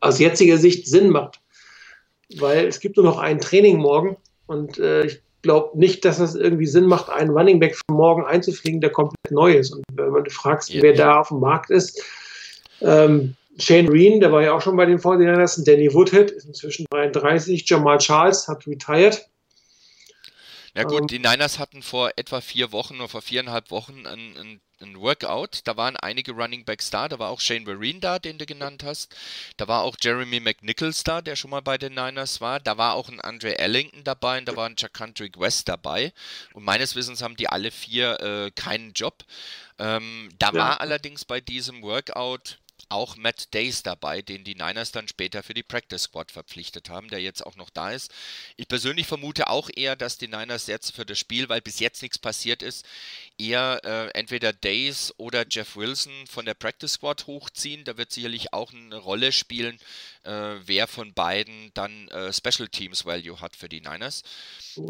Aus 0.00 0.18
jetziger 0.18 0.56
Sicht 0.56 0.86
Sinn 0.86 1.10
macht. 1.10 1.40
Weil 2.36 2.66
es 2.66 2.80
gibt 2.80 2.96
nur 2.96 3.04
noch 3.04 3.18
ein 3.18 3.40
Training 3.40 3.78
morgen 3.78 4.16
und 4.46 4.78
äh, 4.78 5.04
ich 5.06 5.22
glaube 5.42 5.78
nicht, 5.78 6.04
dass 6.04 6.18
es 6.18 6.34
irgendwie 6.34 6.66
Sinn 6.66 6.86
macht, 6.86 7.08
einen 7.10 7.30
Running 7.30 7.60
Back 7.60 7.74
für 7.76 7.92
morgen 7.92 8.24
einzufliegen, 8.24 8.80
der 8.80 8.90
komplett 8.90 9.30
neu 9.30 9.54
ist. 9.54 9.72
Und 9.72 9.82
wenn 9.94 10.10
man 10.10 10.28
fragst, 10.30 10.70
Ja. 10.70 10.82
wer 10.82 10.92
da 10.92 11.20
auf 11.20 11.28
dem 11.28 11.40
Markt 11.40 11.70
ist, 11.70 12.02
ähm, 12.82 13.34
Shane 13.58 13.88
Reen, 13.88 14.20
der 14.20 14.32
war 14.32 14.42
ja 14.42 14.52
auch 14.52 14.60
schon 14.62 14.76
bei 14.76 14.86
den 14.86 14.98
49ers, 14.98 15.64
Danny 15.64 15.92
Woodhead 15.92 16.30
ist 16.30 16.46
inzwischen 16.46 16.86
33, 16.90 17.68
Jamal 17.68 17.98
Charles 17.98 18.48
hat 18.48 18.66
retired. 18.66 19.28
Ja 20.74 20.82
Ähm, 20.82 20.88
gut, 20.88 21.10
die 21.10 21.18
Niners 21.18 21.58
hatten 21.58 21.82
vor 21.82 22.12
etwa 22.16 22.40
vier 22.40 22.72
Wochen 22.72 22.96
oder 22.96 23.08
vor 23.08 23.22
viereinhalb 23.22 23.70
Wochen 23.70 24.06
ein, 24.06 24.36
ein, 24.36 24.60
ein 24.80 25.00
Workout. 25.00 25.60
Da 25.64 25.76
waren 25.76 25.96
einige 25.96 26.32
Running 26.32 26.64
Backs 26.64 26.90
da. 26.90 27.08
Da 27.08 27.18
war 27.18 27.30
auch 27.30 27.40
Shane 27.40 27.64
Vereen 27.64 28.00
da, 28.00 28.18
den 28.18 28.38
du 28.38 28.46
genannt 28.46 28.82
hast. 28.84 29.14
Da 29.56 29.66
war 29.68 29.82
auch 29.82 29.96
Jeremy 30.00 30.38
McNichols 30.40 31.02
da, 31.04 31.20
der 31.22 31.36
schon 31.36 31.50
mal 31.50 31.60
bei 31.60 31.76
den 31.76 31.94
Niners 31.94 32.40
war. 32.40 32.60
Da 32.60 32.78
war 32.78 32.94
auch 32.94 33.08
ein 33.08 33.20
Andre 33.20 33.58
Ellington 33.58 34.04
dabei 34.04 34.38
und 34.38 34.46
da 34.46 34.56
war 34.56 34.66
ein 34.68 34.76
Jacantrick 34.78 35.38
West 35.40 35.68
dabei. 35.68 36.12
Und 36.54 36.64
meines 36.64 36.94
Wissens 36.94 37.20
haben 37.22 37.36
die 37.36 37.48
alle 37.48 37.70
vier 37.72 38.20
äh, 38.20 38.50
keinen 38.52 38.92
Job. 38.92 39.24
Ähm, 39.78 40.28
da 40.38 40.52
Ja. 40.52 40.54
war 40.58 40.80
allerdings 40.80 41.24
bei 41.24 41.40
diesem 41.40 41.82
Workout 41.82 42.58
auch 42.90 43.16
Matt 43.16 43.54
Days 43.54 43.82
dabei, 43.82 44.22
den 44.22 44.44
die 44.44 44.54
Niners 44.54 44.92
dann 44.92 45.08
später 45.08 45.42
für 45.42 45.54
die 45.54 45.62
Practice 45.62 46.02
Squad 46.02 46.30
verpflichtet 46.30 46.90
haben, 46.90 47.08
der 47.08 47.20
jetzt 47.20 47.44
auch 47.44 47.56
noch 47.56 47.70
da 47.70 47.90
ist. 47.90 48.12
Ich 48.56 48.68
persönlich 48.68 49.06
vermute 49.06 49.48
auch 49.48 49.70
eher, 49.74 49.96
dass 49.96 50.18
die 50.18 50.28
Niners 50.28 50.66
jetzt 50.66 50.94
für 50.94 51.06
das 51.06 51.18
Spiel, 51.18 51.48
weil 51.48 51.60
bis 51.60 51.78
jetzt 51.78 52.02
nichts 52.02 52.18
passiert 52.18 52.62
ist, 52.62 52.84
eher 53.40 53.80
äh, 53.84 54.18
entweder 54.18 54.52
Days 54.52 55.14
oder 55.16 55.46
Jeff 55.48 55.76
Wilson 55.76 56.26
von 56.26 56.44
der 56.44 56.54
Practice 56.54 56.94
Squad 56.94 57.26
hochziehen. 57.26 57.84
Da 57.84 57.96
wird 57.96 58.12
sicherlich 58.12 58.52
auch 58.52 58.72
eine 58.72 58.96
Rolle 58.96 59.32
spielen, 59.32 59.78
äh, 60.24 60.56
wer 60.64 60.86
von 60.86 61.14
beiden 61.14 61.70
dann 61.74 62.08
äh, 62.08 62.32
Special 62.32 62.68
Teams 62.68 63.04
Value 63.04 63.40
hat 63.40 63.56
für 63.56 63.68
die 63.68 63.80
Niners. 63.80 64.22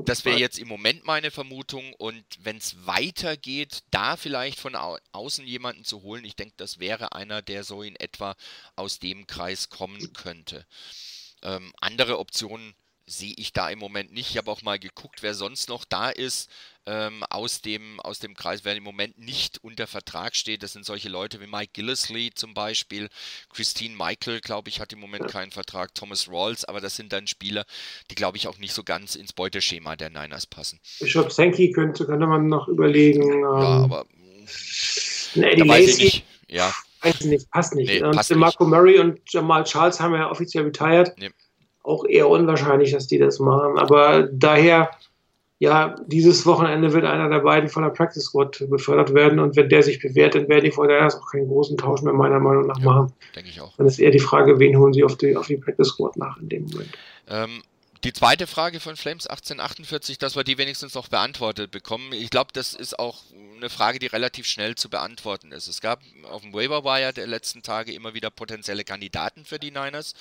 Das 0.05 0.25
wäre 0.25 0.39
jetzt 0.39 0.59
im 0.59 0.69
Moment 0.69 1.05
meine 1.05 1.31
Vermutung. 1.31 1.95
Und 1.95 2.25
wenn 2.41 2.57
es 2.57 2.87
weitergeht, 2.87 3.85
da 3.91 4.17
vielleicht 4.17 4.59
von 4.59 4.75
au 4.75 4.99
außen 5.13 5.47
jemanden 5.47 5.85
zu 5.85 6.03
holen, 6.03 6.25
ich 6.25 6.37
denke, 6.37 6.55
das 6.57 6.79
wäre 6.79 7.13
einer, 7.13 7.43
der 7.43 7.63
so 7.65 7.83
in 7.83 7.97
etwa 7.97 8.37
aus 8.75 8.99
dem 8.99 9.27
Kreis 9.27 9.69
kommen 9.69 10.13
könnte. 10.13 10.67
Ähm, 11.43 11.73
andere 11.81 12.19
Optionen 12.19 12.75
sehe 13.07 13.35
ich 13.37 13.53
da 13.53 13.69
im 13.71 13.79
Moment 13.79 14.13
nicht. 14.13 14.31
Ich 14.31 14.37
habe 14.37 14.51
auch 14.51 14.63
mal 14.63 14.79
geguckt, 14.79 15.23
wer 15.23 15.35
sonst 15.35 15.69
noch 15.69 15.85
da 15.85 16.11
ist 16.11 16.51
ähm, 16.87 17.25
aus, 17.31 17.61
dem, 17.61 18.01
aus 18.01 18.19
dem 18.19 18.35
Kreis, 18.35 18.65
wer 18.65 18.77
im 18.77 18.83
Moment 18.83 19.19
nicht 19.19 19.59
unter 19.63 19.87
Vertrag 19.87 20.35
steht. 20.35 20.63
Das 20.63 20.73
sind 20.73 20.85
solche 20.85 21.09
Leute 21.09 21.41
wie 21.41 21.47
Mike 21.47 21.71
Gillisley 21.73 22.31
zum 22.35 22.55
Beispiel. 22.55 23.09
Christine 23.53 23.97
Michael, 23.97 24.41
glaube 24.41 24.69
ich, 24.69 24.81
hat 24.81 24.93
im 24.93 25.01
Moment 25.01 25.29
keinen 25.29 25.51
Vertrag. 25.51 25.95
Thomas 25.95 26.29
Rawls, 26.29 26.65
aber 26.65 26.81
das 26.81 26.97
sind 26.97 27.13
dann 27.13 27.27
Spieler, 27.27 27.65
die, 28.11 28.15
glaube 28.15 28.37
ich, 28.37 28.49
auch 28.49 28.59
nicht 28.59 28.73
so 28.73 28.83
ganz 28.83 29.15
ins 29.15 29.33
Beuteschema 29.33 29.97
der 29.97 30.11
Niners 30.11 30.47
passen. 30.47 30.81
Bishop 31.01 31.33
Sankey 31.33 31.73
könnte, 31.73 32.07
könnte 32.07 32.27
man 32.27 32.49
noch 32.49 32.69
überlegen. 32.69 33.23
Ähm, 33.23 33.41
Ja, 33.41 33.85
aber 33.85 34.07
ein 35.37 35.43
Eddie 35.43 35.63
da 35.63 35.69
weiß 35.69 35.89
ich 35.89 35.99
nicht. 35.99 36.25
Ja, 36.49 36.75
weiß 37.03 37.21
ich 37.21 37.27
nicht, 37.27 37.51
passt 37.51 37.75
nicht. 37.75 37.89
Nee, 37.89 38.03
und 38.03 38.15
passt 38.15 38.35
Marco 38.35 38.67
Murray 38.67 38.99
und 38.99 39.21
Jamal 39.29 39.65
Charles 39.65 40.01
haben 40.01 40.15
ja 40.15 40.31
offiziell 40.31 40.65
retired. 40.65 41.13
Nee. 41.19 41.31
Auch 41.83 42.05
eher 42.05 42.29
unwahrscheinlich, 42.29 42.93
dass 42.93 43.07
die 43.07 43.19
das 43.19 43.39
machen. 43.39 43.79
Aber 43.79 44.29
daher, 44.33 44.91
ja, 45.61 45.95
dieses 46.07 46.47
Wochenende 46.47 46.93
wird 46.95 47.05
einer 47.05 47.29
der 47.29 47.41
beiden 47.41 47.69
von 47.69 47.83
der 47.83 47.91
Practice 47.91 48.25
Squad 48.25 48.65
befördert 48.71 49.13
werden. 49.13 49.39
Und 49.39 49.57
wenn 49.57 49.69
der 49.69 49.83
sich 49.83 50.01
bewährt, 50.01 50.35
dann 50.35 50.49
werden 50.49 50.65
die 50.65 50.71
Fortinanders 50.71 51.17
auch 51.21 51.31
keinen 51.31 51.49
großen 51.49 51.77
Tausch 51.77 52.01
mehr 52.01 52.15
meiner 52.15 52.41
Meinung 52.41 52.67
nach 52.67 52.79
Ja. 52.79 52.85
machen. 52.87 53.13
denke 53.37 53.51
ich 53.51 53.61
auch. 53.61 53.77
Dann 53.77 53.87
ist 53.87 53.99
eher 53.99 54.11
die 54.11 54.19
Frage, 54.19 54.59
wen 54.59 54.77
holen 54.79 54.95
sie 54.95 55.05
auf 55.05 55.17
die, 55.19 55.37
auf 55.37 55.47
die 55.47 55.59
Practice 55.59 55.89
Squad 55.89 56.17
nach 56.17 56.39
in 56.41 56.49
dem 56.49 56.65
Moment. 56.65 56.89
Ähm, 57.29 57.63
die 58.03 58.15
zweite 58.15 58.47
Frage 58.47 58.81
von 58.81 58.97
Flames 58.97 59.27
1848, 59.27 60.17
dass 60.17 60.35
wir 60.35 60.43
die 60.43 60.57
wenigstens 60.57 60.95
noch 60.95 61.09
beantwortet 61.09 61.71
bekommen. 61.71 62.13
Ich 62.13 62.31
glaube, 62.31 62.51
das 62.55 62.73
ist 62.73 62.99
auch 62.99 63.23
eine 63.57 63.69
Frage, 63.69 63.99
die 63.99 64.07
relativ 64.07 64.47
schnell 64.47 64.75
zu 64.75 64.89
beantworten 64.89 65.53
ist. 65.53 65.69
Es 65.69 65.83
gab 65.83 66.03
auf 66.25 66.41
dem 66.41 66.55
Waiver 66.55 66.83
Wire 66.83 67.13
der 67.13 67.27
letzten 67.27 67.63
Tage 67.63 67.93
immer 67.93 68.15
wieder 68.15 68.31
potenzielle 68.31 68.85
Kandidaten 68.85 69.45
für 69.45 69.59
die 69.59 69.71
Niners. 69.71 70.15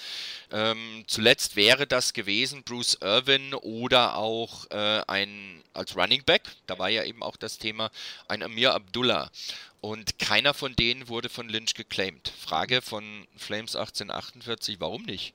Ähm, 0.51 1.05
zuletzt 1.07 1.55
wäre 1.55 1.87
das 1.87 2.11
gewesen 2.11 2.63
Bruce 2.63 2.97
Irvin 3.01 3.53
oder 3.53 4.15
auch 4.15 4.69
äh, 4.71 5.01
ein 5.07 5.63
als 5.73 5.95
Running 5.95 6.23
Back. 6.25 6.43
Da 6.67 6.79
war 6.79 6.89
ja 6.89 7.05
eben 7.05 7.23
auch 7.23 7.37
das 7.37 7.59
Thema 7.59 7.91
ein 8.27 8.43
Amir 8.43 8.73
Abdullah. 8.73 9.31
Und 9.79 10.19
keiner 10.19 10.53
von 10.53 10.75
denen 10.75 11.07
wurde 11.07 11.29
von 11.29 11.47
Lynch 11.47 11.75
geclaimed. 11.75 12.33
Frage 12.37 12.81
von 12.81 13.25
Flames 13.37 13.77
1848, 13.77 14.81
warum 14.81 15.03
nicht? 15.03 15.33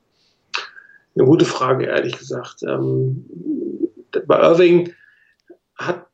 Eine 1.17 1.27
gute 1.27 1.45
Frage, 1.45 1.87
ehrlich 1.87 2.19
gesagt. 2.19 2.63
Ähm, 2.67 3.27
bei 4.27 4.41
Irving 4.41 4.93
hat 5.77 6.07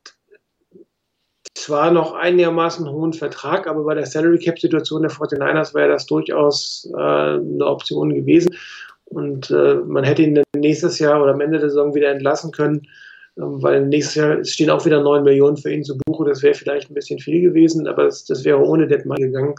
zwar 1.55 1.91
noch 1.91 2.15
einigermaßen 2.15 2.89
hohen 2.89 3.13
Vertrag, 3.13 3.67
aber 3.67 3.85
bei 3.85 3.95
der 3.95 4.07
Salary 4.07 4.39
Cap 4.39 4.59
Situation 4.59 5.03
der 5.03 5.11
49ers 5.11 5.75
wäre 5.75 5.89
das 5.89 6.07
durchaus 6.07 6.89
äh, 6.95 7.01
eine 7.01 7.67
Option 7.67 8.15
gewesen. 8.15 8.55
Und 9.05 9.51
äh, 9.51 9.75
man 9.75 10.05
hätte 10.05 10.23
ihn 10.23 10.37
dann 10.37 10.45
nächstes 10.57 10.99
Jahr 10.99 11.23
oder 11.23 11.33
am 11.33 11.41
Ende 11.41 11.59
der 11.59 11.71
Saison 11.71 11.95
wieder 11.95 12.11
entlassen 12.11 12.53
können, 12.53 12.83
ähm, 13.37 13.63
weil 13.63 13.87
nächstes 13.87 14.15
Jahr 14.15 14.45
stehen 14.45 14.71
auch 14.71 14.85
wieder 14.87 15.03
9 15.03 15.25
Millionen 15.25 15.57
für 15.57 15.73
ihn 15.73 15.85
zu 15.85 15.99
buchen. 15.99 16.27
Das 16.27 16.43
wäre 16.43 16.55
vielleicht 16.55 16.91
ein 16.91 16.95
bisschen 16.95 17.19
viel 17.19 17.41
gewesen, 17.41 17.87
aber 17.87 18.05
das, 18.05 18.25
das 18.25 18.45
wäre 18.45 18.59
ohne 18.59 18.87
Dead 18.87 19.05
Money 19.05 19.27
gegangen. 19.27 19.55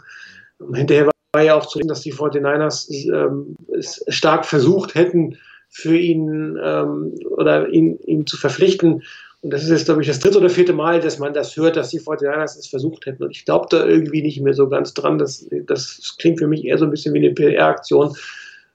Ähm, 0.60 0.74
hinterher 0.74 1.06
war 1.06 1.11
war 1.32 1.42
ja 1.42 1.54
auch 1.54 1.66
zu 1.66 1.78
sehen, 1.78 1.88
dass 1.88 2.02
die 2.02 2.12
49ers 2.12 2.90
ähm, 3.10 3.56
es 3.74 4.04
stark 4.08 4.44
versucht 4.44 4.94
hätten, 4.94 5.38
für 5.70 5.96
ihn 5.96 6.58
ähm, 6.62 7.14
oder 7.30 7.68
ihn, 7.70 7.98
ihn 8.04 8.26
zu 8.26 8.36
verpflichten. 8.36 9.02
Und 9.40 9.52
das 9.52 9.64
ist 9.64 9.70
jetzt, 9.70 9.86
glaube 9.86 10.02
ich, 10.02 10.08
das 10.08 10.20
dritte 10.20 10.38
oder 10.38 10.50
vierte 10.50 10.74
Mal, 10.74 11.00
dass 11.00 11.18
man 11.18 11.32
das 11.32 11.56
hört, 11.56 11.76
dass 11.76 11.88
die 11.88 12.00
49ers 12.00 12.58
es 12.58 12.66
versucht 12.66 13.06
hätten. 13.06 13.24
Und 13.24 13.30
ich 13.30 13.46
glaube 13.46 13.66
da 13.70 13.86
irgendwie 13.86 14.22
nicht 14.22 14.40
mehr 14.42 14.52
so 14.52 14.68
ganz 14.68 14.92
dran. 14.92 15.18
Das, 15.18 15.48
das 15.66 16.16
klingt 16.18 16.38
für 16.38 16.46
mich 16.46 16.64
eher 16.64 16.76
so 16.76 16.84
ein 16.84 16.90
bisschen 16.90 17.14
wie 17.14 17.24
eine 17.24 17.34
PR-Aktion, 17.34 18.14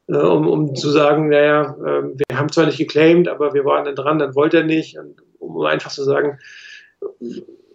äh, 0.08 0.18
um, 0.18 0.48
um 0.48 0.76
zu 0.76 0.90
sagen, 0.90 1.30
naja, 1.30 1.78
äh, 1.80 2.04
wir 2.18 2.38
haben 2.38 2.52
zwar 2.52 2.66
nicht 2.66 2.80
geclaimed, 2.80 3.28
aber 3.28 3.54
wir 3.54 3.66
waren 3.66 3.86
dann 3.86 3.96
dran, 3.96 4.18
dann 4.18 4.34
wollte 4.34 4.58
er 4.58 4.64
nicht. 4.64 4.98
Und, 4.98 5.22
um 5.40 5.62
einfach 5.62 5.92
zu 5.92 6.04
sagen, 6.04 6.40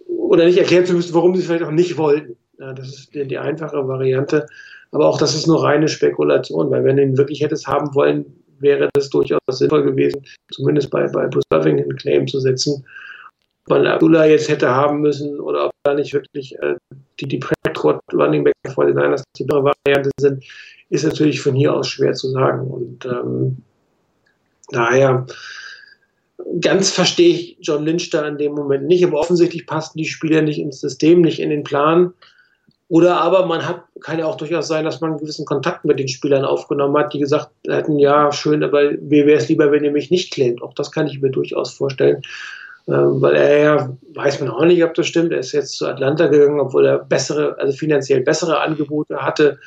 oder 0.09 0.45
nicht 0.45 0.59
erklären 0.59 0.85
zu 0.85 0.95
müssen, 0.95 1.15
warum 1.15 1.35
sie 1.35 1.43
es 1.43 1.47
vielleicht 1.47 1.65
auch 1.65 1.71
nicht 1.71 1.97
wollten. 1.97 2.37
Ja, 2.59 2.73
das 2.73 2.89
ist 2.89 3.15
die, 3.15 3.27
die 3.27 3.39
einfache 3.39 3.87
Variante. 3.87 4.47
Aber 4.93 5.07
auch 5.07 5.19
das 5.19 5.35
ist 5.35 5.47
nur 5.47 5.65
reine 5.65 5.89
Spekulation, 5.89 6.71
weil 6.71 6.85
wenn 6.85 6.97
du 6.97 7.03
ihn 7.03 7.19
wirklich 7.19 7.41
hättest 7.41 7.67
haben 7.67 7.95
wollen, 7.95 8.25
wäre 8.59 8.89
das 8.95 9.11
durchaus 9.11 9.41
sinnvoll 9.51 9.83
gewesen, 9.83 10.25
zumindest 10.53 10.91
bei, 10.91 11.07
bei 11.09 11.27
Bruce 11.27 11.45
Irving 11.53 11.81
einen 11.81 11.97
Claim 11.97 12.27
zu 12.27 12.41
setzen. 12.41 12.85
Ob 13.65 13.71
man 13.71 13.87
Abdullah 13.87 14.27
jetzt 14.27 14.49
hätte 14.49 14.69
haben 14.69 15.01
müssen 15.01 15.41
oder 15.41 15.67
ob 15.67 15.73
da 15.85 15.95
nicht 15.95 16.13
wirklich 16.13 16.57
äh, 16.61 16.77
die, 17.21 17.27
die 17.27 17.39
Practice 17.39 17.85
Running 18.13 18.45
Back 18.45 18.55
vor 18.75 18.87
den 18.87 18.97
Niners 18.97 19.25
die 19.37 19.45
bessere 19.45 19.73
Variante 19.87 20.11
sind, 20.21 20.45
ist 20.91 21.05
natürlich 21.05 21.41
von 21.41 21.55
hier 21.55 21.75
aus 21.75 21.89
schwer 21.89 22.13
zu 22.13 22.31
sagen. 22.31 22.71
Und 22.71 23.05
ähm, 23.07 23.57
daher 24.71 25.27
ganz 26.61 26.91
verstehe 26.91 27.35
ich 27.35 27.57
John 27.61 27.85
Lynch 27.85 28.11
da 28.11 28.27
in 28.27 28.39
dem 28.39 28.53
Moment 28.53 28.87
nicht, 28.87 29.05
aber 29.05 29.19
offensichtlich 29.19 29.67
passen 29.67 29.99
die 29.99 30.05
Spieler 30.05 30.43
nicht 30.43 30.59
ins 30.59 30.81
System, 30.81 31.23
nicht 31.23 31.41
in 31.41 31.51
den 31.51 31.65
Plan. 31.65 32.13
Oder 32.93 33.23
aber 33.23 33.47
man 33.47 33.67
hat, 33.67 33.85
kann 34.03 34.19
ja 34.19 34.27
auch 34.27 34.37
durchaus 34.37 34.69
sein, 34.69 34.85
dass 34.85 35.01
man 35.01 35.13
einen 35.13 35.21
gewissen 35.21 35.47
Kontakt 35.47 35.87
mit 35.87 35.99
den 35.99 36.09
Spielern 36.09 36.45
aufgenommen 36.45 36.95
hat, 36.99 37.15
die 37.15 37.21
gesagt 37.21 37.49
hätten, 37.67 37.99
ja, 37.99 38.31
schön, 38.33 38.63
aber 38.63 38.91
mir 39.01 39.25
wäre 39.25 39.39
es 39.39 39.49
lieber, 39.49 39.73
wenn 39.73 39.83
ihr 39.83 39.93
mich 39.93 40.11
nicht 40.11 40.31
claimt. 40.31 40.61
Auch 40.61 40.75
das 40.75 40.93
kann 40.93 41.07
ich 41.07 41.23
mir 41.23 41.31
durchaus 41.31 41.73
vorstellen. 41.73 42.21
Ähm, 42.87 43.23
weil 43.23 43.35
er 43.35 43.59
ja, 43.59 43.97
weiß 44.13 44.41
man 44.41 44.51
auch 44.51 44.67
nicht, 44.67 44.85
ob 44.85 44.93
das 44.93 45.07
stimmt, 45.07 45.33
er 45.33 45.39
ist 45.39 45.53
jetzt 45.53 45.79
zu 45.79 45.87
Atlanta 45.87 46.27
gegangen, 46.27 46.61
obwohl 46.61 46.85
er 46.85 46.99
bessere, 46.99 47.57
also 47.59 47.75
finanziell 47.75 48.21
bessere 48.21 48.61
Angebote 48.61 49.23
hatte. 49.23 49.59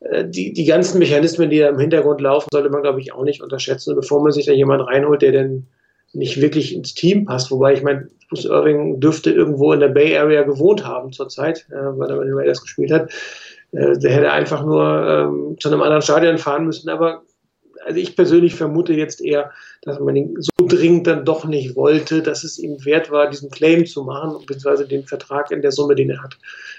Äh, 0.00 0.26
die, 0.28 0.52
die 0.52 0.66
ganzen 0.66 0.98
Mechanismen, 0.98 1.48
die 1.48 1.60
da 1.60 1.70
im 1.70 1.78
Hintergrund 1.78 2.20
laufen, 2.20 2.50
sollte 2.52 2.68
man, 2.68 2.82
glaube 2.82 3.00
ich, 3.00 3.14
auch 3.14 3.24
nicht 3.24 3.40
unterschätzen. 3.40 3.96
Bevor 3.96 4.22
man 4.22 4.32
sich 4.32 4.44
da 4.44 4.52
jemand 4.52 4.86
reinholt, 4.86 5.22
der 5.22 5.32
denn 5.32 5.68
nicht 6.12 6.40
wirklich 6.40 6.74
ins 6.74 6.94
Team 6.94 7.24
passt, 7.26 7.50
wobei 7.50 7.74
ich 7.74 7.82
meine, 7.82 8.08
Bruce 8.28 8.46
Irving 8.46 9.00
dürfte 9.00 9.30
irgendwo 9.30 9.72
in 9.72 9.80
der 9.80 9.88
Bay 9.88 10.16
Area 10.16 10.42
gewohnt 10.42 10.84
haben 10.84 11.12
zurzeit, 11.12 11.66
äh, 11.70 11.98
weil 11.98 12.10
er 12.10 12.16
bei 12.16 12.24
den 12.24 12.34
Raiders 12.34 12.62
gespielt 12.62 12.90
hat. 12.90 13.10
Äh, 13.72 13.98
der 13.98 14.12
hätte 14.12 14.32
einfach 14.32 14.64
nur 14.64 14.84
ähm, 14.84 15.56
zu 15.60 15.68
einem 15.68 15.82
anderen 15.82 16.02
Stadion 16.02 16.38
fahren 16.38 16.66
müssen. 16.66 16.88
Aber 16.88 17.22
also 17.84 18.00
ich 18.00 18.16
persönlich 18.16 18.54
vermute 18.54 18.94
jetzt 18.94 19.20
eher, 19.20 19.52
dass 19.82 20.00
man 20.00 20.16
ihn 20.16 20.34
so 20.38 20.66
dringend 20.66 21.06
dann 21.06 21.24
doch 21.24 21.44
nicht 21.44 21.76
wollte, 21.76 22.20
dass 22.20 22.42
es 22.42 22.58
ihm 22.58 22.84
wert 22.84 23.10
war, 23.12 23.30
diesen 23.30 23.50
Claim 23.50 23.86
zu 23.86 24.02
machen, 24.02 24.44
beziehungsweise 24.46 24.88
den 24.88 25.04
Vertrag 25.04 25.52
in 25.52 25.62
der 25.62 25.70
Summe, 25.70 25.94
den 25.94 26.10
er 26.10 26.22
hat, 26.22 26.36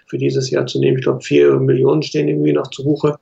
für 0.08 0.18
dieses 0.18 0.50
Jahr 0.50 0.66
zu 0.66 0.80
nehmen. 0.80 0.98
Ich 0.98 1.04
glaube, 1.04 1.22
vier 1.22 1.54
Millionen 1.60 2.04
stehen 2.04 2.28
irgendwie 2.28 2.52
noch 2.52 2.70
zu 2.72 2.84
Buche. 2.84 3.18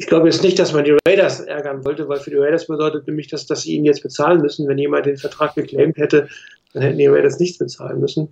Ich 0.00 0.06
glaube 0.06 0.28
jetzt 0.28 0.42
nicht, 0.42 0.58
dass 0.58 0.72
man 0.72 0.84
die 0.84 0.96
Raiders 1.06 1.40
ärgern 1.40 1.84
wollte, 1.84 2.08
weil 2.08 2.20
für 2.20 2.30
die 2.30 2.38
Raiders 2.38 2.66
bedeutet 2.66 3.06
nämlich, 3.06 3.28
dass, 3.28 3.44
dass 3.44 3.62
sie 3.62 3.74
ihn 3.74 3.84
jetzt 3.84 4.02
bezahlen 4.02 4.40
müssen. 4.40 4.66
Wenn 4.66 4.78
jemand 4.78 5.04
den 5.04 5.18
Vertrag 5.18 5.54
geclaimt 5.54 5.98
hätte, 5.98 6.26
dann 6.72 6.82
hätten 6.82 6.96
die 6.96 7.06
Raiders 7.06 7.38
nichts 7.38 7.58
bezahlen 7.58 8.00
müssen. 8.00 8.30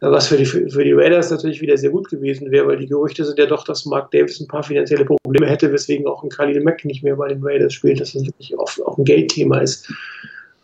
Was 0.00 0.28
für 0.28 0.38
die, 0.38 0.46
für 0.46 0.82
die 0.82 0.94
Raiders 0.94 1.30
natürlich 1.30 1.60
wieder 1.60 1.76
sehr 1.76 1.90
gut 1.90 2.08
gewesen 2.08 2.50
wäre, 2.50 2.66
weil 2.66 2.78
die 2.78 2.86
Gerüchte 2.86 3.26
sind 3.26 3.38
ja 3.38 3.44
doch, 3.44 3.64
dass 3.64 3.84
Mark 3.84 4.10
Davis 4.12 4.40
ein 4.40 4.48
paar 4.48 4.62
finanzielle 4.62 5.04
Probleme 5.04 5.46
hätte, 5.46 5.70
weswegen 5.70 6.06
auch 6.06 6.22
ein 6.22 6.30
Khalil 6.30 6.62
Mack 6.62 6.86
nicht 6.86 7.04
mehr 7.04 7.16
bei 7.16 7.28
den 7.28 7.42
Raiders 7.42 7.74
spielt, 7.74 8.00
dass 8.00 8.14
das 8.14 8.24
wirklich 8.24 8.58
oft 8.58 8.82
auch 8.82 8.96
ein 8.96 9.04
Geldthema 9.04 9.58
ist. 9.58 9.92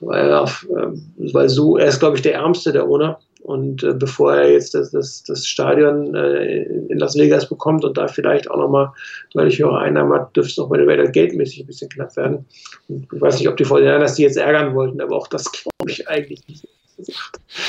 Weil, 0.00 0.30
weil 0.30 1.48
so, 1.50 1.76
er 1.76 1.88
ist, 1.88 1.98
glaube 1.98 2.16
ich, 2.16 2.22
der 2.22 2.32
Ärmste 2.32 2.72
der 2.72 2.88
Owner. 2.88 3.20
Und 3.46 3.84
äh, 3.84 3.94
bevor 3.94 4.34
er 4.34 4.50
jetzt 4.50 4.74
das, 4.74 4.90
das, 4.90 5.22
das 5.22 5.46
Stadion 5.46 6.16
äh, 6.16 6.64
in 6.64 6.98
Las 6.98 7.14
Vegas 7.14 7.48
bekommt 7.48 7.84
und 7.84 7.96
da 7.96 8.08
vielleicht 8.08 8.50
auch 8.50 8.56
nochmal 8.56 8.92
deutlich 9.34 9.60
höhere 9.60 9.78
Einnahmen 9.78 10.12
hat, 10.14 10.34
dürfte 10.34 10.50
es 10.50 10.58
auch 10.58 10.68
bei 10.68 10.78
den 10.78 10.90
Raiders 10.90 11.12
geldmäßig 11.12 11.60
ein 11.60 11.66
bisschen 11.66 11.88
knapp 11.88 12.16
werden. 12.16 12.44
Ich 12.88 13.20
weiß 13.20 13.38
nicht, 13.38 13.48
ob 13.48 13.56
die 13.56 13.64
Vorderlanders 13.64 14.16
die 14.16 14.24
jetzt 14.24 14.36
ärgern 14.36 14.74
wollten, 14.74 15.00
aber 15.00 15.14
auch 15.14 15.28
das 15.28 15.44
glaube 15.52 15.88
ich 15.88 16.08
eigentlich 16.08 16.42
nicht. 16.48 16.66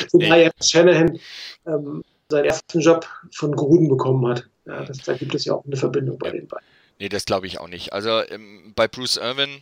Zumal 0.08 0.40
jetzt 0.40 0.68
Shanahan 0.68 1.20
ähm, 1.68 2.04
seinen 2.32 2.46
ersten 2.46 2.80
Job 2.80 3.06
von 3.36 3.56
Gruden 3.56 3.88
bekommen 3.88 4.26
hat. 4.28 4.48
Ja, 4.66 4.84
das, 4.84 4.98
da 4.98 5.14
gibt 5.14 5.36
es 5.36 5.46
ja 5.46 5.54
auch 5.54 5.66
eine 5.66 5.78
Verbindung 5.78 6.18
bei 6.18 6.32
den 6.32 6.48
beiden. 6.48 6.66
Nee, 6.98 7.10
das 7.10 7.26
glaube 7.26 7.46
ich 7.46 7.60
auch 7.60 7.68
nicht. 7.68 7.94
Also 7.94 8.24
ähm, 8.30 8.74
bei 8.76 8.88
Bruce 8.88 9.18
Irvin 9.18 9.62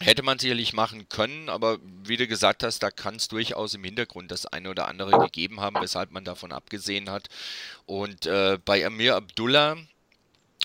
hätte 0.00 0.22
man 0.22 0.38
sicherlich 0.38 0.72
machen 0.72 1.08
können, 1.08 1.48
aber 1.48 1.78
wie 2.04 2.16
du 2.16 2.26
gesagt 2.26 2.62
hast, 2.62 2.82
da 2.82 2.90
kann 2.90 3.16
es 3.16 3.28
durchaus 3.28 3.74
im 3.74 3.84
Hintergrund 3.84 4.30
das 4.30 4.46
eine 4.46 4.70
oder 4.70 4.88
andere 4.88 5.18
gegeben 5.18 5.60
haben, 5.60 5.76
weshalb 5.80 6.10
man 6.10 6.24
davon 6.24 6.52
abgesehen 6.52 7.10
hat. 7.10 7.28
Und 7.86 8.26
äh, 8.26 8.58
bei 8.64 8.84
Amir 8.84 9.16
Abdullah 9.16 9.76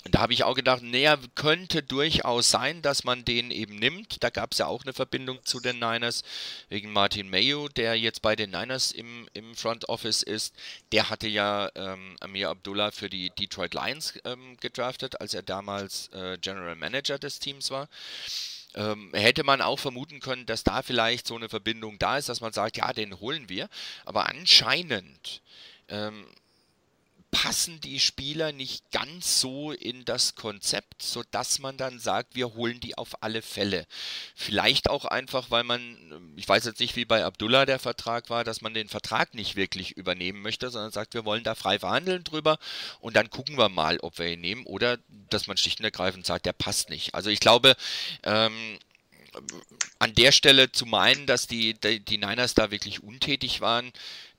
da 0.09 0.19
habe 0.19 0.33
ich 0.33 0.43
auch 0.43 0.55
gedacht, 0.55 0.81
naja, 0.81 1.17
könnte 1.35 1.83
durchaus 1.83 2.49
sein, 2.49 2.81
dass 2.81 3.03
man 3.03 3.23
den 3.23 3.51
eben 3.51 3.75
nimmt. 3.75 4.23
Da 4.23 4.31
gab 4.31 4.53
es 4.53 4.57
ja 4.57 4.65
auch 4.65 4.83
eine 4.83 4.93
Verbindung 4.93 5.45
zu 5.45 5.59
den 5.59 5.77
Niners 5.77 6.23
wegen 6.69 6.91
Martin 6.91 7.29
Mayo, 7.29 7.67
der 7.67 7.95
jetzt 7.95 8.23
bei 8.23 8.35
den 8.35 8.49
Niners 8.49 8.91
im, 8.91 9.29
im 9.33 9.55
Front 9.55 9.89
Office 9.89 10.23
ist. 10.23 10.55
Der 10.91 11.11
hatte 11.11 11.27
ja 11.27 11.69
ähm, 11.75 12.15
Amir 12.19 12.49
Abdullah 12.49 12.89
für 12.89 13.11
die 13.11 13.29
Detroit 13.29 13.75
Lions 13.75 14.15
ähm, 14.25 14.57
gedraftet, 14.59 15.21
als 15.21 15.35
er 15.35 15.43
damals 15.43 16.07
äh, 16.13 16.39
General 16.39 16.75
Manager 16.75 17.19
des 17.19 17.37
Teams 17.37 17.69
war. 17.69 17.87
Ähm, 18.75 19.11
hätte 19.13 19.43
man 19.43 19.61
auch 19.61 19.79
vermuten 19.79 20.19
können, 20.19 20.45
dass 20.45 20.63
da 20.63 20.81
vielleicht 20.81 21.27
so 21.27 21.35
eine 21.35 21.49
Verbindung 21.49 21.99
da 21.99 22.17
ist, 22.17 22.29
dass 22.29 22.41
man 22.41 22.53
sagt, 22.53 22.77
ja, 22.77 22.93
den 22.93 23.19
holen 23.19 23.49
wir. 23.49 23.67
Aber 24.05 24.29
anscheinend 24.29 25.41
ähm, 25.89 26.25
passen 27.31 27.79
die 27.79 27.99
Spieler 27.99 28.51
nicht 28.51 28.91
ganz 28.91 29.39
so 29.39 29.71
in 29.71 30.05
das 30.05 30.35
Konzept, 30.35 31.01
sodass 31.01 31.59
man 31.59 31.77
dann 31.77 31.97
sagt, 31.97 32.35
wir 32.35 32.53
holen 32.53 32.79
die 32.81 32.97
auf 32.97 33.23
alle 33.23 33.41
Fälle. 33.41 33.87
Vielleicht 34.35 34.89
auch 34.89 35.05
einfach, 35.05 35.49
weil 35.49 35.63
man, 35.63 36.33
ich 36.35 36.47
weiß 36.47 36.65
jetzt 36.65 36.81
nicht, 36.81 36.97
wie 36.97 37.05
bei 37.05 37.23
Abdullah 37.23 37.65
der 37.65 37.79
Vertrag 37.79 38.29
war, 38.29 38.43
dass 38.43 38.61
man 38.61 38.73
den 38.73 38.89
Vertrag 38.89 39.33
nicht 39.33 39.55
wirklich 39.55 39.93
übernehmen 39.93 40.41
möchte, 40.41 40.69
sondern 40.69 40.91
sagt, 40.91 41.13
wir 41.13 41.25
wollen 41.25 41.43
da 41.43 41.55
frei 41.55 41.79
verhandeln 41.79 42.23
drüber 42.23 42.59
und 42.99 43.15
dann 43.15 43.29
gucken 43.29 43.57
wir 43.57 43.69
mal, 43.69 43.97
ob 44.01 44.19
wir 44.19 44.27
ihn 44.27 44.41
nehmen 44.41 44.65
oder 44.65 44.99
dass 45.29 45.47
man 45.47 45.57
schlicht 45.57 45.79
und 45.79 45.85
ergreifend 45.85 46.25
sagt, 46.25 46.45
der 46.45 46.53
passt 46.53 46.89
nicht. 46.89 47.15
Also 47.15 47.29
ich 47.29 47.39
glaube, 47.39 47.75
ähm, 48.23 48.77
an 49.99 50.13
der 50.15 50.31
Stelle 50.31 50.71
zu 50.71 50.85
meinen, 50.85 51.25
dass 51.25 51.47
die, 51.47 51.73
die, 51.75 52.01
die 52.01 52.17
Niners 52.17 52.53
da 52.53 52.71
wirklich 52.71 53.01
untätig 53.01 53.61
waren, 53.61 53.93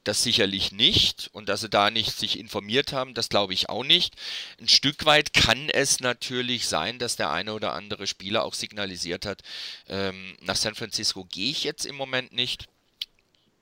das 0.04 0.22
sicherlich 0.22 0.72
nicht 0.72 1.30
und 1.32 1.48
dass 1.48 1.60
sie 1.60 1.68
da 1.68 1.90
nicht 1.90 2.16
sich 2.16 2.38
informiert 2.38 2.92
haben, 2.92 3.14
das 3.14 3.28
glaube 3.28 3.54
ich 3.54 3.68
auch 3.68 3.84
nicht. 3.84 4.14
Ein 4.60 4.68
Stück 4.68 5.04
weit 5.04 5.32
kann 5.32 5.68
es 5.68 6.00
natürlich 6.00 6.66
sein, 6.66 6.98
dass 6.98 7.16
der 7.16 7.30
eine 7.30 7.54
oder 7.54 7.72
andere 7.72 8.06
Spieler 8.06 8.44
auch 8.44 8.54
signalisiert 8.54 9.26
hat, 9.26 9.42
ähm, 9.88 10.36
nach 10.40 10.56
San 10.56 10.74
Francisco 10.74 11.24
gehe 11.24 11.50
ich 11.50 11.64
jetzt 11.64 11.86
im 11.86 11.96
Moment 11.96 12.32
nicht. 12.32 12.66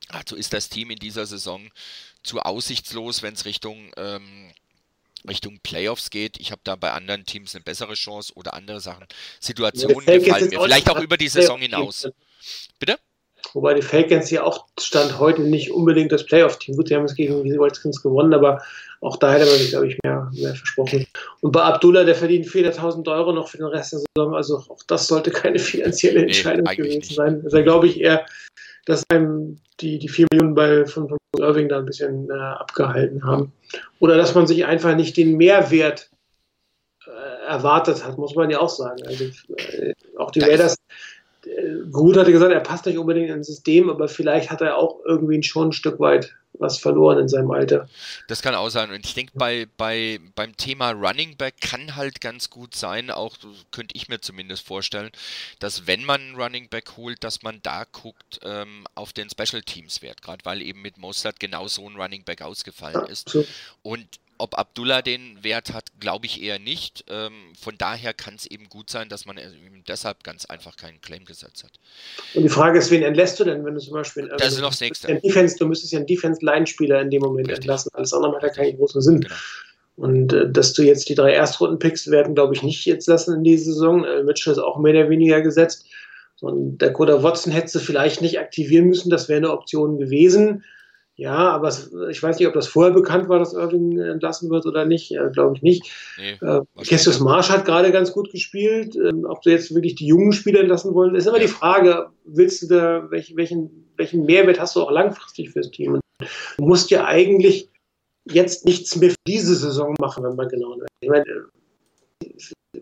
Also 0.08 0.34
ist 0.34 0.52
das 0.52 0.68
Team 0.68 0.90
in 0.90 0.98
dieser 0.98 1.26
Saison 1.26 1.70
zu 2.22 2.40
aussichtslos, 2.40 3.22
wenn 3.22 3.34
es 3.34 3.44
Richtung 3.44 3.92
ähm, 3.96 4.52
Richtung 5.28 5.60
Playoffs 5.60 6.10
geht. 6.10 6.38
Ich 6.40 6.50
habe 6.50 6.62
da 6.64 6.76
bei 6.76 6.92
anderen 6.92 7.24
Teams 7.26 7.54
eine 7.54 7.62
bessere 7.62 7.94
Chance 7.94 8.32
oder 8.34 8.54
andere 8.54 8.80
Sachen. 8.80 9.06
Situationen 9.38 10.06
Ja, 10.08 10.18
gefallen 10.18 10.48
mir. 10.48 10.60
Vielleicht 10.60 10.88
auch 10.88 11.00
über 11.00 11.16
die 11.16 11.28
Saison 11.28 11.60
hinaus. 11.60 12.08
Bitte? 12.78 12.98
Wobei 13.54 13.74
die 13.74 13.82
Falcons 13.82 14.30
ja 14.30 14.44
auch 14.44 14.66
Stand 14.78 15.18
heute 15.18 15.42
nicht 15.42 15.70
unbedingt 15.72 16.12
das 16.12 16.24
Playoff-Team. 16.26 16.76
Gut, 16.76 16.90
die 16.90 16.96
haben 16.96 17.04
es 17.04 17.14
gegen 17.14 17.42
die 17.44 17.56
Redskins 17.56 18.02
gewonnen, 18.02 18.34
aber 18.34 18.62
auch 19.00 19.16
da 19.16 19.32
hätte 19.32 19.46
man 19.46 19.54
sich, 19.54 19.70
glaube 19.70 19.88
ich, 19.88 19.98
mehr, 20.04 20.30
mehr 20.34 20.54
versprochen. 20.54 21.06
Und 21.40 21.52
bei 21.52 21.62
Abdullah, 21.62 22.04
der 22.04 22.14
verdient 22.14 22.46
400.000 22.46 23.10
Euro 23.10 23.32
noch 23.32 23.48
für 23.48 23.56
den 23.56 23.66
Rest 23.66 23.92
der 23.92 24.00
Saison. 24.00 24.34
Also 24.34 24.58
auch 24.58 24.82
das 24.86 25.06
sollte 25.06 25.30
keine 25.30 25.58
finanzielle 25.58 26.22
Entscheidung 26.22 26.66
eigentlich 26.66 26.78
gewesen 26.78 26.98
nicht. 26.98 27.14
sein. 27.14 27.40
Also 27.44 27.62
glaube 27.62 27.86
ich 27.86 28.00
eher, 28.00 28.26
dass 28.84 29.04
einem 29.10 29.58
die, 29.80 29.98
die 29.98 30.08
4 30.08 30.26
Millionen 30.32 30.54
bei, 30.54 30.84
von, 30.84 31.08
von 31.08 31.18
Irving 31.38 31.68
da 31.68 31.78
ein 31.78 31.86
bisschen 31.86 32.28
äh, 32.30 32.34
abgehalten 32.34 33.24
haben. 33.24 33.52
Oder 34.00 34.16
dass 34.16 34.34
man 34.34 34.46
sich 34.46 34.66
einfach 34.66 34.94
nicht 34.94 35.16
den 35.16 35.36
Mehrwert 35.36 36.10
äh, 37.06 37.46
erwartet 37.48 38.04
hat, 38.04 38.18
muss 38.18 38.34
man 38.34 38.50
ja 38.50 38.60
auch 38.60 38.68
sagen. 38.68 39.02
Also 39.06 39.24
äh, 39.56 39.94
auch 40.18 40.30
die 40.30 40.40
Raiders 40.40 40.76
Gut 41.90 42.16
hatte 42.16 42.32
gesagt, 42.32 42.52
er 42.52 42.60
passt 42.60 42.86
nicht 42.86 42.98
unbedingt 42.98 43.30
ins 43.30 43.46
System, 43.46 43.88
aber 43.88 44.08
vielleicht 44.08 44.50
hat 44.50 44.60
er 44.60 44.76
auch 44.76 45.00
irgendwie 45.06 45.42
schon 45.42 45.68
ein 45.68 45.72
Stück 45.72 45.98
weit 46.00 46.34
was 46.60 46.78
verloren 46.78 47.18
in 47.18 47.28
seinem 47.28 47.50
Alter. 47.50 47.88
Das 48.28 48.42
kann 48.42 48.54
auch 48.54 48.68
sein. 48.68 48.90
Und 48.90 49.04
ich 49.06 49.14
denke, 49.14 49.32
bei, 49.34 49.66
bei, 49.76 50.20
beim 50.34 50.56
Thema 50.56 50.90
Running 50.90 51.36
Back 51.36 51.60
kann 51.60 51.96
halt 51.96 52.20
ganz 52.20 52.50
gut 52.50 52.74
sein, 52.74 53.10
auch 53.10 53.36
könnte 53.70 53.96
ich 53.96 54.08
mir 54.08 54.20
zumindest 54.20 54.66
vorstellen, 54.66 55.10
dass 55.58 55.86
wenn 55.86 56.04
man 56.04 56.20
einen 56.20 56.36
Running 56.36 56.68
Back 56.68 56.96
holt, 56.96 57.24
dass 57.24 57.42
man 57.42 57.60
da 57.62 57.84
guckt 57.90 58.40
ähm, 58.42 58.86
auf 58.94 59.12
den 59.12 59.28
Special 59.30 59.62
Teams 59.62 60.02
Wert, 60.02 60.22
gerade 60.22 60.44
weil 60.44 60.60
eben 60.60 60.82
mit 60.82 60.98
Mostert 60.98 61.40
genau 61.40 61.66
so 61.66 61.88
ein 61.88 61.96
Running 61.96 62.24
Back 62.24 62.42
ausgefallen 62.42 63.06
ist. 63.06 63.30
So, 63.30 63.44
Und 63.82 64.06
ob 64.40 64.58
Abdullah 64.58 65.02
den 65.02 65.42
Wert 65.42 65.72
hat, 65.72 65.86
glaube 66.00 66.26
ich 66.26 66.42
eher 66.42 66.58
nicht. 66.58 67.04
Ähm, 67.08 67.32
von 67.60 67.76
daher 67.78 68.14
kann 68.14 68.34
es 68.34 68.46
eben 68.46 68.68
gut 68.68 68.90
sein, 68.90 69.08
dass 69.08 69.26
man 69.26 69.38
deshalb 69.86 70.24
ganz 70.24 70.46
einfach 70.46 70.76
keinen 70.76 71.00
Claim 71.00 71.24
gesetzt 71.24 71.64
hat. 71.64 71.72
Und 72.34 72.42
die 72.42 72.48
Frage 72.48 72.78
ist, 72.78 72.90
wen 72.90 73.02
entlässt 73.02 73.38
du 73.38 73.44
denn, 73.44 73.64
wenn 73.64 73.74
du 73.74 73.80
zum 73.80 73.94
Beispiel. 73.94 74.28
Das 74.38 74.48
ist 74.48 74.58
du 74.58 74.62
noch 74.62 74.70
das 74.70 74.80
müsstest 74.80 74.80
Nächste. 74.80 75.08
ja 75.08 75.14
einen 75.14 75.22
Defense, 75.22 75.56
du 75.58 75.66
müsstest 75.66 75.92
ja 75.92 75.98
einen 75.98 76.06
Defense-Line-Spieler 76.06 77.00
in 77.00 77.10
dem 77.10 77.22
Moment 77.22 77.48
Richtig. 77.48 77.64
entlassen. 77.64 77.90
Alles 77.94 78.12
andere 78.12 78.32
macht 78.32 78.42
ja 78.42 78.48
keinen 78.48 78.76
großen 78.76 79.00
Sinn. 79.02 79.20
Genau. 79.20 79.34
Und 79.96 80.32
äh, 80.32 80.50
dass 80.50 80.72
du 80.72 80.82
jetzt 80.82 81.08
die 81.08 81.14
drei 81.14 81.32
Erstrunden-Picks 81.32 82.10
werden, 82.10 82.34
glaube 82.34 82.54
ich, 82.54 82.62
nicht 82.62 82.86
jetzt 82.86 83.06
lassen 83.06 83.34
in 83.34 83.44
dieser 83.44 83.66
Saison. 83.66 84.04
Äh, 84.04 84.22
Mitchell 84.22 84.52
ist 84.52 84.58
auch 84.58 84.78
mehr 84.78 84.94
oder 84.94 85.10
weniger 85.10 85.42
gesetzt. 85.42 85.86
Und 86.40 86.78
der 86.78 86.88
Dakota 86.88 87.22
Watson 87.22 87.52
hättest 87.52 87.74
du 87.74 87.78
vielleicht 87.80 88.22
nicht 88.22 88.38
aktivieren 88.38 88.86
müssen, 88.86 89.10
das 89.10 89.28
wäre 89.28 89.36
eine 89.36 89.52
Option 89.52 89.98
gewesen. 89.98 90.64
Ja, 91.20 91.50
aber 91.50 91.68
es, 91.68 91.92
ich 92.10 92.22
weiß 92.22 92.38
nicht, 92.38 92.48
ob 92.48 92.54
das 92.54 92.66
vorher 92.66 92.94
bekannt 92.94 93.28
war, 93.28 93.38
dass 93.38 93.52
Irving 93.52 93.98
entlassen 93.98 94.48
wird 94.48 94.64
oder 94.64 94.86
nicht. 94.86 95.12
Äh, 95.12 95.28
glaube 95.30 95.54
ich 95.54 95.60
nicht. 95.60 95.92
Nee, 96.16 96.38
Äh, 96.40 96.62
nicht. 96.76 97.20
Marsh 97.20 97.50
hat 97.50 97.66
gerade 97.66 97.92
ganz 97.92 98.12
gut 98.12 98.32
gespielt. 98.32 98.96
Ähm, 98.96 99.26
ob 99.28 99.42
du 99.42 99.50
jetzt 99.50 99.74
wirklich 99.74 99.96
die 99.96 100.06
jungen 100.06 100.32
Spieler 100.32 100.60
entlassen 100.60 100.94
wollen, 100.94 101.14
ist 101.14 101.26
immer 101.26 101.38
die 101.38 101.46
Frage, 101.46 102.06
willst 102.24 102.62
du 102.62 102.68
da, 102.68 103.10
welch, 103.10 103.36
welchen, 103.36 103.92
welchen 103.98 104.24
Mehrwert 104.24 104.58
hast 104.58 104.76
du 104.76 104.80
auch 104.80 104.90
langfristig 104.90 105.50
fürs 105.50 105.70
Team? 105.70 105.92
Und 105.92 106.00
du 106.56 106.64
musst 106.64 106.90
ja 106.90 107.04
eigentlich 107.04 107.68
jetzt 108.24 108.64
nichts 108.64 108.96
mehr 108.96 109.10
für 109.10 109.16
diese 109.26 109.54
Saison 109.56 109.96
machen, 110.00 110.24
wenn 110.24 110.36
man 110.36 110.48
genau 110.48 110.70
nimmt. 110.70 110.88
Ich 111.02 111.10
meine, 111.10 111.26
äh, 111.28 112.80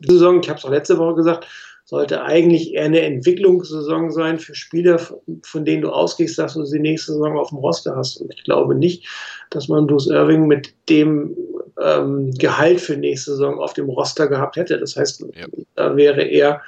die 0.00 0.10
Saison, 0.10 0.40
ich 0.40 0.48
habe 0.48 0.58
es 0.58 0.64
auch 0.64 0.70
letzte 0.70 0.96
Woche 0.96 1.16
gesagt, 1.16 1.46
sollte 1.88 2.22
eigentlich 2.22 2.74
eher 2.74 2.84
eine 2.84 3.00
Entwicklungssaison 3.00 4.10
sein 4.10 4.38
für 4.38 4.54
Spieler, 4.54 4.98
von 5.42 5.64
denen 5.64 5.80
du 5.80 5.88
ausgehst, 5.88 6.38
dass 6.38 6.52
du 6.52 6.62
sie 6.66 6.80
nächste 6.80 7.12
Saison 7.12 7.38
auf 7.38 7.48
dem 7.48 7.58
Roster 7.58 7.96
hast. 7.96 8.18
Und 8.18 8.30
ich 8.34 8.44
glaube 8.44 8.74
nicht, 8.74 9.08
dass 9.48 9.68
man 9.68 9.86
Bruce 9.86 10.08
Irving 10.08 10.46
mit 10.46 10.74
dem 10.90 11.34
ähm, 11.82 12.30
Gehalt 12.32 12.82
für 12.82 12.98
nächste 12.98 13.30
Saison 13.30 13.58
auf 13.58 13.72
dem 13.72 13.88
Roster 13.88 14.26
gehabt 14.26 14.56
hätte. 14.56 14.78
Das 14.78 14.96
heißt, 14.96 15.24
Ja. 15.34 15.46
da 15.76 15.96
wäre 15.96 16.24
er, 16.24 16.60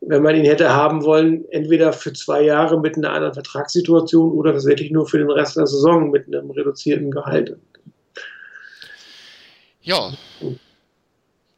wenn 0.00 0.24
man 0.24 0.34
ihn 0.34 0.44
hätte 0.44 0.74
haben 0.74 1.04
wollen, 1.04 1.44
entweder 1.50 1.92
für 1.92 2.12
zwei 2.12 2.42
Jahre 2.42 2.80
mit 2.80 2.96
einer 2.96 3.12
anderen 3.12 3.34
Vertragssituation 3.34 4.32
oder 4.32 4.52
tatsächlich 4.52 4.90
nur 4.90 5.06
für 5.06 5.18
den 5.18 5.30
Rest 5.30 5.56
der 5.56 5.68
Saison 5.68 6.10
mit 6.10 6.26
einem 6.26 6.50
reduzierten 6.50 7.12
Gehalt. 7.12 7.56
Ja. 9.82 10.12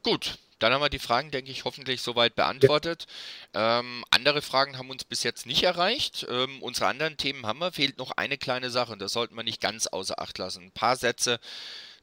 Gut. 0.03 0.39
Dann 0.59 0.73
haben 0.73 0.81
wir 0.81 0.89
die 0.89 0.99
Fragen, 0.99 1.31
denke 1.31 1.51
ich, 1.51 1.65
hoffentlich 1.65 2.03
soweit 2.03 2.35
beantwortet. 2.35 3.07
Ähm, 3.55 4.05
andere 4.11 4.43
Fragen 4.43 4.79
haben 4.79 4.91
uns 4.91 5.05
bis 5.05 5.23
jetzt 5.23 5.47
nicht 5.47 5.63
erreicht. 5.63 6.27
Ähm, 6.29 6.63
unsere 6.63 6.87
anderen 6.87 7.17
Themen 7.17 7.47
haben 7.47 7.61
wir. 7.61 7.73
Fehlt 7.73 7.99
noch 7.99 8.13
eine 8.13 8.39
kleine 8.39 8.71
Sache 8.71 8.93
und 8.93 9.01
das 9.01 9.13
sollten 9.13 9.37
wir 9.37 9.45
nicht 9.45 9.61
ganz 9.61 9.87
außer 9.87 10.21
Acht 10.21 10.39
lassen. 10.39 10.65
Ein 10.65 10.73
paar 10.73 10.97
Sätze 10.97 11.39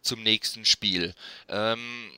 zum 0.02 0.24
nächsten 0.24 0.66
Spiel. 0.66 1.14
Ähm, 1.50 2.12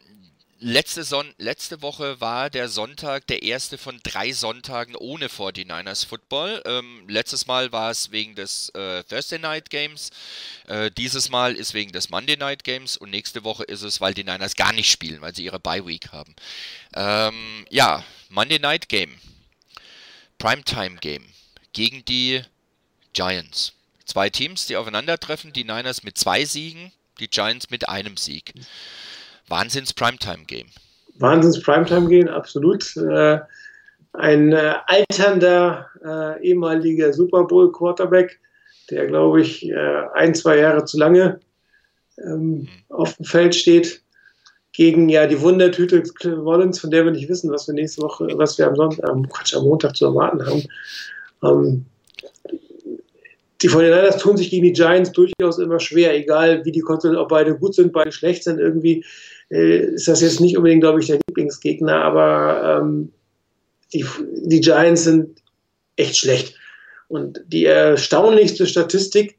letzte, 0.60 1.04
Son 1.04 1.34
letzte 1.38 1.82
Woche 1.82 2.20
war 2.20 2.50
der 2.50 2.70
Sonntag 2.70 3.28
der 3.28 3.44
erste 3.44 3.78
von 3.78 4.00
drei 4.04 4.32
Sonntagen 4.32 4.96
ohne 4.96 5.28
49ers 5.28 6.06
Football. 6.06 6.62
Ähm, 6.66 7.04
letztes 7.08 7.48
Mal 7.48 7.72
war 7.72 7.92
es 7.92 8.12
wegen 8.12 8.36
des 8.36 8.70
äh, 8.70 9.04
Thursday 9.04 9.40
Night 9.40 9.70
Games. 9.70 10.12
Äh, 10.68 10.92
dieses 10.92 11.30
Mal 11.30 11.56
ist 11.56 11.74
wegen 11.74 11.92
des 11.92 12.10
Monday 12.10 12.38
Night 12.38 12.64
Games 12.64 12.98
und 12.98 13.10
nächste 13.10 13.44
Woche 13.44 13.64
ist 13.64 13.84
es, 13.84 14.02
weil 14.02 14.14
die 14.14 14.24
Niners 14.24 14.56
gar 14.56 14.74
nicht 14.74 14.92
spielen, 14.92 15.22
weil 15.22 15.36
sie 15.36 15.46
ihre 15.46 15.60
Bye 15.60 15.86
Week 15.86 16.12
haben. 16.12 16.36
Ähm, 16.96 17.66
ja, 17.70 18.04
Monday 18.30 18.60
Night 18.60 18.90
Game. 18.90 19.16
Primetime 20.38 20.98
Game 20.98 21.26
gegen 21.74 22.06
die 22.06 22.42
Giants. 23.14 23.74
Zwei 24.06 24.30
Teams, 24.30 24.68
die 24.68 24.78
aufeinandertreffen. 24.78 25.54
Die 25.54 25.64
Niners 25.64 26.04
mit 26.04 26.18
zwei 26.18 26.46
Siegen, 26.46 26.92
die 27.20 27.28
Giants 27.28 27.70
mit 27.70 27.90
einem 27.90 28.18
Sieg. 28.18 28.54
Wahnsinns 29.48 29.94
Primetime 29.94 30.46
Game. 30.46 30.68
Wahnsinns 31.20 31.62
Primetime 31.62 32.08
gehen, 32.08 32.30
absolut. 32.30 32.96
Äh, 32.98 33.40
ein 34.14 34.52
äh, 34.52 34.76
alternder 34.88 35.88
äh, 36.04 36.44
ehemaliger 36.44 37.14
Super 37.14 37.44
Bowl 37.44 37.72
Quarterback, 37.72 38.40
der, 38.90 39.08
glaube 39.08 39.42
ich, 39.42 39.70
ein, 40.14 40.34
zwei 40.34 40.60
Jahre 40.60 40.86
zu 40.86 40.98
lange 40.98 41.42
ähm, 42.26 42.70
auf 42.88 43.16
dem 43.16 43.26
Feld 43.26 43.54
steht, 43.54 44.02
gegen 44.72 45.10
ja 45.10 45.28
die 45.28 45.42
Wundertüte 45.42 46.04
Rollins, 46.26 46.80
von 46.80 46.92
der 46.92 47.04
wir 47.04 47.12
nicht 47.12 47.28
wissen, 47.28 47.52
was 47.52 47.68
wir 47.68 47.74
nächste 47.74 48.02
Woche, 48.02 48.28
was 48.36 48.58
wir 48.58 48.68
am 48.68 48.76
Sonntag, 48.76 49.10
am, 49.10 49.28
Quatsch, 49.28 49.56
am 49.56 49.64
Montag 49.64 49.96
zu 49.96 50.06
erwarten 50.06 50.46
haben. 50.46 50.64
Ähm, 51.44 51.86
die 53.62 53.70
49ers 53.70 54.20
tun 54.20 54.38
sich 54.38 54.52
gegen 54.52 54.66
die 54.66 54.74
Giants 54.74 55.12
durchaus 55.12 55.58
immer 55.58 55.80
schwer, 55.80 56.16
egal 56.16 56.64
wie 56.64 56.72
die 56.72 56.82
Konstellation, 56.82 57.24
ob 57.24 57.30
beide 57.30 57.58
gut 57.58 57.74
sind, 57.74 57.92
beide 57.92 58.12
schlecht 58.12 58.44
sind, 58.44 58.60
irgendwie 58.60 59.04
äh, 59.50 59.94
ist 59.94 60.08
das 60.08 60.22
jetzt 60.22 60.40
nicht 60.40 60.58
unbedingt, 60.58 60.82
glaube 60.82 61.00
ich, 61.00 61.08
der 61.08 61.20
Lieblingsgegner, 61.28 62.04
aber 62.04 62.82
ähm, 62.82 63.12
die, 63.94 64.06
die 64.44 64.62
Giants 64.62 65.04
sind 65.04 65.42
echt 65.96 66.18
schlecht. 66.18 66.56
Und 67.08 67.42
die 67.48 67.66
erstaunlichste 67.66 68.68
Statistik, 68.68 69.38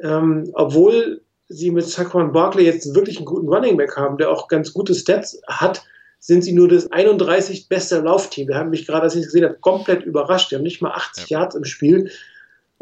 ähm, 0.00 0.50
obwohl 0.54 1.20
sie 1.48 1.70
mit 1.70 1.86
Saquon 1.86 2.32
Barkley 2.32 2.64
jetzt 2.64 2.94
wirklich 2.94 3.16
einen 3.16 3.26
guten 3.26 3.48
Running 3.48 3.76
Back 3.76 3.96
haben, 3.96 4.18
der 4.18 4.30
auch 4.30 4.48
ganz 4.48 4.72
gute 4.72 4.94
Stats 4.94 5.40
hat, 5.46 5.82
sind 6.18 6.42
sie 6.42 6.52
nur 6.52 6.68
das 6.68 6.90
31 6.90 7.68
beste 7.68 8.00
Laufteam. 8.00 8.48
Wir 8.48 8.56
haben 8.56 8.70
mich 8.70 8.86
gerade, 8.86 9.02
als 9.02 9.14
ich 9.14 9.20
es 9.20 9.26
gesehen 9.26 9.44
habe, 9.44 9.58
komplett 9.60 10.02
überrascht. 10.02 10.50
Die 10.50 10.56
haben 10.56 10.62
nicht 10.62 10.82
mal 10.82 10.92
80 10.92 11.30
ja. 11.30 11.40
Yards 11.40 11.54
im 11.54 11.64
Spiel. 11.64 12.10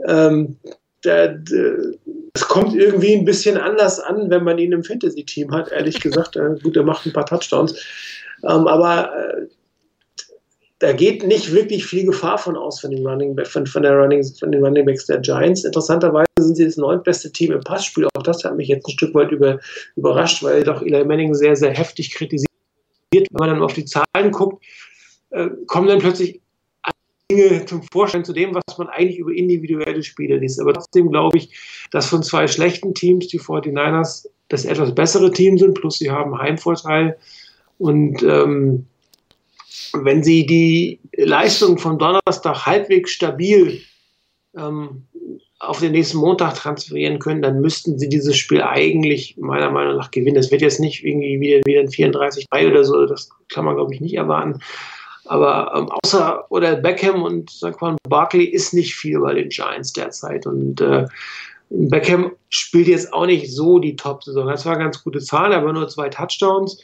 Ähm, 0.07 0.57
es 1.07 2.49
kommt 2.49 2.75
irgendwie 2.75 3.15
ein 3.15 3.25
bisschen 3.25 3.57
anders 3.57 4.01
an, 4.01 4.31
wenn 4.31 4.45
man 4.45 4.59
ihn 4.59 4.73
im 4.73 4.85
Fantasy-Team 4.85 5.53
hat, 5.53 5.73
ehrlich 5.73 6.01
gesagt. 6.01 6.37
Äh, 6.37 6.57
gut, 6.63 6.77
er 6.77 6.83
macht 6.83 7.07
ein 7.07 7.13
paar 7.13 7.27
Touchdowns. 7.27 7.73
Ähm, 8.45 8.67
aber 8.67 9.11
äh, 9.17 9.47
da 10.79 10.93
geht 10.93 11.27
nicht 11.27 11.53
wirklich 11.53 11.87
viel 11.87 12.05
Gefahr 12.05 12.37
von 12.37 12.57
aus 12.57 12.81
von, 12.81 12.91
dem 12.91 13.07
Running, 13.07 13.37
von, 13.45 13.67
von, 13.67 13.83
der 13.83 13.97
Running, 13.97 14.23
von 14.39 14.53
den 14.53 14.63
Running 14.63 14.85
Backs 14.85 15.07
der 15.07 15.21
Giants. 15.21 15.65
Interessanterweise 15.65 16.27
sind 16.39 16.57
sie 16.57 16.67
das 16.67 16.77
neuntbeste 16.77 17.33
Team 17.33 17.53
im 17.53 17.61
Passspiel. 17.61 18.07
Auch 18.15 18.23
das 18.23 18.45
hat 18.45 18.57
mich 18.57 18.69
jetzt 18.69 18.87
ein 18.87 18.93
Stück 18.93 19.15
weit 19.15 19.31
über, 19.31 19.59
überrascht, 19.97 20.43
weil 20.43 20.65
doch 20.65 20.83
Eli 20.83 21.05
Manning 21.05 21.35
sehr, 21.35 21.57
sehr 21.57 21.73
heftig 21.73 22.13
kritisiert. 22.13 22.51
Wenn 23.13 23.27
man 23.33 23.49
dann 23.49 23.63
auf 23.63 23.73
die 23.73 23.87
Zahlen 23.87 24.31
guckt, 24.31 24.63
äh, 25.31 25.49
kommen 25.67 25.89
dann 25.89 26.01
plötzlich 26.01 26.43
Dinge 27.31 27.65
zum 27.67 27.83
Vorschein 27.83 28.25
zu 28.25 28.33
dem, 28.33 28.55
was 28.55 28.79
man 28.79 28.89
eigentlich 28.89 29.19
über 29.19 29.33
individuelle 29.33 30.03
Spiele 30.03 30.37
liest. 30.37 30.61
Aber 30.61 30.75
trotzdem 30.75 31.11
glaube 31.11 31.39
ich, 31.39 31.51
dass 31.91 32.09
von 32.09 32.23
zwei 32.23 32.47
schlechten 32.47 32.95
Teams 32.95 33.29
die 33.29 33.41
49ers 33.41 34.29
das 34.49 34.65
etwas 34.65 34.95
bessere 34.95 35.33
Team 35.33 35.59
sind, 35.59 35.75
plus 35.75 35.99
sie 35.99 36.11
haben 36.11 36.39
Heimvorteil. 36.39 37.17
Und 37.79 38.23
ähm, 38.23 38.87
wenn 39.93 40.23
sie 40.23 40.47
die 40.47 41.01
Leistung 41.17 41.79
von 41.79 41.99
Donnerstag 41.99 42.65
halbwegs 42.65 43.11
stabil 43.11 43.81
ähm, 44.57 45.03
auf 45.59 45.81
den 45.81 45.93
nächsten 45.93 46.19
Montag 46.19 46.55
transferieren 46.55 47.19
können, 47.19 47.43
dann 47.43 47.61
müssten 47.61 47.99
sie 47.99 48.09
dieses 48.09 48.37
Spiel 48.37 48.63
eigentlich 48.63 49.37
meiner 49.37 49.71
Meinung 49.71 49.97
nach 49.97 50.11
gewinnen. 50.11 50.37
Es 50.37 50.51
wird 50.51 50.63
jetzt 50.63 50.81
nicht 50.81 51.05
irgendwie 51.05 51.41
wieder, 51.41 51.61
wieder 51.65 51.81
ein 51.81 51.89
34-3 51.89 52.71
oder 52.71 52.85
so, 52.85 53.07
das 53.07 53.31
kann 53.49 53.65
man, 53.65 53.75
glaube 53.75 53.95
ich, 53.95 54.01
nicht 54.01 54.15
erwarten. 54.15 54.61
Aber 55.29 55.73
ähm, 55.77 55.89
außer 56.03 56.51
oder 56.51 56.77
Beckham 56.77 57.23
und 57.23 57.51
Saquon 57.51 57.97
Barkley 58.09 58.45
ist 58.45 58.75
nicht 58.75 58.95
viel 58.95 59.21
bei 59.21 59.35
den 59.35 59.49
Giants 59.49 59.93
derzeit. 59.93 60.47
Und 60.47 60.81
äh, 60.81 61.07
Beckham 61.71 62.33
spielt 62.49 62.89
jetzt 62.89 63.13
auch 63.13 63.27
nicht 63.27 63.53
so 63.53 63.79
die 63.79 63.97
Top-Saison. 63.97 64.47
Das 64.47 64.67
war 64.67 64.79
ganz 64.79 65.03
gute 65.03 65.21
Zahl, 65.21 65.53
aber 65.53 65.73
nur 65.73 65.89
zwei 65.89 66.09
Touchdowns. 66.09 66.81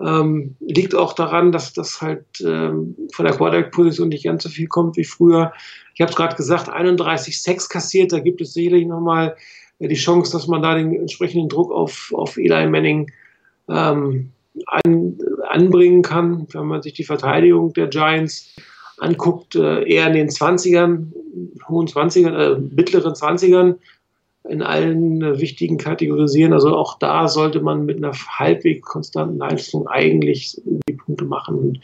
Ähm, 0.00 0.56
liegt 0.60 0.94
auch 0.94 1.12
daran, 1.12 1.52
dass 1.52 1.74
das 1.74 2.00
halt 2.00 2.24
ähm, 2.40 2.96
von 3.12 3.24
der 3.24 3.34
Quarterback-Position 3.34 4.08
nicht 4.08 4.24
ganz 4.24 4.42
so 4.42 4.48
viel 4.48 4.66
kommt 4.66 4.96
wie 4.96 5.04
früher. 5.04 5.52
Ich 5.94 6.00
habe 6.00 6.10
es 6.10 6.16
gerade 6.16 6.36
gesagt, 6.36 6.68
31 6.68 7.40
Sex 7.40 7.68
kassiert. 7.68 8.12
Da 8.12 8.20
gibt 8.20 8.40
es 8.40 8.54
sicherlich 8.54 8.86
nochmal 8.86 9.36
äh, 9.78 9.88
die 9.88 9.96
Chance, 9.96 10.32
dass 10.32 10.46
man 10.46 10.62
da 10.62 10.74
den 10.74 10.94
entsprechenden 10.94 11.48
Druck 11.48 11.70
auf, 11.70 12.12
auf 12.14 12.36
Eli 12.36 12.66
Manning 12.68 13.10
ähm, 13.68 14.30
an, 14.66 15.18
anbringen 15.48 16.02
kann. 16.02 16.46
Wenn 16.52 16.66
man 16.66 16.82
sich 16.82 16.94
die 16.94 17.04
Verteidigung 17.04 17.72
der 17.72 17.88
Giants 17.88 18.54
anguckt, 18.98 19.54
äh, 19.54 19.82
eher 19.84 20.06
in 20.08 20.14
den 20.14 20.28
20ern, 20.28 21.12
hohen 21.68 21.86
20ern, 21.86 22.34
äh, 22.34 22.58
mittleren 22.58 23.14
20ern 23.14 23.76
in 24.48 24.62
allen 24.62 25.22
äh, 25.22 25.40
wichtigen 25.40 25.78
Kategorisieren. 25.78 26.52
Also 26.52 26.76
auch 26.76 26.98
da 26.98 27.28
sollte 27.28 27.60
man 27.60 27.84
mit 27.84 27.98
einer 27.98 28.12
halbwegs 28.12 28.82
konstanten 28.82 29.38
Leistung 29.38 29.86
eigentlich 29.88 30.60
die 30.64 30.94
Punkte 30.94 31.24
machen. 31.24 31.58
Und 31.58 31.80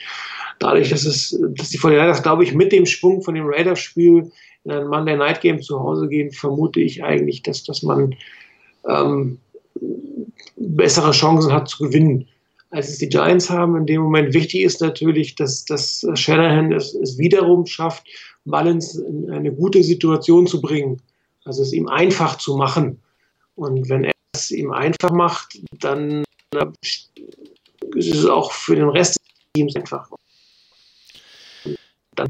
dadurch, 0.59 0.91
dass 0.91 1.05
es, 1.05 1.39
dass 1.57 1.71
die 1.71 1.79
Fortinanders, 1.79 2.23
glaube 2.23 2.45
ich, 2.45 2.55
mit 2.55 2.73
dem 2.73 2.87
Schwung 2.87 3.23
von 3.23 3.35
dem 3.35 3.47
Raiders-Spiel 3.47 4.31
in 4.65 4.71
ein 4.71 4.89
Monday 4.89 5.17
Night 5.17 5.41
Game 5.41 5.63
zu 5.63 5.81
Hause 5.81 6.09
gehen, 6.09 6.33
vermute 6.33 6.81
ich 6.81 7.05
eigentlich, 7.05 7.43
dass, 7.43 7.63
dass 7.63 7.83
man 7.83 8.15
ähm, 8.89 9.39
bessere 10.57 11.13
Chancen 11.13 11.53
hat 11.53 11.69
zu 11.69 11.85
gewinnen 11.85 12.27
als 12.71 12.89
es 12.89 12.99
die 12.99 13.09
Giants 13.09 13.49
haben. 13.51 13.77
In 13.77 13.87
dem 13.87 14.03
Moment 14.03 14.35
wichtig 14.35 14.63
ist 14.63 14.81
natürlich, 14.81 15.35
dass, 15.35 15.65
dass 15.65 16.07
Shanahan 16.15 16.73
es, 16.73 16.95
es 16.95 17.19
wiederum 17.19 17.67
schafft, 17.67 18.07
Mullins 18.45 18.95
in 18.97 19.31
eine 19.31 19.53
gute 19.53 19.83
Situation 19.83 20.47
zu 20.47 20.61
bringen. 20.61 21.01
Also 21.45 21.63
es 21.63 21.73
ihm 21.73 21.89
einfach 21.89 22.39
zu 22.39 22.57
machen. 22.57 23.01
Und 23.55 23.89
wenn 23.89 24.05
er 24.05 24.13
es 24.35 24.51
ihm 24.51 24.71
einfach 24.71 25.11
macht, 25.11 25.59
dann 25.81 26.25
ist 27.95 28.15
es 28.15 28.27
auch 28.27 28.53
für 28.53 28.77
den 28.77 28.89
Rest 28.89 29.17
des 29.17 29.53
Teams 29.55 29.77
einfach. 29.77 30.09
Dann 32.15 32.29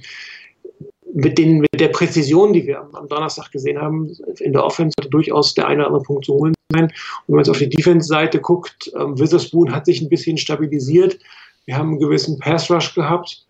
mit, 1.14 1.38
den, 1.38 1.58
mit 1.58 1.80
der 1.80 1.88
Präzision, 1.88 2.52
die 2.52 2.66
wir 2.66 2.80
am 2.80 3.08
Donnerstag 3.08 3.50
gesehen 3.50 3.80
haben, 3.80 4.14
in 4.38 4.52
der 4.52 4.64
Offense 4.64 4.94
durchaus 5.10 5.54
der 5.54 5.66
eine 5.66 5.80
oder 5.80 5.86
andere 5.88 6.02
Punkt 6.02 6.26
zu 6.26 6.34
holen 6.34 6.54
sein. 6.72 6.84
Und 6.84 6.92
wenn 7.28 7.36
man 7.36 7.48
auf 7.48 7.58
die 7.58 7.68
Defense-Seite 7.68 8.40
guckt, 8.40 8.92
ähm, 8.98 9.18
Witherspoon 9.18 9.72
hat 9.74 9.86
sich 9.86 10.00
ein 10.00 10.08
bisschen 10.08 10.36
stabilisiert. 10.36 11.18
Wir 11.64 11.76
haben 11.76 11.90
einen 11.90 12.00
gewissen 12.00 12.38
Pass-Rush 12.38 12.94
gehabt 12.94 13.44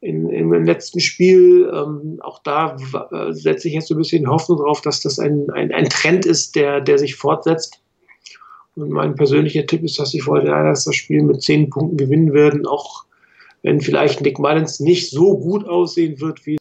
in, 0.00 0.28
im 0.30 0.52
letzten 0.64 1.00
Spiel. 1.00 1.70
Ähm, 1.72 2.18
auch 2.22 2.42
da 2.42 2.76
äh, 3.12 3.32
setze 3.32 3.68
ich 3.68 3.74
jetzt 3.74 3.88
so 3.88 3.94
ein 3.94 3.98
bisschen 3.98 4.28
Hoffnung 4.28 4.58
drauf, 4.58 4.80
dass 4.80 5.00
das 5.00 5.18
ein, 5.18 5.50
ein, 5.50 5.72
ein 5.72 5.88
Trend 5.88 6.26
ist, 6.26 6.56
der, 6.56 6.80
der 6.80 6.98
sich 6.98 7.14
fortsetzt. 7.14 7.80
Und 8.74 8.90
mein 8.90 9.14
persönlicher 9.16 9.66
Tipp 9.66 9.84
ist, 9.84 9.98
dass 9.98 10.10
sie 10.10 10.20
vorher 10.20 10.64
das 10.64 10.88
Spiel 10.94 11.22
mit 11.22 11.42
zehn 11.42 11.68
Punkten 11.68 11.98
gewinnen 11.98 12.32
werden, 12.32 12.66
auch 12.66 13.04
wenn 13.62 13.80
vielleicht 13.82 14.22
Nick 14.22 14.38
Mullins 14.38 14.80
nicht 14.80 15.10
so 15.10 15.38
gut 15.38 15.68
aussehen 15.68 16.20
wird, 16.20 16.44
wie 16.46 16.56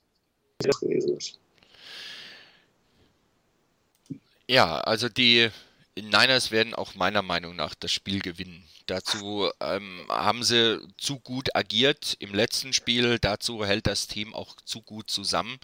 es 0.63 0.79
gewesen 0.79 1.17
ist. 1.17 1.39
Ja, 4.47 4.79
also 4.79 5.07
die 5.07 5.49
Niners 5.95 6.51
werden 6.51 6.73
auch 6.73 6.95
meiner 6.95 7.21
Meinung 7.21 7.55
nach 7.55 7.75
das 7.75 7.91
Spiel 7.91 8.19
gewinnen. 8.19 8.63
Dazu 8.85 9.49
ähm, 9.59 10.05
haben 10.09 10.43
sie 10.43 10.79
zu 10.97 11.19
gut 11.19 11.55
agiert 11.55 12.15
im 12.19 12.33
letzten 12.33 12.73
Spiel. 12.73 13.19
Dazu 13.19 13.65
hält 13.65 13.87
das 13.87 14.07
Team 14.07 14.33
auch 14.33 14.55
zu 14.65 14.81
gut 14.81 15.09
zusammen. 15.09 15.59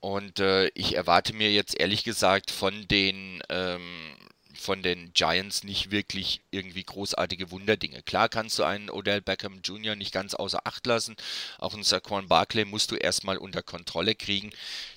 Und 0.00 0.40
äh, 0.40 0.68
ich 0.68 0.96
erwarte 0.96 1.34
mir 1.34 1.52
jetzt 1.52 1.78
ehrlich 1.78 2.04
gesagt 2.04 2.50
von 2.50 2.88
den 2.88 3.42
ähm, 3.50 4.16
von 4.60 4.82
den 4.82 5.12
Giants 5.14 5.64
nicht 5.64 5.90
wirklich 5.90 6.42
irgendwie 6.50 6.84
großartige 6.84 7.50
Wunderdinge. 7.50 8.02
Klar 8.02 8.28
kannst 8.28 8.58
du 8.58 8.64
einen 8.64 8.90
Odell 8.90 9.22
Beckham 9.22 9.62
Jr. 9.64 9.96
nicht 9.96 10.12
ganz 10.12 10.34
außer 10.34 10.66
Acht 10.66 10.84
lassen. 10.86 11.16
Auch 11.58 11.72
einen 11.72 11.82
Saquon 11.82 12.28
Barkley 12.28 12.66
musst 12.66 12.90
du 12.90 12.96
erstmal 12.96 13.38
unter 13.38 13.62
Kontrolle 13.62 14.14
kriegen, 14.14 14.50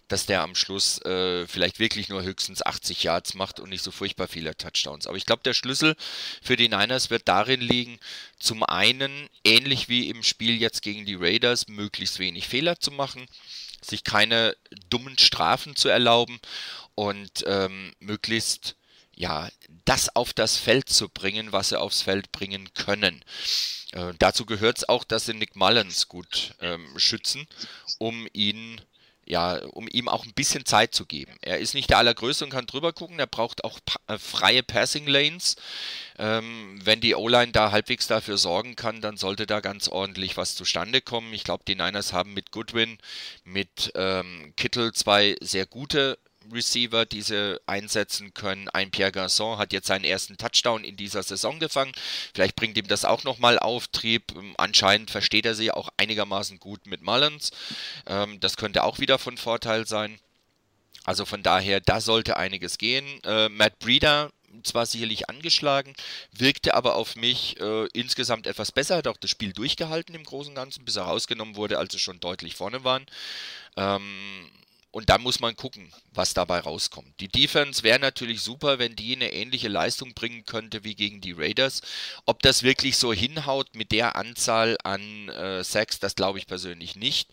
dass 0.08 0.26
der 0.26 0.42
am 0.42 0.56
Schluss 0.56 1.02
äh, 1.04 1.48
vielleicht 1.48 1.80
wirklich 1.80 2.10
nur 2.10 2.24
höchstens 2.24 2.66
80 2.66 3.04
Yards 3.04 3.34
macht 3.34 3.60
und 3.60 3.70
nicht 3.70 3.84
so 3.84 3.92
furchtbar 3.92 4.28
viele 4.28 4.56
Touchdowns. 4.56 5.08
Aber 5.08 5.18
ich 5.18 5.26
glaube, 5.26 5.44
der 5.44 5.54
Schlüssel 5.54 5.96
für 6.42 6.56
die 6.56 6.70
Niners 6.70 7.10
wird 7.10 7.28
darin 7.28 7.62
liegen, 7.62 8.00
zum 8.40 8.64
einen, 8.64 9.30
ähnlich 9.44 9.90
wie 9.90 10.10
im 10.10 10.24
Spiel 10.24 10.60
jetzt 10.60 10.82
gegen 10.82 11.06
die 11.06 11.16
Raiders, 11.16 11.68
möglichst 11.68 12.20
wenig 12.20 12.48
Fehler 12.48 12.80
zu 12.80 12.92
machen 12.92 13.28
sich 13.86 14.04
keine 14.04 14.56
dummen 14.90 15.18
Strafen 15.18 15.76
zu 15.76 15.90
erlauben 15.90 16.40
und 16.96 17.44
ähm, 17.48 17.94
möglichst 18.00 18.76
ja, 19.16 19.50
das 19.86 20.16
auf 20.16 20.34
das 20.34 20.58
Feld 20.58 20.90
zu 20.90 21.08
bringen, 21.08 21.52
was 21.52 21.70
sie 21.70 21.80
aufs 21.80 22.02
Feld 22.02 22.32
bringen 22.32 22.74
können. 22.74 23.24
Äh, 23.92 24.14
dazu 24.18 24.46
gehört 24.46 24.80
es 24.80 24.90
auch, 24.90 25.04
dass 25.04 25.26
sie 25.26 25.36
Nick 25.36 25.56
Mullins 25.56 26.08
gut 26.08 26.56
ähm, 26.60 26.88
schützen, 26.98 27.48
um 28.00 28.28
ihn 28.34 28.82
ja, 29.26 29.58
um 29.68 29.88
ihm 29.88 30.10
auch 30.10 30.26
ein 30.26 30.34
bisschen 30.34 30.66
Zeit 30.66 30.94
zu 30.94 31.06
geben. 31.06 31.36
Er 31.42 31.60
ist 31.60 31.74
nicht 31.74 31.90
der 31.90 31.98
allergrößte 31.98 32.46
und 32.46 32.52
kann 32.52 32.66
drüber 32.66 32.94
gucken. 32.94 33.20
Er 33.20 33.28
braucht 33.28 33.64
auch 33.64 33.80
pa 33.86 33.98
äh, 34.14 34.18
freie 34.18 34.64
Passing 34.64 35.08
Lanes. 35.08 35.56
Ähm, 36.20 36.80
wenn 36.84 37.02
die 37.02 37.16
O-Line 37.16 37.52
da 37.52 37.72
halbwegs 37.72 38.08
dafür 38.08 38.38
sorgen 38.38 38.76
kann, 38.76 39.02
dann 39.02 39.18
sollte 39.18 39.48
da 39.48 39.62
ganz 39.62 39.88
ordentlich 39.88 40.38
was 40.38 40.56
zustande 40.56 41.02
kommen. 41.02 41.34
Ich 41.34 41.44
glaube, 41.44 41.64
die 41.68 41.76
Niners 41.76 42.14
haben 42.14 42.34
mit 42.34 42.52
Goodwin, 42.52 42.98
mit 43.44 43.92
ähm, 43.96 44.54
Kittel 44.58 44.94
zwei 44.94 45.36
sehr 45.42 45.66
gute 45.66 46.18
Receiver, 46.52 47.06
die 47.06 47.22
sie 47.22 47.60
einsetzen 47.66 48.34
können. 48.34 48.70
Ein 48.70 48.92
Pierre 48.92 49.12
Garçon 49.12 49.58
hat 49.58 49.74
jetzt 49.74 49.88
seinen 49.88 50.06
ersten 50.06 50.38
Touchdown 50.38 50.84
in 50.84 50.98
dieser 50.98 51.24
Saison 51.24 51.60
gefangen. 51.60 51.94
Vielleicht 52.34 52.56
bringt 52.56 52.78
ihm 52.78 52.88
das 52.88 53.06
auch 53.06 53.24
nochmal 53.24 53.60
Auftrieb. 53.60 54.34
Ähm, 54.36 54.54
anscheinend 54.58 55.12
versteht 55.12 55.46
er 55.46 55.56
sie 55.56 55.72
auch 55.72 55.90
einigermaßen 55.98 56.60
gut 56.60 56.86
mit 56.86 57.02
Mullins. 57.02 57.52
Ähm, 58.08 58.40
das 58.40 58.58
könnte 58.58 58.84
auch 58.84 59.00
wieder 59.00 59.20
von 59.20 59.38
Vorteil 59.38 59.88
sein. 59.88 60.20
Also 61.04 61.26
von 61.26 61.44
daher, 61.44 61.82
da 61.82 62.00
sollte 62.02 62.38
einiges 62.38 62.78
gehen. 62.78 63.06
Äh, 63.24 63.50
Matt 63.50 63.80
Breeder 63.80 64.32
zwar 64.64 64.86
sicherlich 64.86 65.30
angeschlagen, 65.30 65.96
wirkte 66.32 66.76
aber 66.76 66.96
auf 66.96 67.16
mich 67.16 67.60
äh, 67.60 67.88
insgesamt 67.94 68.46
etwas 68.46 68.72
besser, 68.72 68.98
hat 68.98 69.08
auch 69.08 69.18
das 69.18 69.32
Spiel 69.32 69.52
durchgehalten 69.52 70.14
im 70.14 70.24
Großen 70.24 70.52
und 70.52 70.56
Ganzen, 70.56 70.86
bis 70.86 70.96
er 70.96 71.04
rausgenommen 71.04 71.56
wurde, 71.56 71.80
als 71.80 71.94
sie 71.94 72.00
schon 72.00 72.20
deutlich 72.20 72.56
vorne 72.56 72.84
waren. 72.84 73.06
Ähm, 73.76 74.50
und 74.94 75.10
dann 75.10 75.24
muss 75.24 75.40
man 75.40 75.56
gucken, 75.56 75.92
was 76.12 76.36
dabei 76.36 76.60
rauskommt. 76.60 77.20
Die 77.20 77.28
Defense 77.28 77.82
wäre 77.82 77.98
natürlich 77.98 78.42
super, 78.42 78.78
wenn 78.78 78.96
die 78.96 79.16
eine 79.16 79.34
ähnliche 79.34 79.68
Leistung 79.68 80.14
bringen 80.14 80.46
könnte 80.46 80.84
wie 80.84 80.94
gegen 80.94 81.20
die 81.20 81.32
Raiders. 81.32 81.82
Ob 82.28 82.44
das 82.44 82.62
wirklich 82.62 82.98
so 82.98 83.12
hinhaut 83.12 83.74
mit 83.74 83.92
der 83.92 84.16
Anzahl 84.16 84.78
an 84.84 85.30
äh, 85.30 85.64
Sacks, 85.64 86.00
das 86.00 86.14
glaube 86.14 86.38
ich 86.38 86.46
persönlich 86.46 86.96
nicht. 86.96 87.32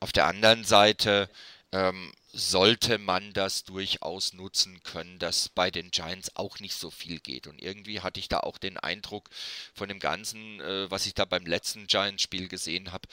Auf 0.00 0.12
der 0.12 0.26
anderen 0.26 0.64
Seite 0.64 1.30
ähm, 1.72 2.12
sollte 2.34 2.98
man 2.98 3.32
das 3.32 3.64
durchaus 3.64 4.34
nutzen 4.34 4.82
können, 4.82 5.18
dass 5.18 5.48
bei 5.48 5.70
den 5.70 5.90
Giants 5.90 6.36
auch 6.36 6.60
nicht 6.60 6.74
so 6.74 6.90
viel 6.90 7.20
geht. 7.20 7.46
Und 7.46 7.62
irgendwie 7.62 8.02
hatte 8.02 8.20
ich 8.20 8.28
da 8.28 8.40
auch 8.40 8.58
den 8.58 8.76
Eindruck 8.76 9.30
von 9.72 9.88
dem 9.88 9.98
Ganzen, 9.98 10.60
äh, 10.60 10.90
was 10.90 11.06
ich 11.06 11.14
da 11.14 11.24
beim 11.24 11.46
letzten 11.46 11.86
Giants-Spiel 11.86 12.48
gesehen 12.48 12.92
habe, 12.92 13.08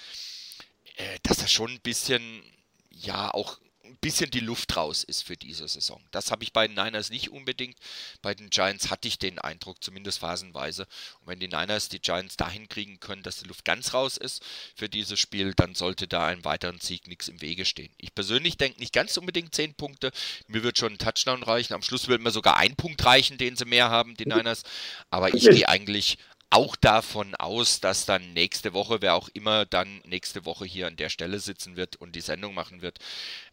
äh, 0.98 1.18
dass 1.24 1.38
das 1.38 1.50
schon 1.50 1.72
ein 1.72 1.80
bisschen, 1.80 2.44
ja, 2.90 3.34
auch 3.34 3.58
ein 3.86 3.98
bisschen 3.98 4.32
die 4.32 4.40
Luft 4.40 4.76
raus 4.76 5.04
ist 5.04 5.24
für 5.24 5.38
diese 5.38 5.68
Saison. 5.68 6.02
Das 6.12 6.32
habe 6.32 6.44
ich 6.44 6.54
bei 6.54 6.68
den 6.68 6.76
Niners 6.76 7.10
nicht 7.10 7.30
unbedingt. 7.30 7.78
Bei 8.22 8.34
den 8.34 8.50
Giants 8.50 8.90
hatte 8.90 9.08
ich 9.08 9.20
den 9.20 9.40
Eindruck, 9.40 9.84
zumindest 9.84 10.20
phasenweise. 10.20 10.88
Und 11.22 11.28
wenn 11.28 11.40
die 11.40 11.48
Niners 11.48 11.90
die 11.90 12.00
Giants 12.00 12.38
dahin 12.38 12.68
kriegen 12.68 13.00
können, 13.00 13.24
dass 13.24 13.38
die 13.38 13.48
Luft 13.48 13.66
ganz 13.66 13.94
raus 13.94 14.18
ist 14.18 14.44
für 14.76 14.90
dieses 14.90 15.20
Spiel, 15.20 15.54
dann 15.54 15.76
sollte 15.76 16.08
da 16.08 16.28
einem 16.28 16.46
weiteren 16.46 16.80
Sieg 16.80 17.08
nichts 17.08 17.28
im 17.28 17.42
Wege 17.42 17.66
stehen. 17.66 17.92
Ich 17.98 18.14
persönlich 18.14 18.58
denke 18.58 18.80
nicht 18.80 18.94
ganz 18.94 19.16
unbedingt 19.18 19.56
10 19.56 19.76
Punkte. 19.76 20.12
Mir 20.48 20.64
wird 20.64 20.78
schon 20.78 20.94
ein 20.94 20.98
Touchdown 20.98 21.44
reichen. 21.44 21.74
Am 21.74 21.82
Schluss 21.82 22.08
wird 22.08 22.22
mir 22.22 22.32
sogar 22.32 22.58
ein 22.58 22.76
Punkt 22.76 23.06
reichen, 23.06 23.38
den 23.38 23.56
sie 23.56 23.66
mehr 23.66 23.90
haben, 23.90 24.16
die 24.16 24.26
Niners. 24.26 24.64
Aber 25.10 25.34
ich 25.34 25.44
gehe 25.44 25.68
eigentlich 25.70 26.18
auch 26.50 26.76
davon 26.76 27.36
aus, 27.36 27.80
dass 27.82 28.06
dann 28.06 28.34
nächste 28.34 28.74
Woche, 28.74 29.02
wer 29.02 29.16
auch 29.16 29.30
immer 29.34 29.66
dann 29.66 30.02
nächste 30.06 30.46
Woche 30.46 30.66
hier 30.66 30.88
an 30.88 30.96
der 30.96 31.10
Stelle 31.10 31.40
sitzen 31.40 31.76
wird 31.76 31.96
und 31.98 32.16
die 32.16 32.22
Sendung 32.22 32.54
machen 32.54 32.82
wird, 32.82 33.00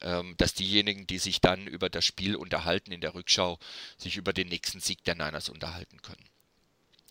ähm, 0.01 0.35
dass 0.39 0.55
diejenigen, 0.55 1.07
die 1.07 1.19
sich 1.19 1.41
dann 1.41 1.67
über 1.67 1.89
das 1.89 2.05
Spiel 2.05 2.37
unterhalten 2.37 2.93
in 2.93 3.01
der 3.01 3.15
Rückschau, 3.15 3.59
sich 3.97 4.17
über 4.17 4.33
den 4.33 4.49
nächsten 4.49 4.81
Sieg 4.81 5.03
der 5.05 5.15
Niners 5.15 5.49
unterhalten 5.49 6.01
können. 6.03 6.25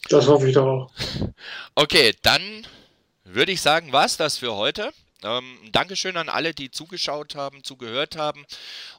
Das 0.09 0.27
hoffe 0.27 0.47
ich 0.47 0.55
doch 0.55 0.65
auch. 0.65 0.91
Okay, 1.75 2.15
dann 2.21 2.65
würde 3.23 3.51
ich 3.51 3.61
sagen, 3.61 3.91
war 3.91 4.05
es 4.05 4.17
das 4.17 4.37
für 4.37 4.55
heute. 4.55 4.91
Ähm, 5.23 5.57
Dankeschön 5.71 6.17
an 6.17 6.29
alle, 6.29 6.53
die 6.53 6.71
zugeschaut 6.71 7.35
haben, 7.35 7.63
zugehört 7.63 8.15
haben 8.15 8.45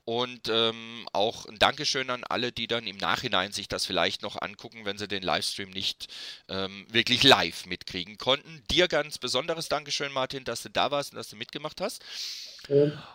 und 0.05 0.49
ähm, 0.49 1.09
auch 1.12 1.47
ein 1.47 1.59
Dankeschön 1.59 2.11
an 2.11 2.24
alle, 2.24 2.53
die 2.53 2.66
dann 2.66 2.86
im 2.86 2.97
Nachhinein 2.97 3.53
sich 3.53 3.69
das 3.69 3.86
vielleicht 3.86 4.23
noch 4.23 4.40
angucken, 4.40 4.85
wenn 4.85 4.99
sie 4.99 5.09
den 5.09 5.23
Livestream 5.23 5.70
nicht 5.70 6.09
ähm, 6.49 6.86
wirklich 6.90 7.23
live 7.23 7.66
mitkriegen 7.66 8.19
konnten. 8.19 8.62
Dir 8.70 8.89
ganz 8.89 9.19
besonderes 9.19 9.69
Dankeschön, 9.69 10.12
Martin, 10.12 10.44
dass 10.44 10.62
du 10.62 10.70
da 10.70 10.90
warst 10.90 11.12
und 11.12 11.16
dass 11.16 11.28
du 11.28 11.36
mitgemacht 11.36 11.81
hast. 11.81 12.03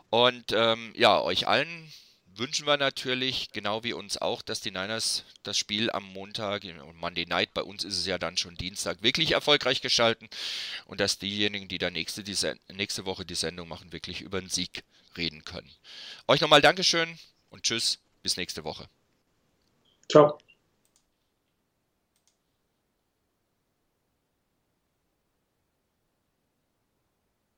Und 0.09 0.51
ähm, 0.51 0.93
ja, 0.95 1.21
euch 1.21 1.47
allen 1.47 1.91
wünschen 2.37 2.65
wir 2.65 2.77
natürlich, 2.77 3.51
genau 3.51 3.83
wie 3.83 3.93
uns 3.93 4.17
auch, 4.17 4.41
dass 4.41 4.61
die 4.61 4.71
Niners 4.71 5.23
das 5.43 5.57
Spiel 5.57 5.91
am 5.91 6.03
Montag 6.03 6.63
und 6.63 6.97
Monday 6.97 7.25
Night, 7.25 7.53
bei 7.53 7.63
uns 7.63 7.83
ist 7.83 7.97
es 7.97 8.05
ja 8.05 8.17
dann 8.17 8.37
schon 8.37 8.55
Dienstag, 8.55 9.01
wirklich 9.01 9.31
erfolgreich 9.31 9.81
gestalten 9.81 10.29
und 10.85 10.99
dass 10.99 11.19
diejenigen, 11.19 11.67
die 11.67 11.77
da 11.77 11.89
nächste, 11.89 12.23
die 12.23 12.35
nächste 12.73 13.05
Woche 13.05 13.25
die 13.25 13.35
Sendung 13.35 13.67
machen, 13.67 13.91
wirklich 13.91 14.21
über 14.21 14.39
den 14.39 14.49
Sieg 14.49 14.83
reden 15.15 15.43
können. 15.45 15.71
Euch 16.27 16.41
nochmal 16.41 16.61
Dankeschön 16.61 17.17
und 17.49 17.63
tschüss, 17.63 17.99
bis 18.23 18.37
nächste 18.37 18.63
Woche. 18.63 18.87
Ciao. 20.09 20.37